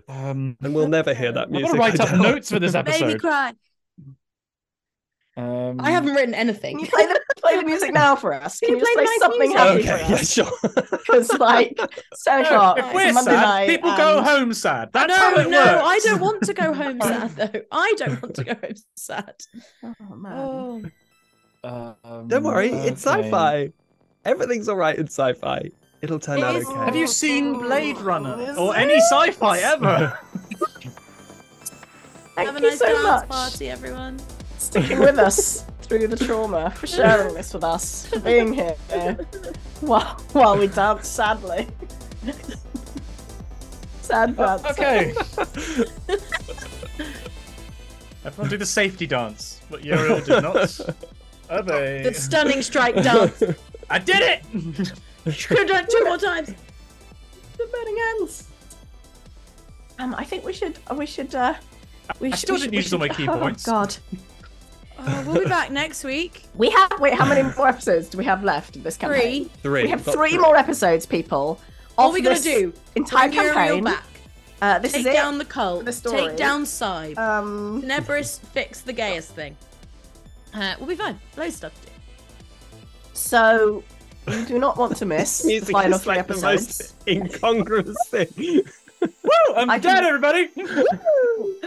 Um, 0.07 0.57
and 0.61 0.73
we'll 0.75 0.87
never 0.87 1.13
hear 1.13 1.31
that 1.31 1.43
I've 1.43 1.49
music. 1.51 1.67
got 1.67 1.73
to 1.73 1.79
write 1.79 1.99
up 1.99 2.19
notes 2.19 2.49
for 2.51 2.59
this 2.59 2.73
Made 2.73 2.85
me 2.85 2.91
episode. 2.93 3.21
cry. 3.21 3.53
Um, 5.37 5.79
I 5.81 5.91
haven't 5.91 6.13
written 6.15 6.33
anything. 6.33 6.79
you 6.79 6.87
play 6.87 7.05
the 7.05 7.19
play 7.45 7.57
the 7.57 7.65
music 7.65 7.93
now 7.93 8.15
for 8.15 8.33
us? 8.33 8.59
Can 8.59 8.69
Can 8.69 8.79
you 8.79 8.79
you 8.79 8.85
just 8.85 8.93
play 8.95 9.03
play 9.05 9.11
nice 9.13 9.19
something 9.19 9.49
music? 9.49 9.57
happy 9.57 9.79
Okay, 9.79 10.03
for 10.05 10.11
yeah, 10.11 10.19
us? 10.19 10.31
sure. 10.33 10.87
Because 11.05 11.39
like 11.39 11.77
seven 12.15 12.43
No, 12.43 12.49
o'clock, 12.49 12.79
if 12.79 12.93
we're 12.93 13.09
a 13.09 13.13
Monday 13.13 13.31
sad, 13.31 13.41
night. 13.41 13.69
people 13.69 13.95
go 13.95 14.21
home 14.23 14.53
sad. 14.53 14.89
That's 14.91 15.07
no, 15.09 15.15
how 15.15 15.35
it 15.39 15.49
no, 15.49 15.59
works. 15.59 15.83
I 15.85 15.99
don't 16.03 16.19
want 16.21 16.43
to 16.43 16.53
go 16.53 16.73
home 16.73 16.99
sad 17.09 17.29
though. 17.31 17.61
I 17.71 17.93
don't 17.97 18.21
want 18.21 18.35
to 18.35 18.43
go 18.43 18.53
home 18.55 18.73
sad. 18.95 19.35
Oh 19.83 20.15
man. 20.15 20.91
Oh, 21.63 21.95
Um, 22.03 22.27
Don't 22.27 22.43
worry, 22.43 22.69
it's 22.69 23.01
sci-fi. 23.05 23.71
Everything's 24.23 24.67
all 24.69 24.75
right 24.75 24.95
in 24.97 25.07
sci-fi. 25.07 25.69
It'll 26.01 26.19
turn 26.19 26.39
It 26.39 26.43
out 26.43 26.55
is- 26.55 26.67
okay. 26.67 26.85
Have 26.85 26.95
you 26.95 27.07
seen 27.07 27.53
Blade 27.53 27.97
Runner 27.99 28.39
Is 28.51 28.57
or 28.57 28.75
it? 28.75 28.79
any 28.81 28.97
sci-fi 28.97 29.57
ever? 29.59 30.17
Thank 32.35 32.47
have 32.49 32.55
a 32.57 32.61
you 32.61 32.69
nice 32.69 32.79
so 32.79 32.85
dance 32.85 33.03
much 33.03 33.29
party, 33.29 33.69
everyone. 33.69 34.19
sticking 34.57 34.99
with 34.99 35.17
us 35.17 35.65
through 35.85 36.07
the 36.07 36.17
trauma, 36.17 36.71
for 36.71 36.87
sharing 36.97 37.33
this 37.33 37.53
with 37.53 37.63
us, 37.63 38.05
for 38.07 38.19
being 38.19 38.53
here 38.53 38.75
while 39.81 40.19
while 40.33 40.57
we 40.57 40.67
dance 40.67 41.07
sadly. 41.07 41.67
Sad 44.01 44.35
dance. 44.37 44.65
okay. 44.65 45.13
Everyone 48.23 48.49
do 48.49 48.57
the 48.57 48.65
safety 48.65 49.07
dance, 49.07 49.61
but 49.69 49.83
Uriel 49.83 50.21
did 50.21 50.43
not 50.43 50.79
obey. 51.49 52.03
The 52.03 52.13
stunning 52.13 52.61
strike 52.61 52.95
dance. 52.95 53.41
I 53.89 53.99
did 53.99 54.21
it! 54.21 54.43
You 55.25 55.33
could 55.33 55.57
have 55.57 55.67
done 55.67 55.83
it 55.83 55.89
two 55.89 56.03
more 56.03 56.17
times. 56.17 56.53
The 57.57 57.65
burning 57.71 57.97
ends. 58.19 58.47
Um, 59.97 60.13
I 60.15 60.23
think 60.23 60.43
we 60.43 60.53
should. 60.53 60.77
We 60.95 61.05
should. 61.05 61.33
Uh, 61.33 61.55
we 62.19 62.27
I 62.27 62.31
should, 62.31 62.39
still 62.39 62.55
we 62.55 62.61
didn't 62.61 62.73
should- 62.73 62.83
use 62.83 62.93
all 62.93 62.99
my 62.99 63.09
ki 63.09 63.27
oh, 63.27 63.39
points. 63.39 63.65
God, 63.65 63.95
Oh, 64.97 65.23
we'll 65.27 65.43
be 65.43 65.49
back 65.49 65.71
next 65.71 66.03
week. 66.03 66.43
we 66.55 66.69
have. 66.69 66.99
Wait, 66.99 67.13
how 67.13 67.25
many 67.25 67.43
more 67.55 67.67
episodes 67.67 68.07
do 68.09 68.17
we 68.17 68.23
have 68.25 68.43
left 68.43 68.75
of 68.75 68.83
this 68.83 68.97
campaign? 68.97 69.45
Three. 69.45 69.61
Three. 69.61 69.83
We 69.83 69.89
have 69.89 70.03
Got 70.05 70.15
three 70.15 70.37
more 70.37 70.55
episodes, 70.55 71.05
people. 71.05 71.59
What 71.95 72.05
are 72.05 72.11
we 72.13 72.21
gonna 72.21 72.39
do. 72.39 72.73
entire 72.95 73.29
Bring 73.29 73.53
campaign. 73.53 73.83
back. 73.83 74.03
Uh, 74.61 74.79
this 74.79 74.93
Take 74.93 75.01
is 75.01 75.05
it. 75.07 75.13
down 75.13 75.37
the 75.37 75.45
cult. 75.45 75.85
the 75.85 75.91
story. 75.93 76.29
Take 76.29 76.37
down 76.37 76.65
Sybe. 76.65 77.17
Um, 77.17 77.81
Tenebris 77.81 78.39
fix 78.39 78.81
the 78.81 78.93
gayest 78.93 79.31
thing. 79.35 79.55
Uh, 80.53 80.75
we'll 80.79 80.87
be 80.87 80.95
fine. 80.95 81.19
Loads 81.37 81.49
of 81.49 81.57
stuff 81.57 81.81
to 81.81 81.87
do. 81.87 81.91
so 83.13 83.83
you 84.29 84.45
do 84.45 84.57
not 84.57 84.77
want 84.77 84.95
to 84.97 85.05
miss 85.05 85.39
the 85.41 85.47
Music 85.49 85.71
final 85.71 85.95
is 85.95 86.03
three 86.03 86.15
like 86.15 86.27
the 86.27 86.33
episodes. 86.33 86.93
most 86.95 87.07
incongruous 87.07 87.97
thing. 88.07 88.27
Woo! 89.01 89.55
I'm 89.55 89.69
I 89.69 89.77
dead, 89.77 90.03
can- 90.03 90.05
everybody! 90.05 90.49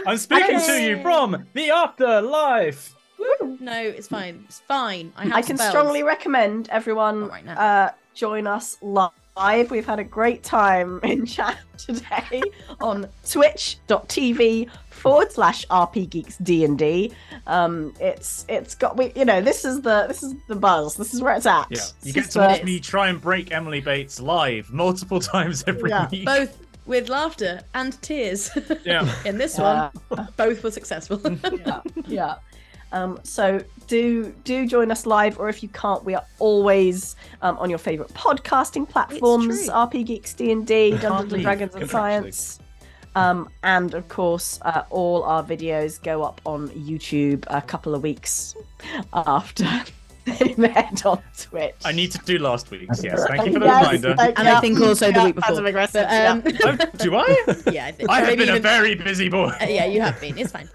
I'm 0.07 0.17
speaking 0.17 0.59
to 0.59 0.81
you 0.81 1.01
from 1.01 1.45
the 1.53 1.69
afterlife! 1.69 2.95
No, 3.59 3.81
it's 3.81 4.07
fine. 4.07 4.43
It's 4.47 4.59
fine. 4.61 5.11
I 5.17 5.23
have 5.25 5.33
I 5.33 5.41
can 5.41 5.57
spells. 5.57 5.71
strongly 5.71 6.03
recommend 6.03 6.69
everyone 6.69 7.27
right 7.27 7.47
uh, 7.47 7.91
join 8.13 8.47
us 8.47 8.77
live 8.81 9.11
live. 9.35 9.71
We've 9.71 9.85
had 9.85 9.99
a 9.99 10.03
great 10.03 10.43
time 10.43 10.99
in 11.03 11.25
chat 11.25 11.57
today 11.77 12.41
on 12.81 13.07
twitch.tv 13.29 14.69
forward 14.89 15.31
slash 15.31 15.65
RP 15.67 16.09
Geeks 16.09 16.37
D 16.37 16.63
and 16.65 16.77
D. 16.77 17.13
Um, 17.47 17.93
it's 17.99 18.45
it's 18.49 18.75
got 18.75 18.97
we 18.97 19.11
you 19.15 19.25
know 19.25 19.41
this 19.41 19.65
is 19.65 19.81
the 19.81 20.05
this 20.07 20.23
is 20.23 20.33
the 20.47 20.55
buzz. 20.55 20.95
This 20.95 21.13
is 21.13 21.21
where 21.21 21.35
it's 21.35 21.45
at. 21.45 21.67
Yeah, 21.69 21.79
you 22.03 22.13
This 22.13 22.23
get 22.25 22.31
to 22.31 22.39
watch 22.39 22.63
me 22.63 22.79
try 22.79 23.09
and 23.09 23.19
break 23.21 23.51
Emily 23.51 23.81
Bates 23.81 24.19
live 24.19 24.71
multiple 24.71 25.19
times 25.33 25.63
every 25.67 25.89
Yeah, 25.89 26.07
week. 26.09 26.25
Both 26.25 26.57
with 26.85 27.07
laughter 27.07 27.61
and 27.75 28.01
tears. 28.01 28.49
Yeah. 28.83 29.13
In 29.25 29.37
this 29.37 29.57
Yeah. 29.57 29.91
one, 30.09 30.27
both 30.37 30.63
were 30.63 30.71
successful. 30.71 31.21
yeah, 31.65 31.81
yeah. 32.07 32.35
Um, 32.91 33.19
so 33.23 33.63
do 33.87 34.33
do 34.43 34.65
join 34.65 34.91
us 34.91 35.05
live, 35.05 35.39
or 35.39 35.49
if 35.49 35.61
you 35.61 35.69
can't, 35.69 36.03
we 36.03 36.15
are 36.15 36.25
always 36.39 37.15
um, 37.41 37.57
on 37.59 37.69
your 37.69 37.79
favorite 37.79 38.09
podcasting 38.13 38.87
platforms. 38.89 39.69
RP 39.69 40.05
Geeks, 40.05 40.33
D 40.33 40.51
and 40.51 40.65
D, 40.65 40.91
Dungeons 40.97 41.33
and 41.33 41.41
Dragons, 41.43 41.75
and. 41.75 41.89
Science. 41.89 42.59
Um, 43.15 43.49
and 43.63 43.95
of 43.95 44.07
course, 44.07 44.59
uh, 44.61 44.83
all 44.91 45.23
our 45.23 45.43
videos 45.43 46.01
go 46.01 46.23
up 46.23 46.39
on 46.45 46.69
YouTube 46.69 47.43
a 47.47 47.61
couple 47.61 47.95
of 47.95 48.03
weeks 48.03 48.55
after 49.13 49.67
they 50.25 50.53
met 50.57 51.05
on 51.05 51.21
Twitch. 51.37 51.73
I 51.83 51.91
need 51.91 52.11
to 52.11 52.19
do 52.19 52.37
last 52.37 52.69
week's. 52.69 53.03
Yes, 53.03 53.25
thank 53.27 53.47
you 53.47 53.53
for 53.53 53.59
the 53.59 53.65
Yes, 53.65 53.81
reminder. 53.81 54.15
thank 54.15 54.37
And 54.39 54.47
I 54.47 54.61
think 54.61 54.79
also 54.79 55.11
the 55.11 55.23
week 55.23 55.35
before. 55.35 55.49
passive 55.49 55.65
aggressive, 55.65 56.07
But, 56.07 56.25
um, 56.27 56.43
Oh, 56.79 56.97
do 56.97 57.15
I? 57.15 57.25
yeah, 57.71 57.87
I 57.87 57.91
think 57.91 58.09
I 58.09 58.19
have 58.19 58.27
maybe 58.27 58.45
been 58.45 58.55
a 58.55 58.59
very 58.59 58.93
busy 58.95 59.27
boy. 59.27 59.47
Uh, 59.59 59.65
yeah, 59.67 59.85
you 59.85 60.01
have 60.01 60.21
been. 60.21 60.37
It's 60.37 60.51
fine. 60.51 60.69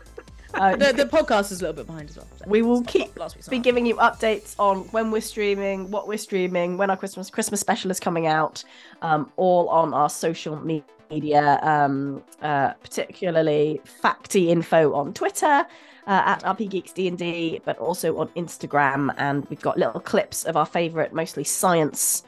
Uh, 0.54 0.76
The, 0.76 0.92
the 0.92 1.04
podcast 1.06 1.50
is 1.52 1.60
a 1.60 1.64
little 1.64 1.74
bit 1.76 1.86
behind 1.86 2.10
as 2.10 2.16
well. 2.16 2.26
so 2.36 2.44
we 2.48 2.62
will 2.62 2.82
keep 2.84 3.16
last 3.18 3.36
week's 3.36 3.48
be 3.48 3.58
giving 3.58 3.86
you 3.86 3.96
updates 3.96 4.54
on 4.58 4.80
when 4.92 5.10
we're 5.10 5.20
streaming, 5.20 5.90
what 5.90 6.06
we're 6.08 6.18
streaming, 6.18 6.76
when 6.76 6.90
our 6.90 6.96
Christmas 6.96 7.30
Christmas 7.30 7.60
special 7.60 7.90
is 7.90 8.00
coming 8.00 8.26
out, 8.26 8.62
um, 9.02 9.30
all 9.36 9.68
on 9.68 9.92
our 9.94 10.08
social 10.08 10.56
media, 10.56 11.58
um, 11.62 12.22
uh, 12.42 12.72
particularly 12.74 13.80
Facty 14.02 14.48
Info 14.48 14.94
on 14.94 15.12
Twitter. 15.12 15.66
Uh, 16.06 16.20
at 16.26 16.42
RP 16.42 16.68
Geeks 16.68 16.92
D&D, 16.92 17.62
but 17.64 17.78
also 17.78 18.18
on 18.18 18.28
Instagram, 18.36 19.14
and 19.16 19.48
we've 19.48 19.62
got 19.62 19.78
little 19.78 19.98
clips 20.00 20.44
of 20.44 20.54
our 20.54 20.66
favourite, 20.66 21.14
mostly 21.14 21.44
science 21.44 22.24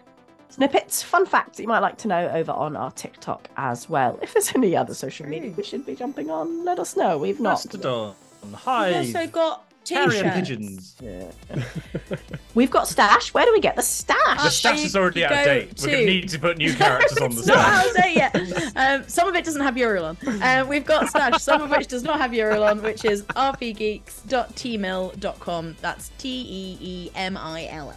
snippets, 0.57 1.02
fun 1.02 1.26
facts 1.26 1.57
that 1.59 1.62
you 1.62 1.68
might 1.68 1.81
like 1.81 1.99
to 1.99 2.09
know 2.09 2.28
over 2.28 2.52
on 2.52 2.76
our 2.76 2.91
TikTok 2.93 3.49
as 3.57 3.89
well. 3.91 4.18
If 4.23 4.33
there's 4.33 4.55
any 4.55 4.75
other 4.76 4.94
social 4.94 5.26
media 5.26 5.52
we 5.57 5.62
should 5.62 5.85
be 5.86 5.94
jumping 5.94 6.31
on, 6.31 6.65
let 6.65 6.78
us 6.78 6.97
know. 6.97 7.18
We've 7.18 7.39
not. 7.41 7.65
Mastodon. 7.65 8.15
We've 8.43 8.55
Hi. 8.55 8.94
also 8.94 9.26
got 9.26 9.65
Carrion 9.86 10.10
t-shirts. 10.10 10.35
pigeons. 10.35 10.97
We've 12.55 12.70
got 12.70 12.89
stash. 12.89 13.33
Where 13.35 13.44
do 13.44 13.52
we 13.52 13.60
get 13.60 13.76
the 13.76 13.83
stash? 13.83 14.43
The 14.43 14.49
stash 14.51 14.83
is 14.85 14.97
already 14.97 15.20
you 15.20 15.26
out 15.26 15.33
of 15.33 15.39
go 15.39 15.44
date. 15.44 15.75
We're 15.81 15.86
going 15.86 15.99
to- 15.99 16.05
to 16.07 16.10
need 16.10 16.28
to 16.31 16.39
put 16.41 16.57
new 16.59 16.75
characters 16.75 17.18
on 17.18 17.31
the 17.31 17.39
it's 17.44 17.47
not 17.47 17.59
out 17.59 17.85
stash. 17.85 17.89
of 17.89 17.94
date 18.02 18.17
yet. 18.17 18.35
Um, 18.76 19.05
some 19.09 19.28
of 19.28 19.35
it 19.36 19.44
doesn't 19.44 19.62
have 19.62 19.76
Uriel 19.78 20.07
on. 20.07 20.17
Um, 20.43 20.67
we've 20.68 20.85
got 20.86 21.09
Stash, 21.09 21.41
some 21.43 21.62
of 21.62 21.70
which 21.70 21.86
does 21.86 22.02
not 22.02 22.18
have 22.18 22.35
Uriel 22.35 22.65
on, 22.65 22.83
which 22.83 23.05
is 23.05 23.23
rpgeeks.teemill.com. 23.25 25.76
That's 25.81 26.10
T 26.18 26.28
E 26.49 26.78
E 26.81 27.10
M 27.15 27.36
I 27.36 27.67
L 27.70 27.91
L. 27.91 27.97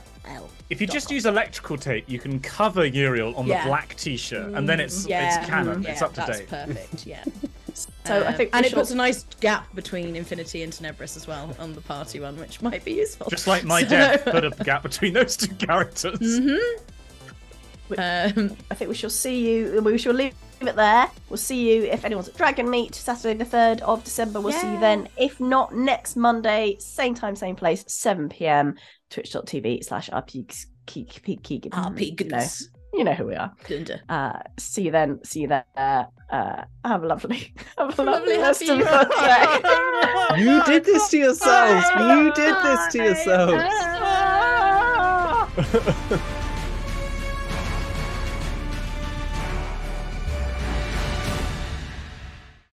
If 0.69 0.79
you 0.81 0.85
just 0.87 1.09
use 1.09 1.25
electrical 1.25 1.77
tape, 1.77 2.05
you 2.07 2.19
can 2.19 2.39
cover 2.39 2.85
Uriel 2.85 3.33
on 3.35 3.47
Yeah. 3.47 3.63
the 3.63 3.69
black 3.69 3.95
T-shirt, 3.95 4.53
and 4.53 4.69
then 4.69 4.79
it's 4.79 5.07
Yeah, 5.07 5.39
it's 5.39 5.49
canon. 5.49 5.81
yeah, 5.81 5.91
it's 5.91 6.01
up 6.01 6.13
to 6.13 6.21
that's 6.21 6.39
date. 6.39 6.49
perfect. 6.49 7.05
Yeah. 7.05 7.23
So 8.03 8.13
I 8.23 8.27
Um, 8.27 8.33
think 8.33 8.49
and 8.53 8.65
it 8.65 8.69
shall- 8.69 8.79
puts 8.79 8.91
a 8.91 8.95
nice 8.95 9.23
gap 9.39 9.73
between 9.73 10.15
Infinity 10.15 10.63
and 10.63 10.73
Tenebris 10.73 11.15
as 11.15 11.27
well 11.27 11.55
on 11.59 11.73
the 11.75 11.81
party 11.81 12.19
one, 12.19 12.35
which 12.37 12.61
might 12.61 12.83
be 12.83 12.93
useful. 12.93 13.27
Just 13.29 13.47
like 13.47 13.63
my 13.63 13.83
So- 13.83 13.89
death 13.89 14.25
put 14.25 14.43
a 14.43 14.49
gap 14.63 14.83
between 14.83 15.13
those 15.13 15.37
two 15.37 15.53
characters. 15.55 16.19
Mhm. 16.19 16.59
Um, 17.97 18.57
I 18.69 18.75
think 18.75 18.89
we 18.89 18.95
shall 18.95 19.09
see 19.09 19.49
you. 19.49 19.81
We 19.81 19.97
shall 19.97 20.13
leave 20.13 20.33
it 20.61 20.75
there. 20.75 21.09
We'll 21.29 21.37
see 21.37 21.71
you 21.73 21.83
if 21.85 22.03
anyone's 22.05 22.27
at 22.27 22.35
Dragonmeet 22.35 22.95
Saturday 22.95 23.37
the 23.37 23.45
third 23.45 23.81
of 23.81 24.03
December. 24.03 24.41
We'll 24.41 24.53
see 24.53 24.71
you 24.71 24.79
then. 24.79 25.07
If 25.17 25.39
not 25.39 25.73
next 25.73 26.15
Monday, 26.15 26.75
same 26.79 27.15
time, 27.15 27.35
same 27.35 27.55
place, 27.55 27.85
seven 27.87 28.29
pm. 28.29 28.75
Twitch.tv 29.09 29.83
slash 29.83 30.09
rpgeeks. 30.09 30.65
RP 30.87 32.15
goodness. 32.15 32.69
You 32.93 33.03
know 33.03 33.13
who 33.13 33.27
we 33.27 33.35
are. 33.35 33.53
Dunder. 33.67 34.01
Uh, 34.09 34.39
see 34.57 34.83
you 34.83 34.91
then. 34.91 35.23
See 35.23 35.41
you 35.41 35.47
there. 35.47 35.65
Uh, 35.77 36.63
have 36.83 37.03
a 37.03 37.07
lovely, 37.07 37.53
have 37.77 37.97
a 37.99 38.03
lovely 38.03 38.37
Lovely, 38.37 38.37
rest 38.37 38.61
of 38.63 38.77
your 38.79 38.87
day. 38.87 39.59
You 40.37 40.63
did 40.63 40.85
this 40.85 41.09
to 41.09 41.17
yourselves. 41.17 41.85
You 41.99 42.31
did 42.33 42.55
this 42.63 42.87
to 42.93 42.97
yourselves. 43.03 43.63